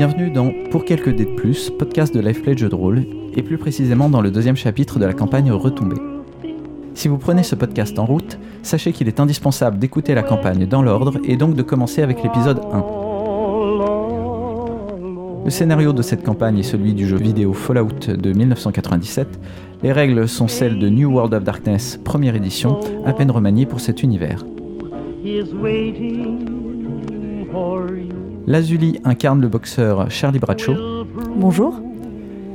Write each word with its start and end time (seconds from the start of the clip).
Bienvenue 0.00 0.30
dans 0.30 0.50
Pour 0.70 0.86
quelques 0.86 1.14
dés 1.14 1.26
de 1.26 1.34
plus, 1.34 1.68
podcast 1.68 2.14
de 2.14 2.20
Lifeplay 2.20 2.54
de 2.54 2.60
jeu 2.60 2.70
de 2.70 2.74
rôle, 2.74 3.04
et 3.36 3.42
plus 3.42 3.58
précisément 3.58 4.08
dans 4.08 4.22
le 4.22 4.30
deuxième 4.30 4.56
chapitre 4.56 4.98
de 4.98 5.04
la 5.04 5.12
campagne 5.12 5.52
Retombée. 5.52 6.00
Si 6.94 7.06
vous 7.06 7.18
prenez 7.18 7.42
ce 7.42 7.54
podcast 7.54 7.98
en 7.98 8.06
route, 8.06 8.38
sachez 8.62 8.92
qu'il 8.92 9.08
est 9.08 9.20
indispensable 9.20 9.78
d'écouter 9.78 10.14
la 10.14 10.22
campagne 10.22 10.64
dans 10.64 10.80
l'ordre 10.80 11.20
et 11.24 11.36
donc 11.36 11.54
de 11.54 11.60
commencer 11.60 12.00
avec 12.00 12.22
l'épisode 12.22 12.62
1. 12.72 12.78
Le 15.44 15.50
scénario 15.50 15.92
de 15.92 16.00
cette 16.00 16.24
campagne 16.24 16.58
est 16.58 16.62
celui 16.62 16.94
du 16.94 17.06
jeu 17.06 17.18
vidéo 17.18 17.52
Fallout 17.52 18.08
de 18.08 18.32
1997. 18.32 19.28
Les 19.82 19.92
règles 19.92 20.26
sont 20.28 20.48
celles 20.48 20.78
de 20.78 20.88
New 20.88 21.10
World 21.12 21.34
of 21.34 21.44
Darkness, 21.44 22.00
première 22.02 22.34
édition, 22.36 22.80
à 23.04 23.12
peine 23.12 23.30
remaniée 23.30 23.66
pour 23.66 23.80
cet 23.80 24.02
univers. 24.02 24.46
Lazuli 28.46 29.00
incarne 29.04 29.40
le 29.40 29.48
boxeur 29.48 30.10
Charlie 30.10 30.38
Bradshaw. 30.38 31.04
Bonjour. 31.36 31.80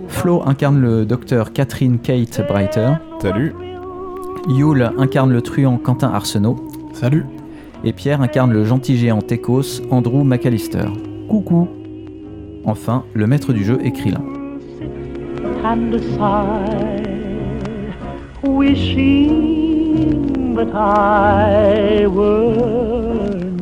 Flo 0.07 0.41
incarne 0.45 0.79
le 0.79 1.05
docteur 1.05 1.53
Catherine 1.53 1.99
Kate 1.99 2.41
Breiter. 2.47 2.93
Salut. 3.21 3.53
Yule 4.49 4.91
incarne 4.97 5.31
le 5.31 5.41
truand 5.41 5.77
Quentin 5.77 6.09
Arsenault. 6.09 6.57
Salut. 6.93 7.25
Et 7.83 7.93
Pierre 7.93 8.21
incarne 8.21 8.51
le 8.51 8.63
gentil 8.65 8.97
géant 8.97 9.21
Tekos 9.21 9.81
Andrew 9.91 10.23
McAllister. 10.23 10.85
Coucou. 11.29 11.67
Enfin, 12.65 13.03
le 13.13 13.27
maître 13.27 13.53
du 13.53 13.63
jeu 13.63 13.79
and 15.65 15.95
a 15.95 15.99
sigh, 16.15 17.01
wishing 18.43 19.73
that 20.53 20.71
I 20.75 22.05
were 22.05 23.54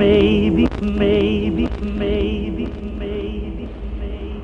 maybe, 0.00 0.66
maybe, 0.82 1.68
maybe, 1.82 2.68
maybe, 2.98 3.68
maybe. 3.98 4.38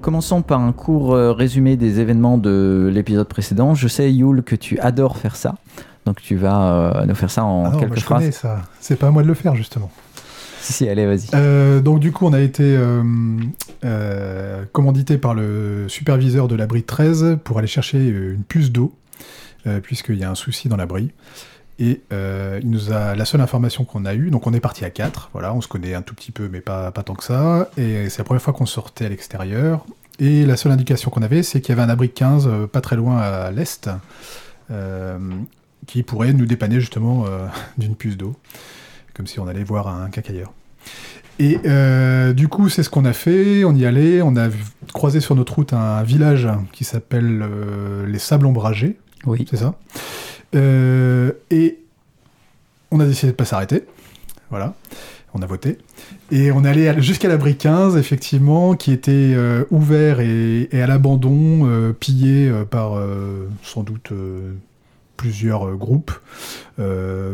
Commençons 0.00 0.42
par 0.42 0.60
un 0.60 0.72
court 0.72 1.14
euh, 1.14 1.32
résumé 1.32 1.76
des 1.76 2.00
événements 2.00 2.38
de 2.38 2.90
l'épisode 2.92 3.28
précédent. 3.28 3.74
Je 3.74 3.88
sais, 3.88 4.10
Yule, 4.12 4.42
que 4.42 4.56
tu 4.56 4.78
adores 4.78 5.18
faire 5.18 5.36
ça. 5.36 5.56
Donc 6.06 6.20
tu 6.20 6.36
vas 6.36 7.00
euh, 7.02 7.06
nous 7.06 7.14
faire 7.14 7.30
ça 7.30 7.44
en 7.44 7.64
Ah 7.66 7.70
non, 7.70 7.78
quelques 7.78 7.88
moi, 7.88 7.96
je 7.96 8.04
phrases. 8.04 8.18
connais 8.20 8.32
ça. 8.32 8.62
C'est 8.80 8.96
pas 8.98 9.08
à 9.08 9.10
moi 9.10 9.22
de 9.22 9.28
le 9.28 9.34
faire, 9.34 9.54
justement. 9.54 9.90
Si, 10.60 10.72
si, 10.72 10.88
allez, 10.88 11.04
vas-y. 11.06 11.28
Euh, 11.34 11.80
donc, 11.80 12.00
du 12.00 12.12
coup, 12.12 12.24
on 12.26 12.32
a 12.32 12.40
été 12.40 12.62
euh, 12.64 13.02
euh, 13.84 14.64
commandité 14.72 15.18
par 15.18 15.34
le 15.34 15.84
superviseur 15.88 16.48
de 16.48 16.54
l'abri 16.56 16.82
13 16.82 17.38
pour 17.44 17.58
aller 17.58 17.66
chercher 17.68 17.98
une 18.06 18.42
puce 18.48 18.72
d'eau, 18.72 18.94
euh, 19.66 19.80
puisqu'il 19.80 20.16
y 20.16 20.24
a 20.24 20.30
un 20.30 20.34
souci 20.34 20.68
dans 20.70 20.76
l'abri. 20.76 21.10
Et 21.78 22.02
euh, 22.12 22.60
il 22.62 22.70
nous 22.70 22.92
a 22.92 23.14
la 23.16 23.24
seule 23.24 23.40
information 23.40 23.84
qu'on 23.84 24.04
a 24.04 24.14
eue, 24.14 24.30
donc 24.30 24.46
on 24.46 24.52
est 24.52 24.60
parti 24.60 24.84
à 24.84 24.90
4, 24.90 25.30
voilà, 25.32 25.52
on 25.54 25.60
se 25.60 25.66
connaît 25.66 25.94
un 25.94 26.02
tout 26.02 26.14
petit 26.14 26.30
peu, 26.30 26.48
mais 26.48 26.60
pas, 26.60 26.92
pas 26.92 27.02
tant 27.02 27.14
que 27.14 27.24
ça. 27.24 27.68
Et 27.76 28.08
c'est 28.10 28.18
la 28.18 28.24
première 28.24 28.42
fois 28.42 28.52
qu'on 28.52 28.66
sortait 28.66 29.06
à 29.06 29.08
l'extérieur. 29.08 29.84
Et 30.20 30.46
la 30.46 30.56
seule 30.56 30.70
indication 30.70 31.10
qu'on 31.10 31.22
avait, 31.22 31.42
c'est 31.42 31.60
qu'il 31.60 31.74
y 31.74 31.78
avait 31.78 31.82
un 31.86 31.92
abri 31.92 32.10
15 32.10 32.46
euh, 32.46 32.66
pas 32.68 32.80
très 32.80 32.94
loin 32.94 33.18
à 33.18 33.50
l'est, 33.50 33.90
euh, 34.70 35.18
qui 35.88 36.04
pourrait 36.04 36.32
nous 36.32 36.46
dépanner 36.46 36.78
justement 36.78 37.26
d'une 37.78 37.96
puce 37.96 38.16
d'eau, 38.16 38.36
comme 39.12 39.26
si 39.26 39.40
on 39.40 39.48
allait 39.48 39.64
voir 39.64 39.88
un 39.88 40.10
cacailleur. 40.10 40.52
Et 41.40 41.58
du 42.34 42.46
coup, 42.46 42.68
c'est 42.68 42.84
ce 42.84 42.90
qu'on 42.90 43.04
a 43.04 43.12
fait. 43.12 43.64
On 43.64 43.74
y 43.74 43.84
allait. 43.84 44.22
On 44.22 44.36
a 44.36 44.48
croisé 44.92 45.18
sur 45.18 45.34
notre 45.34 45.54
route 45.56 45.72
un 45.72 46.04
village 46.04 46.48
qui 46.72 46.84
s'appelle 46.84 47.44
les 48.06 48.20
Sables 48.20 48.46
Ombragés. 48.46 48.96
Oui. 49.26 49.44
C'est 49.50 49.56
ça? 49.56 49.74
Euh, 50.54 51.32
et 51.50 51.78
on 52.90 53.00
a 53.00 53.06
décidé 53.06 53.32
de 53.32 53.36
pas 53.36 53.44
s'arrêter. 53.44 53.84
Voilà. 54.50 54.74
On 55.34 55.42
a 55.42 55.46
voté. 55.46 55.78
Et 56.30 56.52
on 56.52 56.64
est 56.64 56.68
allé 56.68 57.02
jusqu'à 57.02 57.28
l'abri 57.28 57.56
15, 57.56 57.96
effectivement, 57.96 58.74
qui 58.74 58.92
était 58.92 59.10
euh, 59.12 59.64
ouvert 59.70 60.20
et, 60.20 60.68
à 60.72 60.86
l'abandon, 60.86 61.66
euh, 61.66 61.92
pillé 61.92 62.52
par 62.70 62.96
sans 63.62 63.82
doute 63.82 64.12
plusieurs 65.16 65.76
groupes. 65.76 66.12
Mais 66.78 66.84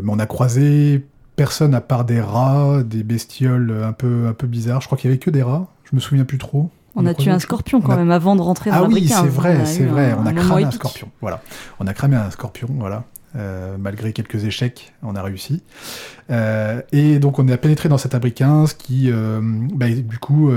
on 0.07 0.19
a 0.19 0.25
croisé 0.25 1.05
personne 1.35 1.75
à 1.75 1.81
part 1.81 2.05
des 2.05 2.21
rats, 2.21 2.81
des 2.83 3.03
bestioles 3.03 3.83
un 3.83 3.93
peu, 3.93 4.27
un 4.27 4.33
peu 4.33 4.47
bizarres. 4.47 4.81
Je 4.81 4.87
crois 4.87 4.97
qu'il 4.97 5.09
y 5.09 5.13
avait 5.13 5.19
que 5.19 5.29
des 5.29 5.43
rats. 5.43 5.67
Je 5.89 5.95
me 5.95 6.01
souviens 6.01 6.25
plus 6.25 6.37
trop. 6.37 6.71
On 6.95 7.05
a 7.05 7.13
tué 7.13 7.31
un 7.31 7.39
scorpion 7.39 7.79
On 7.79 7.81
quand 7.81 7.93
a- 7.93 7.97
même 7.97 8.11
avant 8.11 8.35
de 8.35 8.41
rentrer 8.41 8.69
dans 8.69 8.77
ah 8.77 8.83
oui, 8.83 9.07
15. 9.07 9.21
c'est 9.23 9.29
vrai, 9.29 9.61
a 9.61 9.65
c'est 9.65 9.85
vrai. 9.85 10.15
On 10.17 10.25
a 10.25 10.31
un 10.31 10.33
cramé 10.33 10.63
un 10.63 10.71
scorpion. 10.71 11.09
Voilà. 11.21 11.41
On 11.79 11.87
a 11.87 11.93
cramé 11.93 12.15
un 12.15 12.29
scorpion, 12.31 12.67
voilà. 12.77 13.03
Euh, 13.37 13.77
malgré 13.79 14.11
quelques 14.11 14.43
échecs, 14.43 14.93
on 15.03 15.15
a 15.15 15.21
réussi. 15.21 15.63
Euh, 16.29 16.81
et 16.91 17.17
donc 17.17 17.39
on 17.39 17.47
a 17.47 17.55
pénétré 17.55 17.87
dans 17.87 17.97
cet 17.97 18.13
abri 18.13 18.33
15 18.33 18.73
qui, 18.73 19.09
euh, 19.09 19.39
bah, 19.73 19.89
du 19.89 20.17
coup, 20.19 20.51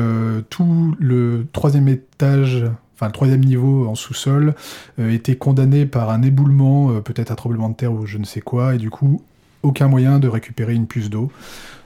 tout 0.50 0.96
le 0.98 1.46
troisième 1.52 1.86
étage, 1.86 2.64
enfin 2.96 3.06
le 3.06 3.12
troisième 3.12 3.44
niveau 3.44 3.86
en 3.86 3.94
sous-sol, 3.94 4.54
était 4.98 5.36
condamné 5.36 5.86
par 5.86 6.10
un 6.10 6.22
éboulement, 6.22 7.00
peut-être 7.00 7.30
un 7.30 7.36
tremblement 7.36 7.68
de 7.68 7.74
terre 7.74 7.92
ou 7.92 8.06
je 8.06 8.18
ne 8.18 8.24
sais 8.24 8.40
quoi, 8.40 8.74
et 8.74 8.78
du 8.78 8.90
coup, 8.90 9.22
aucun 9.62 9.86
moyen 9.86 10.18
de 10.18 10.26
récupérer 10.26 10.74
une 10.74 10.88
puce 10.88 11.10
d'eau. 11.10 11.30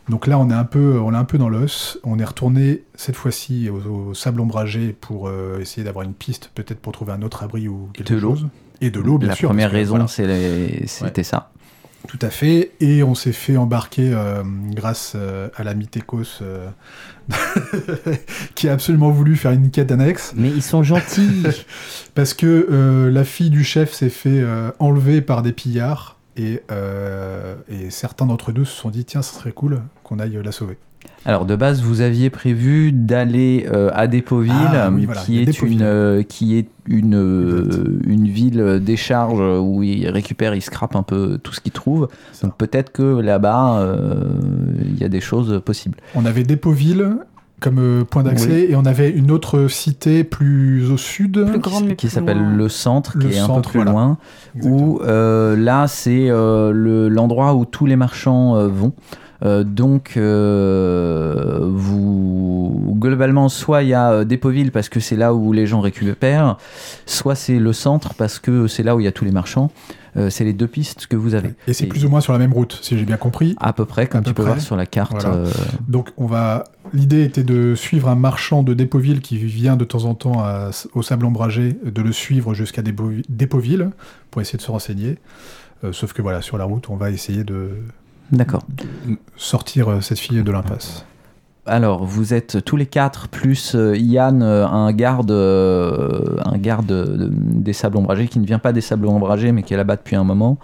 Donc 0.09 0.27
là, 0.27 0.39
on 0.39 0.49
est 0.51 0.55
un 0.55 0.65
peu, 0.65 0.99
on 1.01 1.13
est 1.13 1.17
un 1.17 1.25
peu 1.25 1.39
dans 1.39 1.49
l'os. 1.49 1.99
On 2.05 2.19
est 2.19 2.25
retourné 2.25 2.85
cette 2.95 3.17
fois-ci 3.17 3.69
au, 3.69 4.09
au 4.11 4.15
sable 4.15 4.41
ombragé 4.41 4.97
pour 4.99 5.29
euh, 5.29 5.59
essayer 5.61 5.85
d'avoir 5.85 6.05
une 6.05 6.15
piste, 6.15 6.51
peut-être 6.55 6.81
pour 6.81 6.93
trouver 6.93 7.13
un 7.13 7.23
autre 7.23 7.43
abri 7.43 7.69
ou 7.69 7.91
quelque 7.93 8.15
De 8.15 8.21
chose. 8.21 8.47
Et 8.81 8.91
de 8.91 9.01
l'eau, 9.01 9.19
bien 9.19 9.29
La 9.29 9.35
sûr. 9.35 9.49
première 9.49 9.69
parce 9.69 9.73
que, 9.73 9.93
raison, 9.93 10.07
voilà. 10.07 10.87
c'était 10.87 11.23
ça. 11.25 11.51
Tout 12.07 12.19
à 12.23 12.31
fait. 12.31 12.71
Et 12.81 13.03
on 13.03 13.15
s'est 13.15 13.33
fait 13.33 13.57
embarquer 13.57 14.13
euh, 14.15 14.43
grâce 14.71 15.13
euh, 15.17 15.49
à 15.57 15.65
l'ami 15.65 15.89
Tekos, 15.89 16.41
euh, 16.43 16.69
qui 18.55 18.69
a 18.69 18.73
absolument 18.73 19.11
voulu 19.11 19.37
faire 19.37 19.51
une 19.51 19.71
quête 19.71 19.91
annexe. 19.91 20.33
Mais 20.37 20.49
ils 20.49 20.63
sont 20.63 20.83
gentils. 20.83 21.43
Parce 22.15 22.35
que 22.35 23.11
la 23.13 23.25
fille 23.25 23.51
du 23.51 23.65
chef 23.65 23.93
s'est 23.93 24.09
fait 24.11 24.45
enlever 24.79 25.21
par 25.21 25.43
des 25.43 25.53
pillards. 25.53 26.18
Et, 26.39 26.63
euh, 26.71 27.57
et 27.69 27.91
certains 27.91 28.27
d'entre 28.27 28.53
eux 28.53 28.65
se 28.65 28.77
sont 28.77 28.91
dit 28.91 29.05
tiens, 29.05 29.23
ça 29.23 29.39
serait 29.39 29.53
cool 29.53 29.83
qu'on 30.05 30.19
aille 30.19 30.39
la 30.43 30.53
sauver. 30.53 30.79
Alors 31.25 31.45
de 31.47 31.57
base, 31.57 31.83
vous 31.83 32.01
aviez 32.01 32.31
prévu 32.31 32.93
d'aller 32.93 33.67
euh, 33.71 33.91
à 33.93 34.07
Dépoville, 34.07 34.53
Ah, 34.55 34.91
oui, 34.91 35.05
voilà, 35.05 35.23
il 35.29 35.43
y 35.43 35.45
qui, 35.45 35.51
est 35.51 35.63
une, 35.63 35.83
euh, 35.83 36.23
qui 36.23 36.57
est 36.57 36.69
une, 36.87 37.17
euh, 37.17 38.01
une 38.07 38.29
ville 38.29 38.81
décharge 38.83 39.41
où 39.41 39.83
il 39.83 40.09
récupère, 40.09 40.55
il 40.55 40.63
scrape 40.63 40.97
un 40.97 41.03
peu 41.03 41.39
tout 41.43 41.53
ce 41.53 41.61
qu'il 41.61 41.73
trouve. 41.73 42.09
Ça. 42.33 42.47
Donc 42.47 42.57
peut-être 42.57 42.93
que 42.93 43.21
là-bas, 43.21 43.81
euh, 43.81 44.31
il 44.81 44.99
y 44.99 45.05
a 45.05 45.09
des 45.09 45.21
choses 45.21 45.61
possibles. 45.65 45.99
On 46.15 46.25
avait 46.25 46.45
Dépoville 46.45 47.05
comme 47.61 47.79
euh, 47.79 48.05
point 48.05 48.23
d'accès 48.23 48.67
et 48.71 48.77
on 48.77 48.85
avait 48.85 49.11
une 49.11 49.31
autre 49.31 49.67
cité 49.69 50.23
plus 50.25 50.91
au 50.91 50.97
sud. 50.97 51.45
Plus 51.45 51.59
grande, 51.59 51.87
mais 51.89 51.97
qui 51.97 52.09
s'appelle 52.09 52.41
le 52.57 52.69
centre, 52.69 53.13
Le 53.17 53.29
qui 53.29 53.37
est 53.37 53.39
un 53.41 53.47
centre, 53.47 53.63
peu 53.63 53.71
plus 53.71 53.79
voilà. 53.79 53.91
loin, 53.93 54.19
Exactement. 54.55 54.77
où 54.87 55.01
euh, 55.03 55.57
là 55.57 55.87
c'est 55.89 56.29
euh, 56.31 56.71
le- 56.73 57.09
l'endroit 57.09 57.55
où 57.55 57.65
tous 57.65 57.87
les 57.87 57.97
marchands 57.97 58.57
euh, 58.57 58.69
vont. 58.69 58.93
Euh, 59.45 59.63
donc, 59.63 60.15
euh, 60.17 61.61
vous 61.63 62.95
globalement, 62.99 63.49
soit 63.49 63.83
il 63.83 63.89
y 63.91 63.95
a 63.95 64.11
euh, 64.11 64.25
Dépoville 64.25 64.71
parce 64.73 64.89
que 64.89 65.01
c'est 65.01 65.17
là 65.17 65.33
où 65.35 65.53
les 65.53 65.67
gens 65.67 65.81
récupèrent, 65.81 66.57
soit 67.07 67.35
c'est 67.37 67.59
le 67.59 67.73
centre 67.73 68.15
parce 68.15 68.39
que 68.39 68.67
c'est 68.67 68.83
là 68.83 68.97
où 68.97 69.01
il 69.01 69.05
y 69.05 69.09
a 69.09 69.13
tous 69.13 69.25
les 69.25 69.31
marchands. 69.31 69.71
Euh, 70.17 70.31
c'est 70.31 70.45
les 70.45 70.53
deux 70.53 70.67
pistes 70.67 71.07
que 71.07 71.17
vous 71.17 71.35
avez. 71.35 71.55
Et 71.67 71.73
c'est 71.75 71.87
plus 71.87 72.05
ou 72.05 72.09
moins 72.09 72.21
sur 72.21 72.33
la 72.33 72.39
même 72.39 72.53
route, 72.53 72.79
si 72.83 72.97
j'ai 72.99 73.05
bien 73.05 73.17
compris. 73.19 73.55
à 73.61 73.73
peu 73.73 73.85
près, 73.85 74.07
comme 74.07 74.23
tu 74.23 74.31
peu 74.31 74.35
peux 74.35 74.43
près. 74.43 74.53
voir 74.53 74.61
sur 74.63 74.77
la 74.77 74.87
carte. 74.87 75.13
Voilà. 75.23 75.35
euh, 75.37 75.51
Donc 75.89 76.11
on 76.17 76.27
va. 76.27 76.65
L'idée 76.95 77.23
était 77.25 77.43
de 77.45 77.75
suivre 77.75 78.09
un 78.09 78.15
marchand 78.15 78.63
de 78.63 78.73
Dépoville 78.75 79.21
qui 79.21 79.37
vient 79.37 79.77
de 79.77 79.85
temps 79.85 80.05
en 80.07 80.15
temps 80.15 80.41
à- 80.43 80.71
au 80.95 81.03
sable 81.03 81.27
ombragé, 81.27 81.77
de 81.85 82.01
le 82.03 82.13
suivre 82.13 82.55
jusqu'à 82.55 82.83
Dépoville 82.83 83.89
pour 84.31 84.41
essayer 84.41 84.57
de 84.57 84.63
se 84.63 84.71
renseigner. 84.71 85.19
Euh, 85.85 85.93
sauf 85.93 86.13
que 86.13 86.23
voilà, 86.23 86.41
sur 86.43 86.57
la 86.59 86.65
route, 86.65 86.89
on 86.91 86.97
va 86.97 87.11
essayer 87.11 87.45
de 87.45 87.71
D'accord. 88.33 88.63
sortir 89.37 90.03
cette 90.03 90.19
fille 90.19 90.43
de 90.43 90.51
l'impasse. 90.51 91.05
Alors, 91.69 92.07
vous 92.07 92.33
êtes 92.33 92.65
tous 92.65 92.77
les 92.77 92.87
quatre, 92.87 93.29
plus 93.29 93.75
euh, 93.75 93.95
Yann, 93.95 94.43
euh, 94.43 94.67
un 94.67 94.91
garde, 94.91 95.31
euh, 95.31 96.37
un 96.47 96.57
garde 96.57 96.91
euh, 96.91 97.29
des 97.31 97.75
sables 97.75 97.99
ombragés, 97.99 98.27
qui 98.27 98.39
ne 98.39 98.47
vient 98.47 98.59
pas 98.59 98.73
des 98.73 98.81
sables 98.81 99.07
ombragés, 99.07 99.53
mais 99.53 99.63
qui 99.63 99.75
est 99.75 99.77
là-bas 99.77 99.97
depuis 99.97 100.17
un 100.17 100.25
moment. 100.25 100.57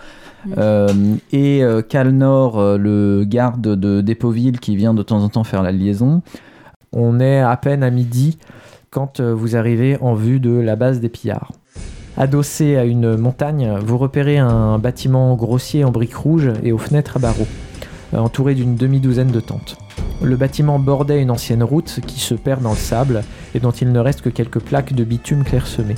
Euh, 0.56 0.89
et 1.31 1.62
euh, 1.62 1.83
Calnor, 1.83 2.79
le 2.79 3.25
garde 3.25 3.61
de 3.61 4.01
Dépoville, 4.01 4.59
qui 4.59 4.77
vient 4.77 4.95
de 4.95 5.03
temps 5.03 5.23
en 5.23 5.29
temps 5.29 5.45
faire 5.45 5.62
la 5.62 5.73
liaison. 5.73 6.23
On 6.93 7.21
est 7.21 7.41
à 7.41 7.56
peine 7.59 7.83
à 7.83 7.91
midi 7.91 8.39
quand 8.91 9.21
vous 9.21 9.56
arrivez 9.56 9.99
en 10.01 10.15
vue 10.15 10.41
de 10.41 10.53
la 10.53 10.75
base 10.75 11.01
des 11.01 11.11
pillards. 11.11 11.53
Adossé 12.17 12.77
à 12.77 12.85
une 12.85 13.17
montagne, 13.17 13.77
vous 13.85 13.99
repérez 13.99 14.39
un 14.39 14.79
bâtiment 14.79 15.35
grossier 15.35 15.85
en 15.85 15.91
briques 15.91 16.15
rouges 16.15 16.53
et 16.62 16.73
aux 16.73 16.79
fenêtres 16.79 17.17
à 17.17 17.21
barreaux, 17.21 17.49
entouré 18.17 18.55
d'une 18.55 18.77
demi-douzaine 18.77 19.33
de 19.33 19.41
tentes. 19.41 19.77
Le 20.23 20.37
bâtiment 20.37 20.79
bordait 20.79 21.20
une 21.20 21.31
ancienne 21.31 21.62
route 21.62 22.00
qui 22.06 22.20
se 22.20 22.35
perd 22.35 22.62
dans 22.62 22.70
le 22.70 22.76
sable 22.76 23.25
et 23.55 23.61
dont 23.61 23.70
il 23.70 23.93
ne 23.93 23.99
reste 23.99 24.23
que 24.23 24.31
quelques 24.31 24.61
plaques 24.61 24.93
de 24.93 25.05
bitume 25.05 25.44
clairsemées. 25.44 25.96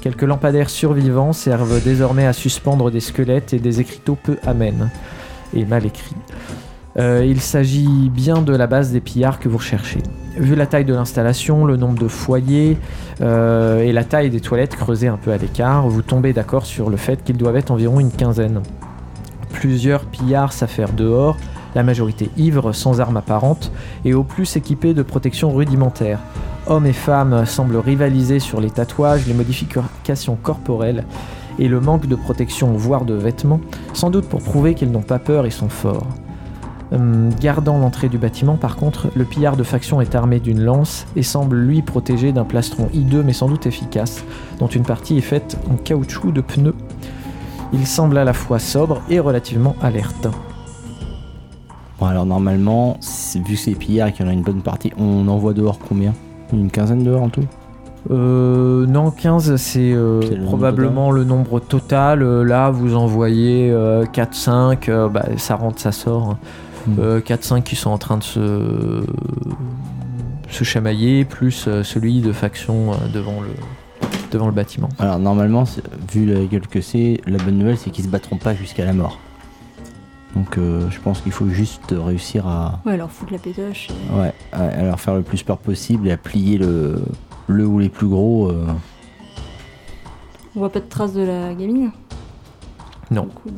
Quelques 0.00 0.22
lampadaires 0.22 0.70
survivants 0.70 1.32
servent 1.32 1.82
désormais 1.82 2.26
à 2.26 2.32
suspendre 2.32 2.90
des 2.90 3.00
squelettes 3.00 3.54
et 3.54 3.58
des 3.58 3.80
écriteaux 3.80 4.18
peu 4.22 4.36
amènes 4.46 4.90
et 5.54 5.64
mal 5.64 5.86
écrits. 5.86 6.14
Euh, 6.96 7.24
il 7.26 7.40
s'agit 7.40 8.10
bien 8.10 8.42
de 8.42 8.54
la 8.54 8.66
base 8.66 8.92
des 8.92 9.00
pillards 9.00 9.40
que 9.40 9.48
vous 9.48 9.58
recherchez. 9.58 10.00
Vu 10.36 10.54
la 10.54 10.66
taille 10.66 10.84
de 10.84 10.94
l'installation, 10.94 11.64
le 11.64 11.76
nombre 11.76 11.98
de 11.98 12.08
foyers 12.08 12.76
euh, 13.20 13.82
et 13.82 13.92
la 13.92 14.04
taille 14.04 14.30
des 14.30 14.40
toilettes 14.40 14.76
creusées 14.76 15.08
un 15.08 15.16
peu 15.16 15.32
à 15.32 15.36
l'écart, 15.36 15.88
vous 15.88 16.02
tombez 16.02 16.32
d'accord 16.32 16.66
sur 16.66 16.90
le 16.90 16.96
fait 16.96 17.24
qu'ils 17.24 17.36
doivent 17.36 17.56
être 17.56 17.70
environ 17.70 17.98
une 17.98 18.12
quinzaine. 18.12 18.62
Plusieurs 19.52 20.04
pillards 20.04 20.52
s'affairent 20.52 20.92
dehors, 20.92 21.36
la 21.74 21.82
majorité 21.82 22.30
ivres, 22.36 22.72
sans 22.72 23.00
armes 23.00 23.16
apparentes 23.16 23.72
et 24.04 24.14
au 24.14 24.22
plus 24.22 24.56
équipés 24.56 24.94
de 24.94 25.02
protections 25.02 25.52
rudimentaires. 25.52 26.20
Hommes 26.66 26.86
et 26.86 26.92
femmes 26.92 27.44
semblent 27.46 27.76
rivaliser 27.76 28.38
sur 28.38 28.60
les 28.60 28.70
tatouages, 28.70 29.26
les 29.26 29.34
modifications 29.34 30.36
corporelles 30.42 31.04
et 31.58 31.68
le 31.68 31.80
manque 31.80 32.06
de 32.06 32.16
protection, 32.16 32.72
voire 32.72 33.04
de 33.04 33.14
vêtements, 33.14 33.60
sans 33.92 34.10
doute 34.10 34.28
pour 34.28 34.42
prouver 34.42 34.74
qu'ils 34.74 34.90
n'ont 34.90 35.02
pas 35.02 35.18
peur 35.18 35.46
et 35.46 35.50
sont 35.50 35.68
forts. 35.68 36.06
Hum, 36.92 37.30
gardant 37.40 37.78
l'entrée 37.78 38.08
du 38.08 38.18
bâtiment, 38.18 38.56
par 38.56 38.76
contre, 38.76 39.08
le 39.14 39.24
pillard 39.24 39.56
de 39.56 39.62
faction 39.62 40.00
est 40.00 40.14
armé 40.14 40.38
d'une 40.38 40.62
lance 40.62 41.06
et 41.16 41.22
semble 41.22 41.56
lui 41.56 41.82
protégé 41.82 42.32
d'un 42.32 42.44
plastron 42.44 42.88
hideux 42.92 43.22
mais 43.22 43.32
sans 43.32 43.48
doute 43.48 43.66
efficace, 43.66 44.24
dont 44.58 44.68
une 44.68 44.84
partie 44.84 45.18
est 45.18 45.22
faite 45.22 45.58
en 45.70 45.76
caoutchouc 45.76 46.32
de 46.32 46.40
pneus. 46.40 46.74
Il 47.72 47.86
semble 47.86 48.18
à 48.18 48.24
la 48.24 48.32
fois 48.32 48.58
sobre 48.58 49.00
et 49.08 49.18
relativement 49.18 49.74
alerte. 49.82 50.28
Bon, 51.98 52.06
alors 52.06 52.26
normalement, 52.26 52.98
vu 53.34 53.54
que 53.54 53.60
c'est 53.60 53.72
pillards 53.72 54.08
et 54.08 54.12
qu'il 54.12 54.24
y 54.24 54.28
en 54.28 54.30
a 54.30 54.34
une 54.34 54.42
bonne 54.42 54.62
partie, 54.62 54.92
on 54.98 55.28
envoie 55.28 55.52
dehors 55.52 55.78
combien? 55.78 56.12
Une 56.52 56.70
quinzaine 56.70 57.04
dehors 57.04 57.22
en 57.22 57.28
tout? 57.28 57.44
Euh, 58.10 58.84
non, 58.86 59.10
15, 59.10 59.56
c'est 59.56 59.92
euh, 59.92 60.20
probablement 60.44 61.10
le 61.10 61.24
nombre 61.24 61.60
total. 61.60 62.22
Euh, 62.22 62.44
là, 62.44 62.70
vous 62.70 62.96
envoyez 62.96 63.70
euh, 63.70 64.04
4-5, 64.04 64.90
euh, 64.90 65.08
bah, 65.08 65.24
ça 65.36 65.56
rentre, 65.56 65.80
ça 65.80 65.92
sort. 65.92 66.36
Hmm. 66.86 66.96
Euh, 66.98 67.20
4-5 67.20 67.62
qui 67.62 67.76
sont 67.76 67.90
en 67.90 67.98
train 67.98 68.18
de 68.18 68.22
se, 68.22 69.02
se 70.50 70.64
chamailler, 70.64 71.24
plus 71.24 71.68
celui 71.82 72.20
de 72.20 72.32
faction 72.32 72.90
devant, 73.12 73.40
le, 73.40 73.48
devant 74.30 74.46
le 74.46 74.52
bâtiment. 74.52 74.90
Alors 74.98 75.18
normalement, 75.18 75.64
vu 76.12 76.26
la 76.26 76.44
gueule 76.44 76.66
que 76.66 76.82
c'est, 76.82 77.22
la 77.26 77.38
bonne 77.38 77.56
nouvelle 77.56 77.78
c'est 77.78 77.88
qu'ils 77.90 78.04
se 78.04 78.10
battront 78.10 78.36
pas 78.36 78.54
jusqu'à 78.54 78.84
la 78.84 78.92
mort. 78.92 79.18
Donc 80.34 80.58
euh, 80.58 80.90
je 80.90 80.98
pense 81.00 81.20
qu'il 81.20 81.30
faut 81.32 81.48
juste 81.48 81.92
réussir 81.96 82.46
à, 82.46 82.80
Ouais, 82.84 82.94
alors 82.94 83.10
foutre 83.10 83.32
la 83.32 83.38
pétoche. 83.38 83.88
et- 83.90 84.18
ouais, 84.18 84.32
à, 84.52 84.82
leur 84.82 84.98
faire 85.00 85.14
le 85.14 85.22
plus 85.22 85.42
peur 85.42 85.58
possible 85.58 86.08
et 86.08 86.12
à 86.12 86.16
plier 86.16 86.58
le, 86.58 87.02
le 87.46 87.66
ou 87.66 87.78
les 87.78 87.88
plus 87.88 88.08
gros. 88.08 88.48
euh. 88.50 88.66
On 90.56 90.60
voit 90.60 90.70
pas 90.70 90.80
de 90.80 90.88
traces 90.88 91.12
de 91.14 91.22
la 91.22 91.54
gamine? 91.54 91.90
Non. 93.10 93.28
Cool. 93.42 93.52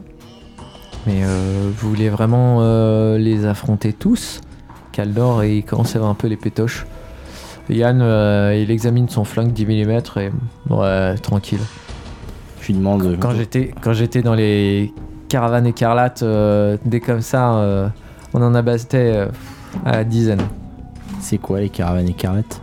Mais 1.07 1.23
euh, 1.25 1.71
vous 1.77 1.89
voulez 1.89 2.09
vraiment 2.11 2.59
euh, 2.61 3.17
les 3.17 3.47
affronter 3.47 3.93
tous? 3.93 4.41
Caldor, 4.93 5.45
il 5.45 5.63
commence 5.65 5.95
à 5.95 5.99
avoir 5.99 6.11
un 6.11 6.15
peu 6.15 6.27
les 6.27 6.37
pétoches. 6.37 6.87
Yann, 7.69 8.01
euh, 8.01 8.55
il 8.57 8.71
examine 8.71 9.09
son 9.09 9.25
flingue 9.25 9.53
10 9.53 9.67
mm 9.67 9.91
et 9.91 10.31
ouais, 10.71 11.15
tranquille. 11.19 11.61
Je 12.61 12.67
lui 12.69 12.75
demande. 12.75 13.17
Quand 13.21 13.33
j'étais 13.33 13.73
quand 13.83 13.93
j'étais 13.93 14.23
dans 14.23 14.35
les 14.35 14.93
caravanes 15.29 15.67
écarlates, 15.67 16.23
euh, 16.23 16.77
dès 16.85 17.01
comme 17.01 17.21
ça, 17.21 17.55
euh, 17.57 17.89
on 18.35 18.43
en 18.43 18.55
abattait 18.55 19.13
euh, 19.15 19.29
à 19.85 20.05
dizaines. 20.05 20.47
C'est 21.21 21.39
quoi 21.39 21.61
les 21.61 21.69
caravanes 21.69 22.09
et 22.09 22.13
carrettes 22.13 22.61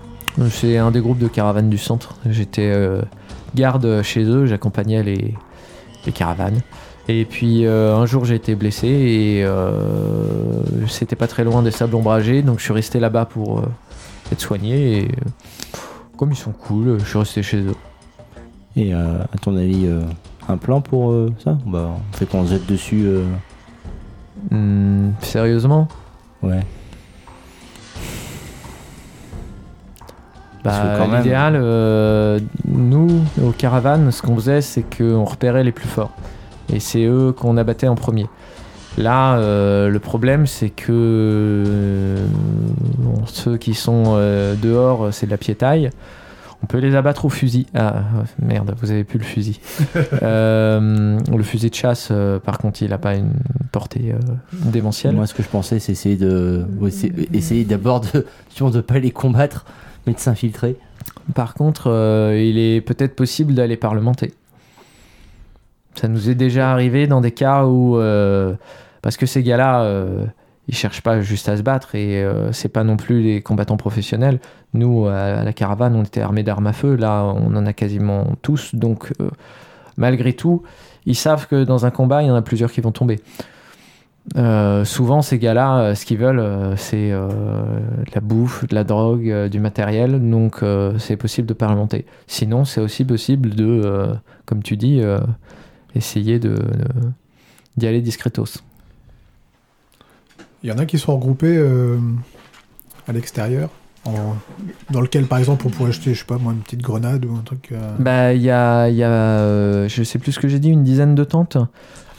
C'est 0.49 0.77
un 0.77 0.91
des 0.91 1.01
groupes 1.01 1.19
de 1.19 1.27
caravanes 1.27 1.69
du 1.69 1.77
centre. 1.77 2.15
J'étais 2.29 2.71
euh, 2.73 3.01
garde 3.55 4.01
chez 4.03 4.23
eux, 4.23 4.45
j'accompagnais 4.45 5.03
les, 5.03 5.33
les 6.05 6.11
caravanes. 6.11 6.61
Et 7.09 7.25
puis 7.25 7.65
euh, 7.65 7.97
un 7.97 8.05
jour 8.05 8.23
j'ai 8.23 8.35
été 8.35 8.55
blessé 8.55 8.87
et 8.87 9.43
euh, 9.43 10.61
c'était 10.87 11.17
pas 11.17 11.27
très 11.27 11.43
loin 11.43 11.61
des 11.61 11.71
sables 11.71 11.95
ombragés, 11.95 12.43
donc 12.43 12.59
je 12.59 12.63
suis 12.63 12.73
resté 12.73 13.01
là-bas 13.01 13.25
pour 13.25 13.61
être 14.31 14.39
soigné. 14.39 14.99
Et 14.99 15.07
comme 16.15 16.31
ils 16.31 16.37
sont 16.37 16.53
cool, 16.53 16.99
je 16.99 17.05
suis 17.05 17.19
resté 17.19 17.43
chez 17.43 17.57
eux. 17.57 17.75
Et 18.75 18.93
à 18.93 19.27
ton 19.41 19.55
avis, 19.57 19.85
euh, 19.85 20.01
un 20.49 20.57
plan 20.57 20.81
pour 20.81 21.11
euh, 21.11 21.31
ça 21.43 21.57
Bah, 21.65 21.89
on 22.11 22.17
fait 22.17 22.25
qu'on 22.25 22.45
se 22.45 22.51
jette 22.51 22.65
dessus. 22.65 23.03
euh, 23.05 23.23
Hmm, 24.51 25.11
sérieusement? 25.21 25.87
Ouais. 26.41 26.59
Parce 30.63 30.79
que 30.79 30.83
Bah, 30.97 31.07
même- 31.07 31.17
L'idéal, 31.23 31.53
euh, 31.57 32.39
nous, 32.67 33.21
aux 33.43 33.51
caravanes, 33.51 34.11
ce 34.11 34.21
qu'on 34.21 34.35
faisait, 34.35 34.61
c'est 34.61 34.83
qu'on 34.83 35.25
repérait 35.25 35.63
les 35.63 35.71
plus 35.73 35.87
forts. 35.87 36.11
Et 36.71 36.79
c'est 36.79 37.03
eux 37.05 37.33
qu'on 37.33 37.57
abattait 37.57 37.87
en 37.89 37.95
premier. 37.95 38.27
Là, 38.97 39.35
euh, 39.37 39.89
le 39.89 39.99
problème, 39.99 40.45
c'est 40.47 40.69
que 40.69 40.85
euh, 40.91 42.25
bon, 42.99 43.15
ceux 43.25 43.57
qui 43.57 43.73
sont 43.73 44.03
euh, 44.15 44.55
dehors, 44.55 45.09
c'est 45.13 45.25
de 45.25 45.31
la 45.31 45.37
piétaille. 45.37 45.89
On 46.63 46.65
peut 46.65 46.77
les 46.77 46.95
abattre 46.95 47.25
au 47.25 47.29
fusil. 47.29 47.67
Ah, 47.75 48.03
merde, 48.41 48.73
vous 48.81 48.89
avez 48.89 49.03
plus 49.03 49.19
le 49.19 49.25
fusil. 49.25 49.59
Euh, 50.21 51.19
le 51.35 51.43
fusil 51.43 51.69
de 51.69 51.75
chasse, 51.75 52.09
euh, 52.11 52.39
par 52.39 52.57
contre, 52.57 52.81
il 52.81 52.89
n'a 52.89 52.97
pas 52.97 53.15
une 53.15 53.33
portée 53.71 54.13
euh, 54.13 54.19
démentielle. 54.53 55.15
Moi, 55.15 55.27
ce 55.27 55.33
que 55.33 55.43
je 55.43 55.49
pensais, 55.49 55.79
c'est 55.79 55.91
essayer 55.91 56.15
de, 56.15 56.65
essayer 57.33 57.65
d'abord 57.65 58.01
de, 58.01 58.25
de 58.69 58.81
pas 58.81 58.99
les 58.99 59.11
combattre, 59.11 59.65
mais 60.07 60.13
de 60.13 60.19
s'infiltrer. 60.19 60.77
Par 61.35 61.53
contre, 61.53 61.89
euh, 61.89 62.37
il 62.39 62.57
est 62.57 62.81
peut-être 62.81 63.15
possible 63.15 63.53
d'aller 63.53 63.77
parlementer. 63.77 64.33
Ça 65.95 66.07
nous 66.07 66.29
est 66.29 66.35
déjà 66.35 66.71
arrivé 66.71 67.07
dans 67.07 67.21
des 67.21 67.31
cas 67.31 67.65
où, 67.65 67.97
euh, 67.97 68.53
parce 69.01 69.17
que 69.17 69.25
ces 69.25 69.43
gars-là, 69.43 69.83
euh, 69.83 70.25
ils 70.67 70.75
cherchent 70.75 71.01
pas 71.01 71.21
juste 71.21 71.49
à 71.49 71.57
se 71.57 71.61
battre 71.61 71.95
et 71.95 72.23
euh, 72.23 72.51
c'est 72.53 72.69
pas 72.69 72.83
non 72.83 72.95
plus 72.95 73.21
des 73.21 73.41
combattants 73.41 73.77
professionnels. 73.77 74.39
Nous, 74.73 75.07
à, 75.07 75.43
la 75.43 75.53
caravane, 75.53 75.95
on 75.95 76.03
était 76.03 76.21
armés 76.21 76.43
d'armes 76.43 76.67
à 76.67 76.73
feu. 76.73 76.95
Là, 76.95 77.23
on 77.23 77.55
en 77.55 77.65
a 77.65 77.73
quasiment 77.73 78.27
tous. 78.41 78.73
Donc, 78.73 79.11
euh, 79.19 79.29
malgré 79.97 80.33
tout, 80.33 80.63
ils 81.05 81.15
savent 81.15 81.47
que 81.47 81.63
dans 81.63 81.85
un 81.85 81.91
combat, 81.91 82.23
il 82.23 82.27
y 82.27 82.31
en 82.31 82.35
a 82.35 82.41
plusieurs 82.41 82.71
qui 82.71 82.81
vont 82.81 82.91
tomber. 82.91 83.19
Euh, 84.37 84.85
souvent, 84.85 85.21
ces 85.21 85.37
gars-là, 85.37 85.79
euh, 85.79 85.95
ce 85.95 86.05
qu'ils 86.05 86.17
veulent, 86.17 86.77
c'est 86.77 87.09
de 87.09 88.15
la 88.15 88.21
bouffe, 88.21 88.65
de 88.67 88.73
la 88.73 88.85
drogue, 88.85 89.49
du 89.49 89.59
matériel. 89.59 90.29
Donc, 90.29 90.61
c'est 90.97 91.17
possible 91.17 91.47
de 91.47 91.53
parlementer. 91.53 92.05
Sinon, 92.27 92.63
c'est 92.63 92.81
aussi 92.81 93.03
possible 93.03 93.49
de, 93.49 94.15
comme 94.45 94.63
tu 94.63 94.77
dis, 94.77 95.01
essayer 95.93 96.39
d'y 96.39 97.85
aller 97.85 98.01
discretos. 98.01 98.63
Il 100.63 100.69
y 100.69 100.71
en 100.71 100.77
a 100.77 100.85
qui 100.85 100.97
sont 100.97 101.13
regroupés 101.15 101.57
euh, 101.57 101.97
à 103.07 103.11
l'extérieur, 103.11 103.69
en- 104.05 104.35
dans 104.91 105.01
lequel 105.01 105.25
par 105.25 105.39
exemple 105.39 105.65
on 105.67 105.69
pourrait 105.69 105.89
acheter, 105.89 106.13
je 106.13 106.19
sais 106.19 106.25
pas 106.25 106.37
moi, 106.37 106.53
une 106.53 106.59
petite 106.59 106.81
grenade 106.81 107.25
ou 107.25 107.35
un 107.35 107.41
truc. 107.41 107.69
euh, 107.71 107.95
Bah, 107.99 108.33
il 108.33 108.41
y 108.41 108.49
a, 108.49 108.87
il 108.89 108.95
y 108.95 109.03
a 109.03 109.09
euh, 109.09 109.87
je 109.89 110.03
sais 110.03 110.19
plus 110.19 110.31
ce 110.31 110.39
que 110.39 110.47
j'ai 110.47 110.59
dit, 110.59 110.69
une 110.69 110.83
dizaine 110.83 111.15
de 111.15 111.23
tentes. 111.23 111.57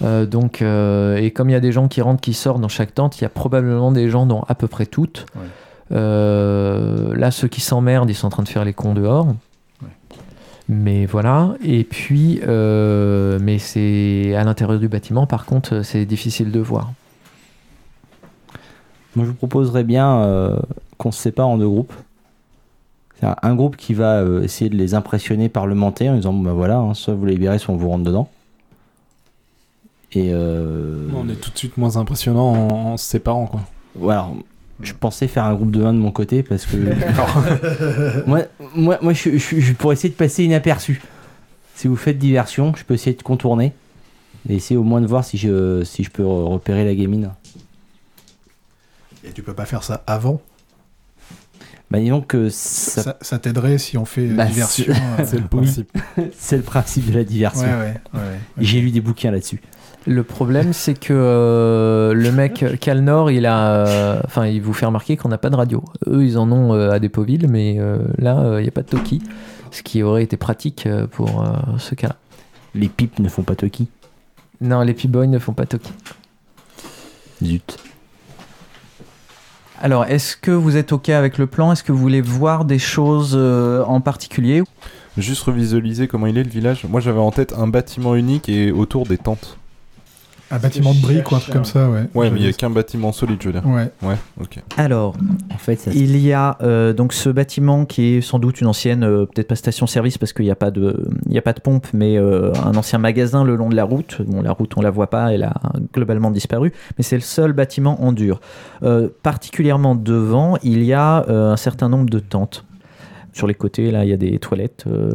Euh, 0.03 0.27
donc, 0.27 0.61
euh, 0.61 1.17
et 1.17 1.31
comme 1.31 1.49
il 1.49 1.53
y 1.53 1.57
a 1.57 1.61
des 1.61 1.73
gens 1.73 1.89
qui 1.89 2.01
rentrent, 2.03 2.21
qui 2.21 2.35
sortent 2.35 2.61
dans 2.61 2.69
chaque 2.69 2.95
tente, 2.95 3.19
il 3.19 3.23
y 3.23 3.25
a 3.25 3.31
probablement 3.31 3.93
des 3.93 4.11
gens 4.11 4.27
dans 4.27 4.43
à 4.49 4.55
peu 4.55 4.67
près 4.69 4.87
toutes. 4.87 5.25
Ouais. 5.37 5.43
Euh, 5.93 7.15
là, 7.17 7.31
ceux 7.31 7.49
qui 7.49 7.61
s'emmerdent, 7.61 8.11
ils 8.11 8.15
sont 8.15 8.27
en 8.27 8.31
train 8.31 8.43
de 8.43 8.49
faire 8.49 8.65
les 8.65 8.73
cons 8.73 8.95
dehors. 8.95 9.29
Ouais. 9.83 9.89
Mais 10.69 11.07
voilà. 11.07 11.55
Et 11.63 11.85
puis, 11.85 12.41
euh, 12.47 13.39
mais 13.41 13.59
c'est 13.59 14.35
à 14.35 14.45
l'intérieur 14.45 14.79
du 14.81 14.89
bâtiment. 14.89 15.27
Par 15.27 15.45
contre, 15.47 15.83
c'est 15.83 16.05
difficile 16.07 16.51
de 16.51 16.61
voir. 16.61 16.93
Moi, 19.17 19.25
je 19.25 19.31
vous 19.31 19.37
proposerais 19.37 19.85
bien 19.85 20.19
euh, 20.19 20.57
qu'on 20.99 21.13
se 21.13 21.21
sépare 21.21 21.49
en 21.49 21.57
deux 21.59 21.69
groupes. 21.69 21.93
C'est 23.21 23.27
un, 23.27 23.37
un 23.43 23.55
groupe 23.55 23.77
qui 23.77 23.95
va 23.95 24.17
euh, 24.21 24.43
essayer 24.43 24.69
de 24.71 24.77
les 24.77 24.95
impressionner 24.95 25.49
parlementer 25.49 26.09
en 26.11 26.17
disant 26.17 26.33
bon, 26.33 26.43
bah 26.43 26.53
voilà, 26.53 26.79
hein, 26.79 26.95
soit 26.95 27.15
vous 27.15 27.25
les 27.27 27.33
libérez, 27.35 27.59
soit 27.59 27.73
on 27.75 27.77
vous 27.77 27.89
rentre 27.89 28.05
dedans. 28.05 28.29
Et 30.13 30.31
euh, 30.33 31.09
On 31.17 31.29
est 31.29 31.35
tout 31.41 31.51
de 31.51 31.59
suite 31.59 31.77
moins 31.77 31.97
impressionnant 31.97 32.53
en, 32.53 32.93
en 32.93 32.97
se 32.97 33.05
séparant, 33.05 33.47
quoi. 33.47 33.61
ouais, 33.97 34.13
alors, 34.13 34.35
je 34.81 34.93
pensais 34.93 35.29
faire 35.29 35.45
un 35.45 35.55
groupe 35.55 35.71
de 35.71 35.85
1 35.85 35.95
de 35.95 35.99
mon 35.99 36.11
côté 36.11 36.43
parce 36.43 36.67
que 36.67 36.77
moi, 38.27 38.41
moi, 38.75 38.99
moi 39.01 39.13
je, 39.13 39.39
je, 39.39 39.61
je 39.61 39.73
pourrais 39.75 39.95
essayer 39.95 40.11
de 40.11 40.17
passer 40.17 40.45
inaperçu. 40.45 41.01
Si 41.77 41.89
vous 41.89 41.97
faites 41.97 42.19
diversion, 42.19 42.73
je 42.77 42.85
peux 42.85 42.95
essayer 42.95 43.17
de 43.17 43.23
contourner 43.23 43.73
et 44.49 44.57
essayer 44.57 44.77
au 44.77 44.83
moins 44.85 45.01
de 45.01 45.07
voir 45.07 45.25
si 45.25 45.39
je, 45.39 45.83
si 45.85 46.03
je 46.05 46.11
peux 46.11 46.25
repérer 46.27 46.85
la 46.85 46.95
gamine. 46.95 47.31
Et 49.25 49.33
tu 49.33 49.43
peux 49.43 49.55
pas 49.55 49.65
faire 49.65 49.83
ça 49.83 50.03
avant. 50.07 50.41
Bah 51.91 52.01
disons 52.01 52.23
que 52.23 52.49
ça- 52.49 53.03
Ça, 53.03 53.17
ça 53.21 53.39
t'aiderait 53.39 53.79
si 53.79 53.97
on 53.99 54.05
fait 54.05 54.29
euh, 54.29 54.35
Bah, 54.35 54.47
diversion. 54.47 54.93
euh, 55.19 55.25
C'est 55.27 55.37
le 55.37 55.43
ouais. 55.43 55.49
principe. 55.49 55.93
c'est 56.39 56.57
le 56.57 56.63
principe 56.63 57.11
de 57.11 57.15
la 57.19 57.25
diversion. 57.25 57.63
Ouais, 57.63 57.73
ouais, 57.75 58.01
ouais, 58.15 58.21
ouais. 58.21 58.39
J'ai 58.59 58.81
lu 58.81 58.91
des 58.91 59.01
bouquins 59.01 59.31
là-dessus. 59.31 59.61
Le 60.07 60.23
problème, 60.23 60.73
c'est 60.75 60.99
que 60.99 61.15
euh, 61.15 62.13
le 62.13 62.31
mec 62.33 62.65
Calnor, 62.81 63.31
il 63.31 63.47
a, 63.47 63.87
euh, 63.87 64.21
enfin, 64.25 64.47
il 64.47 64.61
vous 64.61 64.73
fait 64.75 64.85
remarquer 64.87 65.17
qu'on 65.17 65.29
n'a 65.31 65.39
pas 65.39 65.51
de 65.51 65.57
radio. 65.57 65.83
Eux, 66.07 66.25
ils 66.25 66.37
en 66.37 66.51
ont 66.53 66.75
euh, 66.75 66.91
à 66.91 66.99
Dépoville, 66.99 67.47
mais 67.49 67.77
euh, 67.79 67.99
là, 68.19 68.59
il 68.59 68.63
n'y 68.63 68.69
a 68.69 68.73
pas 68.73 68.83
de 68.83 68.89
Toki, 68.89 69.23
ce 69.71 69.83
qui 69.83 70.03
aurait 70.03 70.23
été 70.25 70.37
pratique 70.37 70.87
euh, 70.87 71.07
pour 71.07 71.43
euh, 71.43 71.53
ce 71.79 71.95
cas-là. 71.95 72.17
Les 72.75 72.89
pipes 72.89 73.19
ne 73.19 73.29
font 73.29 73.43
pas 73.45 73.55
Toki. 73.57 73.89
Non, 74.61 74.83
les 74.83 74.95
P-Boys 74.95 75.27
ne 75.27 75.39
font 75.39 75.53
pas 75.55 75.65
Toki. 75.67 75.93
Zut. 77.43 77.79
Alors, 79.85 80.07
est-ce 80.07 80.39
que 80.39 80.51
vous 80.51 80.79
êtes 80.79 80.93
OK 80.93 81.11
avec 81.11 81.37
le 81.37 81.47
plan? 81.47 81.71
Est-ce 81.71 81.83
que 81.83 81.93
vous 81.93 81.99
voulez 81.99 82.23
voir 82.23 82.65
des 82.65 82.79
choses 82.79 83.35
euh, 83.37 83.85
en 83.85 84.01
particulier? 84.01 84.63
Juste 85.19 85.43
revisualiser 85.43 86.09
comment 86.09 86.27
il 86.27 86.39
est 86.39 86.43
le 86.43 86.49
village. 86.49 86.87
Moi 86.89 87.03
j'avais 87.03 87.19
en 87.21 87.31
tête 87.31 87.53
un 87.53 87.67
bâtiment 87.67 88.15
unique 88.15 88.49
et 88.49 88.73
autour 88.73 89.05
des 89.05 89.19
tentes. 89.19 89.59
Un 90.55 90.59
bâtiment 90.59 90.95
de 90.95 91.01
briques 91.01 91.31
ou 91.33 91.35
un 91.35 91.39
truc 91.39 91.53
comme 91.53 91.65
ça, 91.65 91.89
ouais. 91.91 92.05
Ouais, 92.15 92.31
mais 92.31 92.39
il 92.41 92.47
y 92.47 92.49
a 92.49 92.53
qu'un 92.53 92.71
bâtiment 92.71 93.13
solide, 93.13 93.39
je 93.41 93.49
veux 93.49 93.53
dire. 93.53 93.67
Ouais. 93.67 93.91
Ouais, 94.03 94.17
ok. 94.41 94.61
Alors, 94.77 95.15
En 95.53 95.59
fait, 95.59 95.77
ça 95.77 95.91
il 95.93 96.17
y 96.17 96.33
a 96.33 96.57
euh, 96.63 96.93
donc 96.93 97.13
ce 97.13 97.29
bâtiment 97.29 97.85
qui 97.85 98.15
est 98.15 98.21
sans 98.21 98.39
doute 98.39 98.61
une 98.61 98.67
ancienne, 98.69 99.03
euh, 99.03 99.27
peut-être 99.27 99.49
pas 99.49 99.57
station-service 99.57 100.19
parce 100.19 100.33
qu'il 100.33 100.45
n'y 100.45 100.51
a 100.51 100.57
pas 100.57 100.71
de, 100.71 101.09
il 101.27 101.33
y 101.33 101.39
a 101.39 101.43
pas 101.43 101.53
de 101.53 101.61
pompe, 101.61 101.87
mais 101.93 102.17
euh, 102.19 102.53
un 102.65 102.75
ancien 102.77 102.99
magasin 102.99 103.43
le 103.45 103.57
long 103.57 103.69
de 103.69 103.77
la 103.77 103.85
route. 103.85 104.23
Bon, 104.27 104.43
la 104.43 104.53
route 104.53 104.73
on 104.77 104.81
la 104.81 104.91
voit 104.91 105.09
pas, 105.11 105.33
elle 105.33 105.43
a 105.43 105.55
globalement 105.93 106.31
disparu, 106.31 106.73
mais 106.99 107.05
c'est 107.05 107.17
le 107.17 107.23
seul 107.23 107.53
bâtiment 107.53 108.03
en 108.05 108.13
dur. 108.13 108.41
Euh, 108.83 109.09
particulièrement 109.23 109.95
devant, 109.95 110.57
il 110.63 110.83
y 110.85 110.93
a 110.93 111.25
euh, 111.29 111.53
un 111.53 111.57
certain 111.57 111.89
nombre 111.89 112.11
de 112.11 112.19
tentes. 112.19 112.65
Sur 113.35 113.49
les 113.49 113.55
côtés, 113.55 113.91
là, 113.91 114.05
il 114.05 114.11
y 114.11 114.13
a 114.13 114.17
des 114.17 114.39
toilettes. 114.39 114.85
euh, 114.87 115.11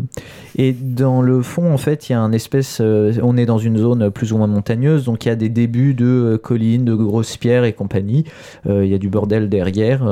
et 0.57 0.73
dans 0.73 1.21
le 1.21 1.41
fond, 1.41 1.73
en 1.73 1.77
fait, 1.77 2.09
il 2.09 2.11
y 2.11 2.15
a 2.15 2.19
un 2.19 2.33
espèce. 2.33 2.79
euh, 2.81 3.13
on 3.23 3.38
est 3.38 3.45
dans 3.45 3.57
une 3.57 3.77
zone 3.77 4.11
plus 4.11 4.33
ou 4.33 4.38
moins 4.38 4.47
montagneuse, 4.47 5.05
donc 5.05 5.25
il 5.25 5.29
y 5.29 5.31
a 5.31 5.38
des 5.38 5.47
débuts 5.47 5.93
de 5.93 6.05
euh, 6.05 6.38
collines, 6.38 6.83
de 6.83 6.93
grosses 6.93 7.38
pierres 7.38 7.63
et 7.63 7.71
compagnie. 7.71 8.25
Il 8.67 8.88
y 8.88 8.93
a 8.93 8.97
du 8.97 9.07
bordel 9.07 9.47
derrière. 9.47 10.03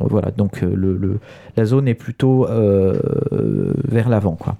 voilà, 0.00 0.30
donc 0.30 0.64
la 1.56 1.64
zone 1.64 1.88
est 1.88 1.94
plutôt 1.94 2.46
vers 2.46 4.08
l'avant, 4.08 4.36
quoi. 4.36 4.56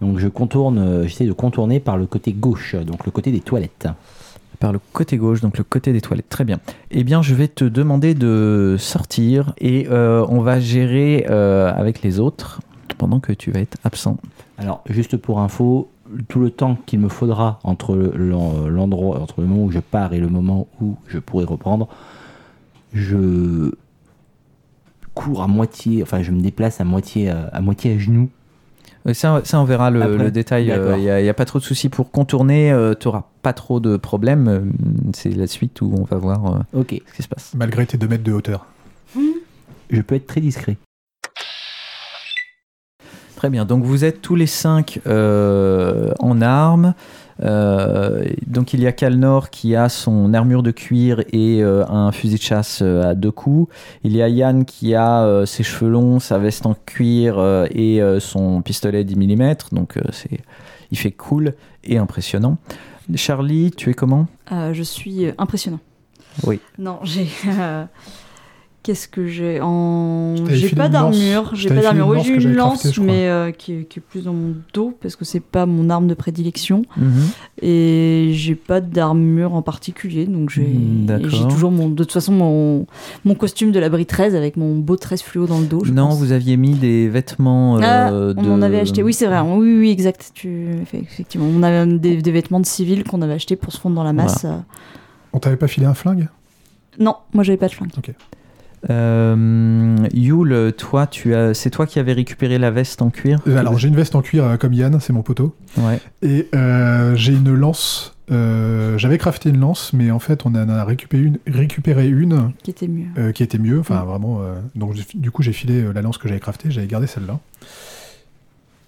Donc 0.00 0.18
je 0.18 0.26
contourne, 0.28 1.04
j'essaie 1.06 1.26
de 1.26 1.32
contourner 1.32 1.78
par 1.78 1.96
le 1.96 2.06
côté 2.06 2.32
gauche, 2.32 2.74
donc 2.74 3.04
le 3.06 3.12
côté 3.12 3.30
des 3.30 3.40
toilettes. 3.40 3.86
Par 4.60 4.72
le 4.72 4.80
côté 4.92 5.16
gauche, 5.16 5.40
donc 5.40 5.58
le 5.58 5.64
côté 5.64 5.92
des 5.92 6.00
toilettes. 6.00 6.28
Très 6.28 6.44
bien. 6.44 6.60
Eh 6.90 7.02
bien, 7.02 7.22
je 7.22 7.34
vais 7.34 7.48
te 7.48 7.64
demander 7.64 8.14
de 8.14 8.76
sortir 8.78 9.54
et 9.58 9.88
euh, 9.90 10.24
on 10.28 10.40
va 10.42 10.60
gérer 10.60 11.26
euh, 11.30 11.72
avec 11.74 12.02
les 12.02 12.20
autres 12.20 12.60
pendant 12.98 13.20
que 13.20 13.32
tu 13.32 13.50
vas 13.50 13.60
être 13.60 13.78
absent. 13.84 14.18
Alors, 14.58 14.82
juste 14.88 15.16
pour 15.16 15.40
info, 15.40 15.90
tout 16.28 16.40
le 16.40 16.50
temps 16.50 16.76
qu'il 16.86 17.00
me 17.00 17.08
faudra 17.08 17.58
entre 17.64 17.96
le- 17.96 18.12
l'en- 18.14 18.66
l'endroit, 18.68 19.20
entre 19.20 19.40
le 19.40 19.46
moment 19.46 19.64
où 19.64 19.70
je 19.70 19.78
pars 19.78 20.12
et 20.12 20.18
le 20.20 20.28
moment 20.28 20.68
où 20.82 20.96
je 21.08 21.18
pourrai 21.18 21.46
reprendre, 21.46 21.88
je 22.92 23.72
cours 25.14 25.42
à 25.42 25.46
moitié, 25.48 26.02
enfin, 26.02 26.22
je 26.22 26.30
me 26.32 26.40
déplace 26.40 26.80
à 26.80 26.84
moitié, 26.84 27.30
euh, 27.30 27.46
à 27.52 27.60
moitié 27.60 27.94
à 27.94 27.98
genoux. 27.98 28.28
Euh, 29.06 29.14
Ça, 29.14 29.40
ça, 29.44 29.60
on 29.60 29.64
verra 29.64 29.90
le, 29.90 30.30
détail. 30.30 30.66
Il 30.66 31.00
n'y 31.02 31.10
a, 31.10 31.20
y 31.20 31.28
a 31.28 31.34
pas 31.34 31.44
trop 31.44 31.58
de 31.58 31.64
soucis 31.64 31.88
pour 31.88 32.10
contourner. 32.10 32.74
tu 33.00 33.08
n'auras 33.08 33.24
pas 33.42 33.52
trop 33.52 33.80
de 33.80 33.96
problèmes. 33.96 34.48
euh, 34.48 34.60
C'est 35.14 35.30
la 35.30 35.46
suite 35.46 35.80
où 35.80 35.94
on 35.98 36.04
va 36.04 36.16
voir 36.16 36.64
euh, 36.74 36.82
ce 36.82 37.16
qui 37.16 37.22
se 37.22 37.28
passe. 37.28 37.52
Malgré 37.56 37.86
tes 37.86 37.96
2 37.98 38.06
mètres 38.08 38.24
de 38.24 38.32
hauteur. 38.32 38.66
je 39.90 40.00
peux 40.02 40.14
être 40.14 40.26
très 40.26 40.40
discret. 40.40 40.76
Très 43.36 43.48
bien. 43.48 43.64
Donc 43.64 43.84
vous 43.84 44.04
êtes 44.04 44.20
tous 44.20 44.36
les 44.36 44.46
cinq 44.46 45.00
euh, 45.06 46.12
en 46.18 46.42
armes. 46.42 46.92
Euh, 47.42 48.24
donc 48.46 48.74
il 48.74 48.80
y 48.80 48.86
a 48.86 48.92
Kalnor 48.92 49.50
qui 49.50 49.74
a 49.74 49.88
son 49.88 50.34
armure 50.34 50.62
de 50.62 50.70
cuir 50.70 51.20
et 51.32 51.62
euh, 51.62 51.86
un 51.88 52.12
fusil 52.12 52.36
de 52.36 52.42
chasse 52.42 52.80
euh, 52.82 53.10
à 53.10 53.14
deux 53.14 53.30
coups. 53.30 53.72
Il 54.04 54.14
y 54.14 54.22
a 54.22 54.28
Yann 54.28 54.64
qui 54.64 54.94
a 54.94 55.44
ses 55.46 55.62
cheveux 55.62 55.90
longs, 55.90 56.20
sa 56.20 56.38
veste 56.38 56.66
en 56.66 56.74
cuir 56.74 57.42
et 57.70 58.00
son 58.20 58.62
pistolet 58.62 59.04
10 59.04 59.16
mm. 59.16 59.54
Donc 59.72 59.98
c'est, 60.12 60.40
il 60.90 60.98
fait 60.98 61.12
cool 61.12 61.54
et 61.84 61.98
impressionnant. 61.98 62.58
Charlie, 63.14 63.70
tu 63.70 63.90
es 63.90 63.94
comment? 63.94 64.26
Je 64.50 64.82
suis 64.82 65.26
impressionnant. 65.38 65.80
Oui. 66.44 66.60
Non, 66.78 67.00
j'ai. 67.02 67.28
Qu'est-ce 68.82 69.08
que 69.08 69.26
j'ai 69.26 69.60
en 69.60 70.36
J'ai 70.48 70.70
pas 70.70 70.88
d'armure, 70.88 71.50
j'ai 71.54 71.68
pas 71.68 71.82
d'armure. 71.82 72.06
une 72.06 72.10
Oui, 72.12 72.16
lance 72.16 72.26
j'ai 72.26 72.34
une 72.48 72.54
lance, 72.54 72.98
mais 72.98 73.28
euh, 73.28 73.50
qui, 73.50 73.74
est, 73.74 73.84
qui 73.84 73.98
est 73.98 74.02
plus 74.02 74.24
dans 74.24 74.32
mon 74.32 74.54
dos 74.72 74.96
parce 75.02 75.16
que 75.16 75.26
c'est 75.26 75.40
pas 75.40 75.66
mon 75.66 75.90
arme 75.90 76.06
de 76.06 76.14
prédilection. 76.14 76.82
Mhm. 76.96 77.12
Et 77.60 78.30
j'ai 78.32 78.54
pas 78.54 78.80
d'armure 78.80 79.52
en 79.54 79.60
particulier, 79.60 80.24
donc 80.24 80.48
j'ai 80.48 80.62
Mm, 80.62 81.28
j'ai 81.28 81.46
toujours 81.48 81.70
mon, 81.70 81.88
de 81.90 82.04
toute 82.04 82.12
façon 82.12 82.32
mon, 82.32 82.86
mon 83.26 83.34
costume 83.34 83.70
de 83.70 83.78
l'abri 83.78 84.06
13 84.06 84.34
avec 84.34 84.56
mon 84.56 84.76
beau 84.76 84.96
13 84.96 85.20
fluo 85.20 85.46
dans 85.46 85.60
le 85.60 85.66
dos. 85.66 85.84
je 85.84 85.92
Non, 85.92 86.08
pense. 86.08 86.18
vous 86.18 86.32
aviez 86.32 86.56
mis 86.56 86.72
des 86.74 87.08
vêtements. 87.08 87.76
euh, 87.76 87.80
Ah, 87.82 88.10
on 88.40 88.50
en 88.52 88.62
avait 88.62 88.80
acheté. 88.80 89.02
Oui, 89.02 89.12
c'est 89.12 89.26
vrai. 89.26 89.40
Oui, 89.42 89.76
oui, 89.78 89.90
exact. 89.90 90.30
Tu... 90.34 90.68
Effectivement, 90.82 91.46
on 91.54 91.62
avait 91.62 91.86
des, 91.98 92.22
des 92.22 92.32
vêtements 92.32 92.60
de 92.60 92.66
civil 92.66 93.04
qu'on 93.04 93.20
avait 93.20 93.34
achetés 93.34 93.56
pour 93.56 93.72
se 93.74 93.78
fondre 93.80 93.96
dans 93.96 94.04
la 94.04 94.12
masse. 94.14 94.44
euh. 94.46 94.56
On 95.34 95.38
t'avait 95.38 95.56
pas 95.56 95.68
filé 95.68 95.84
un 95.86 95.94
flingue? 95.94 96.28
Non, 96.98 97.16
moi 97.34 97.44
j'avais 97.44 97.58
pas 97.58 97.68
de 97.68 97.72
flingue. 97.72 97.90
Euh, 98.88 99.96
Yule, 100.14 100.72
toi, 100.76 101.06
tu 101.06 101.34
as, 101.34 101.52
c'est 101.54 101.70
toi 101.70 101.86
qui 101.86 101.98
avais 101.98 102.12
récupéré 102.14 102.58
la 102.58 102.70
veste 102.70 103.02
en 103.02 103.10
cuir. 103.10 103.38
Euh, 103.46 103.56
Alors 103.58 103.76
j'ai 103.78 103.88
une 103.88 103.96
veste 103.96 104.14
en 104.14 104.22
cuir 104.22 104.44
euh, 104.44 104.56
comme 104.56 104.72
Yann, 104.72 104.98
c'est 105.00 105.12
mon 105.12 105.22
poteau. 105.22 105.54
Ouais. 105.76 106.00
Et 106.22 106.48
euh, 106.54 107.14
j'ai 107.16 107.32
une 107.34 107.52
lance. 107.54 108.16
euh, 108.30 108.96
J'avais 108.96 109.18
crafté 109.18 109.50
une 109.50 109.60
lance, 109.60 109.92
mais 109.92 110.10
en 110.10 110.18
fait 110.18 110.46
on 110.46 110.54
en 110.54 110.68
a 110.68 110.84
récupéré 110.84 111.24
une, 111.24 111.38
récupéré 111.46 112.08
une 112.08 112.52
Qui 112.62 112.70
était 112.70 112.88
mieux. 112.88 113.06
euh, 113.18 113.32
qui 113.32 113.42
était 113.42 113.58
mieux. 113.58 113.80
Enfin 113.80 114.02
vraiment. 114.04 114.40
euh, 114.40 114.54
donc 114.74 114.94
du 115.14 115.30
coup 115.30 115.42
j'ai 115.42 115.52
filé 115.52 115.82
euh, 115.82 115.92
la 115.92 116.00
lance 116.02 116.16
que 116.18 116.28
j'avais 116.28 116.40
craftée, 116.40 116.70
j'avais 116.70 116.86
gardé 116.86 117.06
celle-là. 117.06 117.38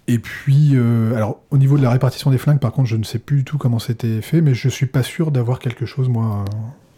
Et 0.08 0.18
puis, 0.18 0.70
euh, 0.72 1.14
alors 1.14 1.40
au 1.50 1.58
niveau 1.58 1.78
de 1.78 1.82
la 1.82 1.90
répartition 1.90 2.30
des 2.32 2.38
flingues, 2.38 2.58
par 2.58 2.72
contre, 2.72 2.88
je 2.88 2.96
ne 2.96 3.04
sais 3.04 3.20
plus 3.20 3.38
du 3.38 3.44
tout 3.44 3.56
comment 3.56 3.78
c'était 3.78 4.20
fait, 4.20 4.40
mais 4.40 4.52
je 4.52 4.68
suis 4.68 4.86
pas 4.86 5.04
sûr 5.04 5.30
d'avoir 5.30 5.60
quelque 5.60 5.86
chose 5.86 6.08
moi 6.08 6.44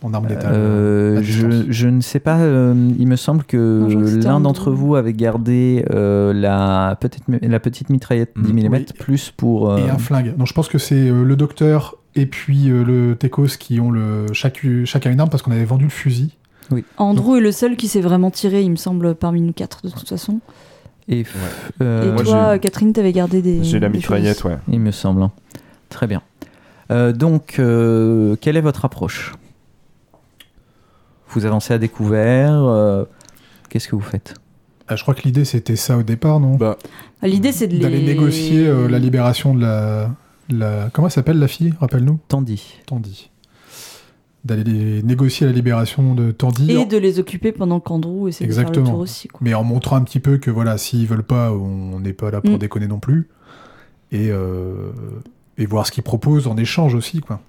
en 0.04 0.14
arme 0.14 0.28
létale. 0.28 0.52
Euh, 0.54 1.18
à 1.18 1.22
je, 1.22 1.88
ne 1.88 2.00
sais 2.00 2.20
pas. 2.20 2.38
euh, 2.38 2.74
il 2.98 3.06
me 3.08 3.16
semble 3.16 3.44
que 3.44 3.56
Non, 3.88 4.20
l'un 4.28 4.34
en 4.36 4.40
d'entre 4.40 4.70
vous 4.70 4.94
avait 4.96 5.12
gardé 5.14 5.84
euh, 5.92 6.32
la, 6.32 6.96
petite, 7.00 7.24
la 7.28 7.60
petite 7.60 7.90
mitraillette 7.90 8.32
10 8.36 8.52
Mm. 8.52 8.68
Oui. 8.72 8.86
plus 8.98 9.30
pour. 9.36 9.70
euh, 9.70 9.78
Et 9.78 9.90
un 9.90 9.98
flingue. 9.98 10.36
Donc 10.36 10.46
je 10.46 10.52
pense 10.52 10.68
que 10.68 10.78
c'est 10.78 11.08
euh, 11.08 11.24
le 11.24 11.36
docteur 11.36 11.96
et 12.14 12.26
puis 12.26 12.70
euh, 12.70 12.84
le 12.84 13.16
Tekos 13.16 13.56
qui 13.58 13.80
ont 13.80 13.90
le, 13.90 14.26
chacun 14.32 15.10
une 15.10 15.20
arme 15.20 15.30
parce 15.30 15.42
qu'on 15.42 15.50
avait 15.52 15.64
vendu 15.64 15.84
le 15.84 15.90
fusil. 15.90 16.36
Andrew 16.96 17.36
est 17.36 17.40
le 17.40 17.52
seul 17.52 17.76
qui 17.76 17.88
s'est 17.88 18.00
vraiment 18.00 18.30
tiré, 18.30 18.62
il 18.62 18.70
me 18.70 18.76
semble, 18.76 19.14
parmi 19.14 19.40
nous 19.42 19.52
quatre 19.52 19.82
de 19.84 19.90
toute 19.90 20.08
façon. 20.08 20.40
et 21.08 21.22
f- 21.22 21.28
euh, 21.82 22.08
Et 22.08 22.12
moi, 22.14 22.22
toi, 22.24 22.52
j'ai- 22.54 22.60
Catherine, 22.60 22.92
t'avais 22.92 23.12
gardé 23.12 23.42
des. 23.42 23.62
J'ai 23.64 23.78
la 23.80 23.88
mitraillette, 23.90 24.44
ouais. 24.44 24.56
il 24.70 24.80
me 24.80 24.90
semble. 24.90 25.22
hein. 25.22 25.32
Très 25.90 26.06
bien. 26.06 26.22
Euh, 26.90 27.12
donc, 27.12 27.56
euh, 27.58 28.36
quelle 28.40 28.56
est 28.56 28.60
votre 28.62 28.84
approche? 28.84 29.34
Vous 31.34 31.46
avancez 31.46 31.74
à 31.74 31.78
découvert. 31.78 32.52
euh, 32.54 33.04
Qu'est-ce 33.68 33.88
que 33.88 33.96
vous 33.96 34.02
faites? 34.02 34.34
Ah, 34.86 34.96
je 34.96 35.02
crois 35.02 35.14
que 35.14 35.22
l'idée 35.22 35.44
c'était 35.44 35.76
ça 35.76 35.96
au 35.96 36.02
départ, 36.02 36.40
non? 36.40 36.54
Bah, 36.56 36.76
Ah, 37.22 37.26
L'idée, 37.28 37.52
c'est 37.52 37.66
de 37.66 37.72
les... 37.74 37.78
D'aller 37.80 38.02
négocier 38.04 38.66
euh, 38.66 38.86
la 38.88 38.98
libération 38.98 39.54
de 39.54 39.62
la, 39.62 40.10
la... 40.50 40.90
Comment 40.92 41.08
elle 41.08 41.12
s'appelle 41.12 41.38
la 41.38 41.48
fille? 41.48 41.72
Rappelle-nous. 41.80 42.18
Tandy. 42.28 42.62
Tandy. 42.86 43.30
D'aller 44.44 44.64
les- 44.64 45.02
négocier 45.02 45.46
la 45.46 45.52
libération 45.54 46.14
de 46.14 46.30
Tandy. 46.30 46.70
Et 46.70 46.76
en- 46.76 46.84
de 46.84 46.98
les 46.98 47.18
occuper 47.18 47.50
pendant 47.50 47.80
qu'Andrew 47.80 48.28
essaie 48.28 48.46
de 48.46 48.52
faire 48.52 48.62
le 48.62 48.68
Exactement. 48.68 48.90
tour 48.90 48.98
aussi. 49.00 49.28
Quoi. 49.28 49.40
Mais 49.42 49.54
en 49.54 49.64
montrant 49.64 49.96
un 49.96 50.02
petit 50.02 50.20
peu 50.20 50.36
que 50.36 50.50
voilà, 50.50 50.76
s'ils 50.76 51.06
veulent 51.06 51.22
pas, 51.22 51.50
on 51.50 51.98
n'est 52.00 52.12
pas 52.12 52.30
là 52.30 52.42
pour 52.42 52.52
Mm. 52.56 52.58
déconner 52.58 52.86
non 52.86 52.98
plus. 52.98 53.28
Et, 54.12 54.28
euh, 54.30 54.92
et 55.56 55.64
voir 55.64 55.86
ce 55.86 55.92
qu'ils 55.92 56.02
proposent 56.04 56.46
en 56.46 56.58
échange 56.58 56.94
aussi, 56.94 57.20
quoi. 57.20 57.40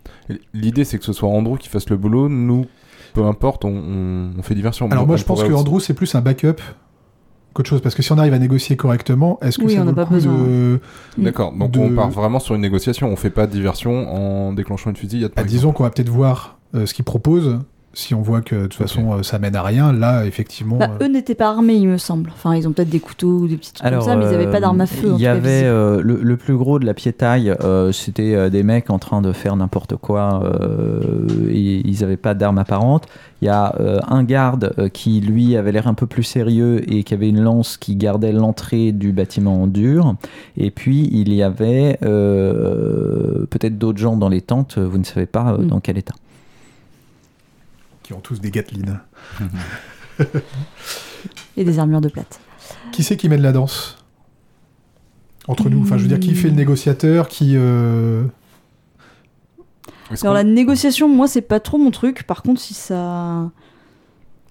l'idée 0.54 0.86
c'est 0.86 0.98
que 0.98 1.04
ce 1.04 1.12
soit 1.14 1.28
Andrew 1.28 1.58
qui 1.58 1.68
fasse 1.68 1.90
le 1.90 1.98
boulot. 1.98 2.30
Nous, 2.30 2.66
peu 3.16 3.24
importe, 3.26 3.66
on, 3.66 3.70
on- 3.70 4.30
on 4.38 4.42
fait 4.44 4.54
diversion. 4.54 4.88
Alors 4.92 5.06
On 5.06 5.08
moi, 5.08 5.16
je 5.18 5.24
pense 5.24 5.42
que 5.42 5.48
aussi- 5.48 5.56
Andrew, 5.56 5.80
c'est 5.80 5.94
plus 5.96 6.14
un 6.14 6.22
backup 6.22 6.58
qu'autre 7.54 7.70
chose. 7.70 7.82
Parce 7.82 7.96
que 7.96 8.04
si 8.04 8.12
on 8.12 8.18
arrive 8.18 8.34
à 8.34 8.40
négocier 8.40 8.76
correctement, 8.76 9.40
est-ce 9.42 9.58
que 9.58 9.64
Oui, 9.66 9.74
ça 9.74 9.78
on 9.82 9.86
vaut 9.86 9.86
n'a 9.86 9.92
le 9.92 9.96
pas 9.96 10.06
coup 10.06 10.14
besoin. 10.14 10.34
de... 10.34 10.80
D'accord, 11.18 11.54
donc 11.54 11.72
de- 11.72 11.80
on 11.80 11.96
part 11.96 12.10
vraiment 12.12 12.40
sur 12.40 12.54
une 12.54 12.62
négociation. 12.62 13.08
On 13.10 13.16
fait 13.16 13.30
pas 13.30 13.48
de 13.48 13.52
diversion 13.54 14.14
en 14.14 14.54
déclenchant 14.54 14.90
une 14.92 14.96
fusillade. 14.98 15.32
Bah, 15.36 15.44
disons 15.44 15.72
qu'on 15.72 15.84
va 15.84 15.90
peut-être 15.90 16.10
voir 16.10 16.60
euh, 16.76 16.86
ce 16.86 16.94
qu'ils 16.94 17.06
proposent. 17.06 17.60
Si 17.96 18.14
on 18.14 18.22
voit 18.22 18.42
que 18.42 18.56
de 18.56 18.62
toute 18.64 18.74
façon 18.76 19.14
euh, 19.14 19.24
ça 19.24 19.40
mène 19.40 19.56
à 19.56 19.64
rien, 19.64 19.92
là 19.94 20.26
effectivement. 20.26 20.76
Bah, 20.78 20.92
euh, 21.02 21.06
eux 21.06 21.08
n'étaient 21.10 21.34
pas 21.34 21.50
armés, 21.50 21.76
il 21.76 21.88
me 21.88 21.98
semble. 21.98 22.30
Enfin, 22.34 22.56
ils 22.56 22.68
ont 22.68 22.72
peut-être 22.74 22.90
des 22.90 23.00
couteaux 23.00 23.40
ou 23.40 23.48
des 23.48 23.56
petits 23.58 23.74
trucs 23.74 23.88
Alors, 23.88 24.04
comme 24.06 24.10
ça, 24.14 24.16
mais 24.18 24.26
ils 24.26 24.32
n'avaient 24.32 24.48
euh, 24.48 24.52
pas 24.52 24.60
d'armes 24.60 24.82
à 24.82 24.86
feu. 24.86 25.14
en 25.14 25.16
Il 25.16 25.22
y 25.22 25.24
cas, 25.24 25.32
avait 25.32 25.64
euh, 25.64 26.02
le, 26.04 26.20
le 26.22 26.38
plus 26.38 26.56
gros 26.56 26.78
de 26.78 26.86
la 26.86 26.94
piétaille, 26.94 27.54
euh, 27.64 27.92
c'était 27.92 28.36
euh, 28.36 28.50
des 28.50 28.64
mecs 28.64 28.90
en 28.90 29.00
train 29.00 29.22
de 29.22 29.32
faire 29.32 29.56
n'importe 29.56 29.96
quoi. 29.96 30.44
euh, 30.44 31.50
et 31.50 31.82
ils 31.88 32.02
n'avaient 32.02 32.18
pas 32.18 32.34
d'armes 32.34 32.58
apparentes. 32.58 33.06
Il 33.42 33.46
y 33.46 33.50
a 33.50 33.76
euh, 33.80 34.00
un 34.08 34.24
garde 34.24 34.74
euh, 34.80 34.90
qui, 34.90 35.20
lui, 35.22 35.56
avait 35.56 35.72
l'air 35.72 35.88
un 35.88 35.94
peu 35.94 36.06
plus 36.08 36.24
sérieux 36.24 36.82
et 36.92 37.04
qui 37.04 37.14
avait 37.14 37.30
une 37.30 37.42
lance 37.42 37.78
qui 37.78 37.96
gardait 37.96 38.32
l'entrée 38.32 38.92
du 38.92 39.12
bâtiment 39.12 39.62
en 39.64 39.68
dur. 39.68 40.16
Et 40.58 40.72
puis, 40.72 41.10
il 41.12 41.34
y 41.34 41.44
avait 41.44 41.98
euh, 42.04 43.46
peut-être 43.50 43.78
d'autres 43.78 44.00
gens 44.00 44.18
dans 44.18 44.30
les 44.30 44.42
tentes, 44.42 44.78
vous 44.78 44.98
ne 44.98 45.04
savez 45.04 45.26
pas 45.26 45.54
euh, 45.54 45.58
Mm. 45.60 45.68
dans 45.68 45.80
quel 45.80 45.98
état. 45.98 46.14
Qui 48.06 48.14
ont 48.14 48.20
tous 48.20 48.40
des 48.40 48.52
Gatlin. 48.52 49.02
Et 51.58 51.64
des 51.64 51.80
armures 51.80 52.02
de 52.02 52.10
plate. 52.10 52.40
Qui 52.92 53.02
c'est 53.04 53.18
qui 53.18 53.30
mène 53.30 53.42
la 53.42 53.52
danse 53.52 53.98
Entre 55.48 55.70
nous, 55.70 55.82
enfin 55.82 55.98
je 55.98 56.04
veux 56.04 56.08
dire, 56.08 56.20
qui 56.20 56.36
fait 56.36 56.50
le 56.50 56.54
négociateur, 56.54 57.28
qui... 57.28 57.54
euh, 57.56 58.24
Alors 60.22 60.36
la 60.36 60.44
négociation, 60.44 61.10
moi, 61.10 61.28
c'est 61.28 61.42
pas 61.42 61.60
trop 61.60 61.80
mon 61.80 61.90
truc. 61.90 62.24
Par 62.28 62.44
contre, 62.44 62.62
si 62.62 62.76
ça... 62.76 63.50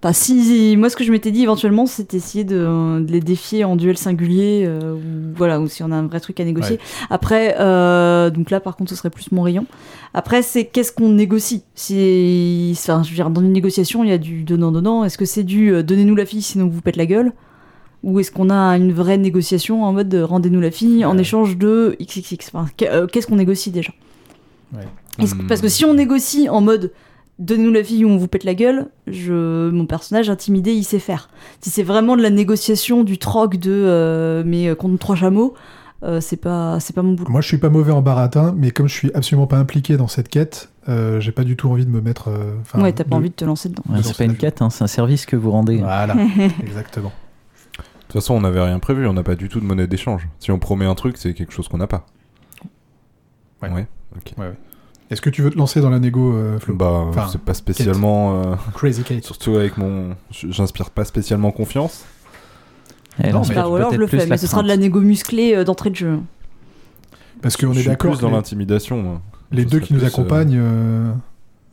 Enfin, 0.04 0.12
si, 0.12 0.76
moi, 0.76 0.90
ce 0.90 0.96
que 0.96 1.02
je 1.04 1.10
m'étais 1.10 1.30
dit 1.30 1.44
éventuellement, 1.44 1.86
c'est 1.86 2.12
essayer 2.12 2.44
de, 2.44 3.00
de 3.00 3.10
les 3.10 3.20
défier 3.20 3.64
en 3.64 3.74
duel 3.74 3.96
singulier, 3.96 4.64
euh, 4.66 4.92
ou 4.96 5.00
voilà, 5.34 5.58
ou 5.62 5.66
si 5.66 5.82
on 5.82 5.90
a 5.90 5.96
un 5.96 6.06
vrai 6.06 6.20
truc 6.20 6.38
à 6.40 6.44
négocier. 6.44 6.78
Après, 7.08 7.56
euh, 7.58 8.28
donc 8.28 8.50
là, 8.50 8.60
par 8.60 8.76
contre, 8.76 8.90
ce 8.90 8.96
serait 8.96 9.08
plus 9.08 9.32
mon 9.32 9.40
rayon. 9.40 9.64
Après, 10.12 10.42
c'est 10.42 10.66
qu'est-ce 10.66 10.92
qu'on 10.92 11.08
négocie? 11.08 11.62
Si, 11.74 12.72
enfin, 12.76 13.02
je 13.02 13.08
veux 13.08 13.14
dire, 13.14 13.30
dans 13.30 13.40
une 13.40 13.52
négociation, 13.52 14.04
il 14.04 14.10
y 14.10 14.12
a 14.12 14.18
du 14.18 14.42
donnant-donnant. 14.42 15.04
Est-ce 15.04 15.16
que 15.16 15.24
c'est 15.24 15.42
du 15.42 15.72
euh, 15.72 15.82
donnez-nous 15.82 16.16
la 16.16 16.26
fille, 16.26 16.42
sinon 16.42 16.68
vous 16.68 16.82
pète 16.82 16.96
la 16.96 17.06
gueule? 17.06 17.32
Ou 18.02 18.20
est-ce 18.20 18.30
qu'on 18.30 18.50
a 18.50 18.76
une 18.76 18.92
vraie 18.92 19.16
négociation 19.16 19.84
en 19.84 19.94
mode 19.94 20.10
de 20.10 20.20
rendez-nous 20.20 20.60
la 20.60 20.70
fille 20.70 21.06
en 21.06 21.14
Ouais. 21.14 21.22
échange 21.22 21.56
de 21.56 21.96
XXX 21.98 22.50
enfin, 22.52 22.66
qu'est- 22.76 22.90
Qu'est-ce 23.10 23.26
qu'on 23.26 23.36
négocie 23.36 23.70
déjà? 23.70 23.92
Est-ce 25.18 25.34
que- 25.34 25.42
Hmm. 25.42 25.46
Parce 25.46 25.62
que 25.62 25.68
si 25.68 25.86
on 25.86 25.94
négocie 25.94 26.50
en 26.50 26.60
mode 26.60 26.92
donnez-nous 27.38 27.72
la 27.72 27.82
fille 27.84 28.04
ou 28.04 28.08
on 28.08 28.16
vous 28.16 28.28
pète 28.28 28.44
la 28.44 28.54
gueule, 28.54 28.88
je, 29.06 29.70
mon 29.70 29.86
personnage 29.86 30.30
intimidé, 30.30 30.72
il 30.72 30.84
sait 30.84 30.98
faire. 30.98 31.28
Si 31.60 31.70
c'est 31.70 31.82
vraiment 31.82 32.16
de 32.16 32.22
la 32.22 32.30
négociation, 32.30 33.04
du 33.04 33.18
troc 33.18 33.56
de 33.56 33.72
euh, 33.72 34.42
mais 34.46 34.68
euh, 34.68 34.74
contre 34.74 34.98
trois 34.98 35.16
chameaux, 35.16 35.54
euh, 36.02 36.20
c'est 36.20 36.36
pas 36.36 36.78
c'est 36.80 36.94
pas 36.94 37.02
mon 37.02 37.12
boulot. 37.14 37.30
Moi 37.30 37.40
je 37.40 37.48
suis 37.48 37.58
pas 37.58 37.70
mauvais 37.70 37.92
en 37.92 38.02
baratin, 38.02 38.54
mais 38.56 38.70
comme 38.70 38.88
je 38.88 38.94
suis 38.94 39.10
absolument 39.14 39.46
pas 39.46 39.56
impliqué 39.58 39.96
dans 39.96 40.06
cette 40.08 40.28
quête, 40.28 40.68
euh, 40.88 41.18
j'ai 41.20 41.32
pas 41.32 41.44
du 41.44 41.56
tout 41.56 41.68
envie 41.70 41.86
de 41.86 41.90
me 41.90 42.00
mettre... 42.02 42.28
euh, 42.28 42.54
ouais, 42.80 42.92
t'as 42.92 43.04
pas 43.04 43.10
de- 43.10 43.14
envie 43.16 43.30
de 43.30 43.34
te 43.34 43.44
lancer 43.44 43.68
dedans. 43.70 43.82
Ouais, 43.88 44.02
c'est 44.02 44.16
pas 44.16 44.24
une 44.24 44.36
quête, 44.36 44.60
hein, 44.62 44.68
c'est 44.70 44.84
un 44.84 44.88
service 44.88 45.24
que 45.26 45.34
vous 45.36 45.50
rendez. 45.50 45.78
Voilà, 45.78 46.14
exactement. 46.62 47.12
De 47.78 47.82
toute 48.08 48.12
façon, 48.22 48.34
on 48.34 48.42
n'avait 48.42 48.60
rien 48.62 48.78
prévu, 48.78 49.06
on 49.08 49.14
n'a 49.14 49.22
pas 49.24 49.34
du 49.34 49.48
tout 49.48 49.58
de 49.60 49.64
monnaie 49.64 49.86
d'échange. 49.88 50.28
Si 50.38 50.52
on 50.52 50.58
promet 50.58 50.84
un 50.84 50.94
truc, 50.94 51.16
c'est 51.16 51.32
quelque 51.34 51.52
chose 51.52 51.66
qu'on 51.68 51.78
n'a 51.78 51.86
pas. 51.88 52.06
Ouais. 53.62 53.86
ok. 54.16 54.34
Est-ce 55.10 55.20
que 55.20 55.30
tu 55.30 55.42
veux 55.42 55.50
te 55.50 55.58
lancer 55.58 55.80
dans 55.80 55.90
la 55.90 55.98
négo, 55.98 56.32
euh, 56.34 56.58
Flo 56.58 56.74
Bah, 56.74 57.04
Enfin, 57.08 57.28
c'est 57.30 57.40
pas 57.40 57.54
spécialement. 57.54 58.42
euh, 58.42 58.54
Crazy 58.74 59.02
Kate. 59.02 59.24
surtout 59.24 59.56
avec 59.56 59.76
mon. 59.76 60.16
J'inspire 60.30 60.90
pas 60.90 61.04
spécialement 61.04 61.50
confiance. 61.50 62.04
Elle 63.18 63.32
Non, 63.32 63.42
mais- 63.48 63.54
Bah, 63.54 63.68
ou 63.68 63.76
alors 63.76 63.92
je 63.92 63.98
le 63.98 64.06
fais, 64.06 64.26
mais 64.26 64.36
ce 64.38 64.46
sera 64.46 64.62
de 64.62 64.68
la 64.68 64.76
négo 64.76 65.00
musclée 65.00 65.54
euh, 65.54 65.64
d'entrée 65.64 65.90
de 65.90 65.96
jeu. 65.96 66.18
Parce 67.42 67.56
qu'on 67.56 67.72
Je 67.72 67.80
est 67.80 67.84
d'accord 67.84 68.12
plus 68.12 68.20
dans 68.20 68.30
l'intimidation. 68.30 69.20
les 69.52 69.64
deux 69.66 69.78
qui 69.80 69.92
nous 69.94 70.02
euh, 70.02 70.06
accompagnent 70.06 70.56
euh, 70.58 71.12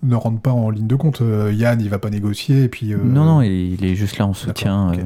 ne 0.04 0.16
rentrent 0.16 0.42
pas 0.42 0.52
en 0.52 0.70
ligne 0.70 0.88
de 0.88 0.96
compte. 0.96 1.22
Euh, 1.22 1.52
Yann, 1.54 1.80
il 1.82 1.90
va 1.90 1.98
pas 2.00 2.10
négocier, 2.10 2.64
et 2.64 2.68
puis... 2.68 2.94
euh, 2.94 2.98
Non, 3.02 3.24
non, 3.24 3.42
il, 3.42 3.74
il 3.76 3.86
est 3.86 3.96
juste 3.96 4.18
là 4.18 4.28
en 4.28 4.34
soutien. 4.34 4.92
euh, 4.92 4.98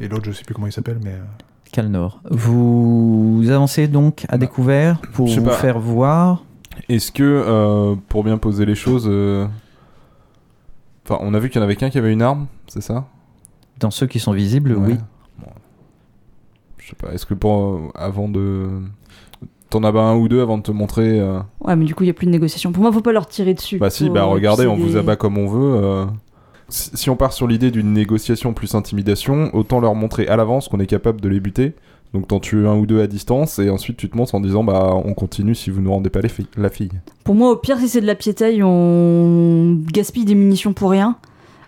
Et 0.00 0.08
l'autre, 0.08 0.24
je 0.26 0.32
sais 0.32 0.42
plus 0.44 0.54
comment 0.54 0.66
il 0.66 0.72
s'appelle, 0.72 0.98
mais... 1.02 1.14
Calnor. 1.72 2.20
Vous 2.30 3.44
avancez 3.50 3.86
donc 3.88 4.24
à 4.28 4.32
Bah, 4.32 4.38
découvert 4.38 5.00
pour 5.12 5.26
vous 5.28 5.42
pas. 5.42 5.52
faire 5.52 5.78
voir. 5.78 6.42
Est-ce 6.88 7.10
que, 7.12 7.22
euh, 7.24 7.94
pour 8.08 8.24
bien 8.24 8.38
poser 8.38 8.66
les 8.66 8.74
choses. 8.74 9.06
euh, 9.08 9.46
Enfin, 11.04 11.18
on 11.22 11.34
a 11.34 11.38
vu 11.38 11.48
qu'il 11.50 11.60
y 11.60 11.60
en 11.60 11.64
avait 11.64 11.76
qu'un 11.76 11.88
qui 11.90 11.98
avait 11.98 12.12
une 12.12 12.22
arme, 12.22 12.46
c'est 12.66 12.80
ça? 12.80 13.06
Dans 13.78 13.90
ceux 13.92 14.06
qui 14.06 14.18
sont 14.18 14.32
visibles, 14.32 14.72
Ouais. 14.72 14.86
oui. 14.88 14.94
Bon. 15.38 15.46
Je 16.78 16.88
sais 16.88 16.96
pas, 16.96 17.12
est-ce 17.12 17.26
que 17.26 17.34
pour. 17.34 17.92
Avant 17.94 18.28
de. 18.28 18.68
T'en 19.70 19.82
as 19.84 19.88
un 19.90 20.16
ou 20.16 20.28
deux 20.28 20.40
avant 20.40 20.58
de 20.58 20.62
te 20.62 20.70
montrer. 20.72 21.18
euh, 21.20 21.40
Ouais, 21.60 21.74
mais 21.76 21.84
du 21.84 21.94
coup, 21.94 22.04
il 22.04 22.06
y 22.06 22.10
a 22.10 22.14
plus 22.14 22.26
de 22.26 22.30
négociation. 22.32 22.72
Pour 22.72 22.82
moi, 22.82 22.92
faut 22.92 23.00
pas 23.02 23.12
leur 23.12 23.26
tirer 23.26 23.52
dessus. 23.54 23.78
Bah 23.78 23.90
si, 23.90 24.06
Faut- 24.06 24.12
bah 24.12 24.24
regardez, 24.24 24.62
c'est 24.62 24.68
on 24.68 24.76
vous 24.76 24.90
des- 24.90 24.96
abat 24.96 25.16
comme 25.16 25.38
on 25.38 25.46
veut. 25.48 25.74
euh. 25.84 26.06
Si, 26.68 26.90
si 26.96 27.10
on 27.10 27.16
part 27.16 27.32
sur 27.32 27.46
l'idée 27.46 27.70
d'une 27.70 27.92
négociation 27.92 28.52
plus 28.52 28.74
intimidation, 28.74 29.50
autant 29.54 29.78
leur 29.80 29.94
montrer 29.94 30.26
à 30.26 30.36
l'avance 30.36 30.68
qu'on 30.68 30.80
est 30.80 30.86
capable 30.86 31.20
de 31.20 31.28
les 31.28 31.38
buter. 31.40 31.74
Donc 32.16 32.28
t'en 32.28 32.40
tues 32.40 32.66
un 32.66 32.74
ou 32.76 32.86
deux 32.86 33.02
à 33.02 33.06
distance 33.06 33.58
et 33.58 33.68
ensuite 33.68 33.98
tu 33.98 34.08
te 34.08 34.16
montres 34.16 34.34
en 34.34 34.40
disant 34.40 34.64
bah 34.64 34.90
on 35.04 35.12
continue 35.12 35.54
si 35.54 35.68
vous 35.68 35.82
ne 35.82 35.88
rendez 35.88 36.08
pas 36.08 36.20
les 36.22 36.30
la 36.56 36.70
fille. 36.70 36.88
Pour 37.24 37.34
moi, 37.34 37.50
au 37.50 37.56
pire, 37.56 37.78
si 37.78 37.88
c'est 37.90 38.00
de 38.00 38.06
la 38.06 38.14
piétaille, 38.14 38.62
on 38.62 39.76
gaspille 39.92 40.24
des 40.24 40.34
munitions 40.34 40.72
pour 40.72 40.90
rien. 40.90 41.16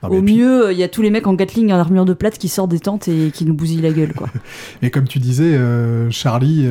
non, 0.02 0.08
mais 0.08 0.16
Au 0.16 0.22
mieux, 0.22 0.72
il 0.72 0.78
y 0.78 0.82
a 0.82 0.88
tous 0.88 1.02
les 1.02 1.10
mecs 1.10 1.26
en 1.26 1.34
Gatling 1.34 1.70
en 1.70 1.76
armure 1.76 2.06
de 2.06 2.14
plate 2.14 2.38
qui 2.38 2.48
sortent 2.48 2.70
des 2.70 2.78
tentes 2.80 3.08
et 3.08 3.30
qui 3.30 3.44
nous 3.44 3.52
bousillent 3.52 3.82
la 3.82 3.90
gueule, 3.92 4.14
quoi. 4.14 4.28
Et 4.82 4.88
comme 4.90 5.06
tu 5.06 5.18
disais, 5.18 5.54
euh, 5.54 6.10
Charlie, 6.10 6.66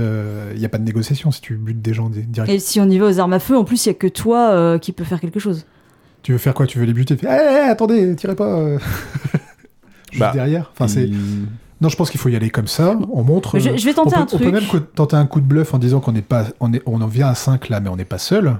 il 0.53 0.57
n'y 0.59 0.65
a 0.65 0.69
pas 0.69 0.79
de 0.79 0.83
négociation 0.85 1.29
si 1.29 1.39
tu 1.41 1.55
butes 1.55 1.83
des 1.83 1.93
gens 1.93 2.09
di- 2.09 2.23
direct. 2.23 2.51
et 2.51 2.57
si 2.57 2.79
on 2.79 2.89
y 2.89 2.97
va 2.97 3.05
aux 3.05 3.19
armes 3.19 3.33
à 3.33 3.39
feu, 3.39 3.55
en 3.55 3.63
plus, 3.63 3.85
il 3.85 3.89
y 3.89 3.91
a 3.91 3.95
que 3.95 4.07
toi 4.07 4.49
euh, 4.53 4.79
qui 4.79 4.91
peut 4.91 5.03
faire 5.03 5.19
quelque 5.21 5.39
chose. 5.39 5.65
Tu 6.23 6.31
veux 6.31 6.39
faire 6.39 6.55
quoi? 6.55 6.65
Tu 6.65 6.79
veux 6.79 6.85
les 6.85 6.93
buter? 6.93 7.15
Fais, 7.15 7.27
Eh, 7.29 7.65
eh, 7.67 7.69
attendez, 7.69 8.15
tirez 8.15 8.35
pas 8.35 8.57
euh. 8.59 8.79
Juste 10.11 10.19
Bah, 10.19 10.31
derrière. 10.33 10.71
Enfin, 10.73 10.87
c'est... 10.87 11.03
Il- 11.07 11.45
Non, 11.79 11.89
je 11.89 11.95
pense 11.95 12.09
qu'il 12.09 12.19
faut 12.19 12.29
y 12.29 12.35
aller 12.35 12.49
comme 12.49 12.67
ça. 12.67 12.97
On 13.11 13.23
montre. 13.23 13.59
Je, 13.59 13.77
je 13.77 13.85
vais 13.85 13.91
on 13.99 14.03
tenter 14.05 14.15
peut, 14.15 14.17
un 14.17 14.23
on 14.23 14.25
truc. 14.25 14.41
peut 14.43 14.51
même 14.51 14.65
co- 14.65 14.79
tenter 14.79 15.15
un 15.15 15.25
coup 15.27 15.41
de 15.41 15.45
bluff 15.45 15.73
en 15.73 15.77
disant 15.77 15.99
qu'on 15.99 16.11
n'est 16.11 16.21
pas, 16.23 16.45
on 16.59 16.73
est, 16.73 16.81
on 16.85 17.01
en 17.01 17.07
vient 17.07 17.27
à 17.27 17.35
5 17.35 17.69
là, 17.69 17.79
mais 17.79 17.89
on 17.89 17.95
n'est 17.95 18.05
pas 18.05 18.17
seul. 18.17 18.55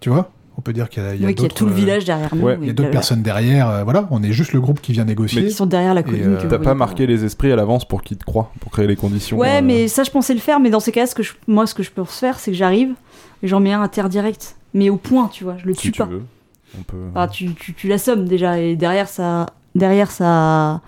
Tu 0.00 0.08
vois? 0.10 0.30
On 0.56 0.60
peut 0.60 0.72
dire 0.72 0.88
qu'il 0.88 1.02
y 1.02 1.06
a, 1.06 1.14
il 1.14 1.20
y 1.20 1.24
a 1.24 1.28
oui, 1.28 1.34
qu'il 1.34 1.44
y 1.44 1.46
a 1.46 1.50
tout 1.50 1.66
le 1.66 1.70
euh, 1.72 1.74
village 1.74 2.04
derrière 2.04 2.34
nous. 2.34 2.42
ouais, 2.42 2.58
Il 2.60 2.66
y 2.66 2.70
a 2.70 2.72
d'autres 2.72 2.90
personnes 2.90 3.22
derrière. 3.22 3.68
euh, 3.68 3.84
voilà, 3.84 4.08
on 4.10 4.22
est 4.24 4.32
juste 4.32 4.52
le 4.52 4.60
groupe 4.60 4.80
qui 4.80 4.92
vient 4.92 5.04
négocier. 5.04 5.44
Qui 5.44 5.52
sont 5.52 5.66
derrière 5.66 5.94
la 5.94 6.02
colline. 6.02 6.34
euh, 6.34 6.48
T'as 6.48 6.58
pas 6.58 6.74
marqué 6.74 7.06
les 7.06 7.24
esprits 7.24 7.50
à 7.52 7.56
l'avance 7.56 7.84
pour 7.86 8.02
qu'ils 8.02 8.16
te 8.16 8.24
croient, 8.24 8.50
pour 8.60 8.70
créer 8.72 8.86
les 8.88 8.96
conditions. 8.96 9.36
Ouais, 9.38 9.58
euh, 9.58 9.64
mais 9.64 9.86
ça, 9.88 10.02
je 10.04 10.10
pensais 10.10 10.34
le 10.34 10.40
faire, 10.40 10.58
mais 10.60 10.70
dans 10.70 10.80
ces 10.80 10.90
cas, 10.92 11.06
ce 11.06 11.14
que 11.14 11.22
je- 11.22 11.32
moi, 11.46 11.66
ce 11.66 11.74
que 11.74 11.82
je 11.84 11.90
peux 11.92 12.04
faire, 12.04 12.38
c'est 12.40 12.50
que 12.50 12.56
j'arrive 12.56 12.94
et 13.42 13.46
j'en 13.48 13.60
mets 13.60 13.72
un 13.72 13.82
à 13.82 13.88
terre 13.88 14.08
direct. 14.08 14.56
Mais 14.74 14.90
au 14.90 14.96
point, 14.96 15.28
tu 15.32 15.44
vois, 15.44 15.56
je 15.58 15.66
le 15.66 15.74
si 15.74 15.80
tue 15.80 15.92
tu 15.92 15.98
pas. 16.02 16.06
veux. 16.06 16.22
On 16.78 16.82
peut. 16.82 16.96
Enfin, 17.14 17.28
tu, 17.28 17.54
tu, 17.54 17.72
tu 17.74 17.86
l'assommes 17.88 18.26
déjà, 18.26 18.58
et 18.58 18.74
derrière, 18.76 19.08
ça, 19.08 19.46
derrière 19.76 20.10
ça, 20.10 20.80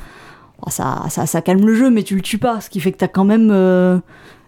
ça, 0.69 1.05
ça, 1.09 1.27
ça 1.27 1.41
calme 1.43 1.65
le 1.67 1.75
jeu, 1.75 1.91
mais 1.91 2.03
tu 2.03 2.15
le 2.15 2.23
tues 2.23 2.39
pas, 2.39 2.61
ce 2.61 2.69
qui 2.71 2.81
fait 2.81 2.93
que 2.93 2.99
t'as 2.99 3.09
quand 3.09 3.25
même 3.25 3.51
euh, 3.51 3.99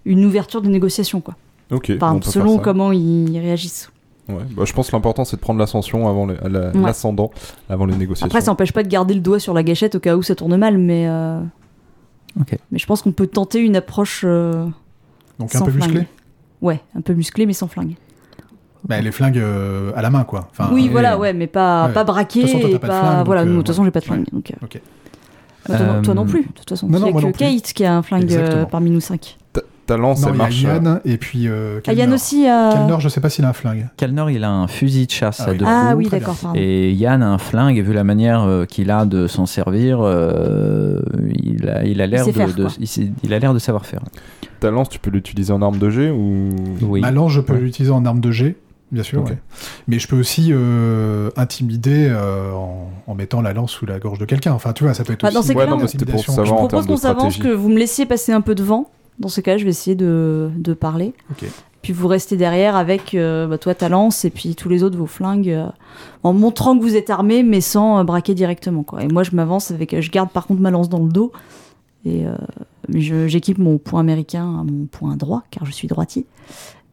une 0.05 0.25
ouverture 0.25 0.63
de 0.63 0.69
négociation, 0.69 1.21
quoi. 1.21 1.35
Ok. 1.71 1.87
Peut 1.87 1.99
faire 1.99 2.19
selon 2.23 2.57
ça. 2.59 2.63
comment 2.63 2.93
ils 2.93 3.39
réagissent. 3.39 3.91
Ouais, 4.29 4.37
bah, 4.57 4.63
je 4.65 4.73
pense 4.73 4.89
que 4.89 4.97
l'important 4.97 5.25
c'est 5.25 5.37
de 5.37 5.41
prendre 5.41 5.59
l'ascension 5.59 6.09
avant 6.09 6.27
les- 6.27 6.37
la- 6.49 6.71
Ouais. 6.71 6.81
l'ascendant 6.85 7.31
avant 7.69 7.87
les 7.87 7.97
négociations. 7.97 8.27
Après, 8.27 8.41
ça 8.41 8.51
n'empêche 8.53 8.73
pas 8.73 8.83
de 8.85 8.89
garder 8.89 9.15
le 9.15 9.21
doigt 9.21 9.41
sur 9.41 9.53
la 9.55 9.63
gâchette 9.65 9.95
au 9.97 10.01
cas 10.01 10.17
où 10.17 10.23
ça 10.23 10.35
tourne 10.35 10.57
mal, 10.57 10.79
mais. 10.79 11.07
euh, 11.09 11.41
Ok. 12.41 12.57
Mais 12.71 12.79
je 12.79 12.87
pense 12.87 13.03
qu'on 13.03 13.13
peut 13.13 13.27
tenter 13.27 13.59
une 13.61 13.77
approche. 13.77 14.23
euh, 14.25 14.67
Donc 15.39 15.55
un 15.55 15.61
peu 15.63 15.71
musclé. 15.73 15.93
flingue. 15.93 16.07
Ouais, 16.63 16.81
un 16.97 17.01
peu 17.01 17.13
musclé, 17.15 17.47
mais 17.47 17.53
sans 17.53 17.67
flingue. 17.69 17.95
Bah, 18.89 19.01
les 19.01 19.13
flingues 19.13 19.39
euh, 19.39 19.93
à 19.97 20.03
la 20.03 20.11
main, 20.11 20.25
quoi. 20.25 20.49
Enfin, 20.51 20.71
oui, 20.73 20.89
voilà, 20.89 21.19
ouais, 21.19 21.33
mais 21.33 21.47
pas, 21.47 21.87
Ouais. 21.89 21.93
pas 21.93 22.05
braqué. 22.05 22.41
De 22.43 22.47
toute 22.47 22.57
façon, 22.57 22.69
toi, 22.71 22.79
pas 22.79 22.89
de 22.89 22.93
flingue, 22.93 23.27
voilà, 23.27 23.41
euh, 23.43 23.45
nous, 23.45 23.53
de 23.53 23.57
toute 23.59 23.67
façon, 23.69 23.85
j'ai 23.85 23.91
pas 23.91 24.01
de 24.01 24.05
ouais. 24.07 24.15
flingue. 24.15 24.27
Donc, 24.33 24.51
euh, 24.51 24.55
Ok. 24.65 24.81
Toi, 25.67 25.79
non- 25.79 26.03
toi 26.03 26.15
non 26.15 26.23
Euh, 26.23 26.27
plus, 26.27 26.43
de 26.43 26.53
toute 26.55 26.69
façon. 26.69 26.87
non, 26.89 26.99
Il 26.99 27.01
non, 27.01 27.07
y 27.07 27.09
a 27.09 27.13
moi 27.13 27.21
que 27.23 27.27
non. 27.27 27.33
Kate 27.33 27.73
qui 27.73 27.85
a 27.85 27.97
un 27.97 28.03
flingue 28.03 28.23
euh, 28.23 28.25
Exactement. 28.39 28.65
parmi 28.67 28.91
nous 28.91 29.01
cinq. 29.01 29.39
Ta- 29.53 29.61
Ta 29.85 29.97
lance, 29.97 30.23
Non, 30.23 30.29
elle 30.29 30.35
il 30.35 30.39
y 30.39 30.41
a 30.41 30.45
marche. 30.45 30.65
euh, 30.65 30.75
Yann 30.75 31.01
et 31.05 31.17
puis 31.19 31.49
euh, 31.49 31.81
Ah, 31.87 31.93
Yann 31.93 32.11
Kalnor. 32.11 32.15
aussi 32.15 32.45
je 33.03 33.09
sais 33.09 33.21
pas 33.21 33.29
s'il 33.29 33.45
a 33.45 33.49
un 33.49 33.53
flingue. 33.53 33.89
Kalnor, 33.97 34.31
il 34.31 34.45
a 34.45 34.51
un 34.51 34.69
fusil 34.69 35.07
de 35.07 35.11
chasse 35.11 35.41
Ah 35.41 35.49
à 35.49 35.53
oui. 35.53 35.59
deux 35.59 35.65
Ah 35.67 35.83
coups. 35.91 35.97
oui, 35.99 36.07
très 36.07 36.19
d'accord. 36.21 36.37
Et 36.55 36.93
Yann 36.93 37.21
a 37.23 37.29
un 37.29 37.39
flingue, 37.39 37.77
et 37.77 37.83
vu 37.83 37.93
la 37.93 38.05
manière 38.05 38.65
qu'il 38.69 38.91
a 38.93 39.05
de 39.05 39.27
s'en 39.27 39.45
servir, 39.47 39.99
euh, 40.01 41.01
il 41.43 41.69
a 41.69 41.85
il 41.85 42.01
a 42.01 42.07
l'air 42.07 42.25
de, 42.27 43.59
savoir 43.59 43.85
faire. 43.87 44.01
Ta 44.61 44.71
lance, 44.71 44.89
tu 44.89 45.01
peux 45.01 45.11
l'utiliser 45.11 45.53
en 45.53 45.61
arme 45.61 45.79
de 45.79 45.91
jet 45.91 46.11
ou. 46.11 46.51
Oui. 46.83 47.01
Ma 47.01 47.11
lance, 47.11 47.33
je 47.33 47.41
peux 47.41 47.55
Ouais. 47.55 47.61
l'utiliser 47.61 47.93
en 47.93 48.05
arme 48.07 48.21
de 48.21 48.31
jet, 48.31 48.57
bien 48.93 49.03
sûr. 49.03 49.23
Ok. 49.23 49.31
ouais. 49.31 49.39
Mais 49.89 49.99
je 49.99 50.07
peux 50.07 50.19
aussi 50.19 50.51
euh, 50.51 51.31
intimider 51.37 52.07
euh, 52.11 52.53
en, 52.53 52.91
en 53.09 53.15
mettant 53.17 53.41
la 53.43 53.53
lance 53.53 53.73
sous 53.73 53.87
la 53.87 53.99
gorge 53.99 54.19
de 54.21 54.25
quelqu'un. 54.27 54.53
Enfin, 54.53 54.73
tu 54.73 54.85
vois, 54.85 54.95
ça 54.95 55.03
peut 55.03 55.13
être 55.15 55.23
Bah, 55.23 55.29
aussi. 55.29 55.35
dans 55.35 55.43
ces 55.43 55.49
Ouais, 55.55 55.65
cas-là, 55.65 55.71
non, 55.71 55.79
mais 55.79 56.05
pour 56.13 56.21
savoir 56.25 56.47
Je 56.47 56.53
propose 56.55 56.87
qu'on 56.87 56.97
s'avance, 56.97 57.37
que 57.39 57.49
vous 57.49 57.69
me 57.69 57.79
laissiez 57.79 58.07
passer 58.07 58.31
un 58.33 58.41
peu 58.43 58.55
devant. 58.55 58.91
Dans 59.19 59.29
ce 59.29 59.41
cas, 59.41 59.59
je 59.59 59.65
vais 59.65 59.71
essayer 59.71 59.97
de, 59.97 60.51
de 60.57 60.73
parler. 60.75 61.13
Puis 61.83 61.93
vous 61.93 62.07
restez 62.07 62.37
derrière 62.37 62.77
avec 62.77 63.13
euh, 63.15 63.49
bah, 63.49 63.59
toi 63.59 63.75
ta 63.75 63.89
lance 63.89 64.25
et 64.25 64.31
puis 64.31 64.55
tous 64.55 64.69
les 64.69 64.85
autres 64.85 64.97
vos 64.97 65.07
flingues, 65.09 65.51
euh, 65.51 65.67
en 66.23 66.33
montrant 66.33 66.79
que 66.79 66.83
vous 66.83 66.95
êtes 66.95 67.11
armés, 67.11 67.43
mais 67.43 67.61
sans 67.61 67.99
euh, 67.99 68.05
braquer 68.05 68.35
directement. 68.35 68.85
Quoi. 68.85 69.03
Et 69.03 69.09
moi, 69.09 69.25
je 69.25 69.33
m'avance 69.33 69.73
avec, 69.73 70.01
je 70.01 70.11
garde 70.13 70.31
par 70.31 70.47
contre 70.47 70.61
ma 70.61 70.71
lance 70.71 70.89
dans 70.89 71.01
le 71.01 71.09
dos 71.11 71.33
et 72.07 72.25
euh, 72.25 72.37
j'équipe 73.29 73.59
mon 73.59 73.79
point 73.79 73.99
américain 74.01 74.45
à 74.61 74.63
mon 74.65 74.87
point 74.87 75.17
droit, 75.17 75.43
car 75.51 75.65
je 75.67 75.73
suis 75.73 75.89
droitier. 75.89 76.25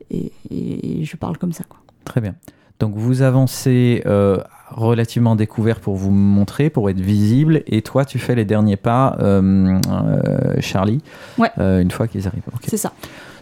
Et, 0.09 0.31
et 0.49 1.03
je 1.05 1.15
parle 1.17 1.37
comme 1.37 1.53
ça. 1.53 1.63
Quoi. 1.69 1.77
Très 2.09 2.21
bien. 2.21 2.33
Donc 2.79 2.95
vous 2.95 3.21
avancez 3.21 4.01
euh, 4.07 4.39
relativement 4.71 5.35
découvert 5.35 5.79
pour 5.79 5.95
vous 5.95 6.09
montrer, 6.09 6.71
pour 6.71 6.89
être 6.89 6.99
visible, 6.99 7.61
et 7.67 7.83
toi 7.83 8.03
tu 8.03 8.17
fais 8.17 8.33
les 8.33 8.45
derniers 8.45 8.77
pas, 8.77 9.15
euh, 9.19 9.79
euh, 9.91 10.55
Charlie, 10.59 11.01
Ouais. 11.37 11.51
une 11.57 11.91
fois 11.91 12.07
qu'ils 12.07 12.27
arrivent. 12.27 12.41
C'est 12.67 12.77
ça. 12.77 12.91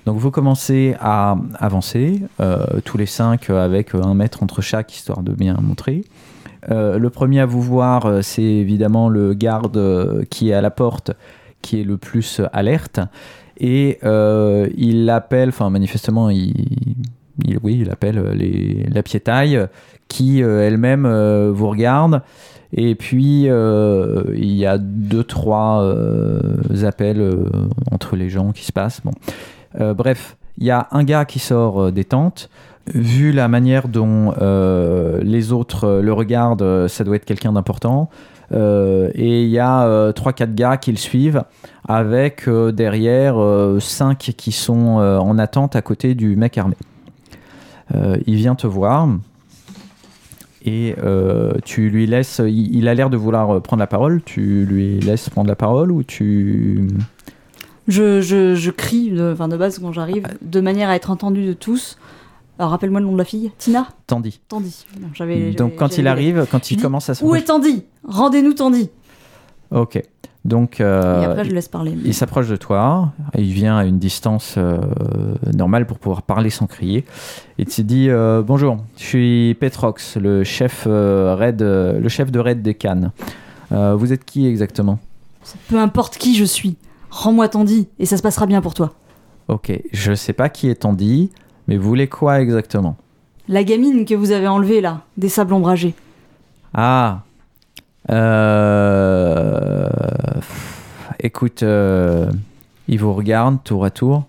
Donc 0.05 0.17
vous 0.17 0.31
commencez 0.31 0.95
à 0.99 1.37
avancer, 1.59 2.21
tous 2.83 2.97
les 2.97 3.05
cinq 3.05 3.49
avec 3.49 3.95
un 3.95 4.13
mètre 4.13 4.43
entre 4.43 4.61
chaque, 4.61 4.93
histoire 4.93 5.21
de 5.23 5.31
bien 5.33 5.57
montrer. 5.61 6.03
Le 6.69 7.07
premier 7.07 7.39
à 7.39 7.45
vous 7.45 7.61
voir, 7.61 8.23
c'est 8.23 8.41
évidemment 8.41 9.07
le 9.07 9.33
garde 9.33 10.25
qui 10.29 10.49
est 10.49 10.53
à 10.53 10.61
la 10.61 10.71
porte, 10.71 11.11
qui 11.61 11.81
est 11.81 11.83
le 11.83 11.97
plus 11.97 12.41
alerte. 12.53 12.99
Et 13.59 13.99
il 14.77 15.09
appelle, 15.09 15.49
enfin 15.49 15.69
manifestement, 15.69 16.29
il, 16.29 16.53
il- 17.45 17.59
oui, 17.63 17.79
il 17.81 17.89
appelle 17.89 18.17
euh, 18.17 18.33
les, 18.33 18.85
la 18.91 19.03
piétaille, 19.03 19.59
qui 20.07 20.41
euh, 20.43 20.65
elle-même 20.65 21.05
euh, 21.05 21.51
vous 21.53 21.69
regarde. 21.69 22.21
Et 22.73 22.95
puis, 22.95 23.43
il 23.45 24.53
y 24.55 24.65
a 24.65 24.77
deux, 24.77 25.23
trois 25.23 25.89
appels 26.83 27.31
entre 27.93 28.17
les 28.17 28.29
gens 28.29 28.51
qui 28.51 28.65
se 28.65 28.73
passent. 28.73 29.01
Bon. 29.05 29.93
Bref, 29.93 30.35
il 30.57 30.65
y 30.65 30.71
a 30.71 30.87
un 30.91 31.05
gars 31.05 31.23
qui 31.23 31.39
sort 31.39 31.93
des 31.93 32.03
tentes. 32.03 32.49
Vu 32.93 33.31
la 33.31 33.47
manière 33.47 33.87
dont 33.87 34.33
les 35.21 35.53
autres 35.53 36.01
le 36.03 36.11
regardent, 36.11 36.87
ça 36.89 37.05
doit 37.05 37.15
être 37.15 37.23
quelqu'un 37.23 37.53
d'important. 37.53 38.09
Et 38.53 39.43
il 39.43 39.49
y 39.49 39.59
a 39.59 39.85
euh, 39.87 40.11
3-4 40.11 40.53
gars 40.53 40.75
qui 40.75 40.91
le 40.91 40.97
suivent, 40.97 41.43
avec 41.87 42.49
derrière 42.49 43.37
5 43.79 44.17
qui 44.17 44.51
sont 44.51 44.97
en 44.97 45.39
attente 45.39 45.77
à 45.77 45.81
côté 45.81 46.15
du 46.15 46.35
mec 46.35 46.57
armé. 46.57 46.75
Euh, 47.95 48.17
il 48.25 48.35
vient 48.35 48.55
te 48.55 48.67
voir 48.67 49.07
et 50.65 50.95
euh, 51.01 51.53
tu 51.63 51.89
lui 51.89 52.05
laisses. 52.05 52.41
Il, 52.45 52.75
il 52.75 52.87
a 52.87 52.93
l'air 52.93 53.09
de 53.09 53.17
vouloir 53.17 53.49
euh, 53.49 53.59
prendre 53.59 53.79
la 53.79 53.87
parole. 53.87 54.21
Tu 54.23 54.65
lui 54.65 54.99
laisses 54.99 55.29
prendre 55.29 55.47
la 55.47 55.55
parole 55.55 55.91
ou 55.91 56.03
tu. 56.03 56.87
Je, 57.87 58.19
je, 58.19 58.55
je 58.55 58.71
crie, 58.71 59.11
de, 59.11 59.31
enfin 59.31 59.47
de 59.47 59.55
base 59.55 59.79
quand 59.79 59.93
j'arrive, 59.93 60.27
de 60.41 60.59
manière 60.59 60.89
à 60.89 60.95
être 60.95 61.09
entendu 61.09 61.45
de 61.45 61.53
tous. 61.53 61.97
Alors 62.59 62.71
rappelle-moi 62.71 62.99
le 62.99 63.05
nom 63.05 63.13
de 63.13 63.17
la 63.17 63.23
fille. 63.23 63.51
Tina? 63.57 63.87
Tandy. 64.07 64.41
Tandy. 64.49 64.85
Non, 64.99 65.07
Donc 65.55 65.75
quand 65.75 65.97
il 65.97 66.07
arrive, 66.07 66.47
quand 66.51 66.71
il 66.71 66.77
dis, 66.77 66.81
commence 66.83 67.09
à 67.09 67.15
se 67.15 67.23
Où 67.23 67.35
est 67.35 67.43
Tandy? 67.43 67.85
Rendez-nous 68.03 68.53
Tandy. 68.53 68.89
Ok. 69.71 70.01
Donc 70.47 70.79
Et 70.79 70.83
euh, 70.83 71.29
après 71.29 71.43
je 71.43 71.51
laisse 71.51 71.67
parler. 71.67 71.93
il 72.05 72.13
s'approche 72.13 72.47
de 72.47 72.55
toi. 72.55 73.11
Il 73.37 73.51
vient 73.51 73.77
à 73.77 73.83
une 73.83 73.99
distance 73.99 74.55
euh, 74.57 74.79
normale 75.53 75.85
pour 75.85 75.99
pouvoir 75.99 76.21
parler 76.21 76.49
sans 76.49 76.67
crier. 76.67 77.03
Il 77.57 77.65
te 77.65 77.81
dit 77.81 78.09
euh, 78.09 78.41
bonjour. 78.41 78.77
Je 78.95 79.03
suis 79.03 79.57
Petrox, 79.59 80.15
le 80.15 80.45
chef 80.45 80.87
raid, 80.87 81.61
le 81.61 82.07
chef 82.07 82.31
de 82.31 82.39
raid 82.39 82.61
des 82.61 82.73
Cannes. 82.75 83.11
Vous 83.71 84.13
êtes 84.13 84.23
qui 84.23 84.47
exactement? 84.47 84.99
Peu 85.67 85.77
importe 85.77 86.17
qui 86.17 86.35
je 86.35 86.45
suis, 86.45 86.77
rends-moi 87.09 87.49
Tandy 87.49 87.89
et 87.99 88.05
ça 88.05 88.15
se 88.15 88.21
passera 88.21 88.45
bien 88.45 88.61
pour 88.61 88.73
toi. 88.73 88.93
Ok. 89.49 89.77
Je 89.91 90.13
sais 90.13 90.33
pas 90.33 90.47
qui 90.47 90.69
est 90.69 90.75
Tandy, 90.75 91.29
mais 91.67 91.75
vous 91.75 91.87
voulez 91.89 92.07
quoi 92.07 92.39
exactement? 92.39 92.95
La 93.49 93.65
gamine 93.65 94.05
que 94.05 94.15
vous 94.15 94.31
avez 94.31 94.47
enlevée 94.47 94.79
là, 94.79 95.01
des 95.17 95.29
sables 95.29 95.53
ombragés. 95.53 95.93
Ah. 96.73 97.23
Euh... 98.09 99.87
Écoute, 101.19 101.63
euh, 101.63 102.29
il 102.87 102.99
vous 102.99 103.13
regarde 103.13 103.57
tour 103.63 103.83
à 103.85 103.89
tour. 103.89 104.25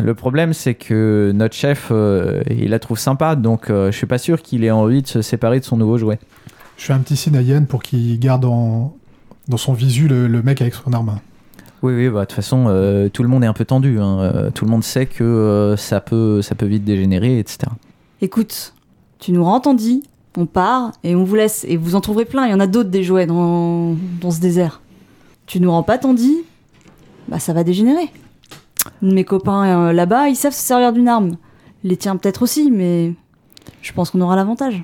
Le 0.00 0.14
problème, 0.14 0.52
c'est 0.52 0.74
que 0.74 1.32
notre 1.34 1.54
chef, 1.54 1.88
euh, 1.90 2.42
il 2.50 2.70
la 2.70 2.78
trouve 2.78 2.98
sympa, 2.98 3.34
donc 3.36 3.70
euh, 3.70 3.90
je 3.90 3.96
suis 3.96 4.06
pas 4.06 4.18
sûr 4.18 4.42
qu'il 4.42 4.62
ait 4.64 4.70
envie 4.70 5.02
de 5.02 5.08
se 5.08 5.22
séparer 5.22 5.58
de 5.60 5.64
son 5.64 5.76
nouveau 5.76 5.98
jouet. 5.98 6.18
Je 6.76 6.84
fais 6.84 6.92
un 6.92 6.98
petit 6.98 7.16
signe 7.16 7.36
à 7.36 7.40
Yen 7.42 7.66
pour 7.66 7.82
qu'il 7.82 8.18
garde 8.20 8.44
en- 8.44 8.94
dans 9.48 9.56
son 9.56 9.72
visu 9.72 10.08
le, 10.08 10.26
le 10.28 10.42
mec 10.42 10.60
avec 10.60 10.74
son 10.74 10.92
arme. 10.92 11.18
Oui, 11.82 11.94
oui, 11.94 12.08
bah, 12.08 12.20
de 12.20 12.24
toute 12.26 12.32
façon, 12.36 12.66
euh, 12.68 13.08
tout 13.08 13.22
le 13.22 13.28
monde 13.28 13.44
est 13.44 13.46
un 13.46 13.52
peu 13.54 13.64
tendu. 13.64 13.98
hein. 13.98 14.18
Euh, 14.20 14.50
tout 14.50 14.64
le 14.66 14.70
monde 14.70 14.84
sait 14.84 15.06
que 15.06 15.24
euh, 15.24 15.76
ça, 15.76 16.00
peut, 16.00 16.42
ça 16.42 16.54
peut 16.54 16.66
vite 16.66 16.84
dégénérer, 16.84 17.38
etc. 17.38 17.58
Écoute, 18.20 18.74
tu 19.18 19.32
nous 19.32 19.42
rends 19.42 19.60
Tandy, 19.60 20.02
on 20.36 20.46
part 20.46 20.92
et 21.02 21.14
on 21.14 21.24
vous 21.24 21.34
laisse. 21.34 21.64
Et 21.68 21.76
vous 21.76 21.94
en 21.94 22.00
trouverez 22.00 22.24
plein, 22.24 22.46
il 22.46 22.50
y 22.50 22.54
en 22.54 22.60
a 22.60 22.66
d'autres 22.66 22.90
des 22.90 23.02
jouets 23.02 23.26
dans, 23.26 23.96
ce 24.30 24.40
désert. 24.40 24.80
Tu 25.46 25.60
nous 25.60 25.70
rends 25.70 25.82
pas 25.82 25.98
Tandy, 25.98 26.42
bah 27.28 27.38
ça 27.38 27.52
va 27.52 27.64
dégénérer. 27.64 28.10
Mes 29.02 29.24
copains 29.24 29.88
euh, 29.88 29.92
là-bas, 29.92 30.28
ils 30.28 30.36
savent 30.36 30.52
se 30.52 30.60
servir 30.60 30.92
d'une 30.92 31.08
arme. 31.08 31.36
Les 31.84 31.96
tiens 31.96 32.16
peut-être 32.16 32.42
aussi, 32.42 32.70
mais 32.70 33.14
je 33.82 33.92
pense 33.92 34.10
qu'on 34.10 34.20
aura 34.20 34.36
l'avantage. 34.36 34.82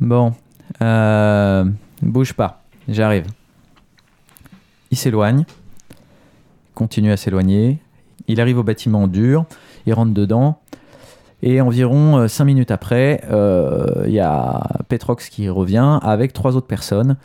Bon, 0.00 0.32
euh, 0.82 1.64
bouge 2.02 2.32
pas, 2.34 2.62
j'arrive. 2.88 3.26
Il 4.90 4.96
s'éloigne, 4.96 5.44
continue 6.74 7.10
à 7.10 7.16
s'éloigner. 7.16 7.78
Il 8.28 8.40
arrive 8.40 8.58
au 8.58 8.62
bâtiment 8.62 9.06
dur, 9.06 9.44
il 9.86 9.94
rentre 9.94 10.12
dedans. 10.12 10.60
Et 11.46 11.60
environ 11.60 12.26
5 12.26 12.42
minutes 12.46 12.70
après, 12.70 13.20
euh, 13.30 14.04
il 14.06 14.14
y 14.14 14.20
a 14.20 14.62
Petrox 14.88 15.28
qui 15.28 15.50
revient 15.50 15.98
avec 16.00 16.32
trois 16.32 16.56
autres 16.56 16.66
personnes. 16.66 17.16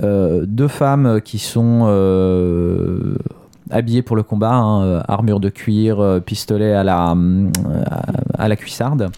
Euh, 0.00 0.44
deux 0.46 0.68
femmes 0.68 1.20
qui 1.20 1.40
sont 1.40 1.82
euh, 1.88 3.16
habillées 3.70 4.02
pour 4.02 4.14
le 4.14 4.22
combat, 4.22 4.52
hein, 4.52 4.84
euh, 4.84 5.00
armure 5.08 5.40
de 5.40 5.48
cuir, 5.48 5.98
euh, 5.98 6.20
pistolet 6.20 6.72
à 6.72 6.84
la, 6.84 7.10
hum, 7.10 7.50
à, 8.38 8.46
la 8.46 8.54
cuissarde. 8.54 9.10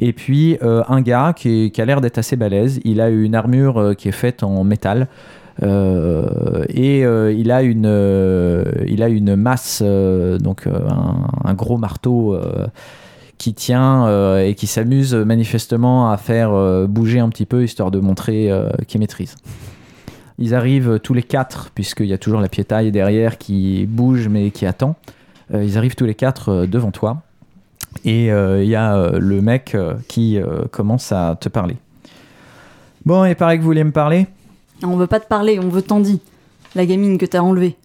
Et 0.00 0.12
puis 0.12 0.58
euh, 0.64 0.82
un 0.88 1.00
gars 1.00 1.32
qui, 1.32 1.72
a 1.78 1.84
l'air 1.84 2.00
d'être 2.00 2.18
assez 2.18 2.34
balèze. 2.34 2.80
Il 2.82 3.00
a 3.00 3.08
une 3.08 3.36
armure 3.36 3.78
euh, 3.78 3.94
qui 3.94 4.08
est 4.08 4.12
faite 4.12 4.42
en 4.42 4.64
métal. 4.64 5.06
Euh, 5.62 6.64
et 6.70 7.04
euh, 7.04 7.32
il, 7.32 7.52
a 7.52 7.62
une, 7.62 7.86
euh, 7.86 8.64
il 8.88 9.00
a 9.02 9.08
une 9.08 9.36
masse, 9.36 9.80
euh, 9.84 10.38
donc 10.38 10.66
euh, 10.66 10.72
un, 11.44 11.54
gros 11.54 11.76
marteau 11.76 12.34
euh, 12.34 12.66
qui 13.42 13.54
tient 13.54 14.06
euh, 14.06 14.46
et 14.46 14.54
qui 14.54 14.68
s'amuse 14.68 15.16
manifestement 15.16 16.12
à 16.12 16.16
faire 16.16 16.52
euh, 16.52 16.86
bouger 16.86 17.18
un 17.18 17.28
petit 17.28 17.44
peu 17.44 17.64
histoire 17.64 17.90
de 17.90 17.98
montrer 17.98 18.52
euh, 18.52 18.70
qu'il 18.86 19.00
maîtrise. 19.00 19.34
Ils 20.38 20.54
arrivent 20.54 21.00
tous 21.00 21.12
les 21.12 21.24
quatre, 21.24 21.72
puisqu'il 21.74 22.06
y 22.06 22.12
a 22.12 22.18
toujours 22.18 22.40
la 22.40 22.48
piétaille 22.48 22.92
derrière 22.92 23.38
qui 23.38 23.84
bouge 23.86 24.28
mais 24.28 24.52
qui 24.52 24.64
attend. 24.64 24.94
Ils 25.52 25.76
arrivent 25.76 25.96
tous 25.96 26.04
les 26.04 26.14
quatre 26.14 26.66
devant 26.66 26.92
toi. 26.92 27.22
Et 28.04 28.28
il 28.28 28.68
y 28.68 28.74
a 28.74 29.10
le 29.18 29.42
mec 29.42 29.76
qui 30.08 30.40
commence 30.70 31.12
à 31.12 31.36
te 31.38 31.50
parler. 31.50 31.76
Bon, 33.04 33.24
il 33.26 33.36
paraît 33.36 33.56
que 33.58 33.62
vous 33.62 33.68
voulez 33.68 33.84
me 33.84 33.92
parler? 33.92 34.26
On 34.82 34.96
veut 34.96 35.06
pas 35.06 35.20
te 35.20 35.28
parler, 35.28 35.60
on 35.60 35.68
veut 35.68 35.82
Tandy, 35.82 36.20
la 36.74 36.86
gamine 36.86 37.18
que 37.18 37.26
t'as 37.26 37.40
enlevée. 37.40 37.76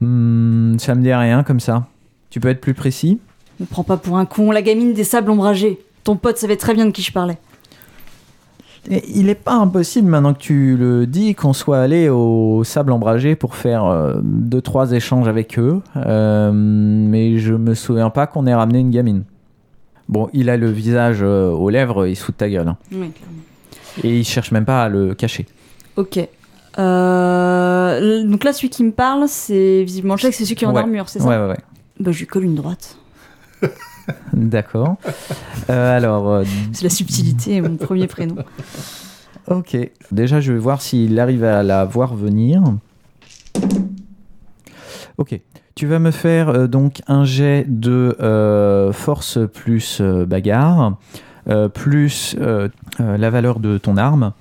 Hmm, 0.00 0.78
Ça 0.78 0.94
me 0.94 1.02
dit 1.02 1.12
rien 1.12 1.42
comme 1.42 1.60
ça. 1.60 1.86
Tu 2.30 2.40
peux 2.40 2.48
être 2.48 2.62
plus 2.62 2.74
précis? 2.74 3.20
Ne 3.60 3.66
prends 3.66 3.84
pas 3.84 3.96
pour 3.96 4.18
un 4.18 4.26
con, 4.26 4.50
la 4.50 4.62
gamine 4.62 4.92
des 4.92 5.04
sables 5.04 5.30
ombragés. 5.30 5.78
Ton 6.04 6.16
pote 6.16 6.36
savait 6.38 6.56
très 6.56 6.74
bien 6.74 6.86
de 6.86 6.90
qui 6.90 7.02
je 7.02 7.12
parlais. 7.12 7.38
Et 8.88 9.02
il 9.18 9.26
n'est 9.26 9.34
pas 9.34 9.54
impossible, 9.54 10.08
maintenant 10.08 10.32
que 10.32 10.38
tu 10.38 10.76
le 10.76 11.06
dis, 11.06 11.34
qu'on 11.34 11.52
soit 11.52 11.78
allé 11.80 12.08
au 12.08 12.62
sable 12.62 12.92
embragé 12.92 13.34
pour 13.34 13.56
faire 13.56 13.84
euh, 13.84 14.14
deux, 14.22 14.60
trois 14.60 14.92
échanges 14.92 15.26
avec 15.26 15.58
eux. 15.58 15.80
Euh, 15.96 16.52
mais 16.54 17.38
je 17.38 17.54
me 17.54 17.74
souviens 17.74 18.10
pas 18.10 18.28
qu'on 18.28 18.46
ait 18.46 18.54
ramené 18.54 18.78
une 18.78 18.90
gamine. 18.92 19.24
Bon, 20.08 20.28
il 20.32 20.48
a 20.50 20.56
le 20.56 20.70
visage 20.70 21.18
euh, 21.22 21.50
aux 21.50 21.68
lèvres, 21.68 22.06
il 22.06 22.14
se 22.14 22.22
fout 22.22 22.34
de 22.36 22.38
ta 22.38 22.48
gueule. 22.48 22.68
hein. 22.68 22.76
Oui, 22.92 23.10
clairement. 23.10 24.04
Et 24.04 24.18
il 24.20 24.24
cherche 24.24 24.52
même 24.52 24.64
pas 24.66 24.84
à 24.84 24.88
le 24.88 25.14
cacher. 25.14 25.46
Ok. 25.96 26.20
Euh, 26.78 28.24
donc 28.24 28.44
là, 28.44 28.52
celui 28.52 28.70
qui 28.70 28.84
me 28.84 28.92
parle, 28.92 29.24
c'est 29.26 29.82
visiblement 29.82 30.14
le 30.14 30.20
c'est 30.20 30.30
celui 30.30 30.54
qui 30.54 30.64
est 30.64 30.68
en 30.68 30.74
Ouais. 30.74 30.82
armure, 30.82 31.08
c'est 31.08 31.18
ça 31.18 31.26
Ouais, 31.28 31.36
ouais, 31.36 31.48
ouais. 31.48 31.58
Bah, 31.98 32.12
je 32.12 32.18
lui 32.20 32.26
colle 32.26 32.44
une 32.44 32.54
droite. 32.54 32.98
D'accord. 34.32 34.96
Euh, 35.70 35.96
alors, 35.96 36.28
euh, 36.30 36.44
C'est 36.72 36.84
la 36.84 36.90
subtilité, 36.90 37.60
mon 37.60 37.76
premier 37.76 38.06
prénom. 38.06 38.36
ok. 39.48 39.76
Déjà, 40.12 40.40
je 40.40 40.52
vais 40.52 40.58
voir 40.58 40.80
s'il 40.82 41.18
arrive 41.18 41.44
à 41.44 41.62
la 41.62 41.84
voir 41.84 42.14
venir. 42.14 42.62
Ok. 45.18 45.40
Tu 45.74 45.86
vas 45.86 45.98
me 45.98 46.10
faire 46.10 46.48
euh, 46.48 46.66
donc 46.66 47.02
un 47.06 47.24
jet 47.24 47.64
de 47.68 48.16
euh, 48.20 48.92
force 48.92 49.38
plus 49.52 49.98
euh, 50.00 50.24
bagarre, 50.24 50.96
euh, 51.48 51.68
plus 51.68 52.34
euh, 52.40 52.68
euh, 53.00 53.16
la 53.18 53.28
valeur 53.28 53.60
de 53.60 53.76
ton 53.76 53.96
arme, 53.98 54.32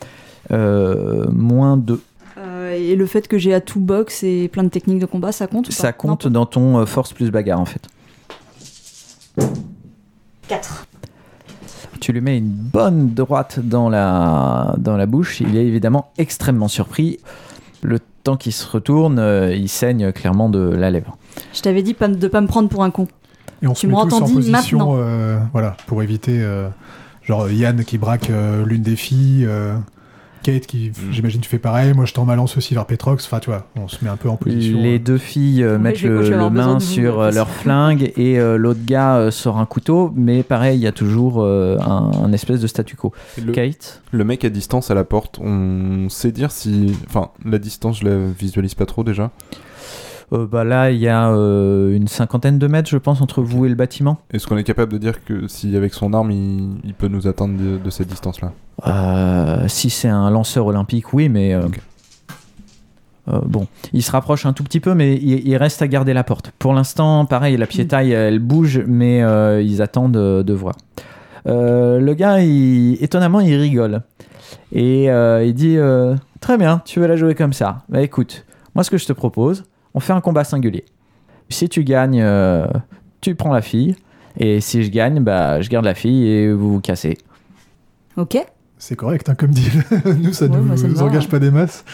euh, 0.51 1.25
moins 1.31 1.75
2. 1.75 2.01
Euh, 2.37 2.73
et 2.73 2.95
le 2.95 3.05
fait 3.05 3.27
que 3.27 3.37
j'ai 3.37 3.53
à 3.53 3.59
tout 3.61 3.79
box 3.81 4.23
et 4.23 4.47
plein 4.47 4.63
de 4.63 4.69
techniques 4.69 4.99
de 4.99 5.05
combat, 5.05 5.33
ça 5.33 5.47
compte 5.47 5.67
ou 5.67 5.71
pas? 5.71 5.75
Ça 5.75 5.91
compte 5.91 6.27
dans 6.27 6.45
ton 6.45 6.79
euh, 6.79 6.85
force 6.85 7.11
plus 7.11 7.31
bagarre 7.31 7.59
en 7.59 7.65
fait. 7.65 7.81
4. 10.47 10.87
Tu 11.99 12.11
lui 12.13 12.21
mets 12.21 12.37
une 12.37 12.49
bonne 12.49 13.13
droite 13.13 13.59
dans 13.59 13.89
la, 13.89 14.75
dans 14.77 14.97
la 14.97 15.05
bouche. 15.05 15.41
Il 15.41 15.57
est 15.57 15.65
évidemment 15.65 16.11
extrêmement 16.17 16.67
surpris. 16.67 17.19
Le 17.81 17.99
temps 18.23 18.37
qu'il 18.37 18.53
se 18.53 18.67
retourne, 18.67 19.17
euh, 19.19 19.55
il 19.55 19.69
saigne 19.69 20.11
clairement 20.11 20.49
de 20.49 20.59
la 20.59 20.91
lèvre. 20.91 21.17
Je 21.53 21.61
t'avais 21.61 21.83
dit 21.83 21.93
pas, 21.93 22.07
de 22.07 22.27
pas 22.27 22.41
me 22.41 22.47
prendre 22.47 22.69
pour 22.69 22.83
un 22.83 22.91
con. 22.91 23.07
Et 23.61 23.67
on 23.67 23.73
Tu 23.73 23.81
se 23.81 23.87
me 23.87 23.91
met 23.93 23.97
tous 24.01 24.13
en 24.13 24.17
entendis 24.17 24.33
position 24.33 24.77
maintenant 24.77 24.95
euh, 24.97 25.39
voilà, 25.53 25.77
pour 25.87 26.03
éviter 26.03 26.37
euh, 26.41 26.67
Genre 27.25 27.49
Yann 27.49 27.83
qui 27.83 27.97
braque 27.97 28.29
euh, 28.29 28.63
l'une 28.65 28.83
des 28.83 28.95
filles, 28.95 29.45
euh, 29.47 29.75
Kate 30.45 30.67
qui, 30.67 30.91
j'imagine, 31.11 31.41
tu 31.41 31.49
fais 31.49 31.57
pareil. 31.57 31.93
Moi, 31.93 32.05
je 32.05 32.13
t'en 32.13 32.23
balance 32.23 32.55
aussi 32.55 32.75
vers 32.75 32.85
Petrox. 32.85 33.25
Enfin, 33.25 33.39
tu 33.39 33.49
vois, 33.49 33.65
on 33.75 33.87
se 33.87 34.03
met 34.03 34.11
un 34.11 34.15
peu 34.15 34.29
en 34.29 34.35
position. 34.37 34.79
Les 34.79 34.97
euh. 34.97 34.99
deux 34.99 35.17
filles 35.17 35.63
euh, 35.63 35.79
mettent 35.79 36.03
le, 36.03 36.29
le 36.29 36.49
main 36.51 36.79
sur 36.79 37.19
euh, 37.19 37.31
leur 37.31 37.49
flingue 37.49 38.11
et 38.15 38.37
euh, 38.39 38.55
l'autre 38.55 38.81
gars 38.85 39.17
euh, 39.17 39.31
sort 39.31 39.57
un 39.57 39.65
couteau, 39.65 40.13
mais 40.15 40.43
pareil, 40.43 40.77
il 40.77 40.83
y 40.83 40.87
a 40.87 40.91
toujours 40.91 41.41
euh, 41.41 41.77
un, 41.79 42.11
un 42.23 42.31
espèce 42.31 42.61
de 42.61 42.67
statu 42.67 42.95
quo. 42.95 43.11
Le, 43.43 43.51
Kate? 43.53 44.03
le 44.11 44.23
mec 44.23 44.45
à 44.45 44.49
distance 44.49 44.91
à 44.91 44.93
la 44.93 45.03
porte, 45.03 45.39
on 45.39 46.09
sait 46.09 46.31
dire 46.31 46.51
si. 46.51 46.95
Enfin, 47.07 47.29
la 47.43 47.57
distance, 47.57 48.01
je 48.01 48.05
la 48.05 48.17
visualise 48.27 48.75
pas 48.75 48.85
trop 48.85 49.03
déjà. 49.03 49.31
Euh, 50.33 50.47
bah 50.47 50.63
Là, 50.63 50.91
il 50.91 50.97
y 50.99 51.07
a 51.07 51.29
euh, 51.29 51.95
une 51.95 52.07
cinquantaine 52.07 52.57
de 52.59 52.67
mètres, 52.67 52.89
je 52.89 52.97
pense, 52.97 53.21
entre 53.21 53.41
vous 53.41 53.65
et 53.65 53.69
le 53.69 53.75
bâtiment. 53.75 54.17
Est-ce 54.31 54.47
qu'on 54.47 54.57
est 54.57 54.63
capable 54.63 54.91
de 54.93 54.97
dire 54.97 55.23
que 55.23 55.47
si 55.47 55.75
avec 55.75 55.93
son 55.93 56.13
arme, 56.13 56.31
il, 56.31 56.77
il 56.83 56.93
peut 56.93 57.07
nous 57.07 57.27
atteindre 57.27 57.57
de, 57.61 57.77
de 57.77 57.89
cette 57.89 58.07
distance-là? 58.07 58.51
Euh, 58.87 59.67
si 59.67 59.89
c'est 59.89 60.07
un 60.09 60.29
lanceur 60.31 60.65
olympique, 60.65 61.13
oui, 61.13 61.29
mais 61.29 61.53
euh, 61.53 61.61
bon, 63.27 63.67
il 63.93 64.03
se 64.03 64.11
rapproche 64.11 64.45
un 64.45 64.53
tout 64.53 64.63
petit 64.63 64.79
peu, 64.79 64.93
mais 64.93 65.15
il, 65.15 65.47
il 65.47 65.57
reste 65.57 65.81
à 65.81 65.87
garder 65.87 66.13
la 66.13 66.23
porte. 66.23 66.51
Pour 66.59 66.73
l'instant, 66.73 67.25
pareil, 67.25 67.57
la 67.57 67.67
piétaille, 67.67 68.11
elle 68.11 68.39
bouge, 68.39 68.81
mais 68.85 69.23
euh, 69.23 69.61
ils 69.61 69.81
attendent 69.81 70.13
de, 70.13 70.41
de 70.41 70.53
voir. 70.53 70.75
Le 71.45 72.13
gars, 72.13 72.41
il- 72.41 72.97
étonnamment, 73.03 73.39
il 73.39 73.55
rigole. 73.55 74.01
Et 74.71 75.05
il 75.05 75.53
dit 75.53 75.77
Très 76.41 76.57
bien, 76.57 76.81
tu 76.85 76.99
veux 76.99 77.07
la 77.07 77.15
jouer 77.15 77.35
comme 77.35 77.53
ça. 77.53 77.83
Bah 77.89 78.01
écoute, 78.01 78.45
moi, 78.73 78.83
ce 78.83 78.89
que 78.89 78.97
je 78.97 79.05
te 79.05 79.13
propose, 79.13 79.63
on 79.95 79.99
fait 79.99 80.13
un 80.13 80.21
combat 80.21 80.43
singulier. 80.43 80.85
Si 81.49 81.69
tu 81.69 81.83
gagnes, 81.83 82.21
euh, 82.21 82.67
tu 83.21 83.33
prends 83.33 83.53
la 83.53 83.61
fille. 83.61 83.95
Et 84.37 84.59
si 84.59 84.83
je 84.83 84.91
gagne, 84.91 85.23
bah, 85.23 85.61
je 85.61 85.69
garde 85.69 85.85
la 85.85 85.95
fille 85.95 86.27
et 86.27 86.51
vous 86.51 86.73
vous 86.73 86.81
cassez. 86.81 87.17
Ok. 88.17 88.37
C'est 88.77 88.97
correct, 88.97 89.29
hein, 89.29 89.35
comme 89.35 89.51
deal. 89.51 89.83
nous, 90.19 90.33
ça 90.33 90.49
ne 90.49 90.57
nous 90.57 91.01
engage 91.01 91.25
hein. 91.25 91.27
pas 91.31 91.39
des 91.39 91.49
masses. 91.49 91.85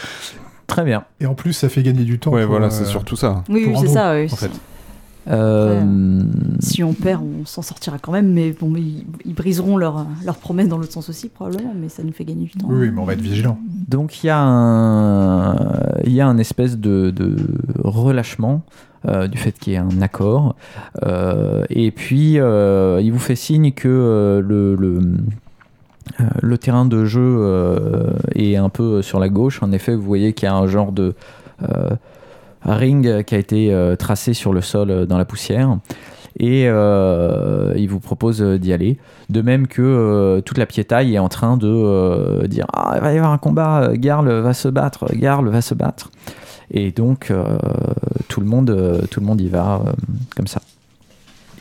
Très 0.65 0.83
bien. 0.83 1.05
Et 1.19 1.27
en 1.27 1.35
plus, 1.35 1.53
ça 1.53 1.69
fait 1.69 1.83
gagner 1.83 2.03
du 2.03 2.17
temps. 2.17 2.31
Ouais, 2.31 2.41
pour, 2.41 2.51
voilà, 2.51 2.67
euh, 2.67 2.69
c'est 2.71 2.85
surtout 2.85 3.15
ça. 3.15 3.43
Oui, 3.49 3.65
oui, 3.67 3.75
c'est 3.79 3.87
ça. 3.87 4.15
oui. 4.15 4.27
en 4.31 4.35
fait. 4.35 4.51
Euh, 5.29 5.81
Si 6.59 6.83
on 6.83 6.93
perd, 6.93 7.21
on 7.23 7.45
s'en 7.45 7.61
sortira 7.61 7.97
quand 7.99 8.11
même, 8.11 8.31
mais 8.33 8.51
bon, 8.59 8.73
ils, 8.75 9.05
ils 9.25 9.33
briseront 9.33 9.77
leur, 9.77 10.05
leur 10.25 10.35
promesse 10.37 10.67
dans 10.67 10.77
l'autre 10.77 10.91
sens 10.93 11.09
aussi, 11.09 11.29
probablement, 11.29 11.73
mais 11.79 11.89
ça 11.89 12.03
nous 12.03 12.11
fait 12.11 12.25
gagner 12.25 12.45
du 12.45 12.51
temps. 12.51 12.67
Oui, 12.69 12.89
mais 12.91 12.99
on 12.99 13.05
va 13.05 13.13
être 13.13 13.21
vigilant. 13.21 13.59
Donc 13.87 14.23
il 14.23 14.27
y 14.27 14.29
a 14.29 14.39
un, 14.39 15.55
il 16.05 16.11
y 16.13 16.21
a 16.21 16.27
un 16.27 16.37
espèce 16.37 16.77
de, 16.77 17.11
de 17.11 17.35
relâchement 17.83 18.63
euh, 19.07 19.27
du 19.27 19.37
fait 19.37 19.51
qu'il 19.51 19.73
y 19.73 19.75
ait 19.75 19.79
un 19.79 20.01
accord. 20.01 20.55
Euh, 21.03 21.63
et 21.69 21.91
puis 21.91 22.39
euh, 22.39 22.99
il 23.01 23.11
vous 23.11 23.19
fait 23.19 23.35
signe 23.35 23.71
que 23.73 23.87
euh, 23.87 24.41
le, 24.41 24.75
le, 24.75 24.99
euh, 26.19 26.23
le 26.41 26.57
terrain 26.57 26.85
de 26.85 27.05
jeu 27.05 27.21
euh, 27.21 28.11
est 28.35 28.55
un 28.55 28.69
peu 28.69 29.01
sur 29.01 29.19
la 29.19 29.29
gauche. 29.29 29.61
En 29.61 29.71
effet, 29.71 29.95
vous 29.95 30.03
voyez 30.03 30.33
qu'il 30.33 30.47
y 30.47 30.49
a 30.49 30.55
un 30.55 30.67
genre 30.67 30.91
de 30.91 31.13
euh, 31.63 31.89
ring 32.65 33.23
qui 33.23 33.35
a 33.35 33.37
été 33.37 33.73
euh, 33.73 33.95
tracé 33.95 34.33
sur 34.33 34.53
le 34.53 34.61
sol 34.61 34.91
euh, 34.91 35.05
dans 35.05 35.17
la 35.17 35.25
poussière. 35.25 35.77
Et 36.39 36.63
euh, 36.67 37.73
il 37.75 37.89
vous 37.89 37.99
propose 37.99 38.41
d'y 38.41 38.71
aller. 38.71 38.97
De 39.29 39.41
même 39.41 39.67
que 39.67 40.41
toute 40.45 40.57
la 40.57 40.65
piétaille 40.65 41.13
est 41.15 41.19
en 41.19 41.27
train 41.27 41.57
de 41.57 42.47
dire 42.47 42.65
Ah, 42.71 42.93
il 42.95 43.01
va 43.01 43.11
y 43.11 43.17
avoir 43.17 43.33
un 43.33 43.37
combat, 43.37 43.91
Garl 43.95 44.29
va 44.29 44.53
se 44.53 44.69
battre, 44.69 45.13
Garl 45.13 45.49
va 45.49 45.61
se 45.61 45.73
battre. 45.73 46.09
Et 46.71 46.91
donc, 46.91 47.33
tout, 48.29 48.39
le 48.39 48.47
monde, 48.47 49.05
tout 49.11 49.19
le 49.19 49.25
monde 49.25 49.41
y 49.41 49.49
va 49.49 49.81
comme 50.33 50.47
ça. 50.47 50.61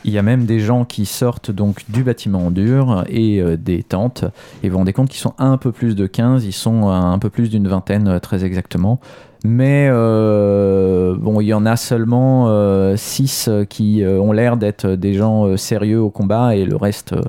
Il 0.05 0.13
y 0.13 0.17
a 0.17 0.21
même 0.21 0.45
des 0.45 0.61
gens 0.61 0.85
qui 0.85 1.05
sortent 1.05 1.51
donc 1.51 1.83
du 1.89 2.03
bâtiment 2.03 2.47
en 2.47 2.51
dur 2.51 3.03
et 3.09 3.43
des 3.57 3.83
tentes. 3.83 4.23
Et 4.63 4.69
vous 4.69 4.71
vous 4.71 4.77
rendez 4.77 4.93
compte 4.93 5.09
qu'ils 5.09 5.19
sont 5.19 5.35
un 5.37 5.57
peu 5.57 5.73
plus 5.73 5.95
de 5.95 6.07
15, 6.07 6.45
ils 6.45 6.53
sont 6.53 6.87
un 6.87 7.19
peu 7.19 7.29
plus 7.29 7.49
d'une 7.49 7.67
vingtaine 7.67 8.21
très 8.21 8.45
exactement. 8.45 9.01
Mais 9.43 9.87
euh, 9.89 11.15
bon, 11.17 11.41
il 11.41 11.47
y 11.47 11.53
en 11.53 11.65
a 11.65 11.75
seulement 11.75 12.47
6 12.95 13.49
qui 13.69 14.03
euh, 14.03 14.19
ont 14.19 14.31
l'air 14.31 14.57
d'être 14.57 14.87
des 14.87 15.13
gens 15.13 15.45
euh, 15.45 15.57
sérieux 15.57 15.99
au 15.99 16.09
combat 16.09 16.55
et 16.55 16.65
le 16.65 16.75
reste, 16.75 17.13
euh, 17.13 17.23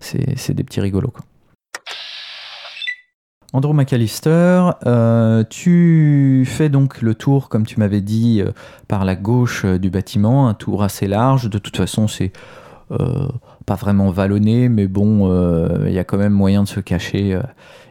c'est 0.00 0.54
des 0.54 0.64
petits 0.64 0.80
rigolos. 0.80 1.10
Quoi. 1.10 1.24
Andrew 3.52 3.72
McAllister, 3.72 4.70
euh, 4.86 5.44
tu 5.48 6.44
fais 6.46 6.68
donc 6.68 7.00
le 7.00 7.14
tour, 7.14 7.48
comme 7.48 7.64
tu 7.64 7.78
m'avais 7.78 8.02
dit, 8.02 8.42
euh, 8.42 8.50
par 8.86 9.04
la 9.04 9.14
gauche 9.14 9.64
euh, 9.64 9.78
du 9.78 9.88
bâtiment, 9.88 10.48
un 10.48 10.52
tour 10.54 10.82
assez 10.82 11.06
large. 11.06 11.48
De 11.48 11.56
toute 11.58 11.76
façon, 11.76 12.06
c'est 12.08 12.32
euh, 12.90 13.28
pas 13.64 13.76
vraiment 13.76 14.10
vallonné, 14.10 14.68
mais 14.68 14.86
bon, 14.88 15.30
euh, 15.30 15.86
il 15.86 15.92
y 15.92 15.98
a 15.98 16.04
quand 16.04 16.18
même 16.18 16.32
moyen 16.32 16.64
de 16.64 16.68
se 16.68 16.80
cacher. 16.80 17.40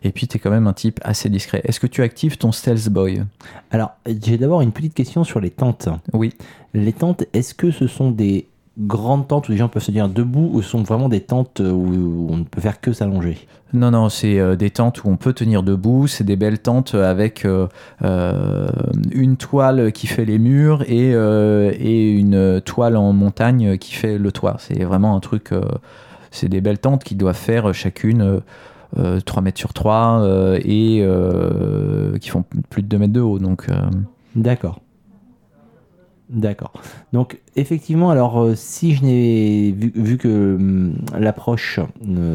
Et 0.05 0.11
puis, 0.11 0.27
tu 0.27 0.37
es 0.37 0.39
quand 0.39 0.51
même 0.51 0.67
un 0.67 0.73
type 0.73 0.99
assez 1.03 1.29
discret. 1.29 1.61
Est-ce 1.63 1.79
que 1.79 1.87
tu 1.87 2.03
actives 2.03 2.37
ton 2.37 2.51
Stealth 2.51 2.89
Boy? 2.89 3.23
Alors, 3.71 3.93
j'ai 4.05 4.37
d'abord 4.37 4.61
une 4.61 4.71
petite 4.71 4.93
question 4.93 5.23
sur 5.23 5.39
les 5.39 5.49
tentes. 5.49 5.89
Oui. 6.13 6.31
Les 6.75 6.93
tentes, 6.93 7.23
est-ce 7.33 7.55
que 7.55 7.71
ce 7.71 7.87
sont 7.87 8.11
des 8.11 8.47
grandes 8.77 9.27
tentes 9.27 9.49
où 9.49 9.51
les 9.51 9.57
gens 9.57 9.67
peuvent 9.67 9.81
se 9.81 9.87
tenir 9.87 10.07
debout 10.07 10.51
ou 10.53 10.61
ce 10.61 10.69
sont 10.69 10.83
vraiment 10.83 11.09
des 11.09 11.21
tentes 11.21 11.59
où, 11.59 12.27
on 12.29 12.37
ne 12.37 12.43
peut 12.43 12.61
faire 12.61 12.81
que 12.81 12.93
s'allonger? 12.93 13.47
Non, 13.73 13.89
non, 13.89 14.09
c'est 14.09 14.39
euh, 14.39 14.55
des 14.55 14.69
tentes 14.69 15.03
où 15.03 15.09
on 15.09 15.17
peut 15.17 15.33
tenir 15.33 15.63
debout. 15.63 16.05
C'est 16.05 16.23
des 16.23 16.35
belles 16.35 16.59
tentes 16.59 16.93
avec 16.93 17.43
euh, 17.43 17.65
euh, 18.03 18.67
une 19.11 19.37
toile 19.37 19.91
qui 19.91 20.05
fait 20.05 20.25
les 20.25 20.37
murs 20.37 20.83
et, 20.83 21.13
et 21.13 22.11
une 22.11 22.61
toile 22.61 22.95
en 22.95 23.11
montagne 23.11 23.79
qui 23.79 23.95
fait 23.95 24.19
le 24.19 24.31
toit. 24.31 24.57
C'est 24.59 24.83
vraiment 24.83 25.15
un 25.15 25.19
truc. 25.19 25.49
c'est 26.29 26.47
des 26.47 26.61
belles 26.61 26.77
tentes 26.77 27.03
qui 27.03 27.15
doivent 27.15 27.35
faire 27.35 27.73
chacune 27.73 28.43
euh, 28.97 29.17
euh, 29.17 29.21
3 29.21 29.41
mètres 29.41 29.60
sur 29.60 29.73
3 29.73 30.21
euh, 30.21 30.60
et 30.63 30.99
euh, 31.01 32.17
qui 32.17 32.29
font 32.29 32.43
plus 32.69 32.84
de 32.84 32.88
2 32.88 32.97
mètres 32.97 33.13
de 33.13 33.21
haut. 33.21 33.39
Donc, 33.39 33.67
D'accord. 34.36 34.81
D'accord. 36.29 36.73
Donc, 37.13 37.39
effectivement, 37.55 38.10
alors, 38.10 38.49
si 38.55 38.95
je 38.95 39.03
n'ai 39.03 39.71
vu, 39.71 40.17
que 40.17 40.55
hum, 40.55 40.95
l'approche, 41.17 41.79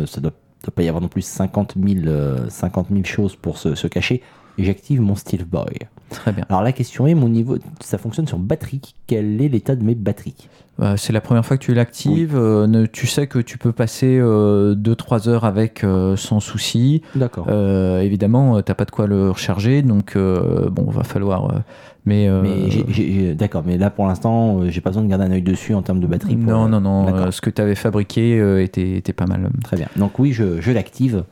ça 0.07 0.21
doit, 0.21 0.33
doit 0.63 0.75
pas 0.75 0.83
y 0.83 0.89
avoir 0.89 1.03
non 1.03 1.09
plus 1.09 1.23
50 1.23 1.75
000, 1.77 2.07
euh, 2.07 2.49
50 2.49 2.87
000 2.91 3.05
choses 3.05 3.35
pour 3.35 3.59
se 3.59 3.87
cacher, 3.89 4.23
j'active 4.65 5.01
mon 5.01 5.15
Steel 5.15 5.45
Boy. 5.45 5.67
très 6.11 6.33
bien. 6.33 6.45
Alors, 6.49 6.63
la 6.63 6.73
question 6.73 7.07
est, 7.07 7.15
mon 7.15 7.29
niveau, 7.29 7.57
ça 7.81 7.99
fonctionne 7.99 8.27
sur 8.27 8.39
batterie. 8.39 8.81
Quel 9.07 9.41
est 9.41 9.49
l'état 9.49 9.77
de 9.77 9.85
mes 9.85 9.95
batteries? 9.95 10.49
Euh, 10.81 10.97
c'est 10.97 11.13
la 11.13 11.21
première 11.21 11.45
fois 11.45 11.57
que 11.59 11.63
tu 11.63 11.75
l'actives. 11.75 12.35
Euh, 12.35 12.87
tu 12.91 13.07
sais 13.07 13.27
que 13.27 13.39
tu 13.39 13.59
peux 13.59 13.73
passer 13.73 14.19
2-3 14.19 15.29
heures 15.29 15.45
avec 15.45 15.85
euh, 15.85 16.17
sans 16.17 16.41
souci. 16.41 17.03
D'accord. 17.15 17.47
Euh, 17.49 18.01
évidemment, 18.01 18.57
euh, 18.57 18.63
t'as 18.63 18.75
pas 18.75 18.85
de 18.87 18.91
quoi 18.91 19.07
le 19.07 19.31
recharger, 19.31 19.83
donc 19.83 20.17
euh, 20.17 20.71
bon, 20.71 20.91
va 20.91 21.05
falloir. 21.05 21.51
euh, 21.51 21.59
mais 22.07 22.29
euh, 22.29 23.35
d'accord, 23.35 23.63
mais 23.67 23.77
là 23.77 23.91
pour 23.91 24.07
l'instant, 24.07 24.61
euh, 24.61 24.71
j'ai 24.71 24.81
pas 24.81 24.89
besoin 24.89 25.03
de 25.03 25.09
garder 25.09 25.27
un 25.27 25.33
œil 25.33 25.43
dessus 25.43 25.75
en 25.75 25.83
termes 25.83 26.01
de 26.01 26.07
batterie. 26.07 26.37
pour, 26.37 26.51
non, 26.51 26.65
euh, 26.65 26.69
non, 26.69 26.81
non. 26.81 27.15
Euh, 27.15 27.31
ce 27.31 27.43
que 27.43 27.51
tu 27.51 27.61
avais 27.61 27.75
fabriqué 27.75 28.41
euh, 28.41 28.63
était, 28.63 28.93
était 28.97 29.13
pas 29.13 29.27
mal. 29.27 29.51
Très 29.63 29.77
bien. 29.77 29.89
Donc 29.97 30.19
oui, 30.19 30.33
je, 30.33 30.61
je 30.63 30.73
l'active 30.73 31.25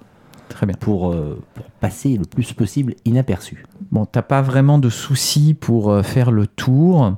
Très 0.48 0.66
bien. 0.66 0.76
pour, 0.78 1.12
euh, 1.12 1.40
pour 1.54 1.66
passer 1.80 2.16
le 2.16 2.24
plus 2.24 2.52
possible 2.52 2.94
inaperçu. 3.04 3.64
Bon, 3.90 4.06
t'as 4.06 4.22
pas 4.22 4.42
vraiment 4.42 4.78
de 4.78 4.88
soucis 4.88 5.54
pour 5.54 5.90
euh, 5.90 6.02
faire 6.02 6.30
le 6.30 6.46
tour. 6.46 7.14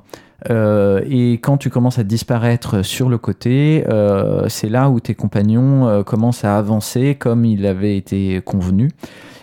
Euh, 0.49 1.01
et 1.07 1.33
quand 1.33 1.57
tu 1.57 1.69
commences 1.69 1.99
à 1.99 2.03
disparaître 2.03 2.81
sur 2.83 3.09
le 3.09 3.17
côté, 3.17 3.83
euh, 3.87 4.49
c'est 4.49 4.69
là 4.69 4.89
où 4.89 4.99
tes 4.99 5.13
compagnons 5.13 5.87
euh, 5.87 6.03
commencent 6.03 6.43
à 6.43 6.57
avancer 6.57 7.15
comme 7.15 7.45
il 7.45 7.65
avait 7.65 7.95
été 7.95 8.41
convenu. 8.43 8.89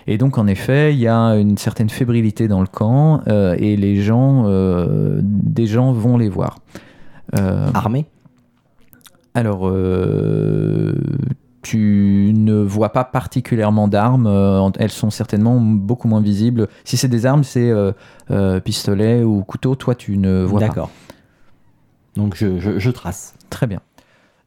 Et 0.09 0.19
donc, 0.19 0.39
en 0.39 0.47
effet, 0.47 0.95
il 0.95 0.99
y 0.99 1.07
a 1.07 1.37
une 1.37 1.59
certaine 1.59 1.91
fébrilité 1.91 2.49
dans 2.49 2.63
le 2.63 2.67
camp 2.67 3.21
et 3.27 3.77
les 3.77 3.97
gens, 3.97 4.47
des 5.23 5.67
gens 5.67 5.93
vont 5.93 6.17
les 6.17 6.31
voir. 6.31 6.61
Euh, 7.37 7.69
Armé 7.75 8.07
alors, 9.35 9.71
tu 11.69 12.33
ne 12.35 12.55
vois 12.63 12.93
pas 12.93 13.05
particulièrement 13.05 13.89
d'armes. 13.89 14.27
euh, 14.27 14.71
elles 14.79 14.91
sont 14.91 15.11
certainement 15.11 15.61
beaucoup 15.61 16.09
moins 16.09 16.21
visibles. 16.23 16.69
Si 16.85 16.97
c'est 16.97 17.09
des 17.09 17.27
armes, 17.27 17.45
c'est 17.45 17.71
euh, 17.71 17.93
euh, 18.31 18.59
pistolet 18.61 19.23
ou 19.23 19.43
couteau. 19.45 19.75
Toi, 19.75 19.95
tu 19.95 20.17
ne 20.17 20.45
vois 20.45 20.61
pas. 20.61 20.67
D'accord. 20.69 20.91
Donc 22.17 22.35
je, 22.37 22.59
je- 22.59 22.79
je 22.79 22.91
trace. 22.91 23.35
Très 23.51 23.67
bien. 23.67 23.81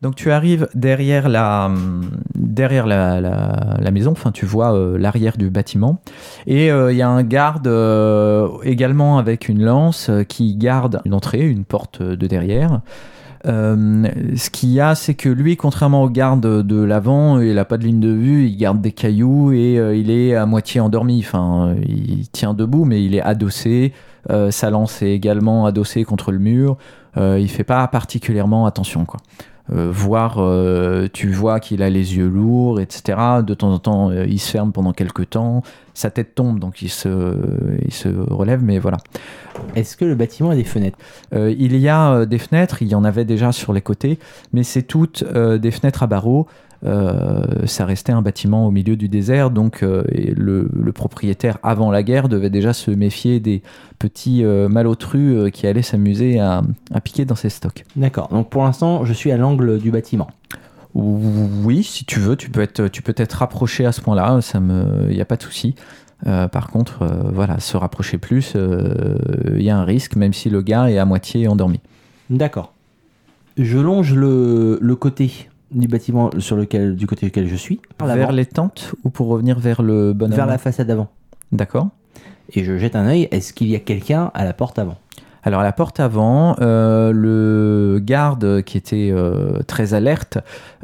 Donc 0.02 0.16
tu 0.16 0.32
arrives 0.32 0.68
derrière 0.74 1.30
la, 1.30 1.66
hum, 1.68 2.10
derrière 2.34 2.88
la, 2.88 3.22
la- 3.22 3.78
la 3.80 3.92
maison, 3.92 4.12
enfin 4.14 4.32
tu 4.32 4.48
vois 4.48 4.74
euh, 4.74 4.98
l'arrière 4.98 5.38
du 5.38 5.52
bâtiment, 5.52 6.02
et 6.48 6.72
euh, 6.72 6.92
il 6.92 6.98
y 6.98 7.04
a 7.04 7.08
un 7.10 7.22
garde 7.22 7.68
euh, 7.68 8.48
également 8.64 9.20
avec 9.20 9.48
une 9.48 9.62
lance 9.64 10.10
qui 10.28 10.56
garde 10.56 11.02
une 11.06 11.14
entrée, 11.14 11.48
une 11.48 11.66
porte 11.66 12.02
de 12.02 12.26
derrière. 12.26 12.82
Euh, 13.48 14.08
ce 14.36 14.50
qu'il 14.50 14.70
y 14.70 14.80
a, 14.80 14.96
c'est 14.96 15.16
que 15.16 15.30
lui, 15.30 15.58
contrairement 15.58 16.04
au 16.04 16.10
garde 16.10 16.66
de 16.66 16.84
l'avant, 16.84 17.40
il 17.40 17.56
n'a 17.56 17.66
pas 17.66 17.78
de 17.78 17.84
ligne 17.84 18.00
de 18.00 18.12
vue, 18.12 18.46
il 18.48 18.58
garde 18.58 18.82
des 18.82 18.92
cailloux 18.92 19.52
et 19.52 19.80
euh, 19.80 19.96
il 19.96 20.12
est 20.12 20.36
à 20.36 20.46
moitié 20.46 20.80
endormi. 20.80 21.24
Enfin, 21.26 21.76
il 21.88 22.28
tient 22.30 22.54
debout, 22.54 22.86
mais 22.86 23.04
il 23.04 23.16
est 23.16 23.22
adossé. 23.22 23.94
Euh, 24.30 24.52
sa 24.52 24.70
lance 24.70 25.02
est 25.02 25.12
également 25.12 25.66
adossée 25.66 26.04
contre 26.04 26.32
le 26.32 26.40
mur. 26.40 26.78
Il 27.18 27.50
fait 27.50 27.66
pas 27.66 27.86
particulièrement 27.88 28.66
attention, 28.66 29.04
quoi. 29.04 29.20
Euh, 29.74 29.90
voir, 29.92 30.38
euh, 30.40 31.08
tu 31.12 31.32
vois 31.32 31.60
qu'il 31.60 31.82
a 31.82 31.90
les 31.90 32.18
yeux 32.18 32.28
lourds, 32.28 32.82
etc. 32.82 33.18
De 33.46 33.54
temps 33.54 33.72
en 33.72 33.80
temps, 33.80 34.10
euh, 34.10 34.26
il 34.28 34.40
se 34.40 34.52
ferme 34.52 34.72
pendant 34.72 34.92
quelques 34.92 35.30
temps. 35.30 35.64
Sa 35.94 36.10
tête 36.10 36.36
tombe, 36.36 36.60
donc 36.60 36.82
il 36.82 36.90
se, 36.90 37.36
il 37.86 37.94
se 37.94 38.10
relève, 38.10 38.64
mais 38.64 38.80
voilà. 38.80 38.98
Est-ce 39.76 39.96
que 39.96 40.06
le 40.06 40.16
bâtiment 40.16 40.50
a 40.50 40.56
des 40.56 40.64
fenêtres? 40.64 40.98
Il 41.34 41.78
y 41.78 41.90
a 41.90 42.26
des 42.26 42.38
fenêtres, 42.38 42.82
il 42.82 42.88
y 42.88 42.96
en 42.96 43.04
avait 43.04 43.26
déjà 43.26 43.52
sur 43.52 43.74
les 43.74 43.82
côtés, 43.82 44.18
mais 44.54 44.64
c'est 44.64 44.84
toutes 44.84 45.26
des 45.26 45.72
fenêtres 45.72 46.04
à 46.04 46.08
barreaux. 46.08 46.48
Euh, 46.84 47.44
ça 47.66 47.86
restait 47.86 48.12
un 48.12 48.22
bâtiment 48.22 48.66
au 48.66 48.72
milieu 48.72 48.96
du 48.96 49.08
désert, 49.08 49.52
donc 49.52 49.84
euh, 49.84 50.04
et 50.12 50.32
le, 50.32 50.68
le 50.74 50.92
propriétaire, 50.92 51.60
avant 51.62 51.92
la 51.92 52.02
guerre, 52.02 52.28
devait 52.28 52.50
déjà 52.50 52.74
se 52.74 52.90
méfier 52.90 53.40
des 53.40 53.62
petits 54.00 54.44
euh, 54.44 54.68
malotrus 54.68 55.52
qui 55.52 55.68
allaient 55.68 55.84
s'amuser 55.84 56.40
à, 56.40 56.64
à 56.94 57.02
piquer 57.02 57.26
dans 57.26 57.36
ses 57.36 57.50
stocks. 57.50 57.84
D'accord. 57.96 58.30
Donc 58.30 58.50
pour 58.50 58.64
l'instant, 58.64 59.06
je 59.06 59.14
suis 59.14 59.32
à 59.32 59.38
l'angle 59.38 59.78
du 59.80 59.92
bâtiment. 59.92 60.30
Oui, 60.94 61.84
si 61.84 62.04
tu 62.04 62.20
veux, 62.20 62.36
tu 62.36 62.50
peux 62.50 62.62
être, 62.62 62.88
tu 62.88 63.02
peux 63.02 63.14
être 63.16 63.34
rapproché 63.34 63.86
à 63.86 63.92
ce 63.92 64.02
point-là, 64.02 64.42
ça 64.42 64.60
me, 64.60 65.08
il 65.10 65.16
n'y 65.16 65.22
a 65.22 65.26
pas 65.26 65.38
de 65.38 65.44
souci. 65.44 65.76
Euh, 66.28 66.48
par 66.48 66.70
contre, 66.70 67.04
euh, 67.04 67.32
voilà, 67.34 67.60
se 67.60 67.78
rapprocher 67.78 68.18
plus, 68.18 68.54
euh, 68.56 69.18
il 69.56 69.64
y 69.64 69.70
a 69.70 69.78
un 69.78 69.86
risque, 69.86 70.16
même 70.16 70.34
si 70.34 70.50
le 70.50 70.62
gars 70.62 70.90
est 70.90 70.98
à 70.98 71.06
moitié 71.06 71.48
endormi. 71.48 71.80
D'accord. 72.30 72.74
Je 73.58 73.78
longe 73.78 74.14
le, 74.14 74.78
le 74.82 74.96
côté 74.96 75.50
du 75.72 75.88
bâtiment 75.88 76.30
sur 76.40 76.56
lequel, 76.56 76.96
du 76.96 77.08
côté 77.08 77.26
duquel 77.26 77.48
je 77.48 77.56
suis, 77.56 77.80
Vers 78.00 78.32
les 78.32 78.46
tentes 78.46 78.94
ou 79.04 79.10
pour 79.10 79.28
revenir 79.28 79.60
vers 79.60 79.82
le 79.82 80.14
bonhomme 80.14 80.36
vers 80.36 80.46
la 80.46 80.58
façade 80.58 80.88
d'avant. 80.88 81.10
D'accord. 81.52 81.90
Et 82.54 82.64
je 82.64 82.78
jette 82.78 82.96
un 82.96 83.06
œil. 83.06 83.28
Est-ce 83.32 83.54
qu'il 83.54 83.68
y 83.68 83.76
a 83.76 83.80
quelqu'un 83.80 84.32
à 84.34 84.44
la 84.44 84.54
porte 84.54 84.80
avant? 84.80 84.98
Alors 85.44 85.62
à 85.62 85.64
la 85.64 85.72
porte 85.72 86.00
avant, 86.00 86.56
euh, 86.62 87.12
le 87.12 88.00
garde 88.00 88.62
qui 88.62 88.78
était 88.78 89.10
euh, 89.12 89.60
très 89.66 89.94
alerte 89.94 90.38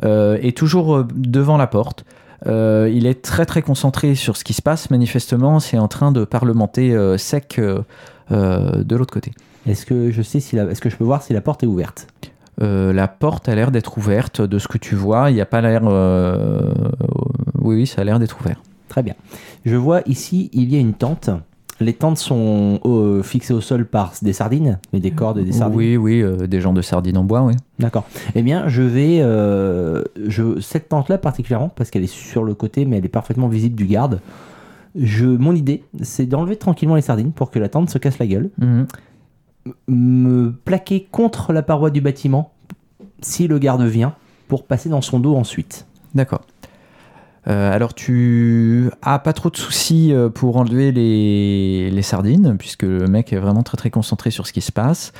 euh, 0.04 0.38
est 0.42 0.58
toujours 0.58 1.06
devant 1.14 1.58
la 1.58 1.68
porte. 1.68 2.06
Il 2.46 3.06
est 3.06 3.22
très 3.22 3.46
très 3.46 3.62
concentré 3.62 4.16
sur 4.16 4.38
ce 4.38 4.44
qui 4.44 4.54
se 4.54 4.62
passe. 4.62 4.90
Manifestement, 4.90 5.60
c'est 5.60 5.78
en 5.78 5.88
train 5.88 6.12
de 6.12 6.24
parlementer 6.24 6.96
sec 7.18 7.60
de 7.60 8.96
l'autre 8.96 9.14
côté. 9.14 9.32
Est-ce 9.68 9.86
que 9.86 10.12
je 10.12 10.22
sais 10.22 10.40
si 10.40 10.56
la, 10.56 10.64
est-ce 10.66 10.80
que 10.80 10.90
je 10.90 10.96
peux 10.96 11.04
voir 11.04 11.24
si 11.24 11.34
la 11.34 11.42
porte 11.42 11.64
est 11.64 11.68
ouverte? 11.68 12.08
Euh, 12.62 12.92
la 12.94 13.08
porte 13.08 13.50
a 13.50 13.56
l'air 13.56 13.72
d'être 13.72 13.98
ouverte 13.98 14.42
de 14.42 14.58
ce 14.60 14.68
que 14.68 14.78
tu 14.78 14.96
vois. 14.96 15.30
Il 15.30 15.36
n'y 15.36 15.42
a 15.42 15.46
pas 15.46 15.62
l'air. 15.62 15.82
euh, 15.86 16.74
Oui, 17.62 17.76
oui, 17.76 17.88
ça 17.88 18.02
a 18.02 18.04
l'air 18.04 18.20
d'être 18.20 18.40
ouvert. 18.40 18.62
Très 18.88 19.04
bien. 19.04 19.14
Je 19.66 19.76
vois 19.76 20.02
ici, 20.06 20.50
il 20.54 20.72
y 20.74 20.76
a 20.76 20.80
une 20.80 20.94
tente. 20.94 21.30
Les 21.80 21.94
tentes 21.94 22.18
sont 22.18 22.80
euh, 22.86 23.22
fixées 23.22 23.54
au 23.54 23.62
sol 23.62 23.86
par 23.86 24.14
des 24.24 24.34
sardines, 24.34 24.80
mais 24.94 25.00
des 25.00 25.12
cordes 25.12 25.38
et 25.38 25.44
des 25.44 25.52
sardines. 25.52 25.78
Oui, 25.78 25.96
oui, 25.96 26.22
euh, 26.24 26.48
des 26.48 26.60
gens 26.60 26.74
de 26.74 26.82
sardines 26.82 27.18
en 27.20 27.24
bois, 27.24 27.44
oui. 27.44 27.54
D'accord. 27.78 28.06
Eh 28.34 28.42
bien, 28.42 28.68
je 28.68 28.82
vais. 28.82 29.20
euh, 29.22 30.02
je, 30.26 30.60
cette 30.60 30.90
tente-là 30.90 31.20
particulièrement, 31.20 31.70
parce 31.70 31.92
qu'elle 31.92 32.04
est 32.04 32.08
sur 32.12 32.44
le 32.44 32.56
côté, 32.56 32.86
mais 32.86 32.98
elle 32.98 33.06
est 33.06 33.10
parfaitement 33.10 33.48
visible 33.48 33.76
du 33.76 33.86
garde. 33.86 34.20
Je, 35.00 35.26
mon 35.28 35.54
idée, 35.54 35.84
c'est 36.02 36.26
d'enlever 36.26 36.56
tranquillement 36.56 36.96
les 36.96 37.02
sardines 37.02 37.32
pour 37.32 37.52
que 37.52 37.60
la 37.60 37.70
tente 37.70 37.92
se 37.92 38.00
casse 38.00 38.18
la 38.18 38.26
gueule. 38.26 38.50
Mhm. 38.58 38.88
Me 39.88 40.52
plaquer 40.52 41.08
contre 41.12 41.54
la 41.54 41.62
paroi 41.62 41.90
du 41.90 42.02
bâtiment 42.02 42.52
si 43.22 43.48
le 43.48 43.60
garde 43.60 43.84
vient 43.84 44.16
pour 44.48 44.66
passer 44.66 44.90
dans 44.90 45.02
son 45.02 45.20
dos 45.20 45.36
ensuite. 45.36 45.86
D'accord. 46.16 46.42
Euh, 47.48 47.74
alors 47.74 47.94
tu 47.94 48.90
as 49.02 49.20
pas 49.20 49.32
trop 49.32 49.50
de 49.50 49.56
soucis 49.56 50.12
euh, 50.12 50.30
pour 50.30 50.58
enlever 50.58 50.92
les, 50.92 52.02
sardines, 52.02 52.58
puisque 52.58 52.84
le 52.84 53.08
mec 53.08 53.32
est 53.32 53.38
vraiment 53.38 53.64
très 53.64 53.78
très 53.78 53.90
concentré 53.90 54.32
sur 54.32 54.48
ce 54.48 54.54
qui 54.54 54.62
se 54.62 54.72
passe. 54.72 55.14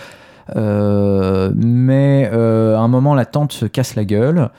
Euh, 0.56 1.52
mais 1.56 2.26
à 2.26 2.80
un 2.80 2.88
moment, 2.88 3.16
la 3.16 3.26
tente 3.26 3.52
se 3.52 3.66
casse 3.66 3.96
la 3.96 4.06
gueule. 4.06 4.50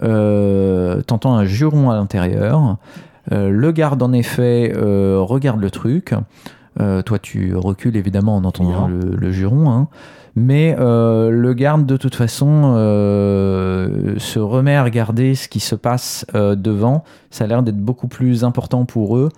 T'entends 0.00 1.34
un 1.34 1.44
juron 1.44 1.90
à 1.90 1.96
l'intérieur. 1.96 2.76
Le 3.30 3.72
garde, 3.72 4.02
en 4.02 4.12
effet, 4.12 4.72
regarde 4.74 5.60
le 5.60 5.70
truc. 5.70 6.14
Euh, 6.80 7.02
toi, 7.02 7.18
tu 7.18 7.54
recules 7.56 7.96
évidemment 7.96 8.36
en 8.36 8.44
entendant 8.44 8.86
le, 8.88 9.16
le 9.16 9.32
juron. 9.32 9.70
hein. 9.70 9.88
Mais 10.36 10.76
euh, 10.78 11.30
le 11.30 11.52
garde, 11.54 11.84
de 11.86 11.96
toute 11.96 12.14
façon, 12.14 12.74
euh, 12.76 14.14
se 14.18 14.38
remet 14.38 14.76
à 14.76 14.84
regarder 14.84 15.34
ce 15.34 15.48
qui 15.48 15.58
se 15.60 15.74
passe 15.74 16.24
devant. 16.34 17.02
Ça 17.30 17.44
a 17.44 17.46
l'air 17.48 17.62
d'être 17.62 17.80
beaucoup 17.80 18.08
plus 18.08 18.44
important 18.44 18.84
pour 18.84 19.16
eux. 19.16 19.30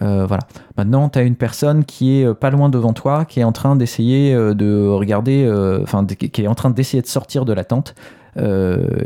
Voilà. 0.00 0.40
Maintenant, 0.76 1.08
tu 1.08 1.18
as 1.18 1.22
une 1.22 1.34
personne 1.36 1.84
qui 1.84 2.20
est 2.20 2.34
pas 2.34 2.50
loin 2.50 2.68
devant 2.68 2.92
toi, 2.92 3.24
qui 3.24 3.40
est 3.40 3.44
en 3.44 3.52
train 3.52 3.74
d'essayer 3.76 4.32
de 4.32 4.88
regarder, 4.88 5.48
enfin, 5.82 6.04
qui 6.04 6.42
est 6.42 6.46
en 6.46 6.54
train 6.54 6.70
d'essayer 6.70 7.02
de 7.02 7.08
sortir 7.08 7.44
de 7.44 7.52
la 7.52 7.64
tente 7.64 7.94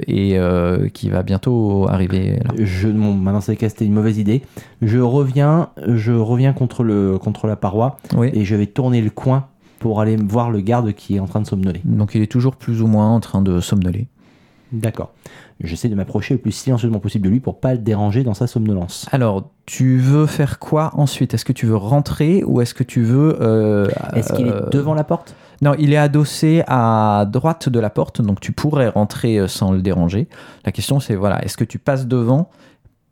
et 0.06 0.38
euh, 0.38 0.88
qui 0.88 1.08
va 1.10 1.22
bientôt 1.22 1.86
arriver 1.88 2.38
là. 2.44 2.52
Je, 2.58 2.88
bon, 2.88 3.14
maintenant, 3.14 3.40
c'est 3.40 3.58
c'était 3.68 3.84
une 3.86 3.92
mauvaise 3.94 4.18
idée. 4.18 4.42
Je 4.82 4.98
reviens, 4.98 5.70
je 5.86 6.12
reviens 6.12 6.52
contre, 6.52 6.82
le, 6.84 7.18
contre 7.18 7.46
la 7.46 7.56
paroi 7.56 7.96
Oui. 8.16 8.30
et 8.32 8.44
je 8.44 8.54
vais 8.56 8.66
tourner 8.66 9.00
le 9.00 9.10
coin 9.10 9.46
pour 9.78 10.00
aller 10.00 10.16
voir 10.16 10.50
le 10.50 10.60
garde 10.60 10.92
qui 10.92 11.16
est 11.16 11.20
en 11.20 11.26
train 11.26 11.40
de 11.40 11.46
somnoler. 11.46 11.80
Donc, 11.84 12.14
il 12.14 12.22
est 12.22 12.30
toujours 12.30 12.56
plus 12.56 12.82
ou 12.82 12.86
moins 12.86 13.08
en 13.08 13.20
train 13.20 13.42
de 13.42 13.60
somnoler. 13.60 14.06
D'accord. 14.72 15.12
J'essaie 15.60 15.88
de 15.88 15.94
m'approcher 15.94 16.34
le 16.34 16.40
plus 16.40 16.50
silencieusement 16.52 16.98
possible 16.98 17.24
de 17.26 17.30
lui 17.30 17.40
pour 17.40 17.60
pas 17.60 17.72
le 17.72 17.78
déranger 17.78 18.24
dans 18.24 18.34
sa 18.34 18.46
somnolence. 18.46 19.06
Alors, 19.12 19.50
tu 19.66 19.98
veux 19.98 20.26
faire 20.26 20.58
quoi 20.58 20.90
ensuite? 20.94 21.34
Est-ce 21.34 21.44
que 21.44 21.52
tu 21.52 21.66
veux 21.66 21.76
rentrer 21.76 22.42
ou 22.44 22.60
est-ce 22.60 22.74
que 22.74 22.82
tu 22.82 23.02
veux. 23.02 23.36
euh, 23.40 23.86
Est-ce 24.14 24.32
qu'il 24.32 24.48
euh, 24.48 24.66
est 24.66 24.72
devant 24.72 24.94
la 24.94 25.04
porte? 25.04 25.34
Non, 25.62 25.74
il 25.78 25.92
est 25.92 25.96
adossé 25.96 26.64
à 26.66 27.24
droite 27.30 27.68
de 27.68 27.78
la 27.78 27.88
porte, 27.88 28.20
donc 28.20 28.40
tu 28.40 28.50
pourrais 28.50 28.88
rentrer 28.88 29.38
euh, 29.38 29.46
sans 29.46 29.70
le 29.70 29.80
déranger. 29.80 30.26
La 30.66 30.72
question 30.72 30.98
c'est 30.98 31.14
voilà, 31.14 31.42
est-ce 31.44 31.56
que 31.56 31.64
tu 31.64 31.78
passes 31.78 32.06
devant 32.06 32.50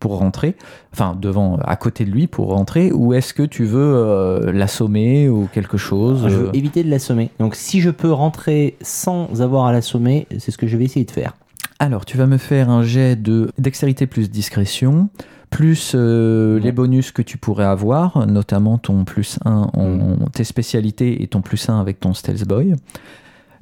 pour 0.01 0.19
rentrer, 0.19 0.57
enfin 0.93 1.17
devant, 1.21 1.59
à 1.63 1.77
côté 1.77 2.05
de 2.05 2.11
lui 2.11 2.27
pour 2.27 2.49
rentrer, 2.49 2.91
ou 2.91 3.15
est-ce 3.15 3.35
que 3.35 3.45
tu 3.45 3.65
veux 3.65 3.95
euh, 3.95 4.51
l'assommer 4.51 5.29
ou 5.29 5.49
quelque 5.53 5.77
chose 5.77 6.25
Je 6.27 6.35
euh, 6.35 6.39
veux 6.39 6.57
éviter 6.57 6.83
de 6.83 6.91
l'assommer. 6.91 7.31
Donc 7.39 7.55
si 7.55 7.81
je 7.81 7.91
peux 7.91 8.11
rentrer 8.11 8.77
sans 8.81 9.43
avoir 9.43 9.67
à 9.67 9.73
l'assommer, 9.73 10.27
c'est 10.39 10.51
ce 10.51 10.59
que 10.59 10.67
je 10.67 10.77
vais 10.77 10.85
essayer 10.85 11.05
de 11.05 11.11
faire. 11.11 11.35
Alors, 11.79 12.05
tu 12.05 12.19
vas 12.19 12.27
me 12.27 12.37
faire 12.37 12.69
un 12.69 12.83
jet 12.83 13.17
de 13.17 13.53
dextérité 13.57 14.07
plus 14.07 14.31
discrétion, 14.31 15.09
plus 15.51 15.93
euh, 15.95 16.59
les 16.61 16.73
bonus 16.73 17.11
que 17.11 17.23
tu 17.23 17.37
pourrais 17.37 17.65
avoir, 17.65 18.27
notamment 18.27 18.79
ton 18.79 19.05
plus 19.05 19.39
1 19.45 19.71
en 19.75 19.91
Mm. 19.91 20.17
tes 20.33 20.45
spécialités 20.45 21.23
et 21.23 21.27
ton 21.27 21.43
plus 21.43 21.69
1 21.69 21.81
avec 21.81 22.01
ton 22.01 22.15
Stealth 22.15 22.47
Boy. 22.47 22.75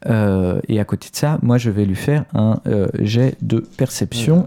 Euh, 0.06 0.60
et 0.68 0.78
à 0.78 0.84
côté 0.84 1.08
de 1.10 1.16
ça, 1.16 1.38
moi 1.42 1.58
je 1.58 1.70
vais 1.70 1.84
lui 1.84 1.96
faire 1.96 2.24
un 2.34 2.60
euh, 2.66 2.86
jet 3.00 3.36
de 3.42 3.58
perception, 3.58 4.46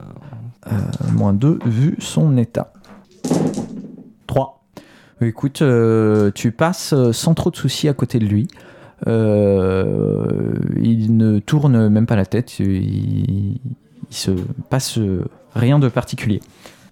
moins 1.11 1.33
2, 1.33 1.59
vu 1.65 1.95
son 1.99 2.37
état. 2.37 2.71
3. 4.27 4.63
Écoute, 5.21 5.63
tu 6.35 6.51
passes 6.51 6.93
sans 7.11 7.33
trop 7.33 7.51
de 7.51 7.55
soucis 7.55 7.89
à 7.89 7.93
côté 7.93 8.19
de 8.19 8.25
lui. 8.25 8.47
Il 9.07 11.17
ne 11.17 11.39
tourne 11.39 11.89
même 11.89 12.05
pas 12.05 12.15
la 12.15 12.25
tête, 12.25 12.59
il, 12.59 13.59
il 14.09 14.09
se 14.09 14.31
passe 14.69 14.99
rien 15.55 15.79
de 15.79 15.89
particulier. 15.89 16.41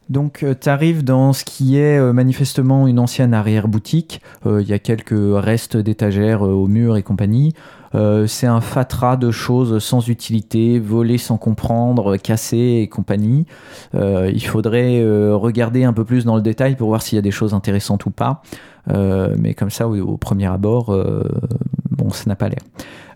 Donc 0.10 0.44
tu 0.60 0.70
arrives 0.70 1.04
dans 1.04 1.34
ce 1.34 1.46
qui 1.46 1.78
est 1.78 2.00
euh, 2.00 2.14
manifestement 2.14 2.88
une 2.88 3.00
ancienne 3.00 3.34
arrière-boutique. 3.34 4.22
Euh, 4.46 4.62
Il 4.62 4.68
y 4.68 4.74
a 4.74 4.80
quelques 4.80 5.14
restes 5.14 5.78
d'étagères 5.78 6.46
euh, 6.46 6.52
au 6.52 6.68
mur 6.68 6.98
et 6.98 7.04
compagnie. 7.04 7.54
Euh, 7.96 8.28
c'est 8.28 8.48
un 8.48 8.62
fatras 8.62 9.18
de 9.18 9.32
choses 9.32 9.80
sans 9.80 10.10
utilité, 10.10 10.80
volées 10.80 11.18
sans 11.18 11.38
comprendre, 11.38 12.18
cassées 12.18 12.80
et 12.82 12.88
compagnie. 12.88 13.46
Euh, 13.96 14.32
il 14.34 14.46
faudrait 14.46 15.00
euh, 15.00 15.36
regarder 15.36 15.84
un 15.84 15.94
peu 15.94 16.06
plus 16.06 16.26
dans 16.26 16.36
le 16.36 16.42
détail 16.42 16.76
pour 16.76 16.90
voir 16.90 17.02
s'il 17.02 17.16
y 17.16 17.20
a 17.20 17.24
des 17.24 17.32
choses 17.32 17.54
intéressantes 17.54 18.06
ou 18.06 18.12
pas. 18.12 18.42
Euh, 18.92 19.36
mais 19.38 19.54
comme 19.54 19.70
ça, 19.70 19.88
au 19.88 20.18
premier 20.18 20.48
abord, 20.48 20.92
euh, 20.92 21.24
bon, 21.92 22.10
ça 22.10 22.26
n'a 22.28 22.36
pas 22.36 22.50
l'air. 22.50 22.62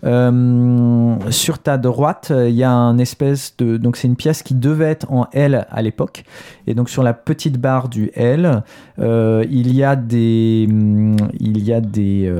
Euh, 0.03 1.15
sur 1.29 1.59
ta 1.59 1.77
droite, 1.77 2.29
euh, 2.31 2.49
il 2.49 2.55
y 2.55 2.63
a 2.63 2.71
un 2.71 2.97
espèce 2.97 3.55
de. 3.57 3.77
Donc, 3.77 3.95
c'est 3.95 4.07
une 4.07 4.15
pièce 4.15 4.43
qui 4.43 4.53
devait 4.53 4.89
être 4.89 5.11
en 5.11 5.27
L 5.31 5.65
à 5.69 5.81
l'époque. 5.81 6.25
Et 6.67 6.73
donc, 6.73 6.89
sur 6.89 7.03
la 7.03 7.13
petite 7.13 7.57
barre 7.57 7.87
du 7.87 8.11
L, 8.15 8.63
euh, 8.99 9.45
il 9.49 9.73
y 9.73 9.83
a 9.83 9.95
des, 9.95 10.67
hum, 10.69 11.15
il 11.39 11.63
y 11.63 11.71
a 11.71 11.81
des, 11.81 12.31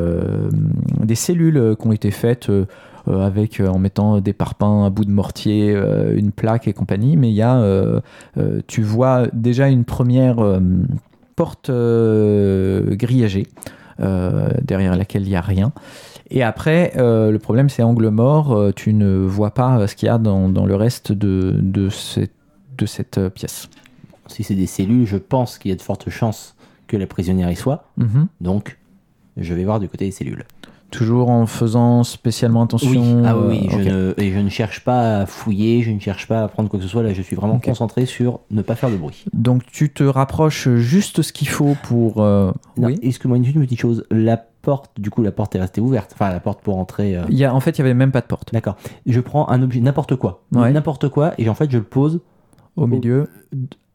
des 1.00 1.16
cellules 1.16 1.76
qui 1.80 1.88
ont 1.88 1.92
été 1.92 2.12
faites. 2.12 2.50
avec 3.06 3.60
en 3.60 3.80
mettant 3.80 4.22
des 4.22 4.32
parpaings, 4.32 4.86
un 4.86 4.90
bout 4.90 5.04
de 5.04 5.12
mortier, 5.12 5.76
une 6.16 6.32
plaque 6.32 6.70
et 6.70 6.74
compagnie, 6.74 7.18
mais 7.18 7.30
il 7.30 7.36
y 7.36 7.42
a, 7.42 7.62
tu 8.68 8.82
vois 8.82 9.28
déjà 9.34 9.68
une 9.68 9.84
première 9.84 10.38
porte 11.36 11.70
grillagée 11.70 13.48
derrière 14.00 14.96
laquelle 14.96 15.24
il 15.24 15.30
n'y 15.30 15.36
a 15.36 15.42
rien. 15.42 15.74
Et 16.30 16.42
après, 16.44 16.94
euh, 16.98 17.32
le 17.32 17.40
problème 17.40 17.70
c'est 17.70 17.84
angle 17.84 18.10
mort, 18.10 18.54
euh, 18.54 18.72
tu 18.76 18.94
ne 18.94 19.18
vois 19.26 19.52
pas 19.54 19.78
euh, 19.80 19.88
ce 19.88 19.96
qu'il 19.96 20.08
y 20.08 20.10
a 20.10 20.18
dans, 20.18 20.50
dans 20.50 20.66
le 20.66 20.76
reste 20.76 21.12
de, 21.12 21.56
de 21.62 21.90
cette, 21.90 22.34
de 22.78 22.86
cette 22.86 23.30
pièce. 23.30 23.70
Si 24.28 24.44
c'est 24.44 24.56
des 24.56 24.68
cellules, 24.68 25.06
je 25.06 25.18
pense 25.18 25.58
qu'il 25.58 25.70
y 25.70 25.74
a 25.74 25.78
de 25.78 25.82
fortes 25.82 26.10
chances 26.10 26.56
que 26.88 26.98
la 26.98 27.08
prisonnière 27.08 27.52
y 27.52 27.56
soit. 27.56 27.86
Mhm. 27.98 28.28
Donc, 28.42 28.78
je 29.38 29.54
vais 29.54 29.64
voir 29.64 29.80
du 29.80 29.88
côté 29.90 30.06
des 30.06 30.12
cellules. 30.12 30.44
Toujours 30.92 31.30
en 31.32 31.48
faisant 31.48 32.04
spécialement 32.04 32.64
attention. 32.64 32.90
Oui, 32.92 33.24
ah 33.26 33.36
oui, 33.36 33.68
je 33.72 33.78
ne, 33.80 34.14
et 34.18 34.32
je 34.32 34.38
ne 34.40 34.50
cherche 34.50 34.84
pas 34.84 35.22
à 35.22 35.26
fouiller, 35.26 35.82
je 35.82 35.90
ne 35.90 36.00
cherche 36.00 36.28
pas 36.28 36.44
à 36.44 36.48
prendre 36.48 36.70
quoi 36.70 36.78
que 36.80 36.86
ce 36.86 36.90
soit. 36.92 37.02
Là, 37.02 37.14
je 37.14 37.22
suis 37.24 37.36
vraiment 37.36 37.60
concentré 37.60 38.06
sur 38.06 38.42
ne 38.52 38.62
pas 38.62 38.76
faire 38.76 38.92
de 38.92 38.96
bruit. 38.98 39.26
Donc 39.34 39.64
tu 39.72 39.92
te 39.92 40.04
rapproches 40.04 40.70
juste 40.76 41.24
ce 41.24 41.34
qu'il 41.34 41.48
faut 41.50 41.76
pour. 41.82 42.22
euh, 42.22 42.52
Non, 42.78 42.90
oui. 42.90 43.00
Excuse-moi, 43.02 43.38
une 43.38 43.44
petite 43.54 43.80
chose. 43.80 44.06
La 44.12 44.46
porte, 44.64 45.00
du 45.00 45.12
coup, 45.12 45.22
la 45.22 45.32
porte 45.32 45.54
est 45.56 45.60
restée 45.60 45.80
ouverte. 45.82 46.12
Enfin, 46.16 46.32
la 46.32 46.40
porte 46.40 46.62
pour 46.62 46.78
entrer. 46.80 47.16
euh, 47.16 47.22
Il 47.30 47.38
y 47.38 47.46
a, 47.46 47.54
en 47.54 47.60
fait, 47.60 47.78
il 47.78 47.80
y 47.80 47.82
avait 47.82 47.94
même 47.94 48.12
pas 48.12 48.22
de 48.22 48.26
porte 48.26 48.52
D'accord. 48.52 48.76
Je 49.06 49.20
prends 49.20 49.48
un 49.50 49.62
objet, 49.62 49.80
n'importe 49.82 50.16
quoi. 50.16 50.42
Ouais. 50.54 50.72
N'importe 50.72 51.10
quoi, 51.10 51.34
et 51.38 51.48
en 51.50 51.54
fait, 51.54 51.70
je 51.70 51.78
le 51.78 51.84
pose 51.84 52.22
au 52.76 52.88
milieu. 52.88 53.30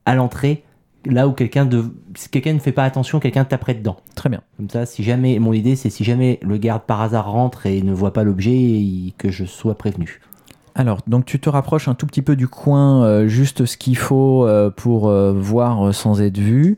à 0.06 0.14
l'entrée, 0.14 0.62
là 1.04 1.26
où 1.26 1.32
quelqu'un 1.32 1.64
de... 1.66 1.84
si 2.14 2.28
quelqu'un 2.28 2.52
ne 2.52 2.58
fait 2.60 2.72
pas 2.72 2.84
attention, 2.84 3.18
quelqu'un 3.18 3.44
taperait 3.44 3.74
dedans. 3.74 3.96
Très 4.14 4.28
bien. 4.28 4.40
Comme 4.56 4.70
ça, 4.70 4.86
si 4.86 5.02
jamais, 5.02 5.38
mon 5.40 5.52
idée, 5.52 5.74
c'est 5.76 5.90
si 5.90 6.04
jamais 6.04 6.38
le 6.42 6.56
garde 6.58 6.82
par 6.82 7.00
hasard 7.02 7.30
rentre 7.32 7.66
et 7.66 7.82
ne 7.82 7.92
voit 7.92 8.12
pas 8.12 8.22
l'objet, 8.22 8.54
il- 8.54 9.14
que 9.18 9.30
je 9.30 9.44
sois 9.44 9.74
prévenu. 9.76 10.20
Alors, 10.74 11.00
donc 11.08 11.24
tu 11.24 11.40
te 11.40 11.48
rapproches 11.50 11.88
un 11.88 11.94
tout 11.94 12.06
petit 12.06 12.22
peu 12.22 12.36
du 12.36 12.46
coin, 12.46 13.02
euh, 13.04 13.26
juste 13.26 13.64
ce 13.66 13.76
qu'il 13.76 13.96
faut 13.96 14.46
euh, 14.46 14.70
pour 14.70 15.10
voir 15.10 15.92
sans 15.92 16.20
être 16.22 16.38
vu. 16.38 16.76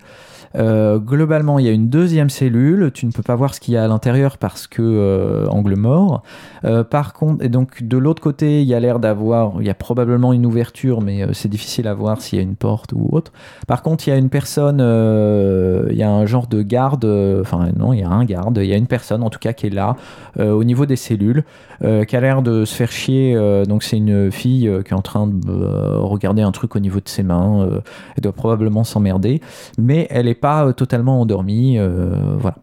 Euh, 0.57 0.99
globalement, 0.99 1.59
il 1.59 1.67
y 1.67 1.69
a 1.69 1.73
une 1.73 1.89
deuxième 1.89 2.31
cellule. 2.31 2.91
Tu 2.93 3.07
ne 3.07 3.13
peux 3.13 3.23
pas 3.23 3.37
voir 3.37 3.55
ce 3.55 3.61
qu'il 3.61 3.75
y 3.75 3.77
a 3.77 3.85
à 3.85 3.89
l'intérieur 3.89 4.39
parce 4.39 4.67
que 4.67 4.83
euh, 4.83 5.47
angle 5.49 5.77
mort. 5.77 6.23
Euh, 6.65 6.85
par 6.85 7.13
contre, 7.13 7.45
et 7.45 7.49
donc 7.49 7.83
de 7.83 7.97
l'autre 7.97 8.23
côté, 8.23 8.63
il 8.63 8.69
y 8.69 8.75
a 8.75 8.81
l'air 8.81 8.99
d'avoir, 8.99 9.55
il 9.61 9.67
y 9.67 9.71
a 9.71 9.75
probablement 9.75 10.33
une 10.33 10.47
ouverture, 10.47 11.01
mais 11.01 11.27
c'est 11.33 11.49
difficile 11.49 11.87
à 11.87 11.95
voir 11.95 12.21
s'il 12.21 12.39
y 12.39 12.41
a 12.41 12.43
une 12.43 12.57
porte 12.57 12.93
ou 12.93 13.09
autre. 13.13 13.33
Par 13.67 13.83
contre, 13.83 14.07
il 14.07 14.11
y 14.11 14.13
a 14.13 14.17
une 14.17 14.29
personne, 14.29 14.79
il 14.81 15.97
y 15.97 16.03
a 16.03 16.11
un 16.11 16.27
genre 16.27 16.47
de 16.47 16.63
garde, 16.63 17.05
enfin 17.41 17.69
non, 17.77 17.93
il 17.93 18.01
y 18.01 18.03
a 18.03 18.11
un 18.11 18.25
garde, 18.25 18.59
il 18.59 18.67
y 18.67 18.73
a 18.73 18.77
une 18.77 18.87
personne 18.87 19.23
en 19.23 19.31
tout 19.31 19.39
cas 19.39 19.53
qui 19.53 19.67
est 19.67 19.71
là 19.71 19.97
au 20.39 20.65
niveau 20.65 20.87
des 20.87 20.97
cellules, 20.97 21.45
qui 21.81 22.17
a 22.17 22.21
l'air 22.21 22.43
de 22.43 22.65
se 22.65 22.75
faire 22.75 22.93
chier. 22.93 23.35
donc 23.67 23.83
c'est 23.83 23.97
une 23.97 24.31
fille 24.31 24.71
qui 24.85 24.91
est 24.91 24.97
en 24.97 25.03
train 25.03 25.27
de 25.27 25.97
regarder 25.97 26.43
un 26.43 26.53
truc 26.53 26.77
au 26.77 26.81
niveau 26.81 27.01
de 27.01 27.09
ses 27.09 27.23
mains. 27.23 27.69
elle 28.17 28.23
doit 28.23 28.33
probablement 28.33 28.85
s'emmerder, 28.85 29.41
mais 29.79 30.07
elle 30.11 30.27
n'est 30.27 30.35
pas 30.41 30.67
euh, 30.67 30.73
totalement 30.73 31.21
endormie. 31.21 31.79
euh, 31.79 32.37
voilà. 32.39 32.57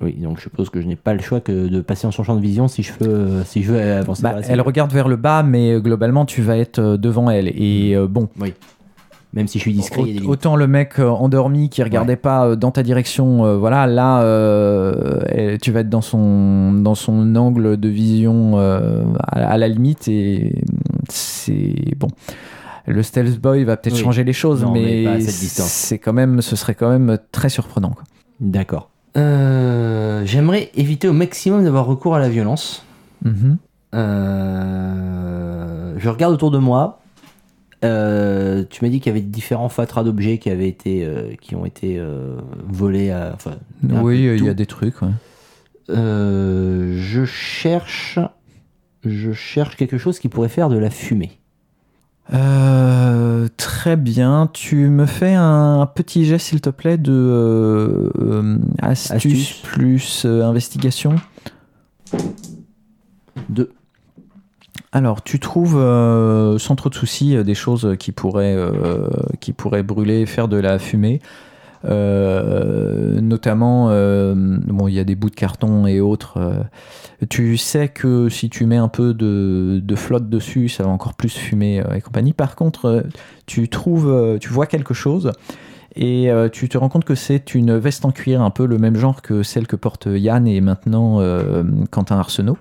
Oui, 0.00 0.12
donc 0.14 0.36
je 0.38 0.42
suppose 0.42 0.70
que 0.70 0.80
je 0.80 0.86
n'ai 0.86 0.96
pas 0.96 1.14
le 1.14 1.20
choix 1.20 1.40
que 1.40 1.68
de 1.68 1.80
passer 1.80 2.06
en 2.06 2.10
son 2.10 2.24
champ 2.24 2.34
de 2.34 2.40
vision 2.40 2.68
si 2.68 2.82
je 2.82 2.92
veux, 3.00 3.42
si 3.44 3.62
je 3.62 3.72
veux 3.72 3.80
avancer. 3.80 4.22
Bah, 4.22 4.34
elle 4.48 4.60
regarde 4.60 4.92
vers 4.92 5.08
le 5.08 5.16
bas, 5.16 5.42
mais 5.42 5.72
euh, 5.74 5.80
globalement 5.80 6.24
tu 6.26 6.42
vas 6.42 6.58
être 6.58 6.78
euh, 6.80 6.96
devant 6.96 7.30
elle. 7.30 7.48
Et 7.48 7.94
euh, 7.94 8.06
bon, 8.08 8.28
Même 9.32 9.46
si 9.46 9.58
je 9.58 9.62
suis 9.62 9.72
discret, 9.72 10.02
il. 10.06 10.26
Autant 10.26 10.56
le 10.56 10.66
mec 10.66 10.98
euh, 10.98 11.08
endormi 11.08 11.68
qui 11.70 11.82
regardait 11.82 12.16
pas 12.16 12.46
euh, 12.46 12.56
dans 12.56 12.70
ta 12.70 12.82
direction, 12.82 13.44
euh, 13.46 13.56
voilà, 13.56 13.86
là, 13.86 14.22
euh, 14.22 15.56
tu 15.62 15.70
vas 15.72 15.80
être 15.80 15.88
dans 15.90 16.02
son, 16.02 16.72
dans 16.72 16.94
son 16.96 17.34
angle 17.36 17.76
de 17.78 17.88
vision 17.88 18.52
euh, 18.58 19.04
à, 19.18 19.52
à 19.52 19.56
la 19.58 19.68
limite 19.68 20.08
et 20.08 20.60
c'est 21.08 21.74
bon. 21.96 22.08
Le 22.86 23.02
stealth 23.02 23.40
boy 23.40 23.64
va 23.64 23.76
peut-être 23.76 23.94
Oui. 23.96 24.00
changer 24.02 24.24
les 24.24 24.32
choses, 24.34 24.62
Non, 24.62 24.72
mais 24.72 25.20
c'est 25.20 25.98
quand 25.98 26.12
même, 26.12 26.42
ce 26.42 26.54
serait 26.56 26.74
quand 26.74 26.90
même 26.90 27.18
très 27.32 27.48
surprenant. 27.48 27.94
D'accord. 28.40 28.90
Euh, 29.16 30.22
J'aimerais 30.26 30.70
éviter 30.74 31.08
au 31.08 31.12
maximum 31.12 31.64
d'avoir 31.64 31.86
recours 31.86 32.14
à 32.14 32.18
la 32.18 32.28
violence. 32.28 32.84
Mhm. 33.24 33.56
Euh, 34.64 35.94
je 35.98 36.08
regarde 36.08 36.34
autour 36.34 36.50
de 36.50 36.58
moi. 36.58 37.00
Euh, 37.84 38.64
tu 38.68 38.84
m'as 38.84 38.90
dit 38.90 38.98
qu'il 39.00 39.10
y 39.10 39.14
avait 39.16 39.20
différents 39.24 39.68
fatras 39.68 40.04
d'objets 40.04 40.38
qui 40.38 40.50
avaient 40.50 40.68
été, 40.68 41.08
qui 41.40 41.54
ont 41.54 41.64
été 41.66 42.02
volés. 42.68 43.10
À, 43.10 43.32
enfin, 43.34 43.52
Oui, 43.82 44.24
il 44.36 44.44
y 44.44 44.48
a 44.48 44.54
des 44.54 44.66
trucs. 44.66 45.00
ouais. 45.02 45.08
Je 45.88 47.24
cherche, 47.26 48.18
je 49.04 49.32
cherche 49.32 49.76
quelque 49.76 49.98
chose 49.98 50.18
qui 50.18 50.28
pourrait 50.28 50.48
faire 50.48 50.68
de 50.68 50.78
la 50.78 50.90
fumée. 50.90 51.38
Euh, 52.32 53.48
très 53.56 53.96
bien. 53.96 54.48
Tu 54.52 54.88
me 54.88 55.06
fais 55.06 55.34
un 55.34 55.86
petit 55.92 56.24
geste, 56.24 56.46
s'il 56.46 56.60
te 56.60 56.70
plaît, 56.70 56.96
de 56.96 57.12
euh, 57.12 58.10
euh, 58.18 58.58
astuce, 58.80 59.10
Astuce. 59.12 59.52
plus 59.62 60.24
investigation. 60.24 61.16
Deux. 63.48 63.72
Alors, 64.92 65.22
tu 65.22 65.40
trouves 65.40 65.80
sans 66.58 66.76
trop 66.76 66.88
de 66.88 66.94
soucis 66.94 67.42
des 67.42 67.54
choses 67.54 67.96
qui 67.98 68.12
pourraient, 68.12 68.56
qui 69.40 69.52
pourraient 69.52 69.82
brûler 69.82 70.20
et 70.20 70.26
faire 70.26 70.46
de 70.46 70.56
la 70.56 70.78
fumée. 70.78 71.20
Euh, 71.86 73.20
notamment, 73.20 73.88
euh, 73.90 74.34
bon, 74.36 74.88
il 74.88 74.94
y 74.94 74.98
a 74.98 75.04
des 75.04 75.14
bouts 75.14 75.30
de 75.30 75.34
carton 75.34 75.86
et 75.86 76.00
autres. 76.00 76.38
euh, 76.38 76.62
tu 77.28 77.56
sais 77.56 77.88
que 77.88 78.28
si 78.28 78.50
tu 78.50 78.66
mets 78.66 78.76
un 78.76 78.88
peu 78.88 79.14
de, 79.14 79.80
de 79.82 79.94
flotte 79.94 80.28
dessus, 80.28 80.68
ça 80.68 80.84
va 80.84 80.90
encore 80.90 81.14
plus 81.14 81.34
fumer 81.34 81.82
et 81.94 82.00
compagnie. 82.00 82.32
Par 82.32 82.56
contre, 82.56 83.04
tu 83.46 83.68
trouves, 83.68 84.38
tu 84.40 84.48
vois 84.50 84.66
quelque 84.66 84.94
chose 84.94 85.32
et 85.96 86.28
tu 86.52 86.68
te 86.68 86.76
rends 86.76 86.88
compte 86.88 87.04
que 87.04 87.14
c'est 87.14 87.54
une 87.54 87.76
veste 87.76 88.04
en 88.04 88.10
cuir, 88.10 88.42
un 88.42 88.50
peu 88.50 88.66
le 88.66 88.78
même 88.78 88.96
genre 88.96 89.22
que 89.22 89.42
celle 89.42 89.66
que 89.66 89.76
porte 89.76 90.06
Yann 90.06 90.46
et 90.46 90.60
maintenant 90.60 91.20
Quentin 91.90 92.18
Arsenault. 92.18 92.58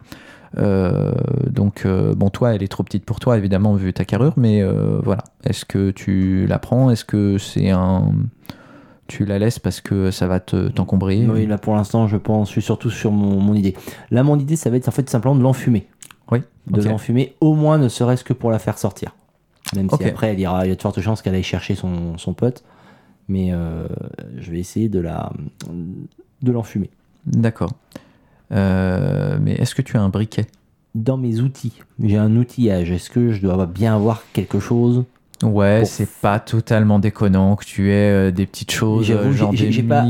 Donc, 0.56 1.86
bon, 2.16 2.30
toi, 2.30 2.56
elle 2.56 2.64
est 2.64 2.68
trop 2.68 2.84
petite 2.84 3.06
pour 3.06 3.20
toi, 3.20 3.38
évidemment, 3.38 3.74
vu 3.74 3.92
ta 3.92 4.06
carrure, 4.06 4.34
mais 4.38 4.64
voilà. 5.04 5.24
Est-ce 5.44 5.66
que 5.66 5.92
tu 5.92 6.46
la 6.48 6.60
prends? 6.60 6.90
Est-ce 6.90 7.04
que 7.04 7.38
c'est 7.38 7.72
un. 7.72 8.14
Tu 9.08 9.26
la 9.26 9.38
laisses 9.40 9.60
parce 9.60 9.82
que 9.82 10.12
ça 10.12 10.28
va 10.28 10.40
te- 10.40 10.70
t'encombrer 10.70 11.26
Oui, 11.28 11.46
là 11.46 11.58
pour 11.58 11.76
l'instant, 11.76 12.08
je 12.08 12.18
pense, 12.18 12.48
je 12.48 12.54
suis 12.54 12.62
surtout 12.62 12.90
sur 12.90 13.12
mon, 13.12 13.40
mon 13.40 13.54
idée. 13.54 13.76
Là, 14.12 14.24
mon 14.24 14.40
idée, 14.40 14.56
ça 14.56 14.70
va 14.70 14.78
être 14.78 14.88
en 14.88 14.92
fait 14.92 15.10
simplement 15.10 15.36
de 15.36 15.42
l'enfumer. 15.42 15.88
Oui, 16.32 16.40
De 16.68 16.82
l'enfumer, 16.90 17.36
au 17.42 17.54
moins, 17.54 17.78
ne 17.78 17.90
serait-ce 17.90 18.24
que 18.24 18.34
pour 18.34 18.50
la 18.50 18.60
faire 18.60 18.78
sortir. 18.78 19.14
Même 19.76 19.90
si 19.90 19.96
après, 20.10 20.28
elle 20.32 20.40
ira, 20.40 20.66
il 20.66 20.70
y 20.70 20.72
a 20.72 20.76
de 20.76 20.82
fortes 20.82 21.02
chances 21.02 21.22
qu'elle 21.22 21.36
aille 21.36 21.44
chercher 21.44 21.76
son, 21.76 22.18
son 22.18 22.34
pote. 22.34 22.64
Mais 23.28 23.50
euh, 23.52 23.88
je 24.38 24.52
vais 24.52 24.60
essayer 24.60 24.90
de 24.90 25.00
la 25.00 25.32
de 26.42 26.52
l'enfumer. 26.52 26.90
D'accord. 27.26 27.72
Euh, 28.52 29.38
mais 29.42 29.54
est-ce 29.54 29.76
que 29.76 29.82
tu 29.82 29.98
as 29.98 30.02
un 30.02 30.10
briquet? 30.10 30.46
Dans 30.96 31.18
mes 31.18 31.40
outils, 31.42 31.74
j'ai 32.02 32.18
un 32.18 32.36
outillage. 32.36 32.92
Est-ce 32.92 33.10
que 33.10 33.32
je 33.32 33.42
dois 33.42 33.66
bien 33.66 33.96
avoir 33.96 34.24
quelque 34.34 34.60
chose? 34.60 35.04
Ouais, 35.42 35.84
c'est 35.86 36.08
pas 36.22 36.40
totalement 36.40 37.00
déconnant 37.00 37.56
que 37.58 37.66
tu 37.66 37.90
aies 37.92 38.30
euh, 38.30 38.32
des 38.32 38.46
petites 38.46 38.72
choses, 38.72 39.08
J'avoue, 39.08 39.30
euh, 39.30 39.32
j'ai- 39.32 39.38
genre 39.38 39.54
j'ai 39.56 39.68
des 39.72 39.84
pas, 39.84 40.06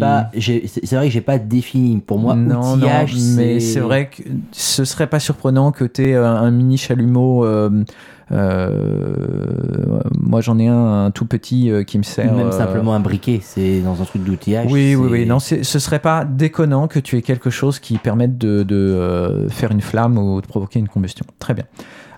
pas, 0.00 0.30
c'est 0.40 0.94
vrai 0.96 1.08
que 1.08 1.12
j'ai 1.12 1.20
pas 1.20 1.38
défini. 1.38 1.98
Pour 1.98 2.18
moi, 2.18 2.34
non, 2.36 2.74
outillage, 2.74 3.14
non, 3.14 3.20
mais 3.36 3.60
c'est 3.60 3.80
vrai 3.80 4.08
que 4.08 4.22
ce 4.52 4.84
serait 4.86 5.06
pas 5.08 5.20
surprenant 5.20 5.72
que 5.72 5.84
tu 5.84 6.08
aies 6.08 6.14
un, 6.14 6.24
un 6.24 6.50
mini 6.50 6.78
chalumeau. 6.78 7.44
euh, 7.44 7.84
euh, 8.30 10.00
moi, 10.20 10.40
j'en 10.40 10.58
ai 10.58 10.68
un, 10.68 11.06
un 11.06 11.10
tout 11.10 11.26
petit 11.26 11.70
euh, 11.70 11.82
qui 11.82 11.98
me 11.98 12.02
sert. 12.02 12.32
Même 12.34 12.48
euh, 12.48 12.50
simplement 12.52 12.94
un 12.94 13.00
briquet, 13.00 13.40
c'est 13.42 13.80
dans 13.80 14.00
un 14.00 14.04
truc 14.04 14.22
d'outillage. 14.22 14.70
Oui, 14.70 14.94
oui, 14.94 15.08
oui. 15.10 15.26
Non, 15.26 15.38
ce 15.38 15.62
serait 15.62 15.98
pas 15.98 16.24
déconnant 16.24 16.88
que 16.88 16.98
tu 16.98 17.16
aies 17.16 17.22
quelque 17.22 17.50
chose 17.50 17.78
qui 17.78 17.98
permette 17.98 18.38
de, 18.38 18.62
de, 18.62 18.76
euh, 18.76 19.48
faire 19.48 19.70
une 19.72 19.80
flamme 19.80 20.18
ou 20.18 20.40
de 20.40 20.46
provoquer 20.46 20.78
une 20.78 20.88
combustion. 20.88 21.24
Très 21.38 21.54
bien. 21.54 21.64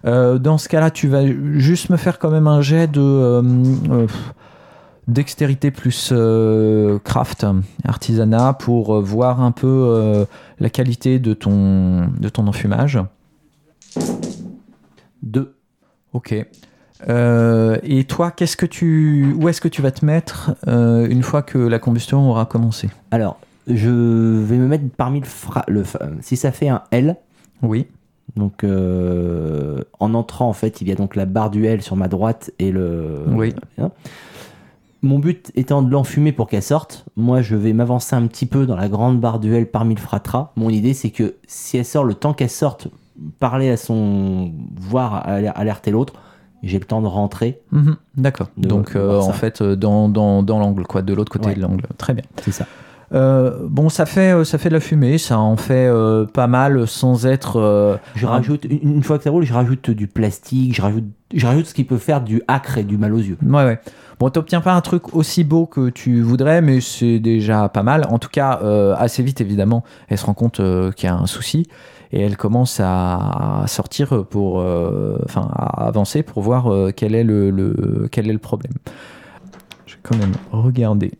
Euh, 0.05 0.39
dans 0.39 0.59
ce 0.59 0.69
cas-là, 0.69 0.91
tu 0.91 1.09
vas 1.09 1.27
juste 1.59 1.91
me 1.91 1.97
faire 1.97 2.19
quand 2.19 2.31
même 2.31 2.47
un 2.47 2.63
jet 2.63 2.87
de 2.87 3.01
euh, 3.01 3.43
euh, 3.91 4.07
dextérité 5.09 5.71
plus 5.71 6.13
craft, 7.05 7.47
artisanat, 7.85 8.55
pour 8.55 9.01
voir 9.01 9.41
un 9.41 9.53
peu 9.53 10.27
la 10.59 10.71
qualité 10.71 11.19
de 11.19 11.35
ton, 11.35 12.09
de 12.09 12.29
ton 12.29 12.47
enfumage. 12.47 13.01
Deux. 15.23 15.55
Ok. 16.13 16.35
Euh, 17.09 17.79
et 17.83 18.05
toi, 18.05 18.31
qu'est-ce 18.31 18.57
que 18.57 18.67
tu, 18.67 19.35
où 19.39 19.49
est-ce 19.49 19.61
que 19.61 19.69
tu 19.69 19.81
vas 19.81 19.91
te 19.91 20.05
mettre 20.05 20.55
euh, 20.69 21.09
une 21.09 21.23
fois 21.23 21.43
que 21.43 21.59
la 21.59 21.79
combustion 21.79 22.29
aura 22.29 22.45
commencé? 22.47 22.91
Alors, 23.11 23.39
je 23.67 23.89
vais 23.89 24.57
me 24.57 24.67
mettre 24.67 24.85
parmi 24.97 25.21
le, 25.21 25.27
fra- 25.27 25.65
le 25.67 25.83
si 26.21 26.37
ça 26.37 26.53
fait 26.53 26.69
un 26.69 26.83
L. 26.91 27.17
Oui. 27.63 27.87
Donc, 28.37 28.65
euh, 28.65 29.83
en 29.99 30.15
entrant, 30.15 30.49
en 30.49 30.53
fait, 30.53 30.81
il 30.81 30.89
y 30.89 30.93
a 30.93 30.95
donc 30.95 31.17
la 31.17 31.27
barre 31.27 31.51
du 31.51 31.67
L 31.67 31.83
sur 31.83 31.97
ma 31.97 32.09
droite 32.09 32.51
et 32.59 32.71
le. 32.71 33.25
Oui. 33.29 33.55
Hein. 33.79 33.91
Mon 35.03 35.19
but 35.19 35.51
étant 35.55 35.81
de 35.83 35.91
l'enfumer 35.91 36.31
pour 36.31 36.47
qu'elle 36.47 36.63
sorte, 36.63 37.07
moi 37.17 37.41
je 37.41 37.57
vais 37.57 37.73
m'avancer 37.73 38.15
un 38.15 38.27
petit 38.27 38.45
peu 38.45 38.67
dans 38.67 38.77
la 38.77 38.89
grande 38.91 39.19
barre 39.19 39.39
du 39.41 39.55
L 39.55 39.67
parmi 39.71 39.95
le 39.95 40.01
fratras. 40.01 40.53
Mon 40.57 40.69
idée 40.69 40.93
c'est 40.93 41.09
que 41.11 41.37
si 41.47 41.79
elle 41.79 41.87
sort, 41.87 42.05
le 42.05 42.13
temps 42.13 42.35
qu'elle 42.35 42.51
sorte, 42.51 42.89
parler 43.39 43.71
à 43.71 43.79
son. 43.79 44.53
voir 44.79 45.27
aler- 45.27 45.53
alerter 45.55 45.91
l'autre, 45.91 46.13
j'ai 46.63 46.79
le 46.79 46.85
temps 46.85 47.01
de 47.01 47.07
rentrer. 47.07 47.63
Mhm, 47.73 47.97
D'accord. 48.19 48.49
Donc, 48.59 48.95
euh, 48.95 49.19
en 49.21 49.33
fait, 49.33 49.63
euh, 49.63 49.75
dans, 49.75 50.11
dans, 50.11 50.43
dans 50.43 50.59
l'angle, 50.59 50.83
quoi, 50.87 51.01
de 51.01 51.15
l'autre 51.15 51.33
côté 51.33 51.47
Ouais. 51.49 51.55
de 51.55 51.61
l'angle. 51.63 51.87
Très 51.97 52.13
bien. 52.13 52.25
C'est 52.43 52.53
ça. 52.53 52.67
Euh, 53.13 53.67
bon, 53.69 53.89
ça 53.89 54.07
fait, 54.07 54.33
euh, 54.33 54.45
ça 54.45 54.57
fait 54.59 54.69
de 54.69 54.75
la 54.75 54.81
fumée, 54.81 55.19
ça 55.19 55.39
en 55.39 55.57
fait 55.57 55.89
euh, 55.89 56.27
pas 56.27 56.47
mal 56.47 56.87
sans 56.87 57.27
être. 57.27 57.57
euh, 57.59 57.97
Je 58.15 58.25
rajoute, 58.27 58.65
une 58.67 58.97
une 58.97 59.03
fois 59.03 59.19
que 59.19 59.25
ça 59.25 59.31
roule, 59.31 59.45
je 59.45 59.53
rajoute 59.53 59.91
du 59.91 60.07
plastique, 60.07 60.75
je 60.77 60.81
rajoute, 60.83 61.05
je 61.35 61.45
rajoute 61.45 61.67
ce 61.67 61.75
qui 61.75 61.83
peut 61.85 61.99
faire 61.99 62.21
du 62.21 62.41
acre 62.47 62.79
et 62.79 62.85
du 62.85 62.99
mal 62.99 63.13
aux 63.13 63.19
yeux. 63.19 63.37
Ouais, 63.45 63.65
ouais. 63.65 63.81
Bon, 64.21 64.31
t'obtiens 64.31 64.61
pas 64.61 64.75
un 64.75 64.81
truc 64.81 65.15
aussi 65.17 65.43
beau 65.43 65.67
que 65.67 65.89
tu 65.89 66.21
voudrais, 66.21 66.61
mais 66.63 66.81
c'est 66.81 67.19
déjà 67.19 67.69
pas 67.69 67.83
mal. 67.83 68.05
En 68.11 68.19
tout 68.19 68.29
cas, 68.29 68.61
assez 68.97 69.23
vite, 69.23 69.41
évidemment, 69.41 69.83
elle 70.09 70.19
se 70.19 70.27
rend 70.27 70.35
compte 70.35 70.61
qu'il 70.95 71.07
y 71.09 71.11
a 71.11 71.17
un 71.17 71.27
souci 71.27 71.67
et 72.13 72.21
elle 72.21 72.37
commence 72.37 72.81
à, 72.81 73.63
à 73.63 73.67
sortir 73.67 74.27
pour, 74.27 74.57
enfin, 75.25 75.49
à 75.57 75.87
avancer 75.87 76.23
pour 76.23 76.43
voir 76.43 76.71
quel 76.95 77.15
est 77.15 77.25
le, 77.25 77.51
le- 77.51 78.09
quel 78.13 78.29
est 78.29 78.33
le 78.35 78.39
problème. 78.39 78.75
Je 79.87 79.95
vais 79.95 80.01
quand 80.03 80.17
même 80.19 80.33
regarder. 80.53 81.13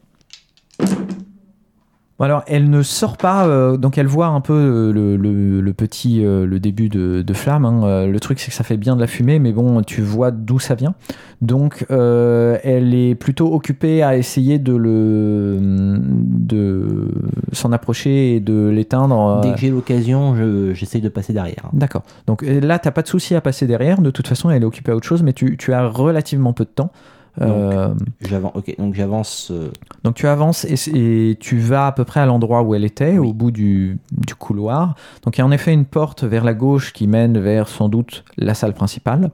Bon, 2.21 2.27
alors, 2.27 2.43
elle 2.47 2.69
ne 2.69 2.83
sort 2.83 3.17
pas, 3.17 3.47
euh, 3.49 3.79
donc 3.79 3.97
elle 3.97 4.07
voit 4.07 4.27
un 4.27 4.43
peu 4.43 4.53
euh, 4.53 4.93
le, 4.93 5.17
le- 5.17 5.63
le 5.63 5.73
petit, 5.73 6.23
euh, 6.23 6.45
le 6.45 6.61
début 6.61 6.91
de, 6.91 7.23
de 7.23 7.33
flamme. 7.33 7.65
hein. 7.65 8.07
Le 8.07 8.21
truc, 8.21 8.39
c'est 8.41 8.51
que 8.51 8.55
ça 8.55 8.63
fait 8.63 8.77
bien 8.77 8.95
de 8.95 9.01
la 9.01 9.07
fumée, 9.07 9.39
mais 9.39 9.53
bon, 9.53 9.81
tu 9.83 10.03
vois 10.03 10.31
d'où 10.31 10.59
ça 10.59 10.75
vient. 10.75 10.93
Donc, 11.41 11.87
euh, 11.91 12.59
elle 12.63 12.93
est 12.95 13.15
plutôt 13.15 13.55
occupée 13.55 14.03
à 14.03 14.19
essayer 14.19 14.59
de 14.59 14.75
le, 14.77 15.57
de 15.61 17.09
s'en 17.53 17.73
approcher 17.73 18.37
et 18.37 18.41
de 18.41 18.69
l'éteindre. 18.69 19.41
Dès 19.43 19.53
que 19.53 19.59
j'ai 19.59 19.71
l'occasion, 19.71 20.37
je- 20.37 20.75
j'essaye 20.75 21.01
de 21.01 21.09
passer 21.09 21.33
derrière. 21.33 21.71
D'accord. 21.73 22.03
Donc 22.27 22.43
là, 22.43 22.79
t'as 22.79 22.91
pas 22.91 23.01
de 23.03 23.09
souci 23.09 23.35
à 23.35 23.41
passer 23.41 23.67
derrière. 23.67 24.03
De 24.03 24.11
toute 24.11 24.29
façon, 24.29 24.51
elle 24.51 24.63
est 24.63 24.67
occupée 24.67 24.93
à 24.93 24.97
autre 24.97 25.07
chose, 25.07 25.23
mais 25.23 25.33
tu, 25.33 25.57
tu 25.57 25.73
as 25.73 25.87
relativement 25.89 26.53
peu 26.53 26.65
de 26.65 26.71
temps. 26.71 26.91
Euh, 27.41 27.95
J'avance, 28.21 28.53
donc 28.79 28.95
j'avance. 28.95 29.51
euh, 29.51 29.71
donc 30.05 30.15
tu 30.15 30.27
avances 30.27 30.65
et, 30.65 31.31
et 31.31 31.37
tu 31.37 31.59
vas 31.59 31.87
à 31.87 31.93
peu 31.93 32.05
près 32.05 32.21
à 32.21 32.27
l'endroit 32.27 32.63
où 32.63 32.75
elle 32.75 32.85
était, 32.85 33.19
au 33.19 33.33
bout 33.33 33.51
du, 33.51 33.99
du 34.13 34.35
couloir. 34.35 34.95
Donc 35.25 35.37
il 35.37 35.41
y 35.41 35.43
a 35.43 35.47
en 35.47 35.51
effet 35.51 35.73
une 35.73 35.87
porte 35.87 36.25
vers 36.25 36.45
la 36.45 36.55
gauche 36.55 36.93
qui 36.93 37.07
mène 37.07 37.39
vers 37.39 37.69
sans 37.69 37.89
doute 37.89 38.25
la 38.37 38.55
salle 38.55 38.75
principale. 38.75 39.31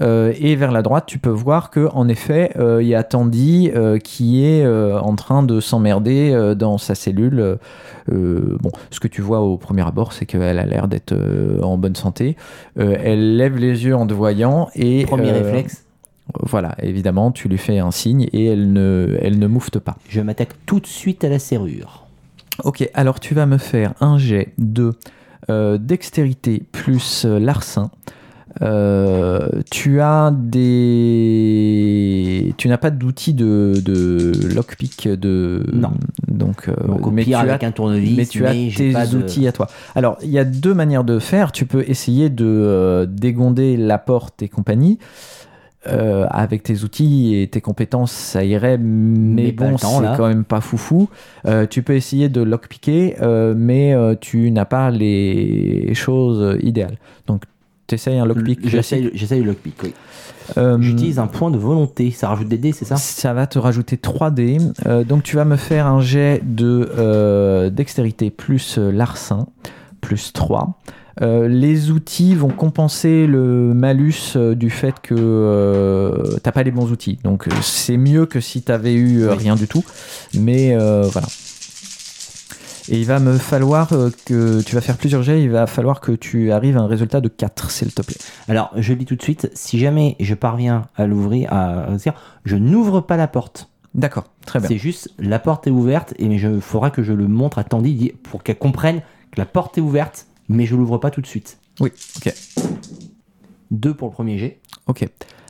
Euh, 0.00 0.32
et 0.40 0.56
vers 0.56 0.72
la 0.72 0.82
droite, 0.82 1.04
tu 1.06 1.18
peux 1.18 1.30
voir 1.30 1.70
que 1.70 1.88
en 1.92 2.08
effet, 2.08 2.50
euh, 2.58 2.82
il 2.82 2.88
y 2.88 2.96
a 2.96 3.04
Tandy 3.04 3.70
euh, 3.72 3.98
qui 3.98 4.44
est 4.44 4.66
en 4.66 5.14
train 5.14 5.44
de 5.44 5.60
s'emmerder 5.60 6.54
dans 6.56 6.78
sa 6.78 6.96
cellule. 6.96 7.58
Bon, 8.08 8.70
ce 8.90 8.98
que 8.98 9.06
tu 9.08 9.22
vois 9.22 9.40
au 9.40 9.56
premier 9.56 9.86
abord, 9.86 10.12
c'est 10.12 10.26
qu'elle 10.26 10.58
a 10.58 10.66
l'air 10.66 10.88
d'être 10.88 11.14
en 11.62 11.78
bonne 11.78 11.94
santé. 11.94 12.36
Elle 12.76 13.36
lève 13.36 13.56
les 13.56 13.84
yeux 13.84 13.94
en 13.94 14.06
te 14.06 14.14
voyant 14.14 14.68
et 14.74 15.04
Premier 15.04 15.30
réflexe, 15.30 15.83
Voilà, 16.42 16.74
évidemment, 16.82 17.30
tu 17.32 17.48
lui 17.48 17.58
fais 17.58 17.78
un 17.78 17.90
signe 17.90 18.28
et 18.32 18.46
elle 18.46 18.72
ne, 18.72 19.18
elle 19.20 19.38
ne 19.38 19.46
moufte 19.46 19.78
pas. 19.78 19.96
je 20.08 20.20
m'attaque 20.20 20.54
tout 20.66 20.80
de 20.80 20.86
suite 20.86 21.22
à 21.24 21.28
la 21.28 21.38
serrure. 21.38 22.06
Ok, 22.64 22.88
alors 22.94 23.20
tu 23.20 23.34
vas 23.34 23.46
me 23.46 23.58
faire 23.58 23.94
un 24.00 24.16
jet 24.16 24.52
de 24.58 24.94
euh, 25.50 25.76
dextérité 25.76 26.62
plus 26.72 27.24
euh, 27.26 27.38
larcin. 27.38 27.90
Euh, 28.62 29.48
tu 29.70 30.00
as 30.00 30.32
des. 30.34 32.54
Tu 32.56 32.68
n'as 32.68 32.78
pas 32.78 32.90
d'outil 32.90 33.34
de, 33.34 33.74
de 33.84 34.32
lockpick 34.54 35.08
de. 35.08 35.64
Non. 35.72 35.92
Donc, 36.28 36.68
euh, 36.68 36.74
Donc 36.86 37.06
au 37.06 37.10
mais 37.10 37.24
pire 37.24 37.40
tu 37.40 37.48
avec 37.48 37.64
as 37.64 37.66
un 37.66 37.72
tournevis, 37.72 38.16
mais 38.16 38.26
tu 38.26 38.46
as 38.46 38.52
j'ai 38.52 38.88
tes 38.88 38.92
pas 38.92 39.06
de- 39.06 39.18
outils 39.18 39.46
à 39.48 39.52
toi. 39.52 39.68
Alors, 39.94 40.18
il 40.22 40.30
y 40.30 40.38
a 40.38 40.44
deux 40.44 40.74
manières 40.74 41.04
de 41.04 41.18
faire. 41.18 41.52
Tu 41.52 41.66
peux 41.66 41.84
essayer 41.88 42.30
de 42.30 43.08
dégonder 43.10 43.76
la 43.76 43.98
porte 43.98 44.42
et 44.42 44.48
compagnie. 44.48 44.98
Euh, 45.86 46.26
avec 46.30 46.62
tes 46.62 46.82
outils 46.82 47.36
et 47.36 47.48
tes 47.48 47.60
compétences, 47.60 48.12
ça 48.12 48.42
irait, 48.42 48.78
mais, 48.78 49.44
Mais 49.44 49.52
bon, 49.52 49.76
c'est 49.76 49.86
quand 50.16 50.28
même 50.28 50.44
pas 50.44 50.60
foufou. 50.60 51.10
Euh, 51.46 51.66
tu 51.66 51.82
peux 51.82 51.94
essayer 51.94 52.28
de 52.28 52.40
lockpicker, 52.40 53.16
euh, 53.20 53.54
mais 53.56 53.92
euh, 53.92 54.14
tu 54.18 54.50
n'as 54.50 54.64
pas 54.64 54.90
les 54.90 55.92
choses 55.94 56.58
idéales. 56.62 56.96
Donc, 57.26 57.42
tu 57.86 57.96
essayes 57.96 58.18
un 58.18 58.24
lockpick. 58.24 58.66
J'essaye 58.66 59.02
le 59.40 59.46
lockpick, 59.46 59.76
oui. 59.82 59.94
J'utilise 60.80 61.18
un 61.18 61.26
point 61.26 61.50
de 61.50 61.58
volonté, 61.58 62.10
ça 62.10 62.28
rajoute 62.28 62.48
des 62.48 62.58
dés, 62.58 62.72
c'est 62.72 62.86
ça? 62.86 62.96
Ça 62.96 63.34
va 63.34 63.46
te 63.46 63.58
rajouter 63.58 63.98
3 63.98 64.30
dés. 64.30 64.58
Donc 65.06 65.22
tu 65.22 65.36
vas 65.36 65.44
me 65.44 65.56
faire 65.56 65.86
un 65.86 66.00
jet 66.00 66.40
de 66.44 67.68
dextérité 67.68 68.30
plus 68.30 68.78
larcin, 68.78 69.46
plus 70.00 70.32
3. 70.32 70.78
Euh, 71.22 71.48
les 71.48 71.90
outils 71.90 72.34
vont 72.34 72.48
compenser 72.48 73.26
le 73.26 73.72
malus 73.72 74.34
euh, 74.36 74.54
du 74.54 74.70
fait 74.70 75.00
que 75.00 75.14
euh, 75.16 76.36
t'as 76.42 76.52
pas 76.52 76.62
les 76.62 76.70
bons 76.70 76.90
outils. 76.90 77.18
Donc 77.22 77.46
c'est 77.62 77.96
mieux 77.96 78.26
que 78.26 78.40
si 78.40 78.62
t'avais 78.62 78.94
eu 78.94 79.28
rien 79.28 79.54
du 79.54 79.68
tout. 79.68 79.84
Mais 80.34 80.76
voilà. 80.76 81.28
Et 82.90 82.98
il 82.98 83.06
va 83.06 83.18
me 83.18 83.38
falloir 83.38 83.88
que 84.26 84.60
tu 84.60 84.74
vas 84.74 84.82
faire 84.82 84.98
plusieurs 84.98 85.22
jets. 85.22 85.42
Il 85.42 85.50
va 85.50 85.66
falloir 85.66 86.00
que 86.00 86.12
tu 86.12 86.52
arrives 86.52 86.76
à 86.76 86.80
un 86.80 86.86
résultat 86.86 87.22
de 87.22 87.28
4, 87.28 87.70
s'il 87.70 87.94
te 87.94 88.02
plaît. 88.02 88.18
Alors, 88.46 88.72
je 88.76 88.92
le 88.92 88.98
dis 88.98 89.06
tout 89.06 89.16
de 89.16 89.22
suite, 89.22 89.50
si 89.54 89.78
jamais 89.78 90.16
je 90.20 90.34
parviens 90.34 90.82
à 90.94 91.06
l'ouvrir, 91.06 91.50
à 91.50 91.86
dire, 91.96 92.12
je 92.44 92.56
n'ouvre 92.56 93.00
pas 93.00 93.16
la 93.16 93.26
porte. 93.26 93.70
D'accord, 93.94 94.24
très 94.44 94.58
bien. 94.58 94.68
C'est 94.68 94.76
juste, 94.76 95.08
la 95.18 95.38
porte 95.38 95.66
est 95.66 95.70
ouverte 95.70 96.12
et 96.18 96.26
il 96.26 96.60
faudra 96.60 96.90
que 96.90 97.02
je 97.02 97.14
le 97.14 97.26
montre 97.26 97.58
à 97.58 97.64
Tandy 97.64 98.12
pour 98.22 98.42
qu'elle 98.42 98.58
comprenne 98.58 99.00
que 99.30 99.40
la 99.40 99.46
porte 99.46 99.78
est 99.78 99.80
ouverte, 99.80 100.26
mais 100.48 100.66
je 100.66 100.76
l'ouvre 100.76 100.98
pas 100.98 101.10
tout 101.10 101.20
de 101.20 101.26
suite. 101.26 101.58
Oui, 101.80 101.90
ok. 102.16 102.34
Deux 103.70 103.94
pour 103.94 104.08
le 104.08 104.12
premier 104.12 104.38
jet. 104.38 104.60
Ok. 104.86 105.08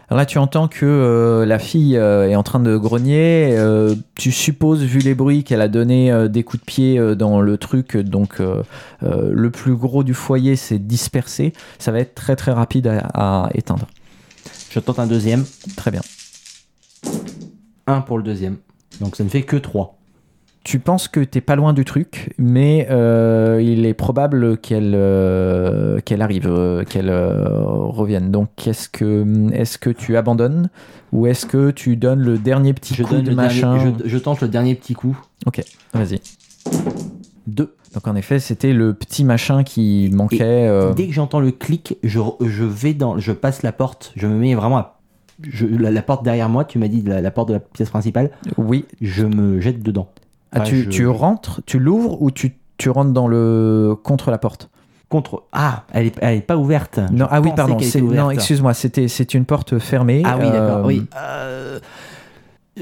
Alors 0.09 0.19
là, 0.19 0.27
tu 0.27 0.37
entends 0.39 0.69
que 0.69 0.85
euh, 0.85 1.47
la 1.47 1.59
fille 1.59 1.97
euh, 1.97 2.29
est 2.29 2.37
en 2.37 2.43
train 2.43 2.61
de 2.61 2.77
grogner. 2.77 3.57
euh, 3.57 3.95
tu 4.17 4.33
supposes, 4.33 4.83
vu 4.83 4.99
les 4.99 5.15
bruits, 5.15 5.45
qu'elle 5.45 5.63
a 5.63 5.69
donné 5.69 6.29
des 6.29 6.45
coups 6.45 6.61
de 6.61 6.65
pied 6.67 7.17
dans 7.17 7.41
le 7.41 7.57
truc. 7.57 7.97
Donc, 7.97 8.41
le 9.01 9.51
plus 9.51 9.75
gros 9.75 10.05
du 10.05 10.15
foyer 10.15 10.57
s'est 10.57 10.79
dispersé. 10.79 11.53
Ça 11.79 11.91
va 11.91 12.01
être 12.01 12.15
très 12.15 12.37
très 12.37 12.53
rapide 12.53 12.87
à, 12.87 13.47
à 13.47 13.51
éteindre. 13.55 13.87
Je 14.71 14.81
tente 14.81 14.99
un 14.99 15.07
deuxième. 15.07 15.45
Très 15.77 15.91
bien. 15.91 16.03
Un 17.87 18.01
pour 18.01 18.19
le 18.19 18.25
deuxième. 18.25 18.57
Donc 19.01 19.17
ça 19.17 19.25
ne 19.25 19.29
fait 19.29 19.43
que 19.43 19.57
trois. 19.57 19.99
Tu 20.65 20.79
penses 20.79 21.09
que 21.09 21.21
t'es 21.21 21.43
pas 21.43 21.57
loin 21.57 21.75
du 21.75 21.85
truc, 21.85 22.33
mais 22.39 22.87
euh, 22.91 23.61
il 23.63 23.85
est 23.85 23.93
probable 23.93 24.57
qu'elle 24.57 24.93
euh, 24.95 26.01
qu'elle 26.01 26.23
arrive, 26.23 26.47
euh, 26.49 26.85
qu'elle 26.85 27.11
revienne. 27.11 28.31
Donc, 28.31 28.67
est-ce 28.67 28.89
que, 28.89 29.53
est 29.53 29.77
que 29.79 29.91
tu 29.91 30.17
abandonnes 30.17 30.71
ou 31.13 31.27
est-ce 31.27 31.45
que 31.45 31.71
tu 31.71 31.97
donnes 31.97 32.21
le 32.21 32.39
dernier 32.39 32.73
petit 32.73 32.95
Je, 32.95 33.03
coup 33.03 33.13
donne 33.15 33.25
de 33.25 33.31
le 33.31 33.37
machin 33.37 33.75
dernier- 33.77 33.95
je, 34.05 34.09
je 34.09 34.19
tente 34.19 34.41
le 34.41 34.49
dernier 34.49 34.75
petit 34.75 34.95
coup. 34.95 35.17
Ok, 35.47 35.63
vas-y. 35.93 36.19
Deux. 37.47 37.75
Donc 37.93 38.09
en 38.09 38.17
effet, 38.17 38.39
c'était 38.39 38.73
le 38.73 38.95
petit 38.95 39.23
machin 39.23 39.65
qui 39.65 40.11
manquait. 40.15 40.41
euh, 40.67 40.95
Dès 40.95 41.07
que 41.07 41.13
j'entends 41.13 41.41
le 41.41 41.51
clic, 41.53 41.99
je, 42.03 42.19
je 42.41 42.65
vais 42.65 42.95
dans, 42.95 43.19
je 43.19 43.33
passe 43.33 43.63
la 43.63 43.73
porte. 43.73 44.13
Je 44.17 44.27
me 44.27 44.35
mets 44.37 44.55
vraiment 44.55 44.79
à, 44.79 44.99
je- 45.43 45.67
la, 45.67 45.91
la 45.91 46.03
porte 46.03 46.25
derrière 46.25 46.49
moi. 46.49 46.65
Tu 46.65 46.79
m'as 46.79 46.89
dit 46.89 47.03
la, 47.03 47.21
la 47.21 47.31
porte 47.31 47.49
de 47.49 47.53
la 47.55 47.61
pièce 47.61 47.91
principale. 47.91 48.31
Oui. 48.57 48.87
Je 49.03 49.27
me 49.27 49.61
jette 49.61 49.83
dedans. 49.83 50.09
Ah, 50.55 50.59
Ah, 50.61 50.65
tu, 50.65 50.83
je- 50.85 50.89
tu 50.89 51.07
rentres, 51.07 51.61
tu 51.67 51.79
l'ouvres 51.79 52.21
ou 52.23 52.31
tu, 52.31 52.57
tu 52.79 52.89
rentres 52.91 53.13
dans 53.13 53.29
le 53.29 53.95
contre 54.03 54.31
la 54.31 54.39
porte? 54.39 54.71
Contre. 55.09 55.45
Ah, 55.53 55.85
elle 55.93 56.07
est, 56.07 56.15
elle 56.23 56.39
est 56.39 56.41
pas 56.41 56.57
ouverte. 56.57 56.99
Non, 57.13 57.27
Je 57.27 57.31
ah 57.31 57.41
oui, 57.41 57.51
pardon. 57.55 57.77
Non, 58.03 58.31
excuse-moi, 58.31 58.75
c'était 58.75 59.07
c'est 59.09 59.35
une 59.35 59.45
porte 59.45 59.79
fermée. 59.79 60.23
Ah 60.25 60.37
oui, 60.39 60.51
d'accord. 60.51 60.79
euh, 60.79 60.83
Oui. 60.87 61.05
Euh, 61.17 61.79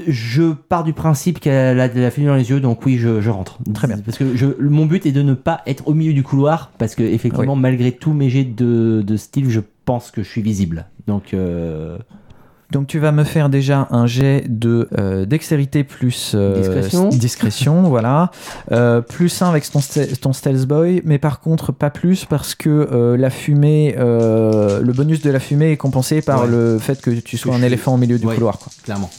je 0.07 0.53
pars 0.53 0.83
du 0.83 0.93
principe 0.93 1.39
qu'elle 1.39 1.79
a 1.79 1.87
de 1.87 1.99
la 2.01 2.09
fumée 2.09 2.25
dans 2.27 2.33
les 2.35 2.49
yeux, 2.49 2.59
donc 2.59 2.83
oui, 2.85 2.97
je, 2.97 3.21
je 3.21 3.29
rentre. 3.29 3.59
Très 3.75 3.87
bien. 3.87 3.97
Parce 4.03 4.17
que 4.17 4.35
je, 4.35 4.47
mon 4.59 4.87
but 4.87 5.05
est 5.05 5.11
de 5.11 5.21
ne 5.21 5.35
pas 5.35 5.61
être 5.67 5.87
au 5.87 5.93
milieu 5.93 6.13
du 6.13 6.23
couloir, 6.23 6.71
parce 6.79 6.95
que 6.95 7.03
effectivement, 7.03 7.55
malgré 7.55 7.91
tous 7.91 8.13
mes 8.13 8.29
jets 8.29 8.43
de, 8.45 9.03
de 9.05 9.17
style, 9.17 9.51
je 9.51 9.59
pense 9.85 10.09
que 10.09 10.23
je 10.23 10.29
suis 10.29 10.41
visible. 10.41 10.87
Donc, 11.05 11.33
euh, 11.35 11.97
Donc 12.73 12.87
tu 12.87 12.97
vas 12.99 13.11
me 13.11 13.23
faire 13.23 13.49
déjà 13.49 13.87
un 13.91 14.07
jet 14.07 14.43
de 14.49 14.89
euh, 14.97 15.25
dextérité 15.25 15.83
plus 15.83 16.33
euh, 16.33 17.09
Discrétion. 17.11 17.83
voilà. 17.83 18.31
Euh, 18.71 18.99
plus 19.01 19.41
1 19.41 19.47
avec 19.49 19.69
ton, 19.71 19.79
ste- 19.79 20.19
ton 20.19 20.33
stealth 20.33 20.65
boy, 20.65 21.01
mais 21.05 21.19
par 21.19 21.39
contre 21.39 21.71
pas 21.71 21.91
plus 21.91 22.25
parce 22.25 22.55
que 22.55 23.15
la 23.17 23.29
fumée, 23.29 23.93
le 23.97 24.91
bonus 24.91 25.21
de 25.21 25.29
la 25.29 25.39
fumée 25.39 25.71
est 25.71 25.77
compensé 25.77 26.21
par 26.21 26.41
Ouais. 26.41 26.47
le 26.49 26.79
fait 26.79 26.99
que 27.01 27.11
tu 27.11 27.37
sois 27.37 27.53
un 27.53 27.57
suis- 27.57 27.65
éléphant 27.67 27.93
au 27.93 27.97
milieu 27.97 28.17
du 28.17 28.25
Ouais. 28.25 28.33
couloir. 28.33 28.57
Quoi. 28.57 28.71
clairement. 28.83 29.09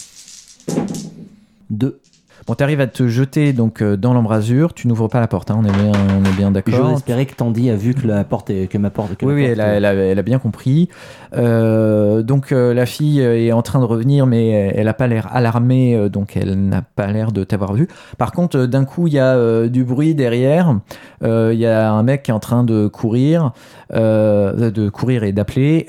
Deux. 1.71 1.99
Bon, 2.47 2.55
t'arrives 2.55 2.83
à 2.83 2.87
te 2.87 3.09
jeter 3.09 3.55
donc 3.55 3.81
euh, 3.81 3.97
dans 3.97 4.13
l'embrasure, 4.13 4.75
tu 4.75 4.87
n'ouvres 4.87 5.09
pas 5.09 5.19
la 5.19 5.29
porte, 5.29 5.51
hein, 5.51 5.59
on 5.59 5.65
est 5.65 5.73
bien, 5.73 5.93
on 6.21 6.25
est 6.29 6.37
bien 6.37 6.51
d'accord. 6.51 6.75
J'aurais 6.75 6.93
espéré 6.93 7.25
que 7.25 7.35
Tandy 7.35 7.71
a 7.71 7.75
vu 7.77 7.95
que 7.95 8.07
la 8.07 8.23
porte 8.23 8.51
est, 8.51 8.67
que 8.67 8.77
ma 8.77 8.91
porte. 8.91 9.15
Que 9.17 9.25
Oui, 9.25 9.33
la 9.33 9.35
oui, 9.35 9.47
porte- 9.47 9.61
elle 9.61 9.61
a, 9.63 9.75
elle 9.77 9.85
a- 9.87 9.95
elle 9.95 10.19
a 10.19 10.23
bien 10.23 10.39
compris. 10.39 10.91
Euh, 11.35 12.23
donc 12.23 12.53
euh, 12.53 12.75
la 12.75 12.85
fille 12.85 13.21
est 13.21 13.51
en 13.53 13.63
train 13.63 13.81
de 13.81 13.87
revenir, 13.87 14.27
mais 14.27 14.49
elle 14.75 14.85
n'a 14.85 14.93
pas 14.93 15.07
l'air 15.07 15.29
alarmée, 15.35 16.11
donc 16.11 16.37
elle 16.37 16.55
n'a 16.69 16.83
pas 16.83 17.07
l'air 17.07 17.33
de 17.33 17.45
t'avoir 17.45 17.73
vu. 17.73 17.89
Par 18.19 18.31
contre, 18.33 18.67
d'un 18.67 18.85
coup, 18.85 19.07
il 19.07 19.15
y 19.15 19.19
a 19.19 19.35
euh, 19.37 19.69
du 19.69 19.83
bruit 19.83 20.15
derrière. 20.15 20.79
Il 21.23 21.55
y 21.59 21.65
a 21.65 21.91
un 21.91 22.03
mec 22.03 22.25
qui 22.25 22.31
est 22.31 22.35
en 22.35 22.41
train 22.41 22.65
de 22.65 22.87
courir, 22.89 23.53
de 23.91 24.89
courir 24.91 25.25
et 25.25 25.33
d'appeler. 25.33 25.87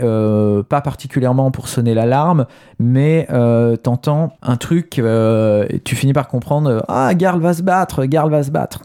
pas 0.69 0.79
particulièrement 0.79 1.51
pour 1.51 1.67
sonner 1.67 1.93
l'alarme, 1.93 2.45
mais 2.79 3.27
t'entends 3.83 4.31
un 4.41 4.55
truc. 4.55 5.01
tu 5.83 5.95
finis 5.95 6.13
par 6.13 6.29
comprendre 6.29 6.44
euh, 6.51 6.79
Ah, 6.87 7.13
Garl 7.15 7.41
va 7.41 7.53
se 7.53 7.63
battre, 7.63 8.05
Garl 8.05 8.31
va 8.31 8.43
se 8.43 8.51
battre. 8.51 8.81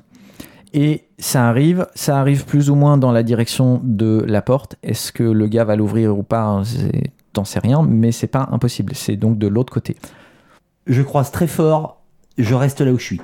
Et 0.73 1.05
ça 1.19 1.49
arrive, 1.49 1.87
ça 1.95 2.19
arrive 2.19 2.45
plus 2.45 2.71
ou 2.71 2.75
moins 2.75 2.97
dans 2.97 3.13
la 3.13 3.23
direction 3.23 3.81
de 3.83 4.25
la 4.27 4.41
porte. 4.41 4.77
Est-ce 4.83 5.13
que 5.13 5.25
le 5.25 5.49
gars 5.49 5.65
va 5.65 5.77
l'ouvrir 5.77 6.17
ou 6.17 6.23
pas 6.23 6.63
T'en 7.33 7.45
sais 7.45 7.59
rien, 7.61 7.83
mais 7.83 8.13
c'est 8.13 8.27
pas 8.27 8.49
impossible. 8.53 8.95
C'est 8.95 9.17
donc 9.17 9.39
de 9.39 9.47
l'autre 9.47 9.73
côté. 9.73 9.97
Je 10.87 11.03
croise 11.03 11.31
très 11.31 11.47
fort, 11.47 12.03
je 12.39 12.55
reste 12.55 12.81
là 12.81 12.93
où 12.93 12.99
je 12.99 13.05
suis. 13.05 13.21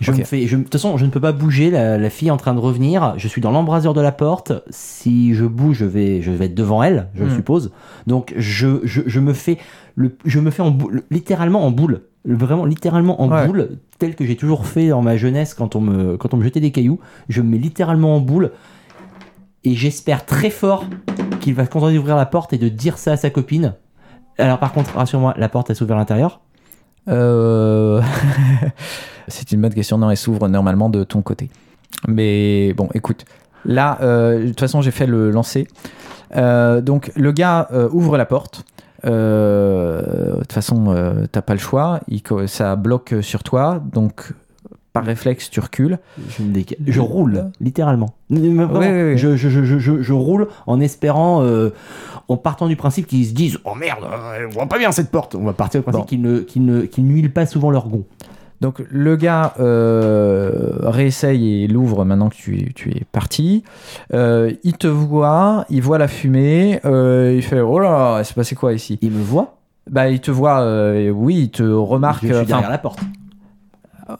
Je 0.00 0.12
me 0.12 0.22
fais, 0.24 0.46
je- 0.46 0.56
de 0.56 0.62
toute 0.62 0.72
façon, 0.72 0.96
je 0.96 1.04
ne 1.06 1.10
peux 1.10 1.20
pas 1.20 1.32
bouger. 1.32 1.70
La, 1.70 1.98
la 1.98 2.10
fille 2.10 2.28
est 2.28 2.30
en 2.32 2.36
train 2.36 2.54
de 2.54 2.60
revenir. 2.60 3.14
Je 3.16 3.26
suis 3.26 3.40
dans 3.40 3.50
l'embrasure 3.50 3.94
de 3.94 4.00
la 4.00 4.12
porte. 4.12 4.52
Si 4.70 5.34
je 5.34 5.44
bouge, 5.44 5.78
je 5.78 5.84
vais, 5.86 6.22
je 6.22 6.30
vais 6.30 6.46
être 6.46 6.54
devant 6.54 6.82
elle, 6.82 7.08
je 7.14 7.24
Hmm. 7.24 7.34
suppose. 7.34 7.72
Donc, 8.06 8.32
je, 8.36 8.80
je, 8.84 9.00
je 9.06 9.20
me 9.20 9.32
fais, 9.32 9.58
le, 9.96 10.16
je 10.24 10.38
me 10.40 10.50
fais 10.50 10.62
en 10.62 10.70
boule, 10.70 11.02
littéralement 11.10 11.64
en 11.66 11.70
boule, 11.70 12.02
vraiment 12.24 12.64
littéralement 12.64 13.20
en 13.22 13.30
Ouais. 13.30 13.46
boule, 13.46 13.78
tel 13.98 14.14
que 14.14 14.24
j'ai 14.24 14.36
toujours 14.36 14.66
fait 14.66 14.88
dans 14.88 15.02
ma 15.02 15.16
jeunesse 15.16 15.54
quand 15.54 15.74
on 15.74 15.80
me, 15.80 16.16
quand 16.16 16.32
on 16.34 16.36
me 16.36 16.44
jetait 16.44 16.60
des 16.60 16.70
cailloux. 16.70 17.00
Je 17.28 17.40
me 17.42 17.48
mets 17.50 17.58
littéralement 17.58 18.14
en 18.14 18.20
boule 18.20 18.52
et 19.64 19.74
j'espère 19.74 20.24
très 20.26 20.50
fort 20.50 20.84
qu'il 21.40 21.54
va 21.54 21.64
se 21.64 21.70
contenter 21.70 21.94
d'ouvrir 21.94 22.16
la 22.16 22.26
porte 22.26 22.52
et 22.52 22.58
de 22.58 22.68
dire 22.68 22.98
ça 22.98 23.12
à 23.12 23.16
sa 23.16 23.30
copine. 23.30 23.74
Alors, 24.38 24.58
par 24.58 24.72
contre, 24.72 24.94
rassure-moi, 24.96 25.34
la 25.36 25.48
porte 25.48 25.70
elle 25.70 25.76
s'ouvre 25.76 25.94
à 25.94 25.96
l'intérieur. 25.96 26.40
Euh, 27.08 28.02
c'est 29.28 29.52
une 29.52 29.60
bonne 29.60 29.74
question. 29.74 29.98
Non, 29.98 30.10
elle 30.10 30.16
s'ouvre 30.16 30.48
normalement 30.48 30.88
de 30.88 31.04
ton 31.04 31.22
côté. 31.22 31.50
Mais 32.06 32.72
bon, 32.74 32.88
écoute. 32.94 33.24
Là, 33.64 33.98
euh, 34.02 34.42
de 34.42 34.48
toute 34.48 34.60
façon, 34.60 34.82
j'ai 34.82 34.90
fait 34.90 35.06
le 35.06 35.30
lancer. 35.30 35.66
Euh, 36.36 36.80
donc, 36.80 37.10
le 37.16 37.32
gars 37.32 37.68
ouvre 37.92 38.16
la 38.16 38.26
porte. 38.26 38.64
De 39.04 40.36
toute 40.40 40.52
façon, 40.52 41.26
t'as 41.30 41.42
pas 41.42 41.54
le 41.54 41.60
choix. 41.60 42.00
Ça 42.46 42.76
bloque 42.76 43.14
sur 43.20 43.42
toi. 43.42 43.82
Donc, 43.92 44.32
par 44.98 45.06
réflexe, 45.06 45.50
tu 45.50 45.60
recules. 45.60 45.98
Je, 46.28 46.42
me 46.42 46.62
je 46.86 47.00
roule, 47.00 47.50
littéralement. 47.60 48.10
Oui, 48.30 48.40
oui. 48.40 49.16
Je, 49.18 50.12
roule 50.12 50.48
en 50.66 50.80
espérant, 50.80 51.42
euh, 51.42 51.70
en 52.28 52.36
partant 52.36 52.66
du 52.68 52.76
principe 52.76 53.06
qu'ils 53.06 53.26
se 53.26 53.32
disent 53.34 53.58
Oh 53.64 53.74
merde, 53.74 54.04
euh, 54.04 54.46
on 54.46 54.50
voit 54.50 54.66
pas 54.66 54.78
bien 54.78 54.92
cette 54.92 55.10
porte. 55.10 55.34
On 55.34 55.44
va 55.44 55.52
partir 55.52 55.80
du 55.80 55.84
principe 55.84 56.02
Bon. 56.02 56.06
qu'ils 56.06 56.22
ne, 56.62 56.80
ne, 56.80 56.86
n'huilent 56.98 57.32
pas 57.32 57.46
souvent 57.46 57.70
leur 57.70 57.88
gond. 57.88 58.04
Donc 58.60 58.82
le 58.90 59.14
gars 59.14 59.54
euh, 59.60 60.78
réessaye 60.82 61.62
et 61.64 61.68
l'ouvre 61.68 62.04
maintenant 62.04 62.28
que 62.28 62.34
tu, 62.34 62.72
tu 62.74 62.90
es 62.90 63.02
parti. 63.12 63.62
Euh, 64.12 64.52
il 64.64 64.76
te 64.76 64.88
voit, 64.88 65.64
il 65.70 65.80
voit 65.80 65.98
la 65.98 66.08
fumée, 66.08 66.80
euh, 66.84 67.34
il 67.36 67.42
fait 67.42 67.60
oh 67.60 67.78
là 67.78 67.90
là, 67.90 68.18
il 68.20 68.24
s'est 68.24 68.34
passé 68.34 68.56
quoi 68.56 68.72
ici? 68.72 68.98
Ils 69.00 69.12
me 69.12 69.22
voient, 69.22 69.58
Bah 69.88 70.08
il 70.08 70.20
te 70.20 70.32
voit, 70.32 70.66
oui, 71.12 71.42
il 71.42 71.50
te 71.50 71.62
remarque. 71.62 72.26
je 72.26 72.34
suis 72.34 72.46
derrière 72.46 72.70
la 72.70 72.78
porte. 72.78 72.98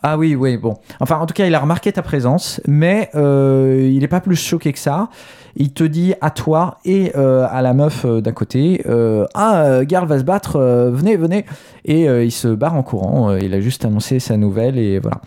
Ah 0.02 0.18
oui, 0.18 0.34
oui, 0.34 0.56
bon. 0.56 0.76
Enfin 1.00 1.16
en 1.16 1.26
tout 1.26 1.34
cas 1.34 1.46
il 1.46 1.54
a 1.54 1.60
remarqué 1.60 1.92
ta 1.92 2.02
présence, 2.02 2.60
mais 2.66 3.10
euh, 3.14 3.88
il 3.90 4.00
n'est 4.00 4.08
pas 4.08 4.20
plus 4.20 4.36
choqué 4.36 4.72
que 4.72 4.78
ça. 4.78 5.08
Il 5.56 5.72
te 5.72 5.82
dit 5.82 6.14
à 6.20 6.30
toi 6.30 6.78
et 6.84 7.12
euh, 7.16 7.46
à 7.50 7.62
la 7.62 7.74
meuf 7.74 8.04
euh, 8.04 8.20
d'à 8.20 8.32
côté 8.32 8.82
euh, 8.86 9.26
Ah, 9.34 9.84
Garl 9.84 10.06
va 10.06 10.18
se 10.18 10.24
battre, 10.24 10.60
venez, 10.92 11.16
venez. 11.16 11.44
Et 11.84 12.04
il 12.04 12.32
se 12.32 12.48
barre 12.48 12.74
en 12.74 12.82
courant. 12.82 13.34
il 13.34 13.54
a 13.54 13.60
juste 13.60 13.84
annoncé 13.84 14.20
sa 14.20 14.36
nouvelle 14.36 14.78
et 14.78 14.98
voilà. 14.98 15.20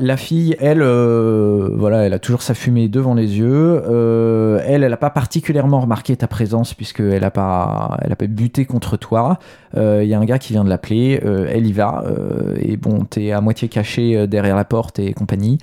La 0.00 0.16
fille, 0.16 0.54
elle, 0.60 0.80
euh, 0.82 1.70
voilà, 1.74 2.04
elle 2.06 2.12
a 2.12 2.18
toujours 2.18 2.42
sa 2.42 2.54
fumée 2.54 2.88
devant 2.88 3.14
les 3.14 3.38
yeux. 3.38 3.82
Euh, 3.88 4.60
elle, 4.64 4.84
elle 4.84 4.90
n'a 4.90 4.96
pas 4.96 5.10
particulièrement 5.10 5.80
remarqué 5.80 6.16
ta 6.16 6.28
présence 6.28 6.74
puisqu'elle 6.74 7.22
n'a 7.22 7.30
pas, 7.30 7.96
elle 8.02 8.12
a 8.12 8.16
pas 8.16 8.26
buté 8.26 8.64
contre 8.64 8.96
toi. 8.96 9.38
Euh, 9.76 10.02
Il 10.04 10.08
y 10.08 10.14
a 10.14 10.18
un 10.18 10.24
gars 10.24 10.38
qui 10.38 10.52
vient 10.52 10.64
de 10.64 10.68
l'appeler. 10.68 11.20
euh, 11.24 11.46
elle 11.50 11.66
y 11.66 11.72
va. 11.72 12.04
euh, 12.06 12.54
et 12.60 12.76
bon, 12.76 13.04
t'es 13.04 13.32
à 13.32 13.40
moitié 13.40 13.68
caché 13.68 14.16
euh, 14.16 14.26
derrière 14.26 14.56
la 14.56 14.64
porte 14.64 14.98
et 14.98 15.12
compagnie. 15.14 15.58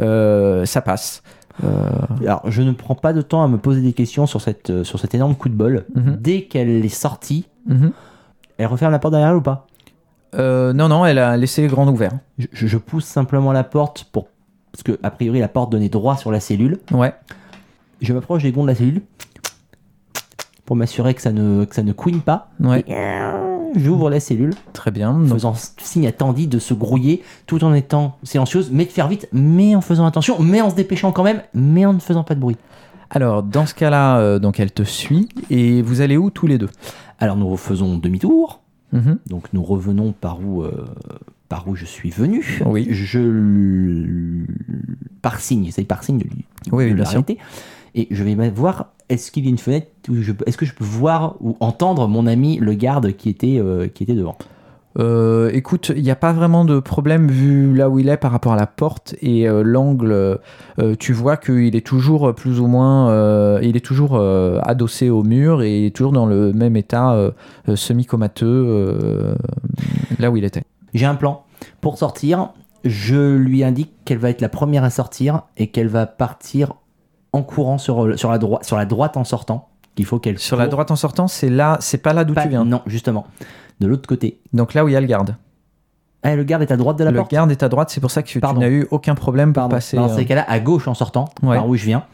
Euh, 0.00 0.64
ça 0.66 0.80
passe. 0.82 1.22
Euh, 1.64 1.68
Alors, 2.22 2.42
je 2.48 2.62
ne 2.62 2.72
prends 2.72 2.94
pas 2.94 3.12
de 3.12 3.22
temps 3.22 3.42
à 3.42 3.48
me 3.48 3.58
poser 3.58 3.80
des 3.82 3.92
questions 3.92 4.26
sur, 4.26 4.40
cette, 4.40 4.70
euh, 4.70 4.84
sur 4.84 4.98
cet 4.98 5.14
énorme 5.14 5.34
coup 5.34 5.48
de 5.48 5.54
bol. 5.54 5.84
Mhm. 5.94 6.16
Dès 6.20 6.42
qu'elle 6.42 6.68
est 6.70 6.88
sortie, 6.88 7.46
mhm. 7.66 7.90
elle 8.56 8.66
referme 8.66 8.92
la 8.92 8.98
porte 8.98 9.12
derrière 9.12 9.30
elle 9.30 9.36
ou 9.36 9.42
pas? 9.42 9.66
Euh, 10.34 10.72
non, 10.72 10.88
non, 10.88 11.04
elle 11.06 11.18
a 11.18 11.36
laissé 11.36 11.66
grand 11.66 11.88
ouvert. 11.88 12.12
je, 12.38 12.46
je- 12.52 12.66
je 12.66 12.78
pousse 12.78 13.04
simplement 13.04 13.52
la 13.52 13.64
porte 13.64 14.04
pour. 14.12 14.28
Parce 14.72 14.82
que, 14.84 14.98
a 15.02 15.10
priori, 15.10 15.40
la 15.40 15.48
porte 15.48 15.70
donnait 15.72 15.88
droit 15.88 16.16
sur 16.16 16.30
la 16.30 16.38
cellule. 16.40 16.78
Ouais. 16.92 17.12
Je 18.00 18.12
m'approche 18.12 18.42
des 18.44 18.52
gonds 18.52 18.62
de 18.62 18.68
la 18.68 18.74
cellule 18.74 19.02
pour 20.64 20.76
m'assurer 20.76 21.14
que 21.14 21.22
ça 21.22 21.32
ne, 21.32 21.64
que 21.64 21.74
ça 21.74 21.82
ne 21.82 21.92
couine 21.92 22.20
pas. 22.20 22.50
Ouais. 22.60 22.84
J'ouvre 23.76 24.10
la 24.10 24.18
cellule, 24.20 24.52
Très 24.72 24.90
bien. 24.90 25.12
Donc, 25.12 25.28
faisant 25.28 25.54
signe 25.78 26.06
à 26.06 26.12
Tandy 26.12 26.46
de 26.48 26.58
se 26.58 26.74
grouiller 26.74 27.22
tout 27.46 27.62
en 27.64 27.72
étant 27.74 28.16
silencieuse, 28.24 28.70
mais 28.72 28.84
de 28.84 28.90
faire 28.90 29.06
vite, 29.08 29.28
mais 29.32 29.74
en 29.76 29.80
faisant 29.80 30.06
attention, 30.06 30.38
mais 30.40 30.60
en 30.60 30.70
se 30.70 30.74
dépêchant 30.74 31.12
quand 31.12 31.22
même, 31.22 31.42
mais 31.54 31.86
en 31.86 31.92
ne 31.92 32.00
faisant 32.00 32.24
pas 32.24 32.34
de 32.34 32.40
bruit. 32.40 32.56
alors, 33.10 33.42
dans 33.44 33.66
ce 33.66 33.74
cas-là, 33.74 34.18
euh, 34.18 34.38
donc 34.40 34.58
elle 34.60 34.72
te 34.72 34.82
suit 34.82 35.28
et 35.50 35.82
vous 35.82 36.00
allez 36.00 36.16
où 36.16 36.30
tous 36.30 36.46
les 36.48 36.58
deux? 36.58 36.68
Alors 37.20 37.36
nous 37.36 37.56
faisons 37.56 37.96
demi-tour, 37.96 38.59
Mhm. 38.92 39.18
donc 39.28 39.52
nous 39.52 39.62
revenons 39.62 40.12
par 40.12 40.40
où, 40.40 40.62
euh, 40.62 40.84
par 41.48 41.68
où 41.68 41.76
je 41.76 41.84
suis 41.84 42.10
venu. 42.10 42.60
Oui. 42.66 42.86
Je 42.90 44.44
par 45.22 45.40
signe, 45.40 45.64
j'essaye 45.66 45.84
par 45.84 46.02
signe 46.02 46.18
de 46.18 46.24
lui 46.24 46.44
Oui, 46.72 46.88
de 46.90 46.94
bien 46.94 47.04
sûr. 47.04 47.14
l'arrêter. 47.20 47.38
Et 47.94 48.06
je 48.10 48.22
vais 48.24 48.34
voir, 48.50 48.92
est-ce 49.08 49.30
qu'il 49.32 49.44
y 49.44 49.48
a 49.48 49.50
une 49.50 49.58
fenêtre 49.58 49.88
où 50.08 50.14
je 50.16 50.32
peux- 50.32 50.44
est-ce 50.46 50.56
que 50.56 50.64
je 50.66 50.74
peux 50.74 50.84
voir 50.84 51.36
ou 51.40 51.56
entendre 51.60 52.06
mon 52.08 52.26
ami 52.26 52.58
le 52.58 52.74
garde 52.74 53.12
qui 53.16 53.28
était, 53.28 53.58
euh, 53.58 53.88
qui 53.88 54.04
était 54.04 54.14
devant 54.14 54.36
Euh, 54.98 55.50
écoute, 55.52 55.92
il 55.94 56.02
n'y 56.02 56.10
a 56.10 56.16
pas 56.16 56.32
vraiment 56.32 56.64
de 56.64 56.80
problème 56.80 57.28
vu 57.30 57.74
là 57.74 57.88
où 57.88 57.98
il 57.98 58.08
est 58.08 58.16
par 58.16 58.32
rapport 58.32 58.52
à 58.52 58.56
la 58.56 58.66
porte 58.66 59.14
et 59.22 59.48
euh, 59.48 59.62
l'angle. 59.62 60.12
euh, 60.12 60.96
tu 60.98 61.12
vois 61.12 61.36
qu'il 61.36 61.76
est 61.76 61.86
toujours 61.86 62.34
plus 62.34 62.60
ou 62.60 62.66
moins, 62.66 63.60
il 63.60 63.76
est 63.76 63.84
toujours 63.84 64.20
adossé 64.62 65.10
au 65.10 65.22
mur 65.22 65.62
et 65.62 65.80
il 65.80 65.86
est 65.86 65.96
toujours 65.96 66.12
dans 66.12 66.26
le 66.26 66.52
même 66.52 66.76
état 66.76 67.32
semi-comateux 67.74 69.34
là 70.18 70.30
où 70.30 70.36
il 70.36 70.44
était. 70.44 70.64
J'ai 70.94 71.06
un 71.06 71.14
plan. 71.14 71.44
Pour 71.80 71.98
sortir, 71.98 72.50
je 72.84 73.36
lui 73.36 73.62
indique 73.62 73.92
qu'elle 74.04 74.18
va 74.18 74.30
être 74.30 74.40
la 74.40 74.48
première 74.48 74.84
à 74.84 74.90
sortir 74.90 75.42
et 75.56 75.68
qu'elle 75.68 75.88
va 75.88 76.06
partir 76.06 76.74
en 77.32 77.42
courant 77.42 77.78
sur, 77.78 78.18
sur, 78.18 78.30
la, 78.30 78.38
droite 78.38 78.64
sur 78.64 78.76
la 78.76 78.86
droite 78.86 79.16
en 79.16 79.24
sortant. 79.24 79.68
Qu'il 79.96 80.04
faut 80.04 80.18
qu'elle 80.18 80.38
Sur 80.38 80.56
la 80.56 80.68
droite 80.68 80.90
en 80.90 80.96
sortant, 80.96 81.26
c'est 81.26 81.50
là, 81.50 81.76
c'est 81.80 81.98
pas 81.98 82.12
là 82.12 82.24
d'où 82.24 82.34
tu 82.34 82.48
viens. 82.48 82.64
Non, 82.64 82.80
justement. 82.86 83.26
De 83.80 83.86
l'autre 83.86 84.06
côté. 84.08 84.40
Donc 84.52 84.74
là 84.74 84.84
où 84.84 84.88
il 84.88 84.92
y 84.92 84.96
a 84.96 85.00
le 85.00 85.06
garde. 85.06 85.36
Ah, 86.22 86.36
le 86.36 86.44
garde 86.44 86.62
est 86.62 86.70
à 86.70 86.76
droite 86.76 86.98
de 86.98 87.04
la 87.04 87.10
le 87.10 87.16
porte 87.16 87.30
garde 87.30 87.50
est 87.50 87.62
à 87.62 87.68
droite, 87.70 87.88
c'est 87.90 88.00
pour 88.00 88.10
ça 88.10 88.22
que 88.22 88.28
tu 88.28 88.38
n'as 88.40 88.68
eu 88.68 88.86
aucun 88.90 89.14
problème 89.14 89.54
Pardon. 89.54 89.74
passer. 89.74 89.96
Dans 89.96 90.10
euh, 90.10 90.16
ces 90.16 90.26
cas-là, 90.26 90.44
à 90.48 90.60
gauche 90.60 90.86
en 90.86 90.92
sortant, 90.94 91.26
Ouais. 91.42 91.56
par 91.56 91.66
où 91.66 91.74
je 91.76 91.84
viens. 91.86 92.04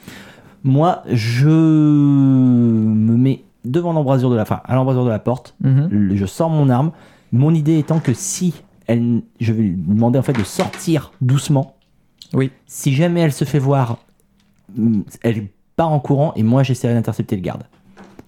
Moi, 0.62 1.02
je 1.12 1.48
me 1.48 3.16
mets 3.16 3.44
devant 3.64 3.92
l'embrasure 3.92 4.30
de 4.30 4.36
la, 4.36 4.42
à 4.42 4.74
l'embrasure 4.74 5.04
de 5.04 5.10
la 5.10 5.18
porte. 5.18 5.54
mhm. 5.62 5.88
Le- 5.90 6.16
Je 6.16 6.26
sors 6.26 6.50
mon 6.50 6.68
arme. 6.70 6.92
Mon 7.32 7.52
idée 7.52 7.78
étant 7.78 7.98
que 7.98 8.12
si 8.14 8.54
elle, 8.86 9.22
je 9.40 9.52
vais 9.52 9.62
lui 9.62 9.76
demander 9.76 10.18
en 10.18 10.22
fait 10.22 10.32
de 10.32 10.44
sortir 10.44 11.12
doucement. 11.20 11.74
Oui. 12.32 12.50
Si 12.66 12.94
jamais 12.94 13.20
elle 13.20 13.32
se 13.32 13.44
fait 13.44 13.58
voir, 13.58 13.98
mm, 14.76 15.00
elle 15.22 15.48
part 15.74 15.90
en 15.92 15.98
courant 15.98 16.32
et 16.36 16.42
moi 16.44 16.62
j'essaierai 16.62 16.94
d'intercepter 16.94 17.34
le 17.36 17.42
garde. 17.42 17.64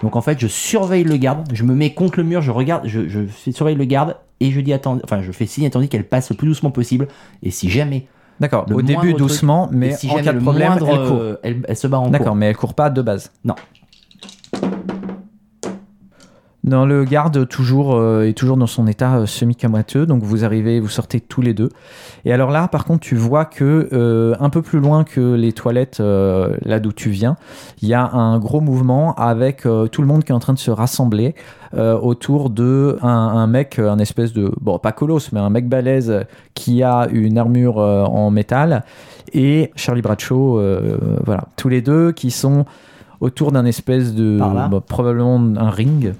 Donc 0.02 0.16
en 0.16 0.20
fait, 0.20 0.38
je 0.38 0.46
surveille 0.46 1.04
le 1.04 1.16
garde, 1.16 1.48
je 1.52 1.64
me 1.64 1.74
mets 1.74 1.92
contre 1.92 2.18
le 2.18 2.24
mur, 2.24 2.40
je 2.40 2.50
regarde, 2.50 2.86
je, 2.86 3.26
surveille 3.50 3.74
le 3.74 3.84
garde 3.84 4.16
et 4.40 4.52
je 4.52 4.60
dis 4.60 4.72
attends, 4.72 4.98
enfin 5.02 5.22
je 5.22 5.32
fais 5.32 5.46
signe 5.46 5.68
Tandy 5.70 5.88
qu'elle 5.88 6.06
passe 6.06 6.30
le 6.30 6.36
plus 6.36 6.48
doucement 6.48 6.70
possible. 6.70 7.08
Et 7.42 7.50
si 7.50 7.68
jamais, 7.68 8.06
D'accord. 8.40 8.66
Au 8.72 8.82
début 8.82 9.14
doucement, 9.14 9.68
mais 9.72 9.92
si 9.92 10.08
en 10.10 10.22
cas 10.22 10.32
de 10.32 10.38
problème, 10.38 10.68
moindre, 10.68 10.88
elle 10.88 11.08
court. 11.08 11.18
euh, 11.20 11.40
elle, 11.42 11.62
elle 11.66 11.76
se 11.76 11.86
barre 11.88 12.02
en 12.02 12.10
D'accord, 12.10 12.36
mais 12.36 12.46
elle 12.46 12.56
court 12.56 12.74
pas 12.74 12.90
de 12.90 13.02
base. 13.02 13.32
Non. 13.44 13.56
Non, 16.68 16.84
le 16.84 17.04
garde 17.04 17.48
toujours 17.48 17.94
euh, 17.94 18.28
est 18.28 18.34
toujours 18.34 18.58
dans 18.58 18.66
son 18.66 18.86
état 18.86 19.16
euh, 19.16 19.26
semi-camoiteux, 19.26 20.04
donc 20.04 20.22
vous 20.22 20.44
arrivez, 20.44 20.80
vous 20.80 20.88
sortez 20.88 21.18
tous 21.18 21.40
les 21.40 21.54
deux. 21.54 21.70
Et 22.26 22.32
alors 22.32 22.50
là, 22.50 22.68
par 22.68 22.84
contre, 22.84 23.00
tu 23.00 23.16
vois 23.16 23.46
que 23.46 23.88
euh, 23.94 24.34
un 24.38 24.50
peu 24.50 24.60
plus 24.60 24.78
loin 24.78 25.04
que 25.04 25.34
les 25.34 25.52
toilettes, 25.54 25.98
là 25.98 26.78
d'où 26.78 26.92
tu 26.92 27.08
viens, 27.08 27.36
il 27.80 27.88
y 27.88 27.94
a 27.94 28.06
un 28.10 28.38
gros 28.38 28.60
mouvement 28.60 29.14
avec 29.14 29.62
tout 29.62 30.02
le 30.02 30.06
monde 30.06 30.24
qui 30.24 30.32
est 30.32 30.34
en 30.34 30.40
train 30.40 30.52
de 30.52 30.58
se 30.58 30.70
rassembler 30.70 31.34
autour 31.74 32.50
de 32.50 32.98
un, 33.02 33.08
un 33.08 33.46
mec, 33.46 33.78
un 33.78 33.98
espèce 33.98 34.32
de 34.32 34.52
bon 34.60 34.78
pas 34.78 34.92
colosse, 34.92 35.32
mais 35.32 35.40
un 35.40 35.50
mec 35.50 35.68
balèze 35.68 36.26
qui 36.54 36.82
a 36.82 37.08
une 37.10 37.38
armure 37.38 37.78
en 37.78 38.30
métal 38.30 38.84
et 39.32 39.70
Charlie 39.76 40.02
Bradshaw, 40.02 40.60
voilà, 41.24 41.44
tous 41.56 41.68
les 41.68 41.80
deux 41.80 42.12
qui 42.12 42.30
sont 42.30 42.66
autour 43.20 43.52
d'un 43.52 43.64
espèce 43.64 44.14
de 44.14 44.38
bah, 44.38 44.82
probablement 44.86 45.36
un 45.56 45.70
ring 45.70 46.14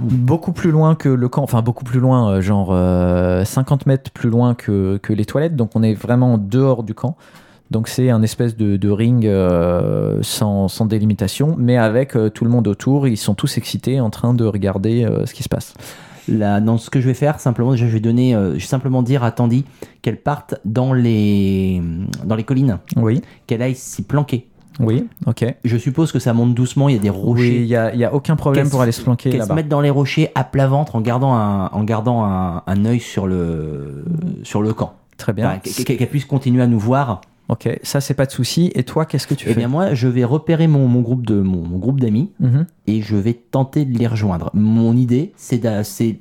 beaucoup 0.00 0.52
plus 0.52 0.70
loin 0.70 0.94
que 0.94 1.08
le 1.08 1.28
camp, 1.28 1.42
enfin 1.42 1.62
beaucoup 1.62 1.84
plus 1.84 2.00
loin, 2.00 2.30
euh, 2.30 2.40
genre 2.40 2.70
euh, 2.72 3.44
50 3.44 3.86
mètres 3.86 4.10
plus 4.10 4.30
loin 4.30 4.54
que, 4.54 4.98
que 5.02 5.12
les 5.12 5.24
toilettes, 5.24 5.56
donc 5.56 5.70
on 5.74 5.82
est 5.82 5.94
vraiment 5.94 6.38
dehors 6.38 6.82
du 6.82 6.94
camp. 6.94 7.16
Donc 7.70 7.86
c'est 7.86 8.10
un 8.10 8.22
espèce 8.22 8.56
de, 8.56 8.76
de 8.76 8.90
ring 8.90 9.26
euh, 9.26 10.18
sans, 10.22 10.66
sans 10.66 10.86
délimitation, 10.86 11.54
mais 11.56 11.76
avec 11.76 12.16
euh, 12.16 12.28
tout 12.28 12.44
le 12.44 12.50
monde 12.50 12.66
autour, 12.66 13.06
ils 13.06 13.16
sont 13.16 13.34
tous 13.34 13.58
excités 13.58 14.00
en 14.00 14.10
train 14.10 14.34
de 14.34 14.44
regarder 14.44 15.04
euh, 15.04 15.24
ce 15.24 15.34
qui 15.34 15.44
se 15.44 15.48
passe. 15.48 15.74
Là, 16.28 16.60
dans 16.60 16.78
ce 16.78 16.90
que 16.90 17.00
je 17.00 17.06
vais 17.06 17.14
faire, 17.14 17.38
simplement, 17.38 17.76
je 17.76 17.86
vais 17.86 18.00
donner, 18.00 18.34
euh, 18.34 18.50
je 18.50 18.54
vais 18.54 18.60
simplement 18.60 19.02
dire 19.02 19.22
à 19.22 19.30
Tandy 19.30 19.64
qu'elle 20.02 20.20
parte 20.20 20.56
dans 20.64 20.92
les, 20.92 21.80
dans 22.24 22.34
les 22.34 22.44
collines, 22.44 22.78
Oui, 22.96 23.22
qu'elle 23.46 23.62
aille 23.62 23.76
s'y 23.76 24.02
planquer. 24.02 24.48
Oui, 24.78 25.06
ok. 25.26 25.44
Je 25.64 25.76
suppose 25.76 26.12
que 26.12 26.18
ça 26.18 26.32
monte 26.32 26.54
doucement, 26.54 26.88
il 26.88 26.94
y 26.96 26.98
a 26.98 27.02
des 27.02 27.10
Oui, 27.10 27.16
il 27.16 27.20
rochers. 27.24 27.60
n'y 27.66 27.74
a, 27.76 27.94
y 27.94 28.04
a 28.04 28.14
aucun 28.14 28.36
problème 28.36 28.70
pour 28.70 28.80
aller 28.82 28.92
se 28.92 29.02
planquer 29.02 29.30
Qu'elle 29.30 29.40
se 29.42 29.48
là-bas. 29.48 29.54
mette 29.56 29.68
dans 29.68 29.80
les 29.80 29.90
rochers 29.90 30.30
à 30.34 30.44
plat 30.44 30.66
ventre 30.68 30.96
en 30.96 31.00
gardant 31.00 31.34
un, 31.34 31.66
en 31.72 31.82
gardant 31.84 32.24
un, 32.24 32.62
un 32.66 32.84
œil 32.84 33.00
sur 33.00 33.26
le, 33.26 34.04
sur 34.42 34.62
le 34.62 34.72
camp? 34.72 34.94
Très 35.16 35.32
bien. 35.32 35.48
Enfin, 35.64 35.84
qu'elle 35.84 36.08
puisse 36.08 36.24
continuer 36.24 36.62
à 36.62 36.66
nous 36.66 36.78
voir. 36.78 37.20
Ok, 37.48 37.68
ça 37.82 38.00
c'est 38.00 38.14
pas 38.14 38.26
de 38.26 38.30
souci. 38.30 38.70
Et 38.76 38.84
toi, 38.84 39.04
qu'est-ce 39.06 39.26
que 39.26 39.34
tu 39.34 39.46
Eh 39.48 39.52
fais? 39.54 39.58
bien, 39.58 39.66
moi, 39.68 39.92
je 39.92 40.06
vais 40.06 40.22
repérer 40.24 40.68
mon, 40.68 40.86
mon 40.86 41.00
groupe 41.00 41.26
de 41.26 41.40
mon, 41.40 41.62
mon 41.66 41.78
groupe 41.78 41.98
d'amis 42.00 42.30
Mhm. 42.38 42.64
et 42.86 43.02
je 43.02 43.16
vais 43.16 43.34
tenter 43.34 43.84
de 43.84 43.98
les 43.98 44.06
rejoindre. 44.06 44.50
Mon 44.54 44.96
idée, 44.96 45.32
c'est 45.36 45.58
d'a- 45.58 45.82
c'est 45.84 46.20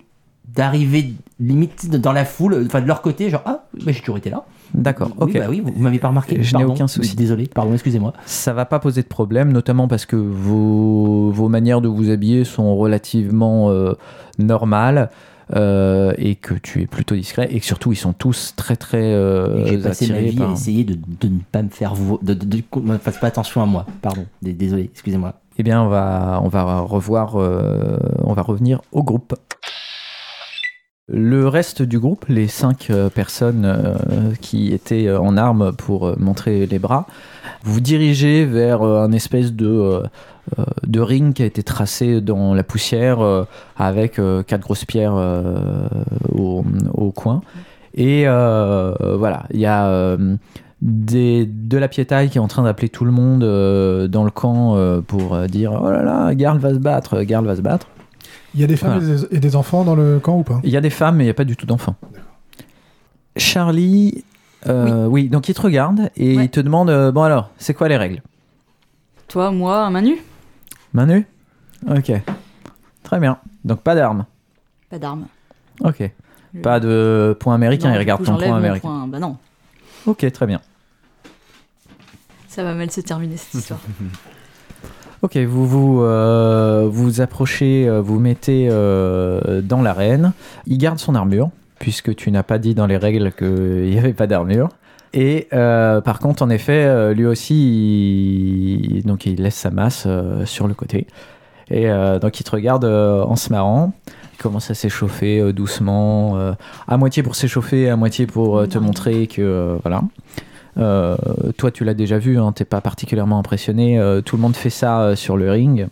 d'arriver 0.55 1.13
limite 1.39 1.89
dans 1.91 2.11
la 2.11 2.25
foule, 2.25 2.63
enfin 2.65 2.81
de 2.81 2.87
leur 2.87 3.01
côté, 3.03 3.29
genre 3.29 3.43
ah, 3.45 3.65
bah, 3.85 3.91
j'ai 3.91 3.99
toujours 3.99 4.17
été 4.17 4.29
là. 4.31 4.43
D'accord, 4.73 5.09
Oui, 5.19 5.31
ok. 5.31 5.33
bah 5.39 5.45
oui, 5.49 5.61
vous, 5.61 5.71
vous 5.75 5.81
m'avez 5.81 5.99
pas 5.99 6.09
remarqué. 6.09 6.41
Je 6.43 6.55
n'ai 6.57 6.63
aucun 6.63 6.87
souci. 6.87 7.15
Désolé, 7.15 7.47
pardon, 7.47 7.73
excusez-moi. 7.73 8.13
Ça 8.25 8.53
va 8.53 8.65
pas 8.65 8.79
poser 8.79 9.01
de 9.01 9.07
problème, 9.07 9.51
notamment 9.51 9.87
parce 9.87 10.05
que 10.05 10.15
vos, 10.15 11.31
vos 11.31 11.49
manières 11.49 11.81
de 11.81 11.87
vous 11.87 12.09
habiller 12.09 12.43
sont 12.43 12.75
relativement 12.77 13.69
euh, 13.71 13.93
normales 14.37 15.09
euh, 15.55 16.13
et 16.17 16.35
que 16.35 16.53
tu 16.53 16.81
es 16.83 16.87
plutôt 16.87 17.15
discret 17.15 17.47
et 17.51 17.59
que 17.59 17.65
surtout 17.65 17.91
ils 17.91 17.95
sont 17.95 18.13
tous 18.13 18.53
très 18.55 18.75
très 18.75 19.01
euh, 19.01 19.65
J'ai 19.65 19.77
passé 19.79 20.07
ma 20.07 20.19
vie 20.19 20.35
par- 20.37 20.49
à 20.51 20.53
essayer 20.53 20.83
de, 20.83 20.93
de 20.95 21.27
ne 21.27 21.39
pas 21.51 21.63
me 21.63 21.69
faire 21.69 21.95
vo- 21.95 22.19
de, 22.21 22.35
de, 22.35 22.45
de- 22.45 22.63
ne 22.83 22.97
fasse 22.99 23.17
pas 23.17 23.27
attention 23.27 23.61
à 23.63 23.65
moi. 23.65 23.85
Pardon, 24.03 24.25
désolé, 24.43 24.89
excusez-moi. 24.93 25.33
Eh 25.57 25.63
bien, 25.63 25.81
on 25.81 25.87
va, 25.89 26.39
on 26.43 26.47
va 26.47 26.79
revoir, 26.81 27.35
euh, 27.35 27.97
on 28.23 28.33
va 28.33 28.43
revenir 28.43 28.79
au 28.91 29.01
groupe. 29.03 29.33
Le 31.11 31.47
reste 31.47 31.81
du 31.81 31.97
groupe, 31.97 32.25
les 32.29 32.47
cinq 32.47 32.91
euh, 32.91 33.09
personnes 33.09 33.65
euh, 33.65 33.95
qui 34.41 34.73
étaient 34.73 35.07
euh, 35.07 35.19
en 35.19 35.37
armes 35.37 35.71
pour 35.75 36.19
montrer 36.19 36.67
les 36.67 36.77
bras, 36.77 37.07
vous 37.63 37.79
dirigez 37.79 38.45
vers 38.45 38.83
un 38.83 39.11
espèce 39.11 39.51
de, 39.53 40.03
de 40.85 40.99
ring 40.99 41.33
qui 41.33 41.41
a 41.41 41.45
été 41.45 41.63
tracé 41.63 42.21
dans 42.21 42.53
la 42.53 42.63
poussière 42.63 43.19
avec 43.75 44.21
quatre 44.47 44.61
grosses 44.61 44.85
pierres 44.85 45.15
au, 46.33 46.63
au 46.93 47.11
coin. 47.11 47.41
Et 47.95 48.25
voilà, 48.25 49.43
il 49.51 49.59
y 49.59 49.65
a 49.65 50.15
des, 50.81 51.45
de 51.45 51.77
la 51.77 51.89
piétaille 51.89 52.29
qui 52.29 52.37
est 52.37 52.41
en 52.41 52.47
train 52.47 52.63
d'appeler 52.63 52.87
tout 52.87 53.03
le 53.03 53.11
monde 53.11 53.41
dans 53.41 54.23
le 54.23 54.31
camp 54.31 55.01
pour 55.05 55.37
dire 55.49 55.77
Oh 55.83 55.91
là 55.91 56.01
là, 56.01 56.33
Garl 56.33 56.59
va 56.59 56.73
se 56.73 56.79
battre, 56.79 57.23
Garl 57.23 57.45
va 57.45 57.57
se 57.57 57.61
battre. 57.61 57.87
Il 58.55 58.61
y 58.61 58.63
a 58.63 58.67
des 58.67 58.77
femmes 58.77 59.01
et 59.01 59.05
des- 59.05 59.35
et 59.35 59.39
des 59.39 59.55
enfants 59.55 59.83
dans 59.83 59.95
le 59.95 60.19
camp 60.19 60.37
ou 60.39 60.43
pas? 60.43 60.59
Il 60.63 60.69
y 60.71 60.77
a 60.77 60.81
des 60.81 60.89
femmes, 60.89 61.17
mais 61.17 61.23
il 61.23 61.27
n'y 61.27 61.31
a 61.31 61.35
pas 61.35 61.43
du 61.45 61.55
tout 61.55 61.65
d'enfants. 61.65 61.95
Charlie, 63.37 64.23
euh, 64.67 65.05
oui. 65.05 65.29
donc 65.29 65.47
il 65.49 65.53
te 65.53 65.61
regarde 65.61 66.09
et 66.17 66.35
Ouais. 66.37 66.45
il 66.45 66.49
te 66.49 66.59
demande 66.59 66.89
euh, 66.89 67.11
Bon 67.11 67.23
alors, 67.23 67.51
c'est 67.57 67.73
quoi 67.73 67.87
les 67.87 67.97
règles? 67.97 68.21
Toi, 69.27 69.51
moi, 69.51 69.85
un 69.85 69.91
Manu 69.91 70.17
Manu 70.93 71.25
Ok. 71.87 72.11
Très 73.03 73.19
bien. 73.19 73.37
Donc 73.63 73.81
pas 73.81 73.95
d'armes? 73.95 74.25
Pas 74.89 74.97
d'armes. 74.99 75.27
Ok. 75.81 76.09
Pas 76.63 76.79
de 76.79 77.37
point 77.39 77.53
américain, 77.53 77.89
Non, 77.89 77.95
il 77.95 77.99
regarde 77.99 78.21
coup, 78.21 78.25
ton 78.25 78.37
point 78.37 78.57
américain. 78.57 78.81
point. 78.87 79.07
Bah 79.07 79.19
non, 79.19 79.37
Ok, 80.07 80.29
très 80.31 80.47
bien. 80.47 80.59
ça 82.47 82.63
va 82.63 82.73
mal 82.73 82.89
se 82.89 83.01
terminer 83.01 83.37
cette 83.37 83.53
histoire. 83.61 83.79
Ok, 85.21 85.35
vous 85.35 85.67
vous, 85.67 86.01
euh, 86.01 86.87
vous 86.89 87.19
approchez, 87.19 87.89
euh, 87.89 87.99
vous 87.99 88.19
mettez 88.19 88.69
euh, 88.71 89.61
dans 89.61 89.81
l'arène. 89.81 90.31
Il 90.65 90.77
garde 90.77 90.97
son 90.97 91.13
armure, 91.13 91.49
puisque 91.77 92.15
tu 92.15 92.31
n'as 92.31 92.43
pas 92.43 92.57
dit 92.57 92.73
dans 92.73 92.87
les 92.87 92.95
règles 92.95 93.33
qu'il 93.33 93.47
n'y 93.89 93.97
avait 93.97 94.13
pas 94.13 94.27
d'armure. 94.27 94.69
Et 95.13 95.49
euh, 95.51 95.99
par 95.99 96.19
contre, 96.19 96.41
en 96.41 96.49
effet, 96.49 97.13
lui 97.13 97.25
aussi, 97.25 98.77
il, 98.79 99.03
donc 99.03 99.25
il 99.25 99.41
laisse 99.41 99.55
sa 99.55 99.71
masse 99.71 100.07
sur 100.45 100.69
le 100.69 100.73
côté. 100.73 101.05
Et 101.69 101.89
donc 102.21 102.39
il 102.39 102.43
te 102.43 102.51
regarde 102.51 102.85
en 102.85 103.35
se 103.35 103.51
marrant. 103.51 103.91
Il 104.33 104.41
commence 104.41 104.71
à 104.71 104.73
s'échauffer 104.73 105.51
doucement, 105.51 106.53
à 106.87 106.97
moitié 106.97 107.23
pour 107.23 107.35
s'échauffer, 107.35 107.89
à 107.89 107.95
moitié 107.95 108.25
pour 108.25 108.67
te 108.67 108.77
montrer 108.77 109.27
que 109.27 109.77
voilà. 109.81 110.01
Euh, 110.79 111.17
toi, 111.57 111.71
tu 111.71 111.83
l'as 111.83 111.93
déjà 111.93 112.17
vu, 112.17 112.39
hein, 112.39 112.51
t'es 112.53 112.65
pas 112.65 112.81
particulièrement 112.81 113.37
impressionné. 113.39 113.99
euh, 113.99 114.21
tout 114.21 114.35
le 114.37 114.41
monde 114.41 114.55
fait 114.55 114.69
ça 114.69 115.01
euh, 115.01 115.15
sur 115.15 115.35
le 115.37 115.51
ring. 115.51 115.87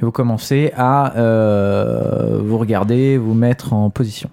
Et 0.00 0.04
vous 0.04 0.10
commencez 0.12 0.72
à 0.76 1.16
euh, 1.16 2.40
vous 2.42 2.58
regarder, 2.58 3.16
vous 3.18 3.34
mettre 3.34 3.72
en 3.72 3.90
position. 3.90 4.30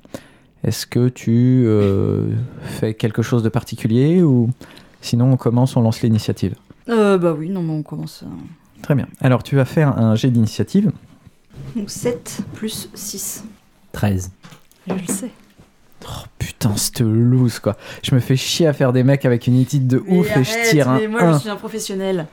Est-ce 0.64 0.86
que 0.86 1.10
tu 1.10 1.64
euh, 1.66 2.30
fais 2.62 2.94
quelque 2.94 3.22
chose 3.22 3.44
de 3.44 3.50
particulier 3.50 4.22
ou 4.24 4.50
sinon 5.02 5.32
on 5.32 5.38
commence, 5.38 5.76
on 5.76 5.82
lance 5.82 6.02
l'initiative? 6.02 6.56
Euh, 6.90 7.18
bah 7.18 7.36
oui, 7.38 7.50
non, 7.50 7.62
mais 7.62 7.74
on 7.74 7.84
commence. 7.84 8.24
Très 8.82 8.96
bien. 8.96 9.08
Alors 9.20 9.44
tu 9.44 9.56
vas 9.56 9.66
faire 9.66 9.98
un 9.98 10.16
jet 10.16 10.30
d'initiative. 10.30 10.92
Donc 11.76 11.90
7 11.90 12.42
plus 12.54 12.90
6. 12.94 13.44
13. 13.92 14.32
Je 14.88 14.94
le 14.94 15.00
sais. 15.08 15.32
Oh 16.08 16.24
putain, 16.40 16.76
cette 16.76 17.02
loose 17.02 17.60
quoi. 17.60 17.76
Je 18.04 18.16
me 18.16 18.20
fais 18.20 18.36
chier 18.36 18.68
à 18.68 18.74
faire 18.74 18.94
des 18.94 19.04
mecs 19.04 19.26
avec 19.26 19.48
une 19.48 19.60
étude 19.60 19.88
de 19.88 20.04
ouf 20.08 20.36
et 20.36 20.44
je 20.44 20.70
tire 20.70 20.90
un 20.90 21.00
mais 21.00 21.08
moi 21.08 21.24
1. 21.24 21.34
je 21.34 21.40
suis 21.40 21.50
un 21.50 21.56
professionnel. 21.56 22.28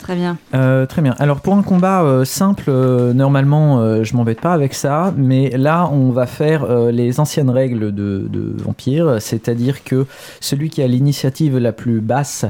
Très 0.00 0.16
bien. 0.16 0.36
Euh, 0.54 0.84
très 0.86 1.00
bien. 1.00 1.14
Alors 1.18 1.40
pour 1.40 1.54
un 1.54 1.62
combat 1.62 2.02
euh, 2.02 2.24
simple, 2.26 2.64
euh, 2.68 3.14
normalement 3.14 4.02
je 4.02 4.16
m'embête 4.16 4.40
pas 4.40 4.52
avec 4.52 4.74
ça, 4.74 5.14
mais 5.16 5.50
là 5.50 5.88
on 5.90 6.10
va 6.10 6.26
faire 6.26 6.66
les 6.90 7.20
anciennes 7.20 7.50
règles 7.50 7.94
de, 7.94 8.26
de 8.28 8.54
vampire, 8.62 9.16
c'est-à-dire 9.20 9.82
que 9.84 10.06
celui 10.40 10.68
qui 10.68 10.82
a 10.82 10.86
l'initiative 10.86 11.58
la 11.58 11.72
plus 11.72 12.00
basse 12.00 12.44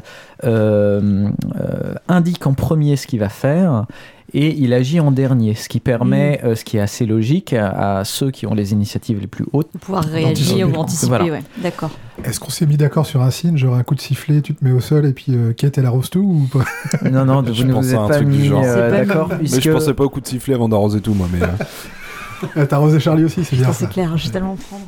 indique 2.09 2.47
en 2.47 2.55
premier 2.55 2.97
ce 2.97 3.07
qu'il 3.07 3.21
va 3.21 3.29
faire. 3.29 3.87
Et 4.37 4.53
il 4.59 4.73
agit 4.73 4.99
en 4.99 5.13
dernier, 5.13 5.55
ce 5.55 5.69
qui 5.69 5.79
permet, 5.79 6.41
euh, 6.43 6.57
ce 6.57 6.65
qui 6.65 6.77
est 6.77 6.81
assez 6.81 7.07
logique, 7.07 7.53
à, 7.53 7.99
à 8.01 8.05
ceux 8.05 8.33
qui 8.33 8.47
ont 8.49 8.55
les 8.55 8.73
initiatives 8.73 9.21
les 9.21 9.29
plus 9.29 9.45
hautes. 9.53 9.69
De 9.73 9.79
pouvoir 9.79 10.03
réagir 10.05 10.69
ou 10.69 10.75
anticiper, 10.75 11.07
Voilà. 11.09 11.25
ouais. 11.27 11.43
D'accord. 11.63 11.91
Est-ce 12.25 12.41
qu'on 12.41 12.51
s'est 12.51 12.67
mis 12.67 12.77
d'accord 12.77 13.07
sur 13.07 13.23
un 13.23 13.31
signe, 13.31 13.57
genre 13.57 13.75
un 13.77 13.85
coup 13.85 13.95
de 13.95 14.01
sifflet, 14.01 14.41
tu 14.41 14.53
te 14.55 14.65
mets 14.65 14.73
au 14.73 14.81
sol 14.81 15.07
et 15.07 15.13
puis 15.13 15.27
euh, 15.37 15.53
Kate 15.53 15.79
elle 15.79 15.87
arrose 15.87 16.11
tout 16.11 16.19
ou 16.21 16.59
pas? 16.59 16.65
Non, 17.11 17.25
non, 17.25 17.43
vous 17.43 17.55
Je 17.55 17.63
ne 17.63 17.73
vous 17.73 17.79
pensais 17.79 17.95
à 17.95 17.99
êtes 17.99 17.99
un 18.05 18.09
pas 18.09 18.15
truc 18.17 18.29
du 18.29 18.39
mis 18.39 18.47
genre. 18.49 18.63
euh, 18.65 18.91
d'accord. 18.91 19.29
Mais 19.41 19.47
je 19.61 19.71
pensais 19.71 19.95
pas 19.95 20.05
au 20.05 20.09
coup 20.11 20.21
de 20.21 20.27
sifflet 20.27 20.55
avant 20.55 20.69
d'arroser 20.69 21.01
tout, 21.01 21.15
moi. 21.15 21.29
Mais 21.33 21.43
euh, 21.43 21.47
Euh, 22.57 22.67
T'as 22.69 22.77
arrosé 22.77 22.99
Charlie 23.01 23.25
aussi, 23.25 23.45
c'est 23.45 23.55
bien 23.57 23.73
c'est 23.73 23.89
clair, 23.89 24.17
je 24.17 24.27
vais 24.27 24.33
tellement 24.33 24.57
prendre. 24.57 24.85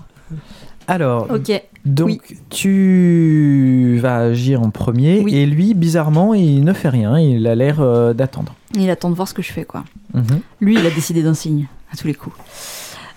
Alors, 0.88 1.28
Ok. 1.30 1.62
Donc 1.84 2.34
tu 2.50 3.98
vas 4.02 4.16
agir 4.18 4.60
en 4.62 4.70
premier 4.70 5.20
Oui. 5.24 5.34
et 5.36 5.46
lui, 5.46 5.74
bizarrement, 5.74 6.34
il 6.34 6.64
ne 6.64 6.72
fait 6.72 6.88
rien, 6.88 7.18
il 7.18 7.46
a 7.46 7.54
l'air 7.54 7.80
euh, 7.80 8.12
d'attendre. 8.12 8.54
Il 8.74 8.90
attend 8.90 9.10
de 9.10 9.14
voir 9.14 9.28
ce 9.28 9.34
que 9.34 9.42
je 9.42 9.52
fais, 9.52 9.64
quoi. 9.64 9.84
Mhm. 10.14 10.40
Lui, 10.60 10.74
il 10.74 10.86
a 10.86 10.90
décidé 10.90 11.22
d'un 11.22 11.34
signe, 11.34 11.66
à 11.92 11.96
tous 11.96 12.06
les 12.08 12.14
coups. 12.14 12.36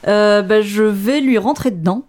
Euh, 0.07 0.41
bah, 0.43 0.61
je 0.61 0.83
vais 0.83 1.19
lui 1.21 1.37
rentrer 1.37 1.71
dedans. 1.71 2.03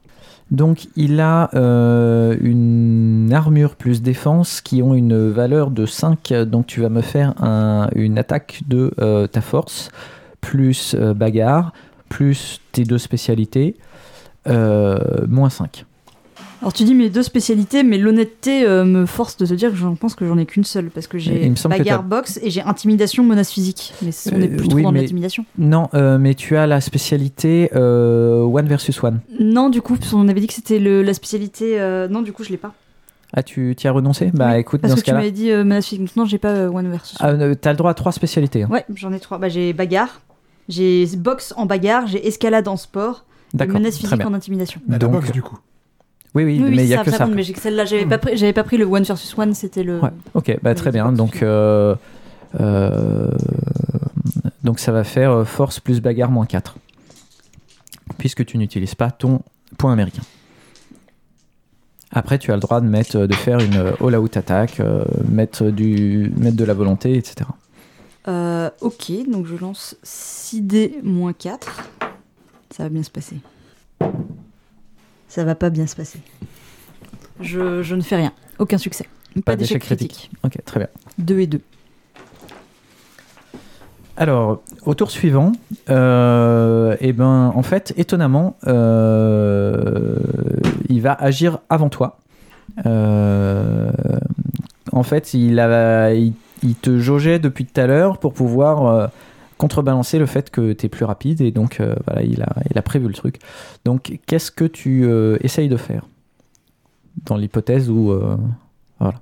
Donc 0.51 0.89
il 0.97 1.21
a 1.21 1.49
euh, 1.55 2.37
une 2.41 3.31
armure 3.33 3.77
plus 3.77 4.03
défense 4.03 4.61
qui 4.61 4.83
ont 4.83 4.95
une 4.95 5.31
valeur 5.31 5.71
de 5.71 5.87
5, 5.87 6.33
donc 6.47 6.67
tu 6.67 6.81
vas 6.81 6.89
me 6.89 7.03
faire 7.03 7.35
un- 7.41 7.89
une 7.95 8.19
attaque 8.19 8.63
de 8.67 8.91
ta 9.31 9.41
force, 9.43 9.91
plus 10.41 10.97
bagarre, 10.97 11.73
plus 12.09 12.61
tes 12.73 12.83
deux 12.85 12.99
spécialités, 12.99 13.77
moins 14.47 15.51
5. 15.51 15.85
Alors 16.63 16.75
tu 16.75 16.85
dis 16.85 16.95
mes 16.95 17.09
deux 17.09 17.23
spécialités, 17.23 17.83
mais 17.83 17.97
l'honnêteté 17.97 18.67
euh, 18.67 18.85
me 18.85 19.07
force 19.07 19.39
de 19.39 19.47
te 19.47 19.55
dire 19.55 19.71
que 19.71 19.77
je 19.77 19.87
pense 19.99 20.15
que 20.15 20.27
j'en 20.27 20.37
ai 20.37 20.45
qu'une 20.45 20.65
seule, 20.65 20.91
parce 20.91 21.07
que 21.07 21.17
j'ai 21.17 21.51
bagarre 21.67 22.03
box 22.03 22.39
et 22.43 22.51
j'ai 22.51 22.61
intimidation 22.61 23.25
menace 23.25 23.51
physique. 23.51 23.95
Mais 24.03 24.11
on 24.31 24.37
n'est 24.37 24.47
Euh, 24.51 24.57
plus 24.59 24.69
trop 24.69 24.77
oui, 24.77 24.83
dans 24.83 24.93
mais- 24.93 25.01
l'intimidation. 25.01 25.47
Non, 25.57 25.89
euh, 25.95 26.19
mais 26.19 26.35
tu 26.35 26.59
as 26.59 26.67
la 26.67 26.83
spécialité 26.83 27.71
euh, 27.75 28.43
one 28.43 28.67
versus 28.67 29.03
one. 29.03 29.21
Non, 29.39 29.71
du 29.71 29.81
coup, 29.81 29.97
parce 29.97 30.11
qu'on 30.11 30.29
avait 30.29 30.41
dit 30.41 30.49
que 30.49 30.53
c'était 30.53 30.79
la 30.79 31.15
spécialité. 31.15 31.81
euh, 31.81 32.09
Non, 32.09 32.21
du 32.21 32.33
coup, 32.35 32.45
je 32.45 32.51
l'ai 32.51 32.59
pas. 32.59 32.75
Ah, 33.33 33.43
tu 33.43 33.75
y 33.83 33.87
as 33.87 33.93
renoncé? 33.93 34.31
Bah 34.35 34.51
Oui, 34.53 34.59
écoute, 34.61 34.83
Parce 34.83 34.91
dans 34.91 34.97
que 34.97 35.01
ce 35.01 35.05
tu 35.07 35.13
m'avais 35.15 35.31
dit 35.31 35.51
euh, 35.53 35.65
menace 35.65 35.87
physique. 35.87 36.15
Non, 36.17 36.27
j'ai 36.27 36.37
pas 36.39 36.49
euh, 36.51 36.69
one 36.69 36.91
versus. 36.91 37.17
Ah, 37.21 37.31
euh, 37.31 37.55
t'as 37.59 37.71
le 37.71 37.79
droit 37.79 37.93
à 37.93 37.95
trois 37.95 38.13
spécialités. 38.13 38.65
hein. 38.65 38.69
Ouais, 38.71 38.85
j'en 38.95 39.13
ai 39.15 39.21
trois. 39.21 39.39
Bah, 39.39 39.49
j'ai 39.49 39.73
bagarre, 39.73 40.21
j'ai 40.69 41.07
boxe 41.17 41.55
en 41.57 41.65
bagarre, 41.65 42.07
j'ai 42.07 42.27
escalade 42.27 42.69
en 42.69 42.77
sport, 42.77 43.25
menace 43.55 43.99
physique 43.99 44.25
en 44.25 44.35
intimidation. 44.35 44.81
À 44.89 44.93
la 44.93 44.99
Donc- 44.99 45.13
boxe 45.13 45.33
du 45.33 45.43
coup. 45.43 45.59
Oui, 46.33 46.45
oui, 46.45 46.59
Oui, 46.63 46.71
mais 46.71 46.77
oui, 46.77 46.83
il 46.85 46.89
y 46.89 46.95
a 46.95 46.99
ça, 46.99 47.05
que 47.05 47.11
ça 47.11 47.27
mais 47.27 47.43
j'ai 47.43 47.53
que 47.53 47.59
celle-là, 47.59 47.85
j'avais 47.85 48.07
pas 48.07 48.19
pris, 48.19 48.37
j'avais 48.37 48.53
pas 48.53 48.63
pris 48.63 48.77
le 48.77 48.85
one 48.85 49.03
versus 49.03 49.37
one, 49.37 49.53
c'était 49.53 49.83
le. 49.83 49.99
Ouais, 49.99 50.11
ok, 50.35 50.59
bah, 50.63 50.77
très 50.77 50.93
bien. 50.93 51.11
Donc, 51.11 51.43
euh, 51.43 51.97
euh, 52.61 53.31
donc 54.63 54.79
ça 54.79 54.93
va 54.93 55.03
faire 55.03 55.33
euh, 55.33 55.45
force 55.45 55.81
plus 55.81 56.01
bagarre 56.01 56.31
moins 56.31 56.47
4. 56.47 56.77
Puisque 58.19 58.45
tu 58.45 58.59
n'utilises 58.59 58.95
pas 58.95 59.11
ton 59.11 59.41
point 59.77 59.93
américain. 59.93 60.23
Après, 62.13 62.39
tu 62.39 62.51
as 62.51 62.55
le 62.55 62.61
droit 62.61 62.81
de, 62.81 62.87
mettre, 62.87 63.27
de 63.27 63.35
faire 63.35 63.61
une 63.61 63.93
all-out 64.01 64.37
attaque, 64.37 64.81
euh, 64.81 65.05
mettre, 65.29 65.71
du, 65.71 66.33
mettre 66.37 66.57
de 66.57 66.65
la 66.65 66.75
volonté, 66.75 67.17
etc. 67.17 67.49
Euh, 68.29 68.69
ok, 68.81 69.13
donc 69.31 69.47
je 69.47 69.57
lance 69.57 69.97
6D 70.05 71.03
moins 71.03 71.33
4. 71.33 71.89
Ça 72.81 72.85
va 72.85 72.89
bien 72.89 73.03
se 73.03 73.11
passer. 73.11 73.37
Ça 75.29 75.45
va 75.45 75.55
pas 75.55 75.69
bien 75.69 75.87
se 75.87 75.95
passer. 75.95 76.19
Je, 77.39 77.83
je 77.83 77.95
ne 77.95 78.01
fais 78.01 78.17
rien. 78.17 78.33
Aucun 78.59 78.79
succès. 78.79 79.07
Pas, 79.45 79.55
d'échec 79.55 79.83
critique. 79.83 80.31
Ok, 80.43 80.57
très 80.65 80.81
bien. 80.81 80.89
2 81.19 81.41
et 81.41 81.47
2. 81.47 81.61
Alors, 84.17 84.63
au 84.87 84.95
tour 84.95 85.11
suivant, 85.11 85.53
euh, 85.91 86.97
eh 87.01 87.13
ben, 87.13 87.53
en 87.55 87.63
fait, 87.63 87.93
étonnamment, 87.99 88.57
euh, 88.67 90.17
il 90.89 91.03
va 91.03 91.13
agir 91.13 91.59
avant 91.69 91.91
toi. 91.91 92.17
Euh, 92.87 93.93
en 94.91 95.03
fait, 95.03 95.35
il, 95.35 95.61
a, 95.61 96.15
il, 96.15 96.33
il 96.63 96.77
te 96.77 96.99
jaugeait 96.99 97.41
depuis 97.41 97.67
tout 97.67 97.79
à 97.79 97.87
l'heure 97.87 98.17
pour 98.17 98.33
pouvoir 98.33 99.11
contrebalancer 99.61 100.19
le 100.19 100.27
fait 100.27 100.51
que 100.51 100.73
tu 100.73 100.87
es 100.87 100.89
plus 100.89 101.05
rapide 101.05 101.41
et 101.43 101.51
donc 101.51 101.81
euh, 101.81 101.95
voilà, 102.07 102.23
il 102.23 102.41
a, 102.43 102.49
il 102.71 102.79
a 102.79 102.83
prévu 102.83 103.07
le 103.09 103.15
truc. 103.15 103.37
Donc, 103.85 104.19
qu'est-ce 104.27 104.51
que 104.51 104.65
tu 104.65 105.05
euh, 105.05 105.37
essayes 105.43 105.69
de 105.69 105.77
faire 105.77 106.05
dans 107.27 107.37
l'hypothèse 107.37 107.91
où 107.91 108.11
euh, 108.11 108.37
voilà. 108.99 109.15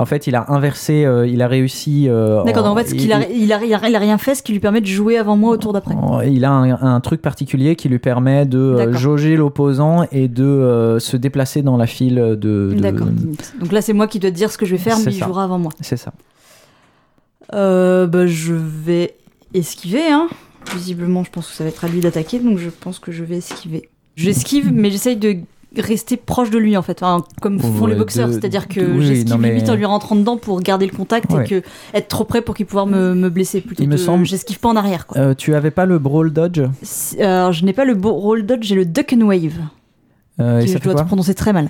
En 0.00 0.06
fait, 0.06 0.28
il 0.28 0.36
a 0.36 0.52
inversé, 0.52 1.04
il 1.26 1.42
a 1.42 1.48
réussi. 1.48 2.06
D'accord, 2.46 2.66
en 2.66 2.76
fait, 2.76 2.92
il- 2.92 3.02
il, 3.02 3.12
a, 3.12 3.28
il 3.28 3.52
a- 3.52 3.64
il 3.88 3.96
a 3.96 3.98
rien 3.98 4.16
fait, 4.16 4.36
ce 4.36 4.44
qui 4.44 4.52
lui 4.52 4.60
permet 4.60 4.80
de 4.80 4.86
jouer 4.86 5.18
avant 5.18 5.36
moi 5.36 5.50
au 5.50 5.56
tour 5.56 5.72
d'après. 5.72 5.96
Oh, 6.00 6.20
Il 6.24 6.44
a 6.44 6.52
un, 6.52 6.70
un 6.94 7.00
truc 7.00 7.20
particulier 7.20 7.74
qui 7.74 7.88
lui 7.88 7.98
permet 7.98 8.46
de 8.46 8.92
jauger 8.92 9.34
l'opposant 9.36 10.06
et 10.12 10.28
de 10.28 10.98
se 11.00 11.16
déplacer 11.16 11.62
dans 11.62 11.76
la 11.76 11.86
file 11.88 12.14
de. 12.14 12.36
de- 12.36 12.74
D'accord. 12.78 13.08
Donc 13.60 13.72
là, 13.72 13.82
c'est 13.82 13.92
moi 13.92 14.06
qui 14.06 14.20
dois 14.20 14.30
te 14.30 14.36
dire 14.36 14.52
ce 14.52 14.56
que 14.58 14.66
je 14.66 14.76
vais 14.76 14.78
faire, 14.82 14.96
mais 14.98 15.12
il 15.12 15.18
jouera 15.26 15.42
avant 15.44 15.58
moi. 15.58 15.72
C'est 15.80 15.96
ça. 15.96 16.12
Euh, 17.54 18.06
bah, 18.06 18.26
je 18.26 18.52
vais 18.54 19.16
esquiver. 19.54 20.08
Hein. 20.10 20.28
Visiblement, 20.74 21.24
je 21.24 21.30
pense 21.30 21.48
que 21.48 21.54
ça 21.54 21.64
va 21.64 21.70
être 21.70 21.84
à 21.84 21.88
lui 21.88 22.00
d'attaquer, 22.00 22.38
donc 22.40 22.58
je 22.58 22.68
pense 22.68 22.98
que 22.98 23.12
je 23.12 23.24
vais 23.24 23.38
esquiver. 23.38 23.88
J'esquive, 24.16 24.72
mais 24.72 24.90
j'essaye 24.90 25.16
de 25.16 25.36
rester 25.76 26.16
proche 26.16 26.50
de 26.50 26.58
lui 26.58 26.76
en 26.76 26.82
fait, 26.82 27.02
Enfin, 27.02 27.24
comme 27.40 27.60
font 27.60 27.84
Ouais, 27.84 27.90
les 27.92 27.96
boxeurs, 27.96 28.28
de- 28.28 28.32
c'est-à-dire 28.32 28.68
que 28.68 28.80
oui, 28.80 29.06
j'esquive 29.06 29.36
mais- 29.38 29.50
limite 29.50 29.68
en 29.68 29.74
lui 29.76 29.84
rentrant 29.84 30.16
dedans 30.16 30.36
pour 30.36 30.60
garder 30.60 30.86
le 30.86 30.96
contact 30.96 31.30
Ouais. 31.32 31.44
et 31.44 31.48
que 31.48 31.62
être 31.94 32.08
trop 32.08 32.24
près 32.24 32.40
pour 32.42 32.54
qu'il 32.54 32.66
puisse 32.66 32.84
me, 32.86 33.14
me 33.14 33.28
blesser. 33.30 33.60
Plutôt 33.60 33.82
Il 33.82 33.88
me 33.88 33.94
que 33.96 34.00
semble- 34.00 34.24
j'esquive 34.24 34.58
pas 34.60 34.68
en 34.70 34.76
arrière. 34.76 35.06
Quoi. 35.06 35.20
Euh, 35.20 35.34
tu 35.34 35.54
avais 35.54 35.70
pas 35.70 35.86
le 35.86 35.98
brawl 35.98 36.32
dodge? 36.32 36.62
Si- 36.82 37.20
Alors, 37.22 37.52
je 37.52 37.64
n'ai 37.64 37.72
pas 37.74 37.84
le 37.84 37.94
roll 38.02 38.44
dodge, 38.46 38.64
j'ai 38.66 38.74
le 38.74 38.84
duck 38.86 39.12
and 39.16 39.20
wave. 39.26 39.52
Euh, 40.40 40.60
et 40.60 40.66
qui 40.66 40.72
ça 40.72 40.78
je 40.78 40.84
dois 40.84 40.94
quoi 40.94 41.04
prononcer 41.04 41.34
très 41.34 41.52
mal, 41.52 41.68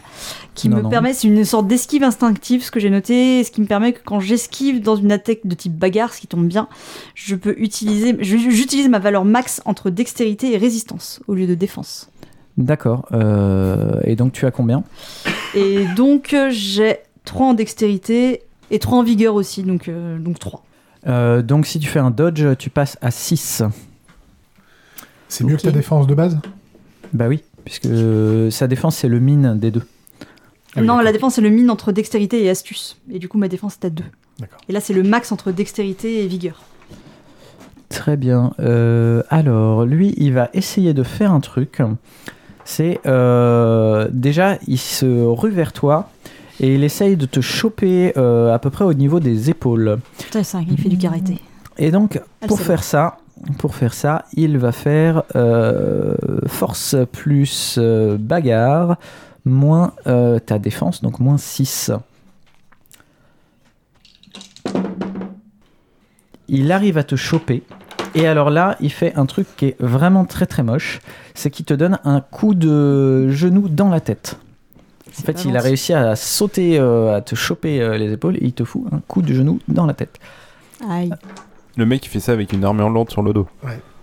qui 0.54 0.68
Non, 0.68 0.76
me 0.78 0.82
non. 0.82 0.88
permet, 0.90 1.14
c'est 1.14 1.26
une 1.26 1.44
sorte 1.44 1.66
d'esquive 1.66 2.02
instinctive, 2.02 2.62
ce 2.62 2.70
que 2.70 2.80
j'ai 2.80 2.90
noté, 2.90 3.42
ce 3.44 3.50
qui 3.50 3.62
me 3.62 3.66
permet 3.66 3.92
que 3.94 4.00
quand 4.04 4.20
j'esquive 4.20 4.82
dans 4.82 4.96
une 4.96 5.10
attaque 5.10 5.40
de 5.44 5.54
type 5.54 5.74
bagarre, 5.74 6.12
ce 6.12 6.20
qui 6.20 6.26
tombe 6.26 6.46
bien, 6.46 6.68
je 7.14 7.34
peux 7.34 7.54
utiliser, 7.58 8.16
j'utilise 8.20 8.88
ma 8.88 8.98
valeur 8.98 9.24
max 9.24 9.62
entre 9.64 9.88
dextérité 9.88 10.52
et 10.52 10.58
résistance 10.58 11.20
au 11.28 11.34
lieu 11.34 11.46
de 11.46 11.54
défense. 11.54 12.10
D'accord. 12.58 13.06
Euh, 13.12 14.00
et 14.04 14.16
donc 14.16 14.32
tu 14.32 14.44
as 14.44 14.50
combien 14.50 14.82
Et 15.54 15.86
donc 15.96 16.34
euh, 16.34 16.48
j'ai 16.50 16.98
3 17.24 17.46
en 17.46 17.54
dextérité 17.54 18.42
et 18.70 18.78
3 18.78 18.98
en 18.98 19.02
vigueur 19.02 19.34
aussi, 19.34 19.62
donc, 19.62 19.88
euh, 19.88 20.18
donc 20.18 20.38
3. 20.38 20.64
Euh, 21.06 21.40
Donc 21.42 21.66
si 21.66 21.78
tu 21.78 21.88
fais 21.88 22.00
un 22.00 22.10
dodge, 22.10 22.44
tu 22.58 22.68
passes 22.68 22.98
à 23.00 23.10
6. 23.10 23.62
C'est 25.28 25.44
mieux 25.44 25.56
que 25.56 25.62
ta 25.62 25.70
défense 25.70 26.06
de 26.06 26.14
base? 26.14 26.38
Bah 27.12 27.28
oui, 27.28 27.42
puisque 27.68 28.50
sa 28.50 28.66
défense 28.66 28.96
c'est 28.96 29.08
le 29.08 29.20
mine 29.20 29.58
des 29.58 29.70
deux. 29.70 29.82
Ah 30.74 30.80
oui, 30.80 30.86
non, 30.86 30.98
la 30.98 31.12
défense 31.12 31.34
c'est 31.34 31.40
le 31.40 31.50
mine 31.50 31.70
entre 31.70 31.92
dextérité 31.92 32.42
et 32.42 32.50
astuce, 32.50 32.98
et 33.10 33.18
du 33.18 33.28
coup 33.28 33.38
ma 33.38 33.48
défense 33.48 33.76
est 33.82 33.86
à 33.86 33.90
2. 33.90 34.04
D'accord. 34.38 34.58
Et 34.68 34.72
là 34.72 34.80
c'est 34.80 34.94
le 34.94 35.02
max 35.02 35.32
entre 35.32 35.50
dextérité 35.52 36.22
et 36.24 36.26
vigueur. 36.26 36.62
Très 37.88 38.16
bien. 38.18 38.52
Euh, 38.60 39.22
alors, 39.30 39.86
lui, 39.86 40.14
il 40.18 40.34
va 40.34 40.50
essayer 40.52 40.92
de 40.92 41.02
faire 41.02 41.32
un 41.32 41.40
truc. 41.40 41.80
C'est 42.66 43.00
euh, 43.06 44.08
déjà, 44.12 44.58
il 44.66 44.76
se 44.78 45.06
rue 45.24 45.50
vers 45.50 45.72
toi 45.72 46.10
et 46.60 46.74
il 46.74 46.84
essaye 46.84 47.16
de 47.16 47.24
te 47.24 47.40
choper 47.40 48.12
euh, 48.18 48.52
à 48.52 48.58
peu 48.58 48.68
près 48.68 48.84
au 48.84 48.92
niveau 48.92 49.20
des 49.20 49.48
épaules. 49.48 49.98
Putain, 50.18 50.42
c'est 50.42 50.58
un- 50.58 50.66
il 50.70 50.78
fait 50.78 50.90
du 50.90 50.98
karaté. 50.98 51.38
Et 51.78 51.90
donc, 51.90 52.20
pour 52.46 52.60
faire 52.60 52.84
ça, 52.84 53.16
pour 53.58 53.74
faire 53.74 53.94
ça, 53.94 54.24
il 54.34 54.58
va 54.58 54.72
faire 54.72 55.22
euh, 55.36 56.14
force 56.46 56.96
plus 57.12 57.76
euh, 57.78 58.16
bagarre 58.18 58.96
moins 59.44 59.94
euh, 60.06 60.38
ta 60.38 60.58
défense, 60.58 61.02
donc 61.02 61.20
moins 61.20 61.38
6. 61.38 61.92
Il 66.48 66.72
arrive 66.72 66.98
à 66.98 67.04
te 67.04 67.16
choper. 67.16 67.62
Et 68.14 68.26
alors 68.26 68.50
là, 68.50 68.76
il 68.80 68.90
fait 68.90 69.14
un 69.16 69.26
truc 69.26 69.46
qui 69.56 69.66
est 69.66 69.76
vraiment 69.80 70.24
très 70.24 70.46
très 70.46 70.62
moche. 70.62 71.00
C'est 71.34 71.50
qu'il 71.50 71.64
te 71.64 71.74
donne 71.74 71.98
un 72.04 72.20
coup 72.20 72.54
de 72.54 73.28
genou 73.30 73.68
dans 73.68 73.88
la 73.88 74.00
tête. 74.00 74.38
En 75.06 75.22
fait, 75.22 75.44
il 75.44 75.56
a 75.56 75.60
réussi 75.60 75.92
à 75.92 76.16
sauter, 76.16 76.78
à 76.78 77.20
te 77.20 77.34
choper 77.34 77.98
les 77.98 78.12
épaules 78.12 78.36
et 78.36 78.44
il 78.44 78.52
te 78.52 78.64
fout 78.64 78.84
un 78.92 79.00
coup 79.00 79.20
de 79.20 79.32
genou 79.32 79.60
dans 79.68 79.84
la 79.84 79.94
tête. 79.94 80.18
Aïe. 80.88 81.10
Le 81.78 81.86
mec 81.86 82.04
il 82.04 82.08
fait 82.08 82.20
ça 82.20 82.32
avec 82.32 82.52
une 82.52 82.64
armure 82.64 82.90
lourde 82.90 83.10
sur 83.10 83.22
le 83.22 83.32
dos. 83.32 83.46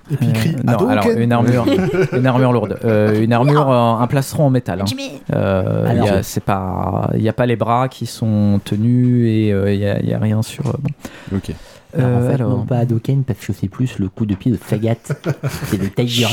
Et 0.09 0.17
puis 0.17 0.27
il 0.27 0.33
crie 0.33 0.55
Euh, 0.55 0.61
non, 0.63 0.73
Hadouken 0.73 0.89
alors 0.91 1.09
une 1.17 1.31
armure, 1.31 1.65
une 2.13 2.25
armure 2.25 2.51
lourde, 2.53 2.79
Euh, 2.85 3.21
une 3.21 3.33
armure, 3.33 3.69
euh, 3.69 3.93
un 4.01 4.07
plastron 4.07 4.45
en 4.45 4.49
métal. 4.49 4.81
hein. 4.81 4.85
Euh, 5.33 6.19
c'est 6.23 6.43
pas, 6.43 7.09
il 7.15 7.21
y 7.21 7.27
a 7.29 7.33
pas 7.33 7.45
les 7.45 7.55
bras 7.55 7.89
qui 7.89 8.05
sont 8.05 8.61
tenus 8.63 9.27
et 9.29 9.51
euh, 9.51 9.73
il 9.73 9.79
y, 10.07 10.13
a, 10.13 10.19
rien 10.19 10.41
sur. 10.41 10.67
euh, 10.67 10.73
bon. 10.79 10.89
Ok. 11.37 11.51
Alors, 11.97 12.07
en 12.07 12.11
Euh, 12.21 12.27
fait, 12.29 12.33
alors- 12.35 12.49
non 12.57 12.65
pas 12.65 12.77
Hadoken 12.77 13.23
parce 13.23 13.39
que 13.45 13.51
c'est 13.53 13.67
plus 13.67 13.99
le 13.99 14.07
coup 14.09 14.25
de 14.25 14.35
pied 14.35 14.51
de 14.51 14.57
Sagat. 14.65 14.95
c'est 15.65 15.77
le 15.81 15.89
Tiger. 15.89 16.27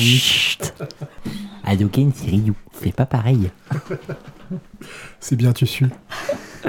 Hadoken, 1.65 2.13
c'est 2.15 2.31
Ryu. 2.31 2.53
C'est 2.73 2.95
pas 2.95 3.07
pareil. 3.07 3.51
C'est 5.19 5.37
bien, 5.37 5.53
tu 5.53 5.67
suis. 5.67 5.87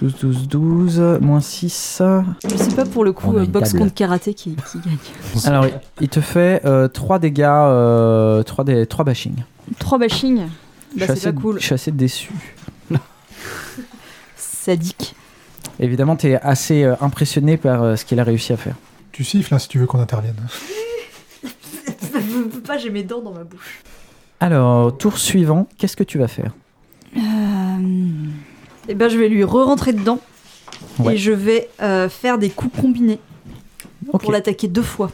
12, 0.00 0.14
12, 0.20 0.48
12, 0.48 1.00
moins 1.20 1.40
6. 1.40 2.02
Je 2.50 2.56
sais 2.56 2.74
pas 2.74 2.84
pour 2.84 3.04
le 3.04 3.12
coup, 3.12 3.36
euh, 3.36 3.46
boxe 3.46 3.72
contre 3.72 3.94
karaté 3.94 4.34
qui, 4.34 4.54
qui 4.70 4.78
gagne. 4.78 4.96
Alors, 5.44 5.66
il- 6.00 6.08
te 6.08 6.20
fait 6.20 6.62
3 6.92 7.18
dégâts, 7.18 7.42
euh, 7.46 8.42
3, 8.42 8.64
des, 8.64 8.86
3 8.86 9.04
bashing. 9.04 9.34
3 9.78 9.98
bashing, 9.98 10.42
Je 10.94 11.00
bah 11.00 11.06
suis 11.12 11.20
c'est 11.20 11.32
pas 11.32 11.40
cool. 11.40 11.58
Je 11.60 11.64
suis 11.64 11.74
assez 11.74 11.92
déçu. 11.92 12.30
Sadique. 14.36 15.14
Évidemment, 15.80 16.16
tu 16.16 16.28
es 16.28 16.40
assez 16.40 16.82
euh, 16.84 16.94
impressionné 17.00 17.56
par 17.56 17.82
euh, 17.82 17.96
ce 17.96 18.04
qu'il 18.04 18.18
a 18.20 18.24
réussi 18.24 18.52
à 18.52 18.56
faire. 18.56 18.74
Tu 19.12 19.24
siffles 19.24 19.54
hein, 19.54 19.58
si 19.58 19.68
tu 19.68 19.78
veux 19.78 19.86
qu'on 19.86 20.00
intervienne. 20.00 20.36
Je 21.42 22.42
peux 22.48 22.60
pas, 22.60 22.78
j'ai 22.78 22.90
mes 22.90 23.02
dents 23.04 23.20
dans 23.22 23.32
ma 23.32 23.44
bouche. 23.44 23.80
Alors, 24.40 24.96
tour 24.96 25.18
suivant, 25.18 25.66
qu'est-ce 25.78 25.96
que 25.96 26.04
tu 26.04 26.18
vas 26.18 26.28
faire? 26.28 26.52
Et 28.88 28.94
ben 28.94 29.08
je 29.08 29.18
vais 29.18 29.28
lui 29.28 29.44
re-rentrer 29.44 29.92
dedans 29.92 30.18
Ouais. 31.00 31.14
et 31.14 31.16
je 31.16 31.32
vais 31.32 31.68
euh, 31.82 32.08
faire 32.08 32.38
des 32.38 32.50
coups 32.50 32.80
combinés 32.80 33.18
pour 34.20 34.30
l'attaquer 34.32 34.68
deux 34.68 34.82
fois. 34.82 35.10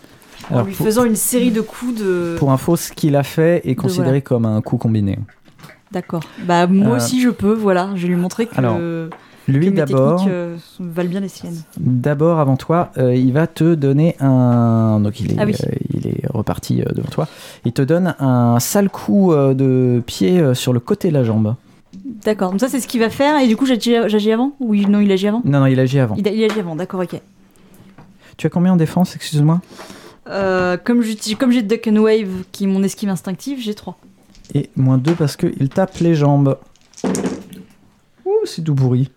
En 0.51 0.55
Alors, 0.55 0.67
lui 0.67 0.75
pour, 0.75 0.85
faisant 0.87 1.05
une 1.05 1.17
série 1.17 1.51
de 1.51 1.61
coups 1.63 1.95
de. 2.01 2.37
pour 2.39 2.53
info, 2.53 2.77
ce 2.77 2.93
qu'il 2.93 3.17
a 3.17 3.23
fait 3.23 3.63
est 3.65 3.75
considéré 3.75 4.09
voilà. 4.11 4.21
comme 4.21 4.45
un 4.47 4.61
coup 4.61 4.77
combiné. 4.77 5.19
D'accord. 5.93 6.23
Bah 6.47 6.67
moi 6.67 6.95
Euh, 6.95 6.97
aussi 6.97 7.21
je 7.23 7.31
peux, 7.31 7.55
voilà. 7.55 7.91
Je 7.95 8.03
vais 8.03 8.09
lui 8.09 8.17
montrer 8.17 8.47
que, 8.47 8.55
Alors, 8.59 8.79
Lui, 9.49 9.71
d'abord, 9.71 10.25
euh, 10.29 10.57
valent 10.81 11.09
bien 11.11 11.21
les 11.21 11.29
siennes. 11.29 11.63
D'abord, 11.79 12.41
avant 12.41 12.57
toi, 12.57 12.91
euh, 12.99 13.15
il 13.15 13.33
va 13.33 13.47
te 13.47 13.75
donner 13.75 14.17
un. 14.21 15.01
Donc, 15.01 15.21
il 15.21 15.33
est, 15.33 15.37
Ah 15.39 15.45
oui. 15.47 15.55
euh, 15.67 15.71
il 15.95 16.07
est 16.07 16.23
reparti 16.29 16.83
devant 16.95 17.09
toi. 17.11 17.29
Il 17.65 17.73
te 17.73 17.83
donne 17.83 18.15
un 18.19 18.59
sale 18.61 18.91
coup 18.91 19.33
de 19.35 20.03
pied 20.05 20.55
sur 20.55 20.73
le 20.73 20.81
côté 20.81 21.09
de 21.09 21.15
la 21.15 21.25
jambe. 21.25 21.55
D'accord. 22.25 22.51
Donc 22.53 22.61
ça 22.61 22.69
c'est 22.69 22.81
ce 22.81 22.87
qu'il 22.89 23.01
va 23.01 23.11
faire 23.11 23.39
et 23.39 23.47
du 23.47 23.57
coup 23.57 23.67
j'agis 23.67 24.33
avant 24.33 24.53
Oui, 24.61 24.87
non, 24.87 25.01
il 25.01 25.11
agit 25.13 25.29
avant. 25.29 25.43
Non, 25.45 25.61
non, 25.61 25.67
il 25.67 25.79
agit 25.81 25.99
avant. 25.99 26.15
Il, 26.17 26.27
a- 26.29 26.33
il 26.33 26.43
agit 26.45 26.61
avant. 26.61 26.77
D'accord, 26.77 27.01
ok. 27.01 27.21
Tu 28.37 28.47
as 28.47 28.51
combien 28.51 28.73
en 28.73 28.77
défense, 28.77 29.15
excuse-moi? 29.15 29.61
Euh, 30.29 30.77
comme 30.77 31.03
j'ai 31.03 31.15
Duck 31.63 31.87
and 31.89 31.97
Wave 31.97 32.45
qui 32.51 32.65
est 32.65 32.67
mon 32.67 32.83
esquive 32.83 33.09
instinctive, 33.11 33.59
j'ai 33.61 33.75
3. 33.75 33.99
Et 34.55 34.71
moins 34.77 34.99
2 34.99 35.13
parce 35.15 35.37
qu'il 35.37 35.69
tape 35.69 35.99
les 35.99 36.15
jambes. 36.15 36.57
Ouh, 38.25 38.31
c'est 38.45 38.63
tout 38.63 38.75
pourri. 38.75 39.11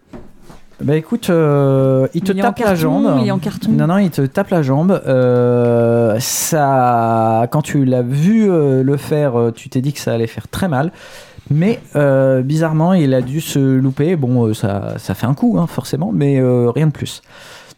Bah 0.80 0.96
écoute, 0.96 1.32
euh, 1.32 2.08
il 2.14 2.22
te 2.22 2.32
il 2.34 2.40
tape 2.40 2.60
la 2.60 2.66
carton, 2.66 2.80
jambe. 2.80 3.20
Il 3.22 3.28
est 3.28 3.32
en 3.32 3.40
carton. 3.40 3.72
Non, 3.72 3.88
non, 3.88 3.98
il 3.98 4.12
te 4.12 4.22
tape 4.22 4.50
la 4.52 4.62
jambe. 4.62 5.02
Euh, 5.08 6.20
ça, 6.20 7.48
quand 7.52 7.64
tu 7.64 7.84
l'as 7.84 8.04
vu 8.04 8.52
euh, 8.52 8.84
le 8.84 8.98
faire, 8.98 9.52
tu 9.56 9.70
t'es 9.70 9.82
dit 9.82 9.92
que 9.94 10.00
ça 10.00 10.14
allait 10.14 10.28
faire 10.28 10.48
très 10.48 10.68
mal. 10.68 10.92
Mais 11.50 11.80
euh, 11.96 12.42
bizarrement, 12.42 12.94
il 12.94 13.14
a 13.14 13.22
dû 13.22 13.42
se 13.42 13.60
louper. 13.60 14.16
Bon, 14.16 14.48
euh, 14.48 14.54
ça, 14.54 14.96
ça 14.98 15.14
fait 15.14 15.26
un 15.26 15.34
coup, 15.34 15.58
hein, 15.60 15.68
forcément, 15.68 16.12
mais 16.14 16.40
euh, 16.40 16.70
rien 16.72 16.88
de 16.88 16.92
plus. 16.92 17.22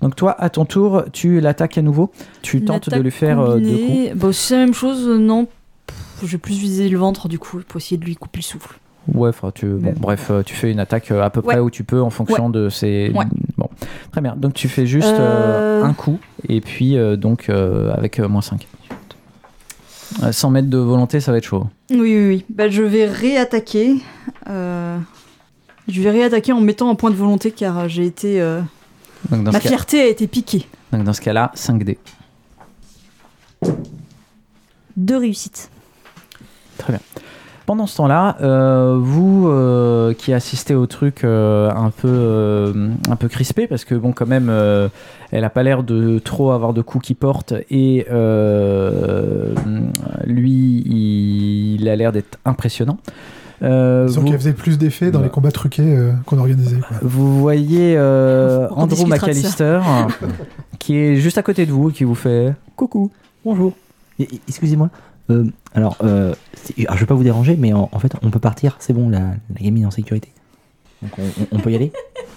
Donc 0.02 0.16
toi, 0.16 0.36
à 0.40 0.50
ton 0.50 0.66
tour, 0.66 1.04
tu 1.12 1.40
l'attaques 1.42 1.78
à 1.78 1.82
nouveau. 1.82 2.12
Tu 2.42 2.64
tentes 2.64 2.90
de 2.90 3.00
lui 3.00 3.12
faire 3.12 3.58
deux 3.58 3.78
coups. 3.78 4.16
Bah, 4.16 4.30
c'est 4.32 4.56
la 4.56 4.66
même 4.66 4.74
chose, 4.74 5.08
non. 5.08 5.46
Pff, 5.86 5.98
Je 6.24 6.28
vais 6.28 6.38
plus 6.38 6.58
viser 6.58 6.88
le 6.90 6.98
ventre 6.98 7.28
du 7.28 7.38
coup 7.38 7.60
pour 7.68 7.78
essayer 7.80 7.98
de 7.98 8.06
lui 8.06 8.16
couper 8.16 8.40
le 8.40 8.44
souffle. 8.44 8.80
Ouais, 9.14 9.30
enfin, 9.30 9.52
tu, 9.54 9.66
bon, 9.66 9.94
bref, 9.98 10.32
tu 10.46 10.54
fais 10.56 10.72
une 10.72 10.80
attaque 10.80 11.12
à 11.12 11.30
peu 11.30 11.40
Ouais. 11.42 11.54
près 11.56 11.60
où 11.60 11.70
tu 11.70 11.84
peux 11.84 12.02
en 12.02 12.10
fonction 12.12 12.50
de 12.50 12.70
ses. 12.70 13.12
Ouais. 13.14 13.26
Bon, 13.58 13.68
très 14.12 14.22
bien. 14.22 14.36
Donc 14.38 14.54
tu 14.54 14.68
fais 14.70 14.86
juste 14.86 15.08
euh, 15.08 15.84
un 15.84 15.94
coup 15.94 16.20
et 16.48 16.62
puis 16.62 16.96
donc 17.18 17.50
avec 17.50 18.20
moins 18.20 18.42
5. 18.42 18.68
Euh, 20.24 20.32
100 20.32 20.50
mètres 20.50 20.70
de 20.70 20.78
volonté, 20.78 21.20
ça 21.20 21.32
va 21.32 21.38
être 21.38 21.46
chaud. 21.46 21.68
Oui, 21.92 22.00
oui, 22.00 22.28
oui. 22.28 22.46
Bah, 22.50 22.68
je 22.70 22.82
vais 22.84 23.06
réattaquer. 23.06 23.96
euh, 24.48 24.98
Je 25.88 26.02
vais 26.02 26.12
réattaquer 26.12 26.52
en 26.52 26.62
mettant 26.62 26.90
un 26.90 26.96
point 26.96 27.12
de 27.12 27.16
volonté 27.16 27.52
car 27.52 27.88
j'ai 27.88 28.06
été. 28.06 28.42
euh, 28.42 28.62
Donc 29.32 29.44
dans, 29.44 29.52
Ma 29.52 29.60
cas, 29.60 29.68
fierté 29.70 30.02
a 30.02 30.08
été 30.08 30.28
piquée. 30.28 30.68
donc 30.92 31.04
dans 31.04 31.14
ce 31.14 31.22
cas-là, 31.22 31.52
5D. 31.56 31.98
Deux 34.98 35.18
réussites. 35.18 35.70
Pendant 37.70 37.86
ce 37.86 37.98
temps-là, 37.98 38.36
euh, 38.42 38.98
vous 39.00 39.48
euh, 39.48 40.16
qui 40.16 40.34
assistez 40.34 40.74
au 40.74 40.88
truc 40.88 41.24
euh, 41.24 41.70
un 41.70 41.92
peu 41.92 42.08
euh, 42.08 42.90
un 43.12 43.16
peu 43.16 43.28
crispé 43.28 43.68
parce 43.68 43.86
que 43.86 43.94
bon 43.94 44.12
quand 44.12 44.26
même 44.26 44.48
euh, 44.50 44.90
elle 45.30 45.44
a 45.44 45.52
pas 45.52 45.62
l'air 45.62 45.84
de 45.84 46.18
trop 46.18 46.50
avoir 46.50 46.74
de 46.74 46.82
coups 46.82 47.06
qui 47.06 47.14
portent 47.14 47.54
et 47.70 48.08
euh, 48.10 49.54
lui 50.26 50.82
il, 51.80 51.88
a 51.88 51.96
l'air 51.96 52.12
d'être 52.12 52.40
impressionnant. 52.44 52.98
Euh, 53.62 54.08
Disons 54.08 54.22
vous, 54.22 54.28
qu'elle 54.30 54.40
faisait 54.40 54.54
plus 54.54 54.80
d'effets 54.80 55.12
dans 55.12 55.20
Ouais. 55.20 55.26
les 55.26 55.30
combats 55.30 55.52
truqués 55.52 55.96
euh, 55.96 56.14
qu'on 56.26 56.40
organisait. 56.40 56.78
quoi. 56.78 56.98
vous 57.04 57.40
voyez 57.40 57.94
euh, 57.98 58.68
Andrew 58.72 59.06
McAllister 59.06 59.82
qui 60.80 60.96
est 60.96 61.18
juste 61.18 61.38
à 61.38 61.44
côté 61.44 61.68
de 61.68 61.72
vous 61.72 61.92
et 61.92 61.94
qui 61.94 62.04
vous 62.04 62.16
fait 62.16 62.52
coucou 62.76 63.12
bonjour. 63.46 63.74
Excusez-moi. 64.48 64.90
Euh, 65.30 65.46
alors, 65.74 65.98
euh, 66.04 66.34
alors, 66.80 66.96
je 66.96 67.00
vais 67.02 67.06
pas 67.06 67.14
vous 67.16 67.24
déranger, 67.24 67.56
mais 67.58 67.74
en, 67.74 67.90
en 67.92 68.00
fait, 68.00 68.14
on 68.24 68.30
peut 68.32 68.40
partir. 68.40 68.76
C'est 68.80 68.94
bon, 68.94 69.10
la, 69.10 69.20
la 69.20 69.62
gamine 69.62 69.84
est 69.84 69.86
en 69.88 69.92
sécurité. 69.92 70.30
Donc, 71.02 71.12
on, 71.18 71.24
on- 71.24 71.48
on 71.54 71.60
peut 71.60 71.72
y 71.72 71.76
aller 71.76 71.92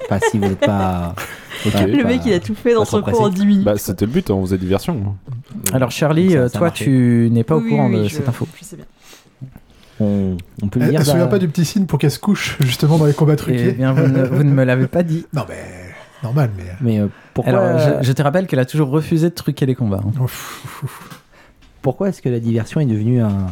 Enfin, 0.04 0.18
si 0.30 0.38
vous 0.38 0.44
n'êtes 0.46 0.60
pas. 0.60 1.14
Le 1.64 2.02
pas- 2.02 2.08
mec, 2.08 2.22
il 2.26 2.32
a 2.32 2.40
tout 2.40 2.54
fait 2.56 2.74
dans 2.74 2.84
son 2.84 3.02
cours 3.02 3.20
en 3.22 3.28
pressé. 3.28 3.40
10 3.40 3.46
minutes. 3.46 3.64
Bah, 3.64 3.74
c'était 3.78 4.04
le 4.04 4.10
but, 4.12 4.30
on 4.30 4.42
faisait 4.42 4.58
diversion. 4.58 5.14
Alors 5.72 5.90
Charlie, 5.92 6.32
ça- 6.32 6.38
euh, 6.38 6.48
ça 6.48 6.58
toi 6.58 6.70
tu 6.72 7.28
n'es 7.32 7.44
pas 7.44 7.56
au 7.56 7.60
courant 7.60 7.88
oui, 7.88 8.02
de 8.02 8.08
cette 8.08 8.28
info. 8.28 8.46
Je 8.60 8.64
sais 8.64 8.76
bien. 8.76 8.84
On, 10.00 10.36
on 10.62 10.68
peut 10.68 10.80
lui 10.80 10.86
Elle, 10.86 10.90
dire. 10.90 11.00
elle 11.00 11.06
se 11.06 11.10
bah, 11.10 11.16
souvient 11.18 11.26
pas 11.28 11.38
du 11.38 11.48
petit 11.48 11.64
signe 11.64 11.86
pour 11.86 11.98
qu'elle 12.00 12.10
se 12.10 12.18
couche 12.18 12.56
justement 12.60 12.98
dans 12.98 13.04
les 13.06 13.12
combats 13.12 13.34
Eh 13.34 13.36
truqués. 13.36 13.72
bien 13.72 13.92
vous 13.92 14.08
ne, 14.08 14.24
vous 14.24 14.42
ne 14.42 14.50
me 14.50 14.64
l'avez 14.64 14.86
pas 14.88 15.02
dit. 15.04 15.24
Non 15.32 15.44
mais 15.48 15.62
normal 16.24 16.50
mais. 16.56 16.64
Mais 16.80 16.98
euh, 17.00 17.06
pourquoi, 17.34 17.52
Alors, 17.52 17.78
je, 18.02 18.06
je 18.06 18.12
te 18.12 18.22
rappelle 18.22 18.46
qu'elle 18.48 18.58
a 18.58 18.64
toujours 18.66 18.88
refusé 18.88 19.28
de 19.30 19.34
truquer 19.34 19.66
les 19.66 19.74
combats. 19.76 20.00
hein. 20.04 20.10
Ouf, 20.20 20.62
ouf, 20.64 20.82
ouf. 20.82 21.21
Pourquoi 21.82 22.08
est-ce 22.08 22.22
que 22.22 22.28
la 22.28 22.40
diversion 22.40 22.80
est 22.80 22.86
devenue 22.86 23.20
un. 23.20 23.46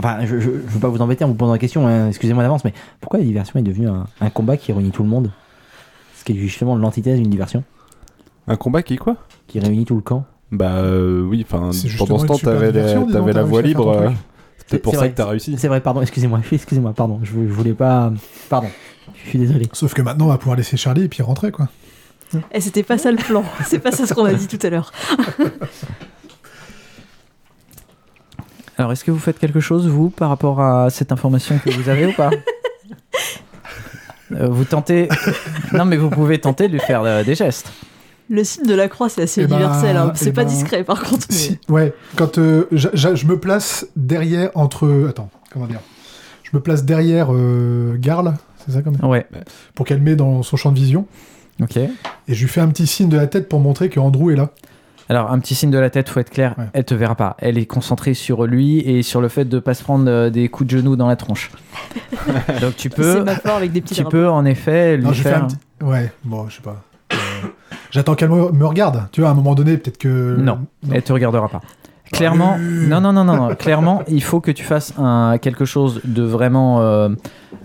Enfin, 0.00 0.20
je, 0.22 0.40
je, 0.40 0.40
je 0.40 0.48
veux 0.50 0.80
pas 0.80 0.88
vous 0.88 1.00
embêter 1.02 1.24
en 1.24 1.28
vous 1.28 1.34
posant 1.34 1.52
la 1.52 1.58
question, 1.58 1.86
hein, 1.86 2.08
excusez-moi 2.08 2.42
d'avance, 2.42 2.64
mais 2.64 2.72
pourquoi 3.00 3.18
la 3.20 3.24
diversion 3.24 3.58
est 3.60 3.62
devenue 3.62 3.88
un, 3.88 4.06
un 4.20 4.30
combat 4.30 4.56
qui 4.56 4.72
réunit 4.72 4.90
tout 4.90 5.02
le 5.04 5.08
monde? 5.08 5.30
Ce 6.16 6.24
qui 6.24 6.32
est 6.32 6.36
justement 6.36 6.74
l'antithèse 6.76 7.18
d'une 7.20 7.30
diversion, 7.30 7.62
Un 8.48 8.56
combat 8.56 8.82
qui 8.82 8.96
quoi? 8.96 9.16
Qui 9.46 9.60
réunit 9.60 9.84
tout 9.84 9.94
le 9.94 10.00
camp. 10.00 10.24
Bah 10.50 10.72
euh, 10.76 11.22
oui, 11.22 11.44
enfin 11.48 11.70
pendant 11.98 12.18
ce 12.18 12.26
temps 12.26 12.38
t'avais 12.38 12.70
la, 12.72 13.32
la 13.32 13.42
voie 13.42 13.62
libre. 13.62 13.88
euh. 13.88 14.10
C'est 14.66 14.78
pour 14.78 14.92
ça 14.94 15.00
vrai. 15.00 15.10
que 15.10 15.16
t'as 15.16 15.26
réussi. 15.26 15.56
C'est 15.58 15.68
vrai, 15.68 15.80
pardon, 15.80 16.00
excusez-moi, 16.00 16.40
excusez-moi, 16.52 16.92
pardon, 16.94 17.20
je, 17.22 17.32
vou- 17.32 17.46
je 17.48 17.52
voulais 17.52 17.74
pas. 17.74 18.12
Pardon, 18.48 18.68
je 19.22 19.28
suis 19.28 19.38
désolé. 19.38 19.68
Sauf 19.72 19.92
que 19.94 20.02
maintenant 20.02 20.24
on 20.26 20.28
va 20.28 20.38
pouvoir 20.38 20.56
laisser 20.56 20.76
Charlie 20.76 21.04
et 21.04 21.08
puis 21.08 21.22
rentrer 21.22 21.50
quoi. 21.52 21.68
Et 22.52 22.60
c'était 22.60 22.82
pas 22.82 22.98
ça 22.98 23.10
le 23.12 23.16
plan. 23.18 23.44
C'est 23.66 23.78
pas 23.78 23.92
ça 23.92 24.06
ce 24.06 24.14
qu'on 24.14 24.24
a 24.24 24.34
dit 24.34 24.48
tout 24.48 24.58
à 24.66 24.70
l'heure. 24.70 24.92
Alors, 28.78 28.92
est-ce 28.92 29.04
que 29.04 29.10
vous 29.10 29.18
faites 29.18 29.38
quelque 29.38 29.60
chose, 29.60 29.86
vous, 29.86 30.10
par 30.10 30.28
rapport 30.28 30.60
à 30.60 30.90
cette 30.90 31.12
information 31.12 31.58
que 31.64 31.70
vous 31.70 31.88
avez 31.88 32.06
ou 32.06 32.12
pas 32.12 32.30
Euh, 34.32 34.48
Vous 34.48 34.64
tentez. 34.64 35.08
Non, 35.72 35.84
mais 35.84 35.96
vous 35.96 36.08
pouvez 36.10 36.38
tenter 36.38 36.66
de 36.68 36.72
lui 36.72 36.80
faire 36.80 37.02
euh, 37.02 37.22
des 37.22 37.34
gestes. 37.34 37.70
Le 38.30 38.42
signe 38.42 38.66
de 38.66 38.74
la 38.74 38.88
croix, 38.88 39.08
c'est 39.10 39.22
assez 39.22 39.42
Eh 39.42 39.46
ben, 39.46 39.56
universel. 39.56 39.96
hein. 39.96 40.12
eh 40.14 40.18
C'est 40.18 40.32
pas 40.32 40.44
ben, 40.44 40.50
discret 40.50 40.82
par 40.82 41.02
contre. 41.02 41.26
mais- 41.28 41.36
Si, 41.36 41.58
ouais, 41.68 41.92
quand 42.16 42.38
euh, 42.38 42.66
je 42.72 43.26
me 43.26 43.38
place 43.38 43.86
derrière 43.96 44.50
entre. 44.54 45.06
Attends, 45.10 45.28
comment 45.52 45.66
dire? 45.66 45.80
Je 46.42 46.50
me 46.56 46.60
place 46.62 46.84
derrière 46.84 47.28
euh, 47.32 47.96
Garl, 47.98 48.34
c'est 48.64 48.72
ça 48.72 48.82
comme? 48.82 48.96
Ouais, 49.02 49.26
Pour 49.74 49.84
qu'elle 49.84 50.00
met 50.00 50.16
dans 50.16 50.42
son 50.42 50.56
champ 50.56 50.72
de 50.72 50.78
vision. 50.78 51.06
ok. 51.60 51.76
Et 51.76 51.90
je 52.28 52.40
lui 52.42 52.48
fais 52.48 52.60
un 52.62 52.68
petit 52.68 52.86
signe 52.86 53.08
de 53.10 53.16
la 53.18 53.26
tête 53.26 53.48
pour 53.48 53.60
montrer 53.60 53.90
que 53.90 54.00
Andrew 54.00 54.30
est 54.30 54.36
là. 54.36 54.50
Alors, 55.08 55.30
un 55.30 55.38
petit 55.38 55.54
signe 55.54 55.70
de 55.70 55.78
la 55.78 55.90
tête, 55.90 56.08
faut 56.08 56.20
être 56.20 56.30
clair, 56.30 56.54
Ouais. 56.56 56.64
elle 56.72 56.84
te 56.84 56.94
verra 56.94 57.14
pas. 57.14 57.36
Elle 57.38 57.58
est 57.58 57.66
concentrée 57.66 58.14
sur 58.14 58.46
lui 58.46 58.78
et 58.80 59.02
sur 59.02 59.20
le 59.20 59.28
fait 59.28 59.44
de 59.44 59.58
pas 59.58 59.74
se 59.74 59.82
prendre 59.82 60.08
euh, 60.08 60.30
des 60.30 60.48
coups 60.48 60.70
de 60.70 60.78
genoux 60.78 60.96
dans 60.96 61.06
la 61.08 61.16
tronche. 61.16 61.50
Donc, 62.60 62.76
tu 62.76 62.88
C'est 62.88 62.94
peux, 62.96 63.24
avec 63.44 63.72
des 63.72 63.80
petits 63.80 63.94
tu 63.94 64.02
drapeaux. 64.02 64.16
peux 64.16 64.28
en 64.28 64.44
effet 64.44 64.96
lui 64.96 65.04
Non, 65.04 65.12
faire. 65.12 65.44
un 65.44 65.46
petit. 65.46 65.56
Ouais, 65.82 66.12
bon, 66.24 66.48
je 66.48 66.56
sais 66.56 66.62
pas. 66.62 66.82
Euh, 67.12 67.16
J'attends 67.90 68.14
qu'elle 68.14 68.30
me, 68.30 68.50
me 68.50 68.66
regarde. 68.66 69.08
Tu 69.12 69.20
vois, 69.20 69.28
à 69.28 69.32
un 69.32 69.36
moment 69.36 69.54
donné, 69.54 69.76
peut-être 69.76 69.98
que. 69.98 70.36
Non. 70.38 70.60
Elle 70.90 71.02
te 71.02 71.12
regardera 71.12 71.48
pas. 71.48 71.60
Clairement, 72.14 72.54
Allez. 72.54 72.64
non, 72.86 73.00
non, 73.00 73.12
non, 73.12 73.24
non, 73.24 73.36
non. 73.36 73.54
Clairement, 73.54 74.02
il 74.08 74.22
faut 74.22 74.40
que 74.40 74.50
tu 74.50 74.64
fasses 74.64 74.92
un, 74.98 75.38
quelque 75.40 75.64
chose 75.64 76.00
de 76.04 76.22
vraiment 76.22 76.80
euh, 76.80 77.08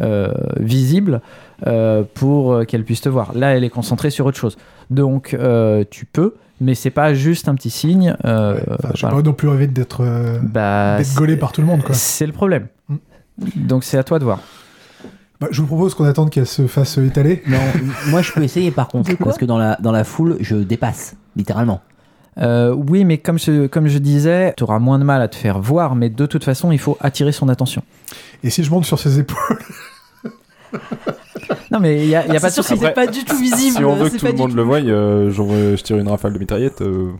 euh, 0.01 0.31
visible 0.59 1.21
euh, 1.67 2.03
pour 2.13 2.65
qu'elle 2.67 2.83
puisse 2.83 3.01
te 3.01 3.09
voir. 3.09 3.31
Là, 3.35 3.55
elle 3.55 3.63
est 3.63 3.69
concentrée 3.69 4.09
sur 4.09 4.25
autre 4.25 4.37
chose. 4.37 4.57
Donc, 4.89 5.33
euh, 5.33 5.83
tu 5.89 6.05
peux, 6.05 6.35
mais 6.61 6.73
c'est 6.75 6.89
pas 6.89 7.13
juste 7.13 7.47
un 7.47 7.55
petit 7.55 7.69
signe. 7.69 8.15
euh, 8.25 8.55
Ouais, 8.55 8.63
enfin, 8.79 8.89
J'ai 8.95 9.01
voilà. 9.01 9.15
pas 9.17 9.21
non 9.23 9.33
plus 9.33 9.47
rêvé 9.47 9.67
d'être 9.67 10.01
euh, 10.03 10.37
Bah, 10.41 10.97
d'être 10.97 11.15
gaulé 11.15 11.37
par 11.37 11.51
tout 11.51 11.61
le 11.61 11.67
monde, 11.67 11.83
quoi. 11.83 11.93
C'est 11.95 12.25
le 12.25 12.33
problème. 12.33 12.67
Mm. 12.89 12.95
Donc, 13.55 13.83
c'est 13.83 13.97
à 13.97 14.03
toi 14.03 14.19
de 14.19 14.23
voir. 14.23 14.39
Bah, 15.39 15.47
je 15.51 15.61
vous 15.61 15.67
propose 15.67 15.93
qu'on 15.93 16.03
attende 16.05 16.31
qu'elle 16.31 16.45
se 16.47 16.67
fasse 16.67 16.97
étaler. 16.97 17.43
Non, 17.47 17.59
moi 18.09 18.21
je 18.21 18.33
peux 18.33 18.43
essayer 18.43 18.71
par 18.71 18.89
contre, 18.89 19.15
parce 19.15 19.37
que 19.37 19.45
dans 19.45 19.57
la, 19.57 19.77
dans 19.79 19.93
la 19.93 20.03
foule, 20.03 20.35
je 20.41 20.55
dépasse, 20.57 21.15
littéralement. 21.37 21.79
Euh, 22.41 22.73
oui, 22.73 23.03
mais 23.05 23.17
comme 23.17 23.37
je, 23.37 23.67
comme 23.67 23.87
je 23.87 23.97
disais, 23.97 24.53
tu 24.55 24.63
auras 24.63 24.79
moins 24.79 24.97
de 24.99 25.03
mal 25.03 25.21
à 25.21 25.27
te 25.27 25.35
faire 25.35 25.59
voir, 25.59 25.95
mais 25.95 26.09
de 26.09 26.25
toute 26.25 26.43
façon, 26.43 26.71
il 26.71 26.79
faut 26.79 26.97
attirer 27.01 27.31
son 27.33 27.49
attention. 27.49 27.81
Et 28.43 28.49
si 28.49 28.63
je 28.63 28.71
monte 28.71 28.85
sur 28.85 28.97
ses 28.99 29.19
épaules 29.19 29.59
Non, 31.71 31.79
mais 31.79 32.01
il 32.03 32.07
n'y 32.07 32.15
a, 32.15 32.25
y 32.25 32.37
a 32.37 32.39
pas 32.39 32.49
de 32.49 32.53
C'est 32.53 32.61
sûr 32.61 32.63
souci. 32.63 32.79
que 32.79 32.85
c'est 32.87 32.93
pas 32.93 33.07
du 33.07 33.23
tout 33.23 33.35
visible. 33.37 33.77
Si 33.77 33.83
on 33.83 33.95
veut 33.95 34.09
que 34.09 34.17
tout 34.17 34.25
le 34.25 34.33
monde 34.33 34.51
tout- 34.51 34.55
le 34.57 34.63
voie, 34.63 34.77
euh, 34.79 35.29
je 35.31 35.83
tire 35.83 35.97
une 35.97 36.07
rafale 36.07 36.33
de 36.33 36.39
mitraillette. 36.39 36.81
euh, 36.81 37.11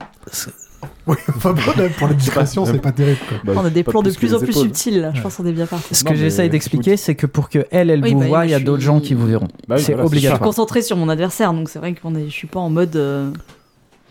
Oui, 1.07 1.17
enfin, 1.36 1.53
pour 1.97 2.07
la 2.07 2.13
discrétion, 2.13 2.65
c'est 2.65 2.80
pas 2.80 2.91
terrible, 2.91 3.20
quoi. 3.28 3.38
bah, 3.43 3.53
On 3.61 3.65
a 3.65 3.70
des 3.70 3.84
plans 3.84 4.01
de 4.01 4.11
que 4.11 4.15
plus 4.17 4.34
en 4.34 4.39
plus 4.39 4.53
subtils. 4.53 5.01
là. 5.01 5.11
Je 5.11 5.17
Ouais. 5.17 5.24
pense 5.24 5.36
qu'on 5.36 5.45
est 5.45 5.51
bien 5.51 5.65
parti. 5.65 5.93
Ce 5.93 6.03
que 6.03 6.15
j'essaye 6.15 6.49
d'expliquer, 6.49 6.95
c'est 6.97 7.15
que 7.15 7.26
pour 7.26 7.49
que 7.49 7.65
elle, 7.72 7.89
elle 7.89 8.01
Oui, 8.03 8.13
vous 8.13 8.20
bah, 8.20 8.26
voie, 8.28 8.38
moi, 8.38 8.45
il 8.45 8.51
y 8.51 8.53
a 8.53 8.59
d'autres 8.59 8.80
suis- 8.82 8.86
gens 8.88 8.99
qui 8.99 9.13
vous 9.15 9.28
verront. 9.28 9.47
Bah 9.67 9.76
oui, 9.78 9.82
c'est 9.82 9.93
voilà, 9.93 10.03
Je 10.03 10.07
suis 10.09 10.17
obligatoire. 10.17 10.39
concentré 10.41 10.82
sur 10.82 10.95
mon 10.97 11.09
adversaire, 11.09 11.51
donc 11.53 11.67
c'est 11.70 11.80
vrai 11.80 11.93
est. 12.15 12.26
Je 12.26 12.34
suis 12.34 12.47
pas 12.47 12.59
en 12.59 12.70
mode. 12.70 12.95
euh, 12.95 13.32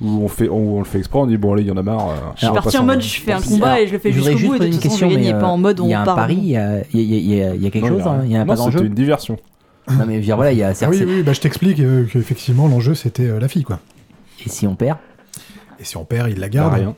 Où 0.01 0.23
on, 0.23 0.29
fait, 0.29 0.49
on, 0.49 0.77
on 0.77 0.79
le 0.79 0.85
fait 0.85 0.99
exprès, 0.99 1.19
on 1.19 1.27
dit 1.27 1.37
bon, 1.37 1.53
allez, 1.55 1.63
il 1.63 1.69
y 1.69 1.71
en 1.73 1.77
a 1.77 1.83
marre. 1.83 2.11
euh, 2.11 2.15
Je 2.37 2.45
suis 2.47 2.55
parti 2.55 2.79
en 2.79 2.85
mode 2.85 3.01
je 3.01 3.21
fais 3.21 3.33
un 3.33 3.39
Alors, 3.39 3.49
combat 3.49 3.81
et 3.81 3.87
je 3.89 3.93
le 3.93 3.99
fais 3.99 4.13
jusqu'au 4.13 4.39
bout 4.39 4.55
et 4.55 4.59
de 4.61 4.67
toute 4.73 4.83
façon 4.83 5.11
je 5.11 5.17
mais, 5.17 5.33
pas 5.33 5.47
en 5.49 5.59
mode 5.59 5.81
euh, 5.81 5.85
il 5.85 5.91
y 5.91 5.95
a 5.95 5.99
on 5.99 6.03
un 6.03 6.15
pari, 6.15 6.37
il 6.37 6.45
y 6.51 6.57
a, 6.57 6.83
il 6.93 7.01
y 7.01 7.15
a- 7.15 7.19
il 7.19 7.35
y 7.39 7.43
a- 7.43 7.55
il 7.57 7.63
y 7.63 7.67
a 7.67 7.71
quelque 7.71 7.89
Non, 7.89 7.99
chose, 7.99 8.07
hein, 8.07 8.21
il 8.25 8.31
y 8.31 8.37
a 8.37 8.43
un 8.43 8.45
non, 8.45 8.55
pas 8.55 8.71
c'était 8.71 8.85
une 8.87 8.95
diversion. 8.95 9.39
Non 9.91 10.05
mais 10.07 10.15
je 10.15 10.19
veux 10.19 10.25
dire, 10.25 10.37
voilà, 10.37 10.53
il 10.53 10.59
y 10.59 10.63
a 10.63 10.73
Ah 10.81 10.89
oui, 10.91 11.03
oui, 11.05 11.23
bah, 11.23 11.33
je 11.33 11.41
t'explique 11.41 11.81
euh, 11.81 12.05
qu'effectivement, 12.13 12.69
l'enjeu, 12.69 12.95
c'était 12.95 13.25
euh, 13.27 13.41
la 13.41 13.49
fille, 13.49 13.65
quoi. 13.65 13.81
Et 14.45 14.49
si 14.49 14.67
on 14.69 14.75
perd 14.77 14.99
Et 15.81 15.85
si 15.85 15.97
on 15.97 16.05
perd, 16.05 16.29
il 16.31 16.37
la 16.39 16.47
Bah, 16.47 16.49
garde. 16.51 16.75
rien. 16.75 16.95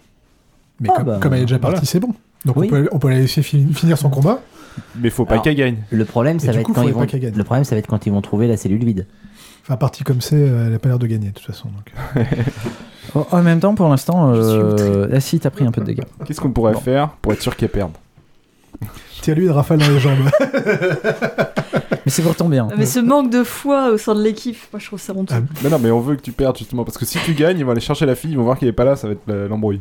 Mais 0.80 0.88
Ah, 0.90 0.96
comme, 0.96 1.07
bah, 1.07 1.18
comme 1.22 1.32
elle 1.34 1.40
est 1.40 1.44
déjà 1.46 1.59
partie, 1.59 1.76
voilà. 1.76 1.86
c'est 1.86 2.01
bon. 2.01 2.12
Donc 2.44 2.57
Oui. 2.57 2.66
on, 2.66 2.70
peut, 2.70 2.88
on 2.92 2.98
peut 2.98 3.09
la 3.11 3.18
laisser 3.18 3.42
fi- 3.42 3.66
finir 3.72 3.96
son 3.96 4.11
combat. 4.11 4.40
Mais 4.96 5.09
faut 5.11 5.24
pas 5.24 5.38
qu'elle 5.38 5.55
gagne. 5.57 5.76
Le 5.90 6.05
problème, 6.05 6.38
ça 6.40 6.48
du 6.48 6.53
va 6.55 6.61
être 6.61 6.66
coup, 6.66 6.72
quand 6.74 6.82
ils 6.82 6.92
vont. 6.92 7.01
pas 7.01 7.07
qu'elle 7.07 7.20
gagne. 7.20 7.34
Le 7.34 7.44
problème, 7.44 7.64
ça 7.64 7.74
va 7.74 7.78
être 7.78 7.86
quand 7.86 8.07
ils 8.07 8.12
vont 8.12 8.20
trouver 8.22 8.46
la 8.48 8.57
cellule 8.57 8.84
vide. 8.84 9.07
Enfin, 9.62 9.76
partie 9.76 10.05
comme 10.05 10.20
c'est, 10.20 10.40
elle 10.40 10.72
a 10.74 10.78
pas 10.78 10.88
l'air 10.88 10.98
de 10.98 11.07
gagner, 11.07 11.28
de 11.28 11.34
toute 11.34 11.46
façon. 11.46 11.68
Donc. 11.68 12.26
En- 13.14 13.26
En 13.30 13.42
même 13.42 13.61
temps, 13.61 13.74
pour 13.74 13.88
l'instant, 13.88 14.32
euh... 14.34 15.08
ah 15.12 15.20
si, 15.20 15.40
t'as 15.40 15.50
pris 15.50 15.64
un 15.66 15.70
peu 15.72 15.80
de 15.80 15.86
dégâts. 15.86 16.04
Qu'est-ce 16.24 16.40
qu'on 16.40 16.50
pourrait 16.50 16.74
Bon. 16.74 16.80
faire 16.80 17.08
pour 17.22 17.32
être 17.32 17.42
sûr 17.42 17.56
qu'elle 17.56 17.68
perde 17.70 17.92
Tiens-lui 19.22 19.44
une 19.46 19.50
rafale 19.50 19.78
dans 19.78 19.88
les 19.88 19.98
jambes. 20.00 20.18
Mais 22.06 22.11
c'est 22.11 22.22
pour 22.22 22.34
ton 22.34 22.48
bien. 22.48 22.68
Mais 22.78 22.86
ce 22.86 22.98
manque 22.98 23.30
de 23.30 23.44
foi 23.44 23.90
au 23.90 23.98
sein 23.98 24.14
de 24.14 24.22
l'équipe, 24.22 24.56
moi 24.72 24.80
je 24.80 24.86
trouve 24.86 25.00
ça 25.00 25.12
honteux. 25.14 25.34
Ah, 25.36 25.42
Mais 25.62 25.68
non, 25.68 25.78
mais 25.78 25.90
on 25.90 26.00
veut 26.00 26.16
que 26.16 26.22
tu 26.22 26.32
perdes 26.32 26.56
justement. 26.56 26.84
Parce 26.84 26.96
que 26.96 27.04
si 27.04 27.18
tu 27.18 27.34
gagnes, 27.34 27.58
ils 27.58 27.64
vont 27.64 27.72
aller 27.72 27.80
chercher 27.80 28.06
la 28.06 28.14
fille, 28.14 28.30
ils 28.30 28.36
vont 28.38 28.44
voir 28.44 28.58
qu'elle 28.58 28.68
est 28.70 28.72
pas 28.72 28.84
là, 28.84 28.96
ça 28.96 29.06
va 29.06 29.12
être 29.12 29.20
la- 29.26 29.46
l'embrouille. 29.48 29.80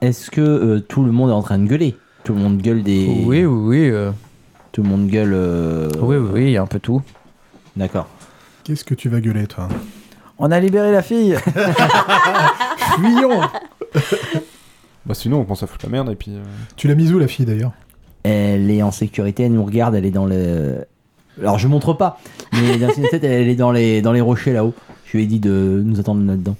Est-ce 0.00 0.30
que 0.30 0.40
euh, 0.40 0.80
tout 0.80 1.02
le 1.04 1.10
monde 1.10 1.30
est 1.30 1.34
en 1.34 1.42
train 1.42 1.58
de 1.58 1.66
gueuler? 1.66 1.96
Tout 2.22 2.34
le 2.34 2.40
monde 2.40 2.58
gueule 2.58 2.82
des. 2.84 3.06
Oui, 3.26 3.44
oui, 3.44 3.46
oui. 3.46 3.90
euh, 3.90 4.12
Tout 4.70 4.82
le 4.84 4.88
monde 4.88 5.08
gueule. 5.08 5.32
euh, 5.34 5.88
Oui, 6.00 6.16
oui, 6.16 6.28
oui, 6.32 6.42
il 6.44 6.50
y 6.52 6.56
a 6.56 6.62
un 6.62 6.66
peu 6.66 6.78
tout. 6.78 7.02
D'accord. 7.76 8.06
Qu'est-ce 8.62 8.84
que 8.84 8.94
tu 8.94 9.08
vas 9.08 9.20
gueuler, 9.20 9.46
toi? 9.48 9.68
On 10.44 10.50
a 10.50 10.58
libéré 10.58 10.90
la 10.90 11.02
fille 11.02 11.36
Fuyons 12.96 13.40
Bah 15.06 15.14
sinon, 15.14 15.38
on 15.40 15.44
pense 15.44 15.62
à 15.62 15.66
foutre 15.66 15.86
la 15.86 15.90
merde 15.92 16.10
et 16.10 16.16
puis. 16.16 16.32
euh, 16.34 16.42
Tu 16.76 16.88
l'as 16.88 16.94
mise 16.96 17.12
où, 17.12 17.18
la 17.18 17.28
fille, 17.28 17.46
d'ailleurs 17.46 17.72
Elle 18.24 18.70
est 18.70 18.82
en 18.82 18.90
sécurité, 18.90 19.44
elle 19.44 19.52
nous 19.52 19.64
regarde, 19.64 19.94
elle 19.94 20.04
est 20.04 20.10
dans 20.10 20.26
le. 20.26 20.84
Alors 21.40 21.58
je 21.58 21.66
montre 21.68 21.92
pas, 21.94 22.18
mais 22.52 22.76
dans 22.76 22.90
une 22.92 23.08
tête, 23.08 23.24
elle 23.24 23.48
est 23.48 23.54
dans 23.54 23.72
les, 23.72 24.02
dans 24.02 24.12
les 24.12 24.20
rochers 24.20 24.52
là-haut. 24.52 24.74
Je 25.06 25.16
lui 25.16 25.24
ai 25.24 25.26
dit 25.26 25.40
de 25.40 25.82
nous 25.84 26.00
attendre 26.00 26.24
là-dedans. 26.26 26.56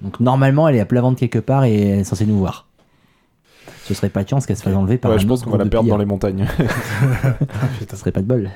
Donc 0.00 0.20
normalement, 0.20 0.68
elle 0.68 0.76
est 0.76 0.80
à 0.80 0.86
plat 0.86 1.00
ventre 1.00 1.18
quelque 1.18 1.38
part 1.38 1.64
et 1.64 1.74
elle 1.88 1.98
est 2.00 2.04
censée 2.04 2.26
nous 2.26 2.38
voir. 2.38 2.66
Ce 3.86 3.92
serait 3.94 4.08
pas 4.08 4.22
de 4.24 4.28
chance 4.28 4.46
qu'elle 4.46 4.56
se 4.56 4.62
fasse 4.62 4.74
enlever 4.74 4.98
par 4.98 5.10
Ouais, 5.10 5.16
un 5.16 5.20
je 5.20 5.26
pense 5.26 5.40
autre 5.40 5.44
qu'on 5.50 5.50
va 5.52 5.58
la 5.58 5.64
de 5.64 5.68
perdre 5.70 5.88
dans 5.88 5.96
pillards. 5.96 5.98
les 5.98 6.04
montagnes. 6.06 6.46
Ce 7.90 7.96
serait 7.96 8.12
pas 8.12 8.20
de 8.22 8.26
bol. 8.26 8.50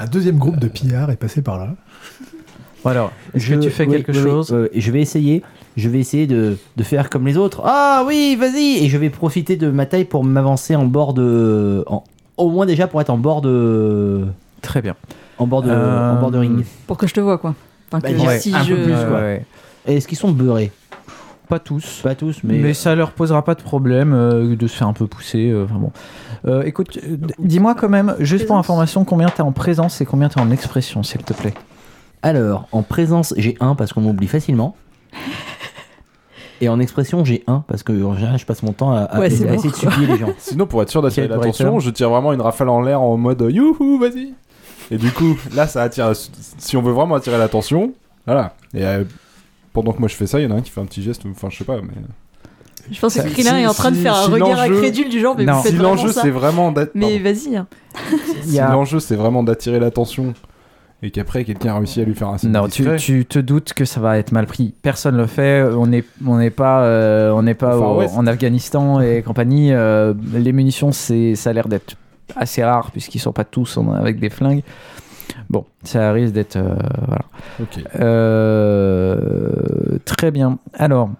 Un 0.00 0.06
deuxième 0.06 0.38
groupe 0.38 0.58
de 0.58 0.66
pillards 0.68 1.10
est 1.10 1.16
passé 1.16 1.42
par 1.42 1.58
là. 1.58 1.74
Alors, 2.84 3.12
est-ce 3.34 3.46
que 3.48 3.54
Je- 3.54 3.60
tu 3.60 3.70
fais 3.70 3.86
oui, 3.86 3.96
quelque 3.96 4.12
oui, 4.12 4.18
chose 4.22 4.52
oui. 4.52 4.68
Je 4.80 4.90
vais 4.90 5.00
essayer. 5.00 5.42
Je 5.76 5.88
vais 5.88 5.98
essayer 5.98 6.26
de, 6.26 6.56
de 6.76 6.82
faire 6.82 7.10
comme 7.10 7.26
les 7.26 7.36
autres. 7.36 7.62
Ah 7.64 8.04
oui, 8.06 8.36
vas-y. 8.38 8.84
Et 8.84 8.88
je 8.88 8.96
vais 8.98 9.10
profiter 9.10 9.56
de 9.56 9.70
ma 9.70 9.86
taille 9.86 10.04
pour 10.04 10.24
m'avancer 10.24 10.74
en 10.76 10.84
bord 10.84 11.12
de, 11.14 11.84
en- 11.86 12.04
au 12.36 12.48
moins 12.50 12.66
déjà 12.66 12.86
pour 12.86 13.00
être 13.00 13.10
en 13.10 13.18
bord 13.18 13.40
de, 13.42 14.24
Très 14.62 14.82
bien. 14.82 14.96
en 15.38 15.46
bord 15.46 15.62
de, 15.62 15.70
Euh, 15.70 16.12
en 16.16 16.20
bord 16.20 16.30
de 16.30 16.38
ring. 16.38 16.64
Pour 16.86 16.96
que 16.96 17.06
je 17.06 17.14
te 17.14 17.20
vois, 17.20 17.38
quoi. 17.38 17.54
Enfin, 17.92 18.00
que 18.00 18.12
Bah, 18.16 18.24
ouais, 18.26 18.38
si 18.38 18.54
un 18.54 18.64
peu 18.64 18.82
plus, 18.82 18.92
quoi. 18.92 19.20
ouais. 19.20 19.44
Et 19.86 19.96
Est-ce 19.96 20.08
qu'ils 20.08 20.18
sont 20.18 20.30
beurrés? 20.32 20.72
Pas 21.48 21.58
tous. 21.58 22.00
Pas 22.02 22.14
tous, 22.14 22.38
Mais, 22.44 22.58
mais. 22.58 22.74
ça 22.74 22.94
leur 22.94 23.10
posera 23.10 23.44
pas 23.44 23.54
de 23.56 23.62
problème 23.62 24.12
euh, 24.14 24.54
de 24.54 24.66
se 24.68 24.76
faire 24.76 24.86
un 24.88 24.92
peu 24.92 25.06
pousser. 25.08 25.50
euh, 25.50 25.64
enfin 25.64 25.74
bon. 25.80 25.90
Euh, 26.46 26.62
écoute, 26.62 26.98
euh, 27.04 27.16
dis-moi 27.40 27.74
quand 27.74 27.88
même, 27.88 28.14
juste 28.20 28.46
pour 28.46 28.56
information, 28.56 29.04
combien 29.04 29.28
t'as 29.28 29.42
en 29.42 29.50
présence 29.52 30.00
et 30.00 30.04
combien 30.06 30.28
t'as 30.28 30.40
en 30.40 30.50
expression, 30.52 31.02
s'il 31.02 31.22
te 31.22 31.32
plaît? 31.32 31.54
Alors, 32.22 32.68
en 32.72 32.82
présence, 32.82 33.34
j'ai 33.36 33.56
un 33.60 33.74
parce 33.74 33.92
qu'on 33.92 34.00
m'oublie 34.02 34.28
facilement. 34.28 34.76
Et 36.62 36.68
en 36.68 36.78
expression, 36.78 37.24
j'ai 37.24 37.42
un 37.46 37.64
parce 37.66 37.82
que 37.82 37.92
en 38.04 38.14
général, 38.14 38.38
je 38.38 38.44
passe 38.44 38.62
mon 38.62 38.72
temps 38.72 38.92
à, 38.92 39.00
à- 39.00 39.18
Ouais, 39.18 39.26
à 39.26 39.30
c'est 39.30 39.44
essayer 39.44 39.70
de 39.70 39.76
supplier 39.76 40.06
les 40.06 40.18
gens. 40.18 40.28
Sinon, 40.38 40.66
pour 40.66 40.82
être 40.82 40.90
sûr 40.90 41.00
d'attirer 41.00 41.26
Quel 41.28 41.36
l'attention, 41.38 41.80
je 41.80 41.88
tire 41.90 42.10
vraiment 42.10 42.34
une 42.34 42.42
rafale 42.42 42.68
en 42.68 42.82
l'air 42.82 43.00
en 43.00 43.16
mode 43.16 43.40
euh, 43.40 43.50
youhou, 43.50 43.98
vas-y. 43.98 44.34
Et 44.90 44.98
du 44.98 45.10
coup, 45.10 45.38
là, 45.54 45.66
ça 45.66 45.82
attire. 45.82 46.12
Si 46.58 46.76
on 46.76 46.82
veut 46.82 46.92
vraiment 46.92 47.14
attirer 47.14 47.38
l'attention, 47.38 47.94
voilà. 48.26 48.54
Et 48.74 48.84
euh, 48.84 49.04
pendant 49.72 49.92
que 49.92 50.00
moi 50.00 50.08
je 50.08 50.14
fais 50.16 50.26
ça, 50.26 50.38
il 50.38 50.44
y 50.44 50.46
en 50.46 50.50
a 50.50 50.58
un 50.58 50.60
qui 50.60 50.70
fait 50.70 50.80
un 50.82 50.86
petit 50.86 51.02
geste, 51.02 51.24
ou- 51.24 51.30
enfin, 51.30 51.48
je 51.48 51.56
sais 51.56 51.64
pas, 51.64 51.76
mais. 51.80 51.94
Je 52.90 52.98
pense 53.00 53.14
que 53.14 53.20
Krillin 53.28 53.54
si- 53.56 53.62
est 53.62 53.66
en 53.66 53.72
train 53.74 53.90
de 53.92 53.96
si- 53.96 54.02
faire 54.02 54.16
un 54.16 54.24
si 54.24 54.30
regard 54.30 54.48
l'enjeu- 54.50 54.76
incrédule 54.78 55.08
du 55.08 55.20
genre, 55.20 55.36
mais 55.38 55.44
Non. 55.44 55.54
vous 55.54 55.62
faites 55.62 55.70
Si 55.72 55.76
vraiment 55.78 55.94
l'enjeu 55.94 56.12
ça 56.12 56.22
c'est 56.22 56.30
vraiment 56.30 56.72
Mais 56.72 56.84
pardon. 56.86 57.22
vas-y. 57.22 57.56
hein. 57.56 57.66
Il 58.44 58.48
y 58.48 58.52
Si 58.52 58.58
a- 58.58 58.70
l'enjeu 58.72 58.98
c'est 59.00 59.14
vraiment 59.16 59.42
d'attirer 59.44 59.78
l'attention 59.78 60.34
et 61.02 61.10
qu'après 61.10 61.44
quelqu'un 61.44 61.74
a 61.74 61.78
réussi 61.78 62.00
à 62.00 62.04
lui 62.04 62.14
faire 62.14 62.28
un 62.28 62.38
signe 62.38 62.50
Non, 62.50 62.68
tu, 62.68 63.24
te 63.24 63.38
doutes 63.38 63.72
que 63.72 63.84
ça 63.84 64.00
va 64.00 64.18
être 64.18 64.32
mal 64.32 64.46
pris. 64.46 64.74
Personne 64.82 65.16
le 65.16 65.26
fait. 65.26 65.62
On 65.62 65.86
n'est 65.86 66.04
on 66.26 66.36
n'est 66.38 66.50
pas, 66.50 66.82
euh, 66.82 67.30
on 67.32 67.42
n'est 67.42 67.54
pas 67.54 67.78
Au 67.78 68.02
en 68.02 68.26
Afghanistan 68.26 69.00
et 69.00 69.22
compagnie. 69.22 69.72
euh, 69.72 70.12
les 70.34 70.52
munitions, 70.52 70.92
c'est, 70.92 71.34
ça 71.34 71.50
a 71.50 71.52
l'air 71.52 71.68
d'être 71.68 71.94
assez 72.36 72.62
rare 72.62 72.90
puisqu'ils 72.90 73.18
sont 73.18 73.32
pas 73.32 73.44
tous 73.44 73.76
en- 73.78 73.92
avec 73.92 74.20
des 74.20 74.30
flingues. 74.30 74.62
Bon, 75.48 75.64
ça 75.84 76.12
risque 76.12 76.34
d'être. 76.34 76.56
euh, 76.56 76.74
voilà. 77.06 77.24
Euh, 78.00 79.98
très 80.04 80.30
bien. 80.30 80.58
Alors, 80.74 81.10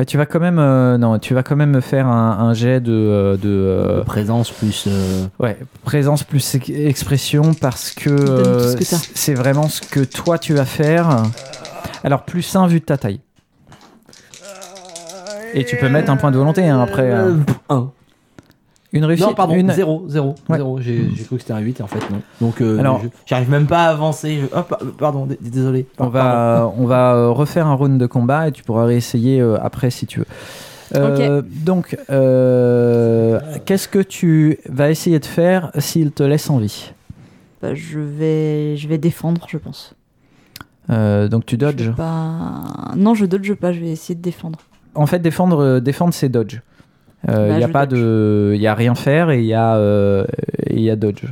bah, 0.00 0.06
tu 0.06 0.16
vas 0.16 0.24
quand 0.24 0.40
même, 0.40 0.58
euh, 0.58 0.96
non, 0.96 1.18
tu 1.18 1.34
vas 1.34 1.42
quand 1.42 1.56
même 1.56 1.72
me 1.72 1.82
faire 1.82 2.06
un, 2.06 2.38
un 2.38 2.54
jet 2.54 2.80
de, 2.80 2.90
euh, 2.90 3.36
de 3.36 3.48
euh, 3.50 4.02
Présence 4.04 4.50
plus. 4.50 4.84
euh, 4.86 5.26
ouais, 5.38 5.58
présence 5.84 6.22
plus 6.24 6.54
ex- 6.54 6.70
expression 6.70 7.52
parce 7.52 7.90
que, 7.90 8.08
euh, 8.08 8.76
c'est 9.14 9.34
vraiment 9.34 9.68
ce 9.68 9.82
que 9.82 10.00
toi 10.00 10.38
tu 10.38 10.54
vas 10.54 10.64
faire. 10.64 11.24
Alors 12.02 12.22
plus 12.24 12.56
1 12.56 12.66
vu 12.66 12.80
de 12.80 12.84
ta 12.86 12.96
taille. 12.96 13.20
Et 15.52 15.66
tu 15.66 15.76
peux 15.76 15.90
mettre 15.90 16.10
un 16.10 16.16
point 16.16 16.30
de 16.30 16.38
volonté 16.38 16.66
hein, 16.66 16.80
après. 16.80 17.10
euh, 17.10 17.32
euh, 17.32 17.36
un. 17.68 17.90
Une 18.92 19.04
réussite. 19.04 19.26
Non, 19.26 19.34
pardon, 19.34 19.54
une... 19.54 19.70
0, 19.70 20.04
0, 20.08 20.34
Ouais. 20.48 20.56
0. 20.58 20.80
J'ai 20.80 21.08
cru 21.24 21.36
que 21.36 21.42
c'était 21.42 21.52
un 21.52 21.58
8 21.60 21.80
et 21.80 21.82
en 21.82 21.86
fait 21.86 22.00
non. 22.10 22.20
Donc 22.40 22.60
euh, 22.60 22.78
Alors- 22.78 23.00
j'arrive 23.26 23.50
même 23.50 23.66
pas 23.66 23.84
à 23.86 23.90
avancer. 23.90 24.40
Je- 24.42 24.90
pardon, 24.98 25.28
désolé. 25.40 25.86
On 25.98 26.08
va, 26.08 26.72
on 26.76 26.86
va 26.86 27.14
euh, 27.14 27.28
refaire 27.30 27.66
un 27.66 27.74
round 27.74 27.98
de 28.00 28.06
combat 28.06 28.48
et 28.48 28.52
tu 28.52 28.62
pourras 28.64 28.84
réessayer 28.84 29.40
euh, 29.40 29.56
après 29.62 29.90
si 29.90 30.06
tu 30.06 30.20
veux. 30.20 30.26
Euh, 30.96 31.40
Donc, 31.64 31.96
euh, 32.10 33.38
qu'est-ce 33.64 33.86
que 33.86 34.00
tu 34.00 34.58
vas 34.68 34.90
essayer 34.90 35.20
de 35.20 35.26
faire 35.26 35.70
s'il 35.78 36.10
te 36.10 36.22
laisse 36.24 36.50
en 36.50 36.58
vie? 36.58 36.92
Bah, 37.62 37.74
je 37.74 37.98
vais, 38.00 38.76
je 38.76 38.88
vais 38.88 38.98
défendre, 38.98 39.46
je 39.48 39.56
pense. 39.58 39.94
Euh, 40.90 41.28
Donc, 41.28 41.46
tu 41.46 41.54
Je 41.54 41.60
dodges? 41.60 41.92
pas... 41.92 42.64
Non, 42.96 43.14
je 43.14 43.24
dodge 43.26 43.52
pas. 43.54 43.72
Je 43.72 43.78
vais 43.80 43.90
essayer 43.90 44.16
de 44.16 44.22
défendre. 44.22 44.58
En 44.96 45.06
fait, 45.06 45.20
défendre, 45.20 45.78
défendre 45.78 46.12
c'est 46.12 46.28
dodge. 46.28 46.58
Il 47.28 47.34
Bah, 47.34 47.56
n'y 47.58 47.64
a 47.64 47.68
pas 47.68 47.86
dodge. 47.86 47.98
de, 48.00 48.52
il 48.54 48.60
y 48.60 48.66
a 48.66 48.74
rien 48.74 48.94
faire 48.94 49.30
et 49.30 49.40
il 49.40 49.46
y 49.46 49.54
a, 49.54 49.76
euh, 49.76 50.24
il 50.70 50.80
y 50.80 50.90
a 50.90 50.96
dodge. 50.96 51.24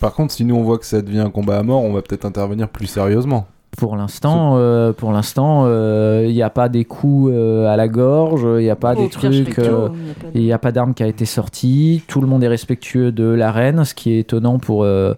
Par 0.00 0.12
contre, 0.14 0.32
si 0.32 0.44
nous 0.44 0.54
on 0.54 0.62
voit 0.62 0.78
que 0.78 0.86
ça 0.86 1.02
devient 1.02 1.20
un 1.20 1.30
combat 1.30 1.58
à 1.58 1.62
mort, 1.62 1.82
on 1.82 1.92
va 1.92 2.02
peut-être 2.02 2.24
intervenir 2.24 2.68
plus 2.68 2.86
sérieusement. 2.86 3.46
Pour 3.76 3.96
l'instant, 3.96 4.54
euh, 4.56 4.92
pour 4.92 5.12
l'instant, 5.12 5.64
euh, 5.66 6.24
il 6.26 6.32
n'y 6.34 6.42
a 6.42 6.48
pas 6.50 6.68
des 6.70 6.84
coups 6.86 7.30
euh, 7.34 7.66
à 7.66 7.76
la 7.76 7.88
gorge, 7.88 8.42
il 8.58 8.62
n'y 8.64 8.70
a 8.70 8.76
pas 8.76 8.94
des 8.94 9.08
trucs. 9.10 9.58
euh, 9.58 9.88
il 9.92 10.06
y 10.06 10.12
a 10.12 10.14
pas 10.14 10.26
de- 10.28 10.30
Il 10.34 10.42
n'y 10.42 10.52
a 10.52 10.58
pas 10.58 10.72
d'arme 10.72 10.94
qui 10.94 11.02
a 11.02 11.06
été 11.06 11.24
sortie. 11.26 12.02
Tout 12.08 12.20
le 12.22 12.26
monde 12.26 12.42
est 12.42 12.48
respectueux 12.48 13.12
de 13.12 13.24
l'arène, 13.24 13.84
ce 13.84 13.92
qui 13.94 14.12
est 14.12 14.20
étonnant 14.20 14.58
pour 14.58 14.84
euh, 14.84 15.12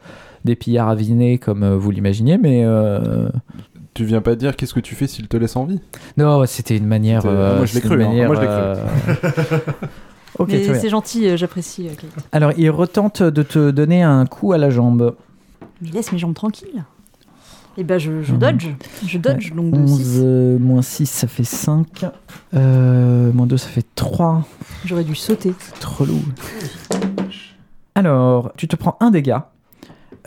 des 0.45 0.57
pillards 0.57 0.89
avinés 0.89 1.39
comme 1.39 1.63
euh, 1.63 1.77
vous 1.77 1.91
l'imaginez. 1.93 2.37
Mais 2.39 2.63
euh, 2.65 3.29
Tu 3.99 4.05
viens 4.05 4.21
pas 4.21 4.37
dire 4.37 4.55
qu'est-ce 4.55 4.75
que 4.75 4.79
tu 4.79 4.95
fais 4.95 5.09
s'il 5.09 5.27
te 5.27 5.37
laisse 5.37 5.57
en 5.57 5.65
vie? 5.65 5.81
Non, 6.17 6.47
c'était 6.47 6.77
une 6.77 6.87
manière. 6.87 7.23
Euh, 7.27 7.57
moi, 7.57 7.67
je 7.67 7.75
l'ai 7.75 7.81
cru, 7.81 7.97
une 7.97 8.03
hein. 8.03 8.07
manière, 8.07 8.27
Moi, 8.29 8.37
je 8.37 8.41
l'ai 8.43 8.47
cru. 8.47 8.57
euh, 10.39 10.47
bien. 10.47 10.75
c'est 10.79 10.89
gentil, 10.89 11.27
euh, 11.29 11.37
j'apprécie. 11.37 11.89
euh. 11.89 12.07
Alors, 12.31 12.53
il 12.57 12.71
retente 12.71 13.25
de 13.25 13.43
te 13.43 13.73
donner 13.73 14.05
un 14.05 14.25
coup 14.25 14.53
à 14.53 14.59
la 14.59 14.71
jambe. 14.71 15.17
Mais 15.83 15.89
laisse 15.91 16.13
mes 16.13 16.19
jambes 16.19 16.35
tranquilles. 16.35 16.85
Et 17.77 17.83
bah, 17.83 17.99
je, 17.99 18.23
je 18.23 18.35
Mhm. 18.35 18.39
dodge. 18.39 18.69
Je 19.05 19.19
dodge, 19.19 19.53
donc 19.53 19.73
de 19.73 19.81
11 19.81 19.99
6. 20.01 20.21
euh, 20.23 20.59
moins 20.61 20.83
6, 20.83 21.07
ça 21.07 21.27
fait 21.27 21.43
5. 21.43 22.05
Euh, 22.55 23.33
moins 23.33 23.47
2, 23.49 23.57
ça 23.57 23.67
fait 23.69 23.85
3. 23.97 24.45
J'aurais 24.85 25.03
dû 25.03 25.17
sauter. 25.17 25.55
Trop 25.81 26.05
lourd. 26.05 26.23
Alors, 27.97 28.53
tu 28.57 28.69
te 28.69 28.77
prends 28.77 28.97
un 29.01 29.11
dégât, 29.11 29.51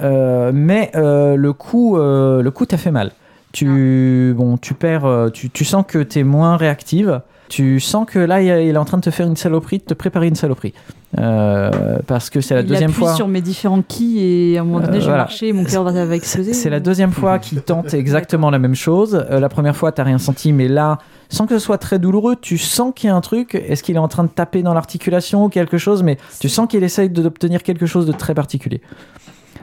euh, 0.01 0.51
mais 0.53 0.91
euh, 0.95 1.37
le 1.37 1.53
coup, 1.53 1.95
euh, 1.97 2.41
le 2.41 2.51
coup 2.51 2.65
t'a 2.65 2.75
fait 2.77 2.91
mal. 2.91 3.13
Tu, 3.51 4.33
bon, 4.35 4.57
tu 4.57 4.73
perds, 4.73 5.05
euh, 5.05 5.29
tu, 5.29 5.49
tu 5.49 5.65
sens 5.65 5.83
que 5.87 5.99
t'es 5.99 6.23
moins 6.23 6.57
réactive. 6.57 7.21
Tu 7.49 7.81
sens 7.81 8.05
que 8.09 8.17
là, 8.17 8.41
il 8.41 8.47
est 8.49 8.77
en 8.77 8.85
train 8.85 8.97
de 8.97 9.03
te 9.03 9.09
faire 9.09 9.27
une 9.27 9.35
saloperie, 9.35 9.79
de 9.79 9.83
te 9.83 9.93
préparer 9.93 10.27
une 10.27 10.35
saloperie. 10.35 10.73
Euh, 11.19 11.97
parce 12.07 12.29
que 12.29 12.39
c'est 12.39 12.55
la 12.55 12.61
il 12.61 12.67
deuxième 12.67 12.91
appuie 12.91 12.99
fois. 13.03 13.13
sur 13.15 13.27
mes 13.27 13.41
différents 13.41 13.81
keys 13.81 14.53
et 14.53 14.57
à 14.57 14.61
un 14.61 14.63
moment 14.63 14.79
donné, 14.79 14.97
Euh, 14.97 14.99
j'ai 15.01 15.05
voilà. 15.07 15.23
marché 15.23 15.49
et 15.49 15.53
mon 15.53 15.65
cœur 15.65 15.83
va, 15.83 16.15
exploser. 16.15 16.53
C'est 16.53 16.69
la 16.69 16.79
deuxième 16.79 17.11
fois 17.11 17.39
qu'il 17.39 17.61
tente 17.61 17.93
exactement 17.93 18.49
la 18.49 18.59
même 18.59 18.75
chose. 18.75 19.25
Euh, 19.29 19.41
la 19.41 19.49
première 19.49 19.75
fois, 19.75 19.91
t'as 19.91 20.05
rien 20.05 20.17
senti, 20.17 20.53
mais 20.53 20.69
là, 20.69 20.99
sans 21.27 21.45
que 21.45 21.59
ce 21.59 21.65
soit 21.65 21.77
très 21.77 21.99
douloureux, 21.99 22.37
tu 22.39 22.57
sens 22.57 22.93
qu'il 22.95 23.09
y 23.09 23.11
a 23.11 23.15
un 23.17 23.21
truc. 23.21 23.55
Est-ce 23.55 23.83
qu'il 23.83 23.97
est 23.97 23.99
en 23.99 24.07
train 24.07 24.23
de 24.23 24.29
taper 24.29 24.63
dans 24.63 24.73
l'articulation 24.73 25.43
ou 25.43 25.49
quelque 25.49 25.77
chose? 25.77 26.03
Mais 26.03 26.17
tu 26.39 26.47
sens 26.47 26.69
qu'il 26.69 26.83
essaye 26.83 27.09
d'obtenir 27.09 27.63
quelque 27.63 27.85
chose 27.85 28.05
de 28.05 28.13
très 28.13 28.33
particulier. 28.33 28.79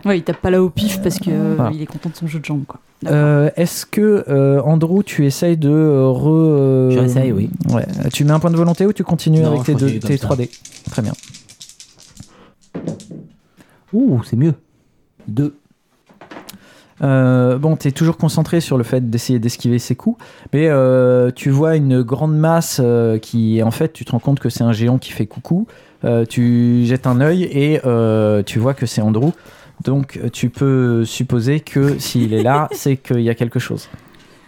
Ouais, 0.05 0.19
il 0.19 0.23
tape 0.23 0.37
pas 0.41 0.51
là 0.51 0.63
au 0.63 0.71
pif 0.71 1.01
parce 1.03 1.19
que 1.19 1.31
euh, 1.31 1.55
Voilà. 1.57 1.71
il 1.75 1.83
est 1.83 1.87
content 1.87 2.09
de 2.11 2.15
son 2.17 2.27
jeu 2.27 2.39
de 2.39 2.45
jambes, 2.45 2.65
quoi. 2.67 2.81
Euh, 3.07 3.51
Est-ce 3.57 3.85
que, 3.87 4.25
euh, 4.29 4.61
Andrew, 4.63 5.03
tu 5.05 5.25
essayes 5.27 5.57
de 5.57 5.69
euh, 5.71 6.09
re. 6.09 6.29
euh, 6.31 6.91
J'essaye, 6.91 7.33
oui. 7.33 7.51
Ouais. 7.71 7.87
Tu 8.13 8.25
mets 8.25 8.33
un 8.33 8.39
point 8.41 8.51
de 8.51 8.57
volonté 8.57 8.87
ou 8.87 8.93
tu 8.93 9.05
continues 9.05 9.41
Non, 9.41 9.49
avec 9.49 9.61
je 9.61 9.67
tes, 9.67 9.75
deux, 9.75 9.99
tes 9.99 10.17
ça. 10.17 10.29
3D 10.29 10.51
Très 10.91 11.03
bien. 11.03 11.13
Ouh, 13.93 14.21
c'est 14.25 14.37
mieux. 14.37 14.55
2. 15.29 15.55
Euh, 17.01 17.59
bon, 17.59 17.77
tu 17.77 17.89
es 17.89 17.93
toujours 17.93 18.17
concentré 18.17 18.61
sur 18.61 18.77
le 18.77 18.83
fait 18.85 19.09
d'essayer 19.09 19.39
d'esquiver 19.39 19.79
ses 19.79 19.95
coups, 19.95 20.19
mais 20.53 20.67
euh, 20.69 21.31
tu 21.35 21.51
vois 21.51 21.77
une 21.77 22.03
grande 22.03 22.37
masse 22.37 22.81
euh, 22.83 23.19
qui, 23.19 23.63
en 23.63 23.71
fait, 23.71 23.93
tu 23.93 24.05
te 24.05 24.11
rends 24.11 24.19
compte 24.19 24.41
que 24.41 24.49
c'est 24.49 24.65
un 24.65 24.73
géant 24.73 24.99
qui 24.99 25.13
fait 25.13 25.27
coucou. 25.27 25.67
Euh, 26.05 26.25
tu 26.25 26.85
jettes 26.87 27.07
un 27.07 27.21
œil 27.21 27.45
et 27.45 27.81
euh, 27.85 28.43
tu 28.45 28.59
vois 28.59 28.75
que 28.75 28.87
c'est 28.87 29.01
Andrew. 29.01 29.31
Donc, 29.85 30.19
euh, 30.23 30.29
tu 30.31 30.51
peux 30.51 31.05
supposer 31.05 31.61
que 31.61 31.99
s'il 31.99 32.35
est 32.35 32.43
là, 32.43 32.69
c'est 32.73 32.97
qu'il 32.97 33.21
y 33.21 33.31
a 33.31 33.35
quelque 33.35 33.59
chose. 33.59 33.89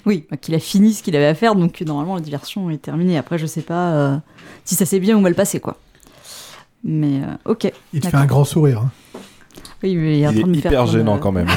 Oui, 0.07 0.27
bah, 0.31 0.37
qu'il 0.37 0.55
a 0.55 0.59
fini 0.59 0.93
ce 0.93 1.03
qu'il 1.03 1.15
avait 1.17 1.27
à 1.27 1.35
faire, 1.35 1.55
donc 1.55 1.81
normalement 1.83 2.15
la 2.15 2.21
diversion 2.21 2.71
est 2.71 2.79
terminée. 2.79 3.19
Après, 3.19 3.39
je 3.39 3.47
sais 3.47 3.63
pas 3.63 3.93
euh, 3.93 4.17
si 4.65 4.75
ça 4.75 4.87
s'est 4.87 5.01
bien 5.01 5.17
ou 5.17 5.21
mal 5.21 5.35
passé, 5.35 5.61
quoi. 5.61 5.77
Mais 6.83 7.21
euh, 7.21 7.51
ok. 7.53 7.71
Il 7.93 8.01
te 8.01 8.09
fait 8.09 8.17
un 8.17 8.27
grand 8.27 8.45
sourire. 8.45 8.81
hein. 8.81 8.91
Oui, 9.83 9.97
mais 9.97 10.19
il 10.19 10.23
est 10.23 10.27
en 10.27 10.33
train 10.33 10.41
de 10.43 10.47
est 10.47 10.49
me 10.49 10.55
faire 10.61 10.73
hyper 10.73 10.85
comme, 10.85 10.93
gênant 10.93 11.17
euh, 11.17 11.19
quand 11.19 11.33
même. 11.33 11.49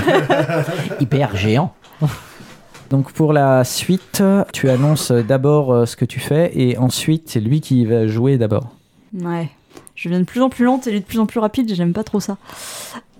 Hyper 0.99 1.35
géant. 1.35 1.73
Donc, 2.89 3.11
pour 3.11 3.33
la 3.33 3.63
suite, 3.63 4.21
tu 4.51 4.69
annonces 4.69 5.11
d'abord 5.11 5.87
ce 5.87 5.95
que 5.95 6.05
tu 6.05 6.19
fais 6.19 6.51
et 6.53 6.77
ensuite, 6.77 7.29
c'est 7.29 7.39
lui 7.39 7.59
qui 7.59 7.85
va 7.85 8.07
jouer 8.07 8.37
d'abord. 8.37 8.69
Ouais. 9.13 9.49
Je 9.95 10.09
viens 10.09 10.19
de 10.19 10.25
plus 10.25 10.41
en 10.41 10.49
plus 10.49 10.65
lente 10.65 10.85
et 10.87 10.91
lui 10.91 10.99
de 10.99 11.05
plus 11.05 11.19
en 11.19 11.25
plus 11.25 11.39
rapide, 11.39 11.69
et 11.71 11.75
j'aime 11.75 11.93
pas 11.93 12.03
trop 12.03 12.19
ça. 12.19 12.37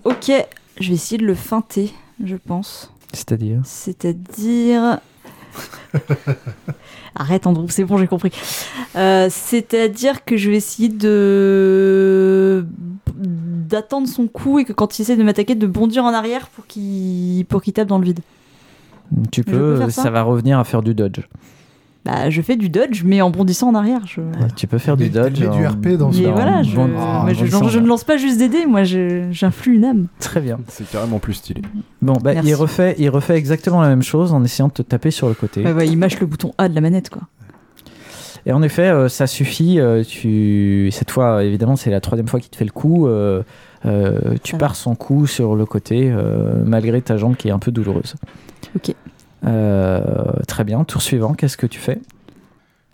Ok, 0.04 0.30
je 0.80 0.88
vais 0.88 0.94
essayer 0.94 1.18
de 1.18 1.26
le 1.26 1.34
feinter, 1.34 1.92
je 2.22 2.36
pense. 2.36 2.92
C'est-à-dire 3.12 3.60
C'est-à-dire. 3.64 4.98
Arrête, 7.14 7.46
Andrew, 7.46 7.66
c'est 7.68 7.84
bon, 7.84 7.96
j'ai 7.96 8.08
compris. 8.08 8.32
Euh, 8.96 9.28
C'est-à-dire 9.30 10.24
que 10.24 10.36
je 10.36 10.50
vais 10.50 10.56
essayer 10.56 10.88
de 10.88 12.66
d'attendre 13.16 14.08
son 14.08 14.26
coup 14.26 14.58
et 14.58 14.64
que 14.64 14.72
quand 14.72 14.98
il 14.98 15.02
essaie 15.02 15.16
de 15.16 15.22
m'attaquer, 15.22 15.54
de 15.54 15.66
bondir 15.66 16.04
en 16.04 16.12
arrière 16.12 16.48
pour 16.48 16.66
qu'il 16.66 17.46
pour 17.46 17.62
qu'il 17.62 17.72
tape 17.72 17.88
dans 17.88 17.98
le 17.98 18.04
vide. 18.04 18.20
Tu 19.30 19.44
peux 19.44 19.52
peux, 19.52 19.76
faire 19.76 19.90
ça 19.90 20.02
ça 20.02 20.10
va 20.10 20.22
revenir 20.22 20.58
à 20.58 20.64
faire 20.64 20.82
du 20.82 20.94
dodge. 20.94 21.20
Bah, 22.04 22.28
je 22.30 22.42
fais 22.42 22.56
du 22.56 22.68
dodge, 22.68 23.02
mais 23.04 23.22
en 23.22 23.30
bondissant 23.30 23.68
en 23.68 23.74
arrière. 23.74 24.00
Je... 24.06 24.20
Tu 24.56 24.66
peux 24.66 24.78
faire 24.78 24.96
Mais- 24.96 25.04
du 25.04 25.10
dodge. 25.10 25.40
mais 25.40 25.48
du 25.48 25.66
en- 25.66 25.70
RP 25.70 25.96
dans 25.96 26.12
ce- 26.12 26.20
Mais 26.20 26.30
voilà, 26.30 26.62
je, 26.62 26.76
Ah, 26.78 27.22
moi, 27.22 27.32
je, 27.32 27.78
ne 27.78 27.86
lance 27.86 28.04
pas 28.04 28.16
juste 28.18 28.38
des 28.38 28.48
dés, 28.48 28.66
moi 28.66 28.82
j'influe 28.84 29.76
une 29.76 29.84
âme. 29.84 30.06
Très 30.18 30.40
bien. 30.40 30.58
C'est 30.68 30.88
carrément 30.90 31.18
plus 31.18 31.34
stylé. 31.34 31.62
Bon, 32.02 32.12
bah, 32.22 32.34
Merci. 32.34 32.50
il 32.50 32.54
refait, 32.54 32.94
il 32.98 33.08
refait 33.10 33.36
exactement 33.36 33.80
la 33.80 33.88
même 33.88 34.02
chose 34.02 34.32
en 34.32 34.44
essayant 34.44 34.68
de 34.68 34.72
te 34.74 34.82
taper 34.82 35.10
sur 35.10 35.28
le 35.28 35.34
côté. 35.34 35.64
Ouais, 35.66 35.86
il 35.88 35.96
mâche 35.96 36.20
le 36.20 36.26
bouton 36.26 36.52
A 36.58 36.68
de 36.68 36.74
la 36.74 36.80
manette, 36.80 37.08
quoi. 37.10 37.22
Et 38.46 38.52
en 38.52 38.62
effet, 38.62 38.88
euh, 38.88 39.08
ça 39.08 39.26
suffit. 39.26 39.80
euh, 39.80 40.04
tu... 40.04 40.90
Cette 40.92 41.10
fois, 41.10 41.42
évidemment, 41.44 41.76
c'est 41.76 41.88
la 41.90 42.00
troisième 42.02 42.28
fois 42.28 42.40
qu'il 42.40 42.50
te 42.50 42.56
fait 42.56 42.66
le 42.66 42.70
coup. 42.72 43.06
euh, 43.06 43.42
euh, 43.86 44.18
tu 44.42 44.56
pars 44.56 44.76
son 44.76 44.94
coup 44.94 45.26
sur 45.26 45.56
le 45.56 45.64
côté, 45.66 46.10
euh, 46.12 46.62
malgré 46.66 47.00
ta 47.00 47.16
jambe 47.16 47.36
qui 47.36 47.48
est 47.48 47.52
un 47.52 47.58
peu 47.58 47.70
douloureuse. 47.72 48.14
Ok. 48.76 48.94
Euh, 49.46 50.00
très 50.48 50.64
bien. 50.64 50.84
Tour 50.84 51.02
suivant, 51.02 51.34
qu'est-ce 51.34 51.56
que 51.56 51.66
tu 51.66 51.78
fais? 51.78 52.00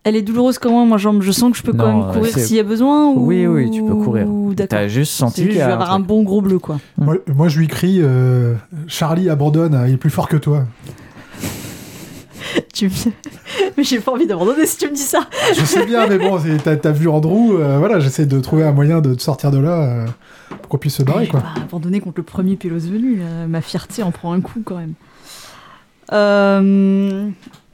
Elle 0.03 0.17
est 0.17 0.23
douloureuse 0.23 0.59
comment? 0.59 0.87
Moi, 0.87 0.97
genre, 0.97 1.21
je 1.21 1.31
sens 1.31 1.53
que 1.53 1.59
je 1.59 1.63
peux 1.63 1.73
Non, 1.73 1.85
quand 1.85 2.05
même 2.05 2.13
courir 2.15 2.39
s'il 2.39 2.57
y 2.57 2.61
a 2.61 2.63
besoin 2.63 3.09
ou... 3.09 3.27
Oui, 3.27 3.47
oui, 3.47 3.71
tu 3.71 3.83
peux 3.85 3.95
courir. 3.95 4.27
T'as 4.69 4.89
juste 4.89 5.13
senti 5.13 5.43
qu'il 5.43 5.53
je 5.53 5.59
y 5.59 5.61
avoir 5.61 5.93
un 5.93 6.01
bon 6.01 6.23
gros 6.23 6.41
bleu, 6.41 6.59
quoi. 6.59 6.79
Moi, 6.97 7.17
moi, 7.35 7.49
je 7.49 7.59
lui 7.59 7.69
crie 7.69 7.99
euh, 8.01 8.55
Charlie, 8.87 9.29
abandonne, 9.29 9.79
il 9.87 9.95
est 9.95 9.99
plus 9.99 10.09
fort 10.11 10.29
que 10.29 10.37
toi. 10.39 10.65
Tu 12.73 12.87
me- 12.87 12.91
mais 13.77 13.85
j'ai 13.85 14.01
pas 14.01 14.13
envie 14.13 14.27
d'abandonner 14.27 14.67
si 14.67 14.79
tu 14.79 14.89
me 14.89 14.95
dis 14.95 15.03
ça. 15.03 15.21
Je 15.57 15.65
sais 15.65 15.85
bien, 15.85 16.07
mais 16.09 16.19
bon, 16.19 16.39
c'est- 16.39 16.81
t'as 16.81 16.91
vu 16.91 17.09
Andrew, 17.09 17.53
euh, 17.59 17.79
voilà, 17.79 18.01
j'essaie 18.01 18.27
de 18.27 18.41
trouver 18.41 18.65
un 18.65 18.73
moyen 18.73 19.01
de 19.01 19.15
te 19.15 19.23
sortir 19.23 19.51
de 19.51 19.59
là 19.59 19.83
euh, 19.83 20.07
pour 20.49 20.69
qu'on 20.69 20.79
puisse 20.79 20.97
se 20.97 21.03
barrer, 21.03 21.27
Je 21.27 21.33
vais 21.33 21.39
quoi. 21.39 21.41
pas 21.41 21.61
abandonner 21.61 22.01
contre 22.01 22.19
le 22.19 22.23
premier 22.25 22.57
pélos 22.57 22.79
venu. 22.81 23.21
Ma 23.49 23.61
fierté 23.61 24.03
en 24.03 24.11
prend 24.11 24.33
un 24.33 24.41
coup 24.41 24.63
quand 24.65 24.77
même. 24.77 24.95
Euh... 26.13 27.29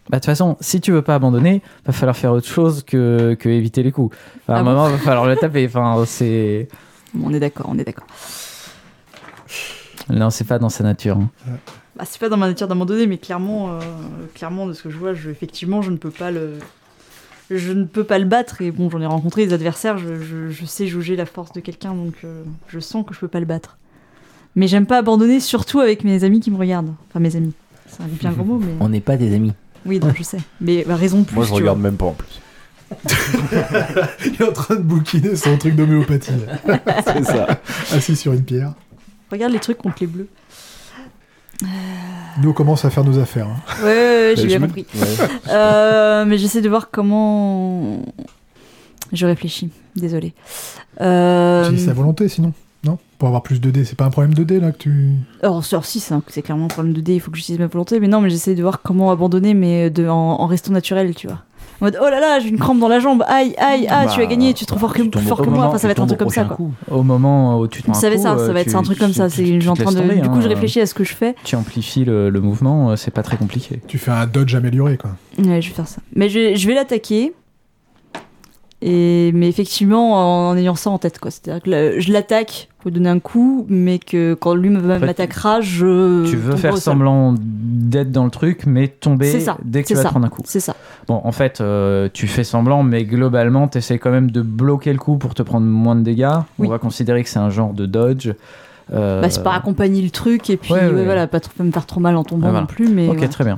Bah, 0.08 0.18
de 0.18 0.20
toute 0.20 0.26
façon, 0.26 0.56
si 0.60 0.80
tu 0.80 0.92
veux 0.92 1.02
pas 1.02 1.16
abandonner, 1.16 1.62
va 1.84 1.92
falloir 1.92 2.16
faire 2.16 2.32
autre 2.32 2.46
chose 2.46 2.84
que, 2.84 3.34
que 3.34 3.48
éviter 3.48 3.82
les 3.82 3.90
coups. 3.90 4.16
Enfin, 4.42 4.54
à 4.54 4.56
un 4.58 4.60
Ah 4.60 4.62
bon 4.62 4.70
moment, 4.70 4.88
va 4.88 4.98
falloir 4.98 5.26
le 5.26 5.34
taper. 5.36 5.66
Enfin, 5.66 6.04
c'est. 6.06 6.68
bon, 7.12 7.28
on 7.30 7.34
est 7.34 7.40
d'accord, 7.40 7.66
on 7.68 7.76
est 7.78 7.84
d'accord. 7.84 8.06
Non, 10.08 10.30
c'est 10.30 10.44
pas 10.44 10.58
dans 10.58 10.68
sa 10.68 10.84
nature. 10.84 11.16
hein. 11.18 11.28
Bah, 11.96 12.04
c'est 12.06 12.20
pas 12.20 12.28
dans 12.28 12.36
ma 12.36 12.46
nature 12.46 12.68
d'abandonner, 12.68 13.06
mais 13.08 13.18
clairement, 13.18 13.70
euh, 13.72 13.80
clairement 14.34 14.66
de 14.66 14.74
ce 14.74 14.82
que 14.82 14.90
je 14.90 14.96
vois, 14.96 15.14
je, 15.14 15.30
effectivement, 15.30 15.82
je 15.82 15.90
ne 15.90 15.96
peux 15.96 16.10
pas 16.10 16.30
le, 16.30 16.52
je 17.50 17.72
ne 17.72 17.84
peux 17.84 18.04
pas 18.04 18.18
le 18.20 18.26
battre. 18.26 18.60
Et 18.62 18.70
bon, 18.70 18.88
j'en 18.90 19.00
ai 19.00 19.06
rencontré 19.06 19.44
des 19.46 19.52
adversaires, 19.54 19.98
je, 19.98 20.20
je- 20.20 20.50
je 20.50 20.64
sais 20.66 20.86
jauger 20.86 21.16
la 21.16 21.26
force 21.26 21.52
de 21.52 21.60
quelqu'un, 21.60 21.94
donc 21.94 22.14
euh, 22.24 22.42
je 22.68 22.78
sens 22.78 23.04
que 23.04 23.14
je 23.14 23.18
peux 23.18 23.28
pas 23.28 23.40
le 23.40 23.46
battre. 23.46 23.76
Mais 24.54 24.68
j'aime 24.68 24.86
pas 24.86 24.98
abandonner, 24.98 25.40
surtout 25.40 25.80
avec 25.80 26.04
mes 26.04 26.22
amis 26.22 26.38
qui 26.40 26.50
me 26.52 26.56
regardent. 26.58 26.94
Enfin, 27.10 27.18
mes 27.18 27.34
amis. 27.34 27.54
C'est 27.96 28.02
un 28.02 28.06
bien 28.06 28.32
gros 28.32 28.44
mot, 28.44 28.58
mais 28.58 28.72
On 28.80 28.88
n'est 28.88 29.00
pas 29.00 29.16
des 29.16 29.34
amis. 29.34 29.52
oui, 29.84 29.98
non, 30.00 30.12
je 30.16 30.22
sais. 30.22 30.38
Mais 30.60 30.84
bah, 30.86 30.96
raison 30.96 31.20
de 31.20 31.24
plus. 31.24 31.34
Moi, 31.34 31.44
je 31.44 31.50
tu 31.50 31.54
regarde 31.56 31.78
vois. 31.78 31.88
même 31.90 31.96
pas 31.96 32.06
en 32.06 32.12
plus. 32.14 32.40
Il 34.26 34.34
est 34.40 34.48
en 34.48 34.52
train 34.52 34.76
de 34.76 34.80
bouquiner 34.82 35.34
son 35.36 35.56
truc 35.58 35.74
d'homéopathie, 35.74 36.32
C'est 37.06 37.24
ça. 37.24 37.60
assis 37.92 38.14
sur 38.16 38.32
une 38.32 38.42
pierre. 38.44 38.74
Regarde 39.32 39.52
les 39.52 39.58
trucs 39.58 39.78
contre 39.78 39.96
les 40.00 40.06
bleus. 40.06 40.28
Nous, 42.42 42.50
on 42.50 42.52
commence 42.52 42.84
à 42.84 42.90
faire 42.90 43.02
nos 43.04 43.18
affaires. 43.18 43.48
hein. 43.48 43.56
Ouais, 43.82 43.86
ouais, 43.86 43.92
ouais, 43.94 44.34
j'ai 44.36 44.42
Je 44.42 44.46
bien 44.46 44.60
compris. 44.60 44.86
Ouais. 44.94 45.06
Euh, 45.48 46.24
mais 46.26 46.36
j'essaie 46.38 46.60
de 46.60 46.68
voir 46.68 46.90
comment. 46.90 48.02
Je 49.12 49.24
réfléchis, 49.26 49.70
désolé. 49.94 50.34
Euh... 51.00 51.62
Utilise 51.64 51.86
sa 51.86 51.92
volonté, 51.94 52.28
sinon. 52.28 52.52
Non 52.86 52.98
Pour 53.18 53.28
avoir 53.28 53.42
plus 53.42 53.60
de 53.60 53.70
dés. 53.70 53.84
C'est 53.84 53.96
pas 53.96 54.04
un 54.04 54.10
problème 54.10 54.32
de 54.34 54.44
dés, 54.44 54.60
là, 54.60 54.72
que 54.72 54.78
tu. 54.78 55.10
Alors, 55.42 55.64
sur 55.64 55.84
6, 55.84 56.12
c'est 56.28 56.42
clairement 56.42 56.66
un 56.66 56.68
problème 56.68 56.94
de 56.94 57.00
dé, 57.00 57.14
il 57.14 57.20
faut 57.20 57.30
que 57.30 57.36
j'utilise 57.36 57.58
ma 57.58 57.66
volonté. 57.66 57.98
Mais 58.00 58.08
non, 58.08 58.20
mais 58.20 58.30
j'essaie 58.30 58.54
de 58.54 58.62
voir 58.62 58.80
comment 58.82 59.10
abandonner, 59.10 59.54
mais 59.54 59.90
de, 59.90 60.06
en, 60.08 60.14
en 60.40 60.46
restant 60.46 60.72
naturel, 60.72 61.14
tu 61.14 61.26
vois. 61.26 61.42
En 61.80 61.86
mode, 61.86 61.98
oh 62.00 62.08
là 62.08 62.20
là, 62.20 62.38
j'ai 62.40 62.48
une 62.48 62.58
crampe 62.58 62.78
dans 62.78 62.88
la 62.88 63.00
jambe, 63.00 63.22
aïe, 63.28 63.54
aïe, 63.58 63.86
ah, 63.90 64.06
Bah, 64.06 64.12
tu 64.14 64.22
as 64.22 64.26
gagné, 64.26 64.54
tu 64.54 64.62
es 64.64 64.66
trop 64.66 64.78
fort 64.78 64.94
que, 64.94 65.02
fort 65.20 65.38
que 65.38 65.42
moi. 65.44 65.56
moment- 65.58 65.68
Enfin, 65.68 65.76
ça 65.78 65.88
va 65.88 65.90
être 65.92 66.00
un 66.02 66.06
truc 66.06 66.20
au 66.22 66.24
comme 66.24 66.32
ça, 66.32 66.44
prochain 66.44 66.56
quoi. 66.56 66.56
coup. 66.56 66.72
Au 66.90 67.02
moment 67.02 67.58
où 67.58 67.68
tu 67.68 67.82
te 67.82 67.92
savez 67.92 68.16
coup, 68.16 68.22
ça, 68.22 68.36
ça 68.38 68.44
euh, 68.44 68.52
va 68.54 68.60
être 68.62 68.70
tu- 68.70 68.76
un 68.76 68.82
truc 68.82 68.98
comme 68.98 69.08
tu- 69.10 69.14
ça. 69.18 69.28
tu- 69.28 69.44
C'est 69.44 69.58
tu 69.58 69.68
en 69.68 69.74
train 69.74 69.92
de. 69.92 69.98
tomber, 69.98 70.14
Du 70.20 70.28
coup, 70.30 70.40
je 70.40 70.46
hein. 70.46 70.50
réfléchis 70.50 70.80
à 70.80 70.86
ce 70.86 70.94
que 70.94 71.04
je 71.04 71.12
fais. 71.14 71.34
Tu 71.44 71.54
amplifies 71.54 72.06
le, 72.06 72.30
le 72.30 72.40
mouvement, 72.40 72.90
euh, 72.92 72.96
c'est 72.96 73.10
pas 73.10 73.22
très 73.22 73.36
compliqué. 73.36 73.82
Tu 73.88 73.98
fais 73.98 74.10
un 74.10 74.26
dodge 74.26 74.54
amélioré, 74.54 74.96
quoi. 74.96 75.10
Ouais, 75.38 75.60
je 75.60 75.68
vais 75.68 75.74
faire 75.74 75.88
ça. 75.88 75.98
Mais 76.14 76.30
je, 76.30 76.54
je 76.54 76.66
vais 76.66 76.74
l'attaquer. 76.74 77.34
Et, 78.82 79.32
mais 79.32 79.48
effectivement, 79.48 80.48
en, 80.50 80.56
ayant 80.56 80.74
ça 80.74 80.90
en 80.90 80.98
tête, 80.98 81.18
quoi. 81.18 81.30
C'est-à-dire 81.30 81.62
que 81.62 81.70
là, 81.70 81.98
je 81.98 82.12
l'attaque 82.12 82.68
pour 82.78 82.90
donner 82.90 83.08
un 83.08 83.18
coup, 83.20 83.64
mais 83.70 83.98
que 83.98 84.34
quand 84.34 84.54
lui 84.54 84.68
m'attaquera, 84.68 85.62
je. 85.62 86.28
tu 86.28 86.36
veux 86.36 86.56
faire 86.56 86.76
semblant 86.76 87.34
d'être 87.38 88.12
dans 88.12 88.24
le 88.24 88.30
truc, 88.30 88.64
mais 88.66 88.88
tomber 88.88 89.40
ça, 89.40 89.56
dès 89.64 89.82
que 89.82 89.88
tu 89.88 89.94
vas 89.94 90.02
ça. 90.02 90.10
prendre 90.10 90.26
un 90.26 90.28
coup. 90.28 90.42
C'est 90.44 90.60
ça. 90.60 90.76
Bon, 91.08 91.20
en 91.24 91.32
fait, 91.32 91.60
euh, 91.60 92.08
tu 92.12 92.26
fais 92.26 92.44
semblant, 92.44 92.82
mais 92.82 93.04
globalement, 93.04 93.66
tu 93.66 93.78
essaies 93.78 93.98
quand 93.98 94.10
même 94.10 94.30
de 94.30 94.42
bloquer 94.42 94.92
le 94.92 94.98
coup 94.98 95.16
pour 95.16 95.34
te 95.34 95.42
prendre 95.42 95.66
moins 95.66 95.96
de 95.96 96.02
dégâts. 96.02 96.28
Oui. 96.58 96.68
On 96.68 96.70
va 96.70 96.78
considérer 96.78 97.22
que 97.22 97.30
c'est 97.30 97.38
un 97.38 97.50
genre 97.50 97.72
de 97.72 97.86
dodge. 97.86 98.30
Euh, 98.92 99.20
Bah, 99.22 99.30
c'est 99.30 99.42
pas 99.42 99.54
accompagner 99.54 100.00
le 100.02 100.10
truc 100.10 100.48
et 100.50 100.56
puis 100.56 100.72
ouais, 100.72 100.80
ouais, 100.86 100.92
ouais. 100.92 101.04
voilà, 101.04 101.26
pas 101.26 101.40
trop 101.40 101.64
me 101.64 101.72
faire 101.72 101.86
trop 101.86 101.98
mal 101.98 102.14
en 102.16 102.22
tombant 102.24 102.46
Ah, 102.46 102.50
voilà. 102.50 102.60
non 102.60 102.66
plus. 102.66 102.88
Mais 102.88 103.08
Ok, 103.08 103.28
très 103.30 103.42
bien. 103.44 103.56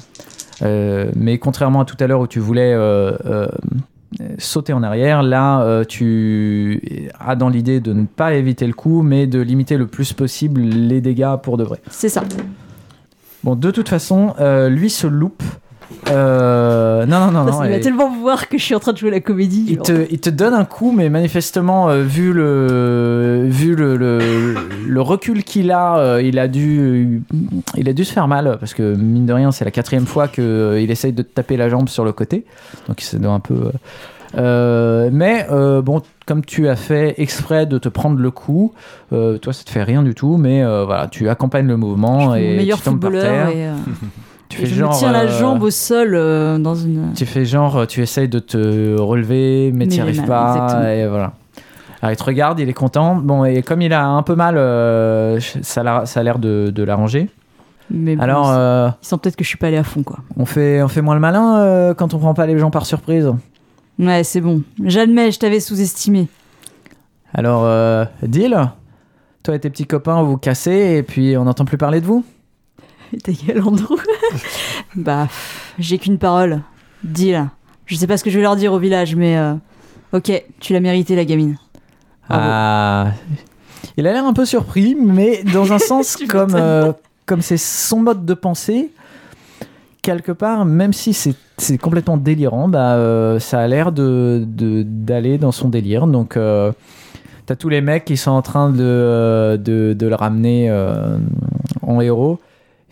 Euh, 0.63 1.11
mais 1.15 1.39
contrairement 1.39 1.81
à 1.81 1.85
tout 1.85 1.97
à 2.01 2.07
l'heure 2.07 2.21
où 2.21 2.27
tu 2.27 2.41
voulais 2.41 2.73
euh, 2.73 3.13
euh, 3.27 3.47
sauter 4.39 4.73
en 4.73 4.83
arrière, 4.83 5.23
là, 5.23 5.63
euh, 5.63 5.85
tu 5.85 7.11
as 7.19 7.37
dans 7.37 7.49
l'idée 7.49 7.81
de 7.81 7.93
ne 7.93 8.07
pas 8.07 8.35
éviter 8.35 8.67
le 8.67 8.73
coup, 8.73 9.03
mais 9.03 9.27
de 9.27 9.41
limiter 9.41 9.77
le 9.77 9.87
plus 9.87 10.13
possible 10.13 10.61
les 10.61 11.01
dégâts 11.01 11.37
pour 11.43 11.57
de 11.57 11.65
vrai. 11.65 11.81
c'est 11.91 12.09
ça. 12.09 12.25
Bon, 13.45 13.55
de 13.55 13.71
toute 13.71 13.89
façon, 13.89 14.35
euh, 14.41 14.69
lui 14.69 14.91
se 14.91 15.07
loupe. 15.07 15.43
Euh, 16.11 17.07
non, 17.07 17.21
non, 17.27 17.31
non, 17.31 17.45
non. 17.45 17.53
Ça, 17.53 17.67
il 17.67 17.73
va 17.73 17.79
tellement 17.81 18.11
voir 18.15 18.49
que 18.49 18.59
je 18.59 18.63
suis 18.63 18.75
en 18.75 18.79
train 18.81 18.93
de 18.93 18.99
jouer 18.99 19.11
la 19.11 19.21
comédie. 19.21 19.65
il 19.69 19.79
te, 19.79 20.07
il 20.11 20.19
te 20.21 20.31
donne 20.31 20.55
un 20.55 20.65
coup, 20.65 20.93
mais 20.93 21.09
manifestement, 21.09 21.89
euh, 21.89 22.03
vu 22.03 22.33
le, 22.33 23.47
vu 23.49 23.75
le, 23.75 23.97
le, 23.97 24.19
le 24.87 25.01
recul 25.01 25.45
qu'il 25.45 25.71
a, 25.71 25.99
euh, 25.99 26.23
il, 26.23 26.39
a 26.39 26.49
dû, 26.49 27.23
il 27.77 27.89
a 27.89 27.93
dû 27.93 28.05
se 28.05 28.13
faire 28.13 28.29
mal, 28.29 28.57
parce 28.61 28.75
que 28.75 28.95
mine 28.95 29.27
de 29.27 29.33
rien, 29.33 29.51
c'est 29.51 29.65
la 29.65 29.71
quatrième 29.71 30.07
fois 30.07 30.29
qu'il 30.29 30.91
essaye 30.91 31.13
de 31.13 31.23
te 31.23 31.33
taper 31.33 31.57
la 31.57 31.69
jambe 31.69 31.89
sur 31.89 32.05
le 32.05 32.13
côté. 32.13 32.45
Donc 32.89 33.01
il 33.03 33.07
se 33.07 33.17
doit 33.17 33.33
un 33.33 33.41
peu. 33.41 33.55
euh, 33.55 33.71
euh, 34.37 35.09
mais 35.11 35.47
euh, 35.51 35.81
bon, 35.81 36.03
comme 36.27 36.45
tu 36.45 36.69
as 36.69 36.77
fait 36.77 37.15
exprès 37.17 37.65
de 37.65 37.79
te 37.79 37.89
prendre 37.89 38.19
le 38.21 38.31
coup, 38.31 38.73
euh, 39.15 39.39
toi 39.39 39.55
ça 39.55 39.65
te 39.65 39.71
fait 39.71 39.83
rien 39.83 40.03
du 40.03 40.15
tout, 40.15 40.37
mais 40.37 40.63
euh, 40.63 40.85
voilà, 40.85 41.09
tu 41.09 41.31
accompagnes 41.31 41.67
le 41.67 41.79
mouvement 41.79 42.35
et 42.35 42.57
meilleur 42.59 42.77
tu 42.79 42.85
tombes 42.85 43.01
par 43.01 43.11
footballeur 43.11 43.49
terre. 43.49 43.57
et, 43.57 43.67
euh, 43.69 43.73
Tu 44.49 44.59
fais 44.59 44.67
je 44.67 44.75
genre. 44.77 44.93
me 44.95 44.99
tiens 44.99 45.13
la 45.13 45.25
euh, 45.25 45.39
jambe 45.39 45.63
au 45.63 45.71
sol 45.71 46.15
euh, 46.15 46.59
dans 46.59 46.75
une. 46.75 47.13
tu 47.15 47.27
fais 47.27 47.45
genre, 47.45 47.87
tu 47.87 48.01
essayes 48.03 48.29
de 48.29 48.39
te 48.39 48.99
relever, 48.99 49.71
mais 49.73 49.85
Mais 49.85 49.87
tu 49.87 49.91
n'y 49.91 49.97
il 49.97 50.01
arrives 50.03 50.19
mal, 50.21 50.27
pas. 50.29 50.55
exactement. 50.55 50.89
Et 50.89 51.07
voilà. 51.07 51.33
Alors 52.01 52.13
il 52.13 52.17
te 52.17 52.25
regarde, 52.25 52.61
il 52.61 52.69
est 52.69 52.73
content. 52.75 53.17
Bon, 53.17 53.45
et 53.45 53.63
comme 53.63 53.83
il 53.83 53.93
a 53.93 54.07
un 54.07 54.23
peu 54.23 54.35
mal, 54.37 54.57
euh, 54.57 55.39
ça, 55.63 55.81
a 55.83 56.23
l'air 56.23 56.39
de, 56.39 56.71
de 56.75 56.83
l'arranger. 56.83 57.29
Mais 57.91 58.17
bon, 58.17 58.23
Alors, 58.23 58.47
il 58.53 58.57
euh, 58.57 58.91
sent 59.01 59.17
peut-être 59.23 59.37
que 59.37 59.45
je 59.45 59.49
suis 59.49 59.57
pas 59.57 59.69
allé 59.69 59.79
à 59.79 59.83
fond 59.83 60.03
quoi. 60.03 60.19
on, 60.37 60.45
fait, 60.45 60.83
on 60.83 60.89
fait 60.89 61.01
moins 61.01 61.15
le 61.15 61.21
malin 61.21 61.57
euh, 61.59 61.95
quand 61.95 62.13
on 62.15 62.19
prend 62.19 62.35
pas 62.35 62.47
les 62.47 62.59
gens 62.59 62.71
par 62.71 62.85
surprise. 62.87 63.31
Ouais, 63.99 64.23
c'est 64.25 64.41
bon. 64.43 64.63
J'admets, 64.85 65.31
je 65.33 65.39
t'avais 65.39 65.59
sous-estimé. 65.59 66.29
Alors, 67.35 67.63
euh, 67.65 68.05
deal 68.23 68.57
Toi 69.43 69.55
et 69.57 69.59
tes 69.59 69.71
petits 69.71 69.87
copains, 69.87 70.23
vous 70.23 70.37
cassez 70.37 70.97
et 70.99 71.03
puis 71.03 71.37
on 71.37 71.45
n'entend 71.45 71.65
plus 71.65 71.79
parler 71.79 72.01
de 72.01 72.07
vous 72.07 72.25
Ta 73.25 73.33
gueule, 73.33 73.63
Andrew. 73.67 73.97
bah, 74.97 75.29
j'ai 75.79 75.99
qu'une 75.99 76.19
parole. 76.19 76.61
Deal. 77.05 77.49
Je 77.87 77.97
sais 77.97 78.07
pas 78.07 78.17
ce 78.17 78.25
que 78.25 78.31
je 78.31 78.37
vais 78.37 78.43
leur 78.43 78.57
dire 78.57 78.73
au 78.73 78.79
village, 78.79 79.15
mais 79.17 79.37
euh, 79.39 79.55
ok, 80.13 80.45
tu 80.61 80.73
l'as 80.73 80.81
mérité, 80.81 81.17
la 81.17 81.25
gamine. 81.25 81.57
Bravo. 82.29 82.45
Ah, 82.47 83.07
il 83.97 84.07
a 84.07 84.13
l'air 84.13 84.25
un 84.27 84.33
peu 84.35 84.45
surpris, 84.45 84.95
mais 84.95 85.43
dans 85.45 85.73
un 85.73 85.79
sens 85.91 86.17
comme 86.29 86.55
euh, 86.55 86.93
comme 87.25 87.41
c'est 87.41 87.57
son 87.57 88.01
mode 88.01 88.27
de 88.27 88.35
pensée, 88.35 88.91
quelque 90.03 90.33
part, 90.33 90.65
même 90.67 90.93
si 90.93 91.15
c'est 91.15 91.79
complètement 91.79 92.17
délirant, 92.19 92.69
bah 92.69 92.95
euh, 92.95 93.39
ça 93.39 93.61
a 93.61 93.67
l'air 93.67 93.93
de 93.93 94.45
de- 94.47 94.83
d'aller 94.83 95.39
dans 95.39 95.53
son 95.53 95.69
délire. 95.71 96.07
Donc 96.07 96.37
euh, 96.37 96.73
t'as 97.47 97.57
tous 97.57 97.69
les 97.71 97.81
mecs 97.81 98.05
qui 98.05 98.17
sont 98.19 98.33
en 98.33 98.43
train 98.43 98.71
de 98.71 99.57
de, 99.63 99.95
de 99.99 100.07
le 100.07 100.15
ramener 100.15 100.71
en 101.83 102.01
héros. 102.03 102.39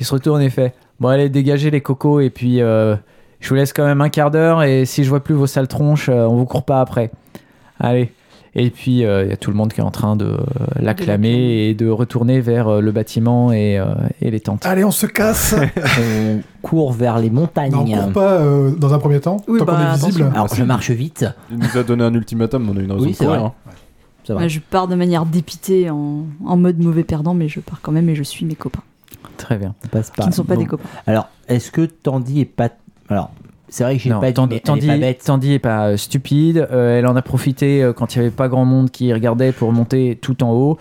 Il 0.01 0.06
se 0.06 0.12
retourne 0.14 0.43
et 0.43 0.51
fait 0.51 0.74
bon 1.01 1.09
allez 1.09 1.28
dégagez 1.28 1.70
les 1.70 1.81
cocos 1.81 2.20
et 2.20 2.31
puis 2.31 2.60
euh, 2.60 2.97
je 3.40 3.48
vous 3.48 3.55
laisse 3.55 3.73
quand 3.73 3.85
même 3.85 4.01
un 4.01 4.09
quart 4.09 4.31
d'heure 4.31 4.62
et 4.62 4.85
si 4.85 5.05
je 5.05 5.09
vois 5.09 5.20
plus 5.23 5.35
vos 5.35 5.47
sales 5.47 5.68
tronches, 5.68 6.09
euh, 6.09 6.27
on 6.27 6.36
vous 6.36 6.47
court 6.47 6.64
pas 6.64 6.81
après. 6.81 7.10
Allez. 7.81 8.12
Et 8.59 8.70
puis, 8.70 9.05
euh, 9.05 9.23
il 9.24 9.28
y 9.28 9.32
a 9.35 9.36
tout 9.36 9.51
le 9.51 9.56
monde 9.59 9.70
qui 9.70 9.81
est 9.81 9.85
en 9.85 9.90
train 9.90 10.16
de 10.16 10.24
euh, 10.24 10.39
l'acclamer 10.81 11.68
et 11.68 11.74
de 11.74 11.90
retourner 11.90 12.40
vers 12.40 12.68
euh, 12.68 12.81
le 12.81 12.90
bâtiment 12.90 13.52
et, 13.52 13.78
euh, 13.78 13.85
et 14.23 14.31
les 14.31 14.40
tentes. 14.40 14.64
Allez, 14.64 14.82
on 14.82 14.90
se 14.90 15.05
casse 15.05 15.55
On 16.01 16.40
court 16.62 16.94
vers 16.94 17.18
les 17.18 17.28
montagnes. 17.28 17.73
Non, 17.73 17.85
on 17.86 17.94
court 18.05 18.12
pas 18.12 18.32
euh, 18.40 18.70
dans 18.70 18.94
un 18.94 18.98
premier 18.98 19.20
temps, 19.20 19.36
Oui, 19.47 19.59
tant 19.59 19.66
qu'on 19.66 19.73
bah, 19.73 19.82
est 19.93 19.94
visible. 19.97 20.23
attention. 20.23 20.31
Alors, 20.32 20.55
je 20.55 20.62
marche 20.64 20.90
vite. 20.90 21.27
Il 21.51 21.59
nous 21.59 21.77
a 21.77 21.82
donné 21.82 22.05
un 22.05 22.14
ultimatum, 22.14 22.66
on 22.70 22.77
a 22.78 22.81
une 22.81 22.93
raison 22.93 23.05
Oui, 23.05 23.10
de 23.10 23.16
c'est 23.16 23.27
courir. 23.27 23.40
vrai. 23.40 23.48
hein. 23.51 23.73
Ça 24.24 24.32
va. 24.35 24.40
Ouais, 24.40 24.48
je 24.48 24.60
pars 24.60 24.89
de 24.89 24.94
manière 24.94 25.27
dépitée 25.27 25.90
en, 25.90 26.24
en 26.47 26.56
mode 26.56 26.78
mauvais 26.78 27.05
perdant, 27.05 27.35
mais 27.35 27.48
je 27.48 27.60
pars 27.60 27.81
quand 27.82 27.93
même 27.93 28.09
et 28.09 28.14
je 28.14 28.23
suis 28.23 28.47
mes 28.47 28.55
copains, 28.55 28.82
Très 29.37 29.57
bien. 29.59 29.74
On 29.85 29.89
passe 29.89 30.11
qui 30.11 30.27
ne 30.27 30.33
sont 30.33 30.45
pas 30.45 30.55
Bon. 30.55 30.61
des 30.62 30.66
copains. 30.66 30.89
Alors, 31.07 31.28
est-ce 31.49 31.70
que 31.70 31.83
Tandy 31.83 32.41
est 32.41 32.45
pas. 32.45 32.70
Alors, 33.09 33.31
C'est 33.69 33.85
vrai 33.85 33.97
que 33.97 34.03
j'ai 34.03 34.11
pas 34.11 34.20
dit, 34.28 34.33
Tandy, 34.35 34.55
mais 34.55 34.57
elle 34.57 34.59
est 34.59 34.65
Tandy- 34.65 34.87
pas 34.87 34.97
bête. 34.99 35.24
Tandy 35.24 35.53
est 35.55 35.59
pas 35.59 35.87
euh, 35.89 35.97
stupide. 35.97 36.66
euh, 36.70 36.99
elle 36.99 37.07
en 37.07 37.16
a 37.16 37.23
profité 37.23 37.83
euh, 37.83 37.93
quand 37.93 38.15
il 38.15 38.19
n'y 38.20 38.27
avait 38.27 38.35
pas 38.35 38.49
grand 38.49 38.65
monde 38.65 38.91
qui 38.91 39.12
regardait 39.12 39.53
pour 39.53 39.73
monter 39.73 40.19
tout 40.20 40.43
en 40.43 40.53
haut. 40.53 40.78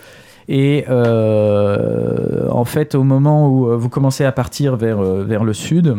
Et 0.47 0.85
euh, 0.89 2.47
en 2.51 2.65
fait, 2.65 2.95
au 2.95 3.03
moment 3.03 3.49
où 3.49 3.67
euh, 3.69 3.75
vous 3.77 3.89
commencez 3.89 4.23
à 4.25 4.31
partir 4.31 4.75
vers, 4.75 4.99
euh, 4.99 5.23
vers 5.23 5.43
le 5.43 5.53
sud, 5.53 5.95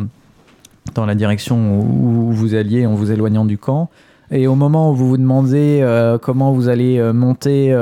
dans 0.94 1.06
la 1.06 1.14
direction 1.14 1.80
où 1.80 2.30
vous 2.32 2.54
alliez 2.54 2.86
en 2.86 2.94
vous 2.94 3.10
éloignant 3.10 3.44
du 3.44 3.58
camp, 3.58 3.90
et 4.30 4.46
au 4.46 4.54
moment 4.54 4.90
où 4.90 4.94
vous 4.94 5.08
vous 5.08 5.16
demandez 5.18 5.80
euh, 5.82 6.18
comment 6.18 6.52
vous 6.52 6.68
allez 6.68 6.98
euh, 6.98 7.12
monter 7.12 7.72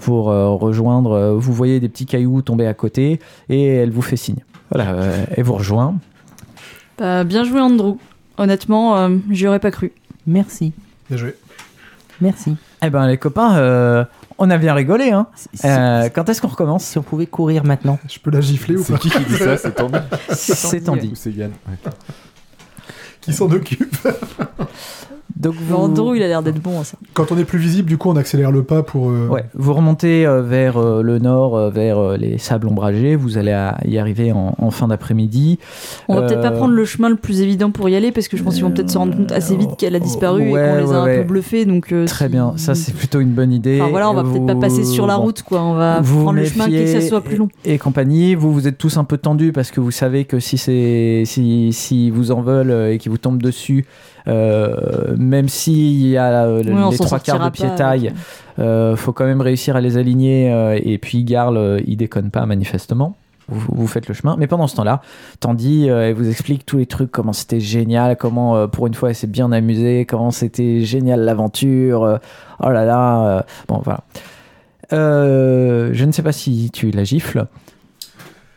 pour 0.00 0.30
euh, 0.30 0.48
rejoindre, 0.50 1.12
euh, 1.12 1.34
vous 1.36 1.52
voyez 1.52 1.80
des 1.80 1.88
petits 1.88 2.06
cailloux 2.06 2.42
tomber 2.42 2.66
à 2.66 2.74
côté 2.74 3.20
et 3.48 3.66
elle 3.66 3.90
vous 3.90 4.02
fait 4.02 4.16
signe. 4.16 4.40
Voilà, 4.70 4.92
euh, 4.92 5.24
elle 5.36 5.44
vous 5.44 5.54
rejoint. 5.54 5.94
Bah, 6.98 7.24
bien 7.24 7.44
joué, 7.44 7.60
Andrew. 7.60 7.96
Honnêtement, 8.38 8.96
euh, 8.96 9.16
j'y 9.30 9.46
aurais 9.46 9.60
pas 9.60 9.70
cru. 9.70 9.92
Merci. 10.26 10.72
Bien 11.08 11.18
joué. 11.18 11.36
Merci. 12.20 12.56
Eh 12.84 12.90
ben 12.90 13.06
les 13.06 13.16
copains, 13.18 13.56
euh, 13.56 14.04
on 14.38 14.48
a 14.50 14.56
bien 14.58 14.74
rigolé. 14.74 15.10
Hein. 15.10 15.26
Euh, 15.64 16.08
quand 16.14 16.28
est-ce 16.28 16.40
qu'on 16.40 16.48
recommence 16.48 16.84
si 16.84 16.98
on 16.98 17.02
pouvait 17.02 17.26
courir 17.26 17.64
maintenant. 17.64 17.98
Je 18.08 18.18
peux 18.18 18.30
la 18.30 18.40
gifler 18.40 18.76
ou 18.76 18.82
C'est 18.82 18.92
pas 18.92 18.98
qui 18.98 19.10
qui 19.10 19.24
dit 19.24 19.34
ça 19.36 19.56
C'est 19.58 19.74
Tandy 19.74 19.98
C'est 20.30 20.80
Tandy. 20.80 21.08
ou 21.08 21.14
c'est 21.14 21.30
Yann 21.32 21.52
Ouais. 21.68 21.92
Qui 23.20 23.32
s'en 23.32 23.50
occupe 23.50 23.96
Donc 25.36 25.54
Andrew, 25.74 26.14
il 26.14 26.22
a 26.22 26.28
l'air 26.28 26.42
d'être 26.42 26.60
bon 26.60 26.80
à 26.80 26.84
ça. 26.84 26.96
Quand 27.14 27.32
on 27.32 27.38
est 27.38 27.44
plus 27.44 27.58
visible, 27.58 27.88
du 27.88 27.96
coup, 27.98 28.08
on 28.10 28.16
accélère 28.16 28.52
le 28.52 28.62
pas 28.62 28.82
pour. 28.82 29.10
euh, 29.10 29.28
ouais, 29.28 29.44
vous 29.54 29.72
remontez 29.74 30.26
euh, 30.26 30.42
vers 30.42 30.76
euh, 30.76 31.02
le 31.02 31.18
nord, 31.18 31.56
euh, 31.56 31.70
vers 31.70 31.98
euh, 31.98 32.16
les 32.16 32.38
sables 32.38 32.68
ombragés. 32.68 33.16
Vous 33.16 33.38
allez 33.38 33.52
à- 33.52 33.78
y 33.86 33.98
arriver 33.98 34.32
en, 34.32 34.54
en 34.58 34.70
fin 34.70 34.88
d'après-midi. 34.88 35.58
On 36.08 36.14
va 36.14 36.22
peut-être 36.22 36.42
pas 36.42 36.50
prendre 36.50 36.74
le 36.74 36.84
chemin 36.84 37.08
le 37.08 37.16
plus 37.16 37.40
évident 37.40 37.70
pour 37.70 37.88
y 37.88 37.96
aller 37.96 38.12
parce 38.12 38.28
que 38.28 38.36
je 38.36 38.42
pense 38.42 38.54
qu'ils 38.54 38.64
vont 38.64 38.70
peut-être 38.70 38.90
se 38.90 38.98
rendre 38.98 39.16
compte 39.16 39.32
assez 39.32 39.56
vite 39.56 39.70
qu'elle 39.78 39.94
a 39.96 40.00
disparu 40.00 40.42
et 40.48 40.50
qu'on 40.50 40.54
les 40.76 40.92
a 40.92 40.96
un 40.96 41.04
ouais. 41.04 41.18
peu 41.18 41.24
bluffés. 41.28 41.64
Donc, 41.64 41.92
euh, 41.92 42.06
Très 42.06 42.26
si- 42.26 42.32
bien, 42.32 42.52
ça 42.56 42.74
c'est 42.74 42.94
plutôt 42.94 43.20
une 43.20 43.32
bonne 43.32 43.52
idée. 43.52 43.80
Enfin 43.80 43.90
voilà, 43.90 44.10
on 44.10 44.14
va 44.14 44.22
Vous- 44.22 44.32
peut-être 44.34 44.46
pas 44.58 44.66
passer 44.66 44.84
sur 44.84 45.06
la 45.06 45.16
route 45.16 45.42
quoi. 45.42 45.62
On 45.62 45.74
va 45.74 46.00
vous 46.00 46.22
prendre 46.22 46.38
le 46.38 46.44
chemin 46.44 46.66
qui 46.66 46.72
que 46.72 46.86
ça 46.86 47.00
soit 47.00 47.20
plus 47.22 47.36
long. 47.36 47.48
Et, 47.64 47.74
et 47.74 47.78
compagnie, 47.78 48.34
vous 48.34 48.52
vous 48.52 48.68
êtes 48.68 48.78
tous 48.78 48.96
un 48.98 49.04
peu 49.04 49.16
tendus 49.18 49.52
parce 49.52 49.70
que 49.70 49.80
vous 49.80 49.90
savez 49.90 50.24
que 50.24 50.38
si 50.40 50.58
c'est 50.58 51.22
si, 51.24 51.72
si 51.72 52.10
vous 52.10 52.30
en 52.32 52.42
veulent 52.42 52.90
et 52.92 52.98
qu'ils 52.98 53.10
vous 53.10 53.18
tombent 53.18 53.42
dessus, 53.42 53.86
même 54.26 55.48
s'il 55.48 56.06
y 56.08 56.16
a 56.16 56.44
euh, 56.44 56.62
Oui, 56.64 56.90
les 56.90 56.96
trois 56.96 57.18
quarts 57.18 57.38
de 57.38 57.44
sortira 57.44 57.50
pied 57.50 57.66
pas 57.68 57.74
taille, 57.76 58.06
avec- 58.08 58.18
euh, 58.58 58.96
faut 58.96 59.12
quand 59.12 59.24
même 59.24 59.40
réussir 59.40 59.76
à 59.76 59.80
les 59.80 59.96
aligner. 59.98 60.52
euh, 60.52 60.78
et 60.82 60.98
puis 60.98 61.24
Garl, 61.24 61.56
euh, 61.56 61.80
il 61.86 61.96
déconne 61.96 62.30
pas 62.30 62.46
manifestement. 62.46 63.16
Vous, 63.48 63.86
faites 63.88 64.06
le 64.08 64.14
chemin, 64.14 64.36
mais 64.38 64.46
pendant 64.46 64.66
ce 64.68 64.76
temps-là, 64.76 65.02
Tandy, 65.40 65.90
euh, 65.90 66.08
elle 66.08 66.14
vous 66.14 66.28
explique 66.30 66.64
tous 66.64 66.78
les 66.78 66.86
trucs, 66.86 67.10
comment 67.10 67.32
c'était 67.34 67.60
génial, 67.60 68.16
comment 68.16 68.56
euh, 68.56 68.66
pour 68.68 68.86
une 68.86 68.94
fois 68.94 69.10
elle 69.10 69.14
s'est 69.16 69.26
bien 69.26 69.50
amusée, 69.52 70.06
comment 70.06 70.30
c'était 70.30 70.80
génial 70.82 71.20
l'aventure. 71.20 72.04
euh, 72.04 72.16
oh 72.62 72.70
là 72.70 72.84
là, 72.84 73.26
euh, 73.38 73.42
bon 73.68 73.80
voilà. 73.84 74.00
Euh, 74.92 75.90
je 75.92 76.04
ne 76.04 76.12
sais 76.12 76.22
pas 76.22 76.32
si 76.32 76.70
tu 76.72 76.90
la 76.90 77.04
gifles. 77.04 77.46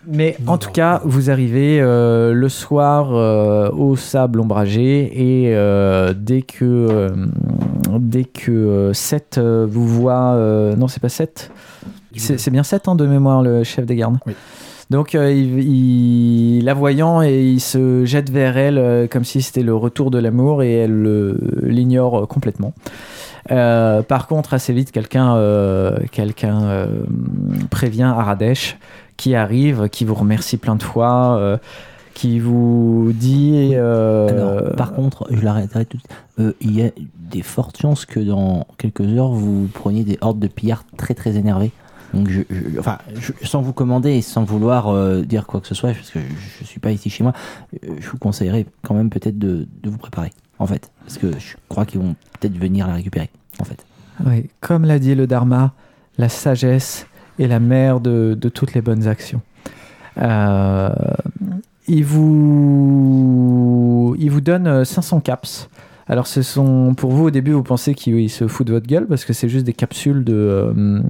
Mais 0.07 0.37
en 0.47 0.57
tout 0.57 0.67
non. 0.67 0.73
cas, 0.73 1.01
vous 1.03 1.29
arrivez 1.31 1.79
euh, 1.81 2.33
le 2.33 2.49
soir 2.49 3.09
euh, 3.13 3.69
au 3.71 3.95
sable 3.95 4.39
ombragé 4.39 5.11
et 5.45 5.55
euh, 5.55 6.13
dès 6.15 6.41
que 6.41 7.11
dès 7.99 8.23
que 8.25 8.51
euh, 8.51 8.93
Seth 8.93 9.37
euh, 9.37 9.65
vous 9.69 9.87
voit, 9.87 10.35
non 10.77 10.87
c'est 10.87 11.01
pas 11.01 11.09
Seth, 11.09 11.51
c'est 12.15 12.39
c'est 12.39 12.51
bien 12.51 12.63
Seth 12.63 12.87
hein, 12.87 12.95
de 12.95 13.05
mémoire 13.07 13.41
le 13.41 13.63
chef 13.63 13.85
des 13.85 13.95
gardes. 13.95 14.17
Oui. 14.27 14.33
Donc 14.91 15.15
il, 15.15 15.59
il- 15.61 16.63
la 16.65 16.75
voyant 16.75 17.23
et 17.23 17.43
il 17.43 17.59
se 17.59 18.05
jette 18.05 18.29
vers 18.29 18.55
elle 18.57 19.09
comme 19.09 19.23
si 19.23 19.41
c'était 19.41 19.63
le 19.63 19.73
retour 19.75 20.11
de 20.11 20.19
l'amour 20.19 20.61
et 20.61 20.73
elle 20.73 20.93
le- 20.93 21.39
l'ignore 21.63 22.27
complètement. 22.27 22.73
Par 23.49 24.27
contre, 24.27 24.53
assez 24.53 24.73
vite, 24.73 24.91
quelqu'un 24.91 25.35
quelqu'un 26.11 26.87
prévient 27.69 28.03
Aradesh 28.15 28.77
qui 29.17 29.35
arrive, 29.35 29.89
qui 29.89 30.05
vous 30.05 30.15
remercie 30.15 30.57
plein 30.57 30.75
de 30.75 30.83
fois, 30.83 31.37
euh, 31.37 31.57
qui 32.13 32.39
vous 32.39 33.11
dit. 33.13 33.71
euh, 33.73 34.27
Alors, 34.63 34.75
par 34.75 34.93
contre, 34.93 35.27
je 35.31 35.41
l'arrêterai 35.41 35.85
tout 35.85 35.97
de 35.97 36.01
suite. 36.01 36.15
Euh, 36.39 36.53
Il 36.61 36.71
y 36.75 36.83
a 36.83 36.89
des 37.31 37.41
fortes 37.41 37.77
chances 37.79 38.05
que 38.05 38.19
dans 38.19 38.67
quelques 38.77 39.01
heures, 39.01 39.31
vous 39.31 39.67
preniez 39.73 40.03
des 40.03 40.17
hordes 40.21 40.39
de 40.39 40.47
pillards 40.47 40.83
très 40.97 41.13
très 41.13 41.35
énervés. 41.37 41.71
Donc, 42.13 42.29
je, 42.29 42.41
je- 42.49 42.79
enfin, 42.79 42.99
je- 43.15 43.33
sans 43.45 43.61
vous 43.61 43.73
commander 43.73 44.11
et 44.11 44.21
sans 44.21 44.43
vouloir 44.43 44.87
euh, 44.89 45.23
dire 45.23 45.45
quoi 45.47 45.59
que 45.59 45.67
ce 45.67 45.75
soit, 45.75 45.91
parce 45.91 46.11
que 46.11 46.19
je 46.19 46.61
ne 46.63 46.65
suis 46.65 46.79
pas 46.79 46.91
ici 46.91 47.09
chez 47.09 47.23
moi, 47.23 47.33
je 47.99 48.09
vous 48.09 48.17
conseillerais 48.17 48.65
quand 48.83 48.93
même 48.93 49.09
peut-être 49.09 49.37
de, 49.37 49.67
de 49.83 49.89
vous 49.89 49.97
préparer, 49.97 50.31
en 50.59 50.65
fait. 50.67 50.91
Parce 51.01 51.17
que 51.17 51.31
je 51.37 51.55
crois 51.67 51.85
qu'ils 51.85 51.99
vont 51.99 52.15
peut-être 52.39 52.57
venir 52.57 52.87
la 52.87 52.93
récupérer, 52.93 53.29
en 53.59 53.65
fait. 53.65 53.85
Oui, 54.25 54.49
comme 54.61 54.85
l'a 54.85 54.99
dit 54.99 55.13
le 55.15 55.27
Dharma, 55.27 55.73
la 56.17 56.29
sagesse 56.29 57.05
est 57.39 57.47
la 57.47 57.59
mère 57.59 57.99
de, 57.99 58.37
toutes 58.53 58.73
les 58.73 58.81
bonnes 58.81 59.07
actions. 59.07 59.41
Euh, 60.21 60.89
il, 61.87 62.03
vous, 62.05 64.15
il 64.19 64.29
vous 64.31 64.41
donne 64.41 64.67
euh, 64.67 64.85
500 64.85 65.19
caps. 65.21 65.69
Alors, 66.07 66.27
ce 66.27 66.43
sont, 66.43 66.93
pour 66.95 67.11
vous, 67.11 67.25
au 67.25 67.31
début, 67.31 67.51
vous 67.51 67.63
pensez 67.63 67.95
qu'il 67.95 68.29
se 68.29 68.47
fout 68.47 68.65
de 68.67 68.73
votre 68.73 68.85
gueule 68.85 69.07
parce 69.07 69.25
que 69.25 69.33
c'est 69.33 69.49
juste 69.49 69.65
des 69.65 69.73
capsules 69.73 70.23
de, 70.23 70.33
euh, 70.35 70.71
euh, 70.75 71.01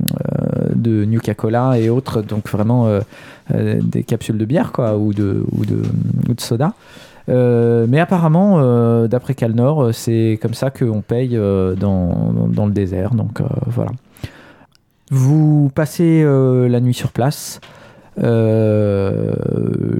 de 0.73 1.03
Nuka-Cola 1.03 1.77
et 1.79 1.89
autres, 1.89 2.21
donc 2.21 2.49
vraiment 2.49 2.87
euh, 2.87 3.01
euh, 3.53 3.81
des 3.83 4.03
capsules 4.03 4.37
de 4.37 4.45
bière 4.45 4.71
quoi, 4.71 4.97
ou, 4.97 5.13
de, 5.13 5.43
ou, 5.51 5.65
de, 5.65 5.81
ou 6.29 6.33
de 6.33 6.39
soda. 6.41 6.73
Euh, 7.27 7.87
mais 7.89 7.99
apparemment, 7.99 8.55
euh, 8.59 9.07
d'après 9.09 9.33
Calnor, 9.33 9.83
euh, 9.83 9.91
c'est 9.91 10.39
comme 10.41 10.53
ça 10.53 10.69
qu'on 10.69 11.01
paye 11.01 11.35
euh, 11.35 11.75
dans, 11.75 12.31
dans- 12.31 12.47
dans 12.47 12.65
le 12.65 12.71
désert. 12.71 13.15
Donc 13.15 13.41
euh, 13.41 13.45
voilà. 13.67 13.91
Vous 15.11 15.69
passez 15.73 16.23
euh, 16.23 16.67
la 16.67 16.79
nuit 16.79 16.93
sur 16.93 17.11
place. 17.11 17.59
Euh, 18.23 19.33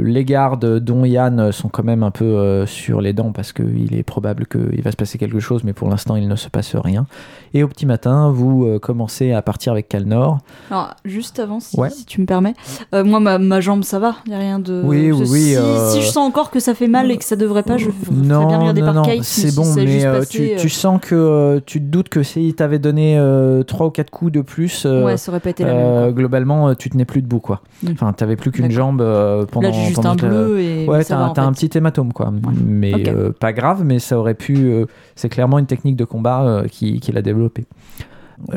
les 0.04 0.24
gardes, 0.26 0.80
dont 0.80 1.06
Yann, 1.06 1.52
sont 1.52 1.70
quand 1.70 1.84
même 1.84 2.04
un 2.04 2.12
peu 2.12 2.26
euh, 2.26 2.66
sur 2.66 3.02
les 3.02 3.14
dents 3.14 3.32
parce 3.32 3.54
qu'il 3.54 3.94
est 3.96 4.04
probable 4.04 4.46
qu'il 4.46 4.82
va 4.82 4.92
se 4.92 4.96
passer 4.96 5.18
quelque 5.18 5.40
chose, 5.40 5.64
mais 5.64 5.74
pour 5.74 5.90
l'instant 5.90 6.16
il 6.16 6.28
ne 6.28 6.36
se 6.36 6.50
passe 6.50 6.76
rien. 6.76 7.06
Et 7.54 7.64
au 7.64 7.68
petit 7.68 7.86
matin, 7.86 8.32
vous 8.32 8.66
euh, 8.66 8.80
commencez 8.80 9.32
à 9.32 9.42
partir 9.42 9.72
avec 9.72 9.88
Calnor. 9.88 10.40
Alors, 10.72 10.94
juste 11.06 11.40
avant, 11.40 11.60
si, 11.60 11.80
Ouais. 11.80 11.90
si 11.90 12.06
tu 12.06 12.22
me 12.22 12.26
permets, 12.26 12.54
moi 12.94 13.20
ma, 13.20 13.38
ma 13.38 13.60
jambe 13.62 13.84
ça 13.84 14.00
va, 14.00 14.16
y 14.28 14.34
a 14.34 14.40
rien 14.40 14.60
de. 14.60 14.82
Oui, 14.84 15.12
oui, 15.12 15.26
si, 15.26 15.56
Si, 15.56 15.92
si 15.92 16.02
je 16.02 16.08
sens 16.08 16.28
encore 16.28 16.52
que 16.52 16.60
ça 16.60 16.74
fait 16.74 16.88
mal 16.88 17.12
et 17.12 17.18
que 17.18 17.24
ça 17.26 17.36
devrait 17.36 17.64
pas, 17.64 17.78
je 17.78 17.90
ferais 17.90 18.16
Non, 18.16 18.48
bien 18.48 18.58
regarder 18.58 18.82
non, 18.82 18.88
par 18.88 18.96
non, 18.96 19.04
c'est 19.22 19.50
si 19.50 19.56
bon, 19.56 19.66
mais 19.76 20.04
passé, 20.04 20.56
tu, 20.56 20.62
tu 20.62 20.70
sens 20.70 21.00
que 21.02 21.62
tu 21.66 21.80
te 21.80 21.86
doutes 21.86 22.10
que 22.10 22.24
s'il 22.24 22.56
t'avait 22.56 22.80
donné 22.80 23.20
3 23.68 23.88
ou 23.88 23.90
4 23.90 24.10
coups 24.10 24.32
de 24.32 24.42
plus, 24.42 24.86
euh, 24.86 25.04
ouais, 25.06 25.18
ça 25.18 25.32
aurait 25.32 25.40
pas 25.40 25.50
été 25.50 25.64
la 25.64 25.74
même. 25.74 26.12
globalement, 26.12 26.76
tu 26.76 26.90
tenais 26.90 27.06
plus 27.06 27.22
debout, 27.22 27.40
quoi. 27.40 27.62
Mm. 27.84 27.94
Enfin, 28.06 28.14
t'avais 28.14 28.36
plus 28.36 28.52
qu'une 28.52 28.70
jambe 28.72 29.02
euh, 29.02 29.46
pendant. 29.46 29.68
Là, 29.70 29.74
j'ai 29.74 29.82
juste 29.86 29.96
pendant 29.96 30.12
un 30.12 30.16
bleu 30.16 30.60
et. 30.60 30.88
Ouais, 30.88 31.04
t'as 31.04 31.18
va, 31.18 31.24
un- 31.24 31.28
en 31.30 31.34
t'as 31.34 31.44
un 31.44 31.54
fait. 31.54 31.68
petit 31.68 31.78
hématome, 31.78 32.14
quoi. 32.14 32.32
Mais 32.66 32.94
euh, 33.10 33.32
pas 33.32 33.52
grave, 33.54 33.84
mais 33.84 34.00
ça 34.00 34.18
aurait 34.20 34.34
pu. 34.36 34.56
euh, 34.68 34.86
c'est 35.16 35.30
clairement 35.30 35.58
une 35.60 35.66
technique 35.66 35.96
de 35.96 36.06
combat 36.06 36.44
euh, 36.44 36.68
qui- 36.68 37.00
qu'il 37.00 37.18
a 37.18 37.22
développée. 37.22 37.66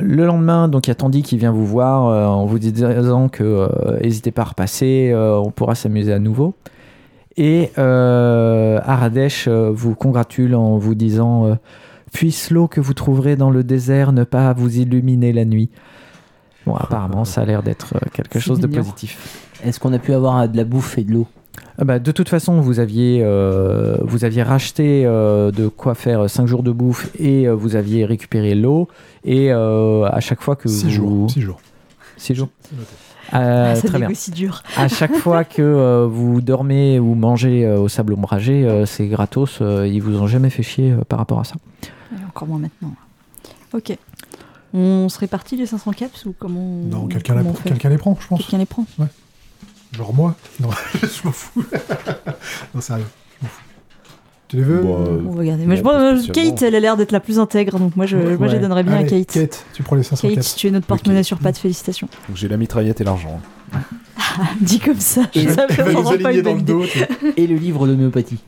Le 0.00 0.26
lendemain, 0.26 0.68
donc 0.68 0.86
il 0.86 0.90
y 0.90 0.92
a 0.92 0.94
Tandy 0.96 1.22
qui 1.22 1.38
vient 1.38 1.52
vous 1.52 1.64
voir 1.64 2.02
en 2.36 2.44
vous 2.46 2.58
disant 2.58 3.28
que 3.28 3.68
n'hésitez 4.02 4.32
pas 4.32 4.42
à 4.42 4.46
repasser, 4.46 5.12
on 5.16 5.50
pourra 5.52 5.74
s'amuser 5.76 6.12
à 6.12 6.18
nouveau. 6.18 6.54
Et 7.36 7.70
Aradesh 7.76 9.48
vous 9.48 9.94
congratule 9.94 10.54
en 10.54 10.78
vous 10.78 10.94
disant 10.94 11.56
Puisse 12.12 12.50
l'eau 12.50 12.68
que 12.68 12.80
vous 12.80 12.94
trouverez 12.94 13.36
dans 13.36 13.50
le 13.50 13.62
désert 13.62 14.12
ne 14.12 14.24
pas 14.24 14.52
vous 14.52 14.78
illuminer 14.78 15.32
la 15.32 15.44
nuit. 15.44 15.70
Bon, 16.68 16.76
apparemment, 16.76 17.24
ça 17.24 17.40
a 17.40 17.44
l'air 17.44 17.62
d'être 17.62 17.94
euh, 17.96 18.00
quelque 18.12 18.38
chose 18.38 18.60
de 18.60 18.66
positif. 18.66 19.18
Est-ce 19.64 19.80
qu'on 19.80 19.92
a 19.92 19.98
pu 19.98 20.12
avoir 20.12 20.38
euh, 20.38 20.46
de 20.46 20.56
la 20.56 20.64
bouffe 20.64 20.98
et 20.98 21.04
de 21.04 21.12
l'eau? 21.12 21.26
Ah 21.80 21.84
bah, 21.84 21.98
de 21.98 22.10
toute 22.12 22.28
façon, 22.28 22.60
vous 22.60 22.78
aviez, 22.80 23.20
euh, 23.24 23.96
vous 24.02 24.24
aviez 24.24 24.42
racheté 24.42 25.04
euh, 25.06 25.50
de 25.50 25.68
quoi 25.68 25.94
faire 25.94 26.28
5 26.28 26.46
jours 26.46 26.62
de 26.62 26.72
bouffe 26.72 27.10
et 27.18 27.46
euh, 27.48 27.54
vous 27.54 27.76
aviez 27.76 28.04
récupéré 28.04 28.54
l'eau. 28.54 28.88
Et 29.24 29.52
euh, 29.52 30.04
à 30.10 30.20
chaque 30.20 30.40
fois 30.40 30.56
que 30.56 30.68
6 30.68 30.84
vous. 30.86 30.90
jours. 30.90 31.30
6 31.30 31.40
jours. 31.42 31.60
Six 32.16 32.34
jours. 32.34 32.48
C'est 32.62 32.76
noté. 32.76 32.90
Euh, 33.34 33.72
Ah, 33.72 33.74
ça 33.76 33.88
très 33.88 33.98
bien. 33.98 34.08
négocie 34.08 34.30
dur. 34.32 34.62
À 34.76 34.88
chaque 34.88 35.14
fois 35.24 35.44
que 35.44 35.62
euh, 35.62 36.06
vous 36.10 36.40
dormez 36.40 36.98
ou 36.98 37.14
mangez 37.14 37.64
euh, 37.64 37.78
au 37.78 37.88
sable 37.88 38.14
ombragé, 38.14 38.64
euh, 38.66 38.86
c'est 38.86 39.06
gratos. 39.06 39.58
euh, 39.60 39.86
ils 39.86 40.00
vous 40.02 40.18
ont 40.20 40.26
jamais 40.26 40.50
fait 40.50 40.62
chier 40.64 40.92
euh, 40.92 41.02
par 41.08 41.18
rapport 41.20 41.38
à 41.40 41.44
ça. 41.44 41.54
Encore 42.28 42.48
moins 42.48 42.58
maintenant. 42.58 42.92
Ok. 43.74 43.96
On 44.74 45.08
se 45.08 45.18
répartit 45.18 45.56
les 45.56 45.66
500 45.66 45.92
caps 45.92 46.26
ou 46.26 46.34
comment 46.38 46.60
Non, 46.90 47.06
quelqu'un 47.06 47.42
quelqu'un 47.64 47.88
les 47.88 47.98
prend, 47.98 48.16
je 48.20 48.26
pense. 48.26 48.40
Quelqu'un 48.40 48.58
les 48.58 48.66
prend. 48.66 48.84
Genre 49.92 50.12
moi 50.14 50.34
Non, 50.60 50.68
je 51.02 51.06
m'en 51.24 51.32
fous. 51.32 51.64
non, 52.74 52.80
sérieux, 52.80 53.06
je 53.40 53.44
m'en 53.46 53.50
fous. 53.50 53.62
Tu 54.48 54.56
les 54.56 54.62
veux 54.62 54.80
Bah, 54.82 54.88
euh, 54.88 55.22
On 55.26 55.30
va 55.32 55.40
regarder. 55.40 55.62
Ouais, 55.62 55.68
Mais 55.68 55.76
je 55.76 55.82
pense, 55.82 56.28
euh. 56.28 56.32
Kate, 56.32 56.62
elle 56.62 56.74
a 56.74 56.80
l'air 56.80 56.96
d'être 56.96 57.12
la 57.12 57.20
plus 57.20 57.38
intègre, 57.38 57.78
donc 57.78 57.96
moi 57.96 58.04
je, 58.06 58.16
moi, 58.16 58.48
je 58.48 58.54
Ouais. 58.54 58.58
donnerais 58.60 58.82
bien 58.82 58.96
à 58.96 59.04
Kate. 59.04 59.26
Kate, 59.26 59.64
tu 59.74 59.82
prends 59.82 59.96
les 59.96 60.02
500 60.02 60.28
Kate, 60.28 60.36
caps. 60.36 60.54
tu 60.56 60.66
es 60.66 60.70
notre 60.70 60.86
porte-monnaie 60.86 61.22
sur 61.22 61.38
pattes, 61.38 61.58
félicitations. 61.58 62.08
Donc 62.28 62.36
j'ai 62.36 62.48
la 62.48 62.56
mitraillette 62.58 63.00
et 63.00 63.04
l'argent. 63.04 63.40
Dit 64.60 64.78
comme 64.80 65.00
ça, 65.00 65.22
nous 65.34 65.42
vraiment 65.44 66.16
pas 66.18 66.32
une 66.32 66.42
dans 66.42 66.54
bonne 66.56 66.66
le 66.66 66.84
idée. 66.86 67.32
Et 67.36 67.46
le 67.46 67.56
livre 67.56 67.86
d'homéopathie. 67.86 68.38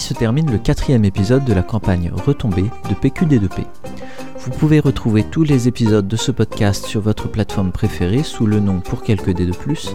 Se 0.00 0.14
termine 0.14 0.50
le 0.50 0.58
quatrième 0.58 1.04
épisode 1.04 1.44
de 1.44 1.52
la 1.52 1.62
campagne 1.62 2.10
Retombée 2.12 2.70
de 2.88 2.94
PQD2P. 2.94 3.64
Vous 4.38 4.50
pouvez 4.50 4.80
retrouver 4.80 5.24
tous 5.24 5.42
les 5.42 5.68
épisodes 5.68 6.06
de 6.06 6.16
ce 6.16 6.32
podcast 6.32 6.86
sur 6.86 7.00
votre 7.00 7.28
plateforme 7.28 7.72
préférée 7.72 8.22
sous 8.22 8.46
le 8.46 8.60
nom 8.60 8.80
Pour 8.80 9.02
quelques 9.02 9.30
dés 9.30 9.46
de 9.46 9.52
plus, 9.52 9.94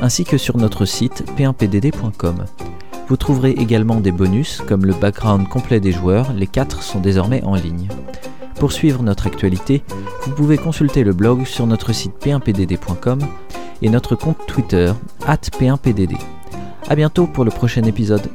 ainsi 0.00 0.24
que 0.24 0.38
sur 0.38 0.56
notre 0.56 0.84
site 0.84 1.24
p1pdd.com. 1.36 2.44
Vous 3.08 3.16
trouverez 3.16 3.50
également 3.50 4.00
des 4.00 4.12
bonus 4.12 4.62
comme 4.66 4.84
le 4.84 4.94
background 4.94 5.48
complet 5.48 5.80
des 5.80 5.92
joueurs, 5.92 6.32
les 6.32 6.46
quatre 6.46 6.82
sont 6.82 7.00
désormais 7.00 7.42
en 7.44 7.54
ligne. 7.54 7.88
Pour 8.58 8.72
suivre 8.72 9.02
notre 9.02 9.26
actualité, 9.26 9.82
vous 10.22 10.32
pouvez 10.32 10.56
consulter 10.56 11.04
le 11.04 11.12
blog 11.12 11.44
sur 11.44 11.66
notre 11.66 11.92
site 11.92 12.14
p1pdd.com 12.24 13.20
et 13.82 13.90
notre 13.90 14.14
compte 14.14 14.38
Twitter 14.46 14.92
p1pdd. 15.20 16.16
A 16.88 16.94
bientôt 16.94 17.26
pour 17.26 17.44
le 17.44 17.50
prochain 17.50 17.82
épisode. 17.82 18.28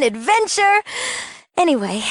adventure. 0.00 0.82
Anyway, 1.56 2.02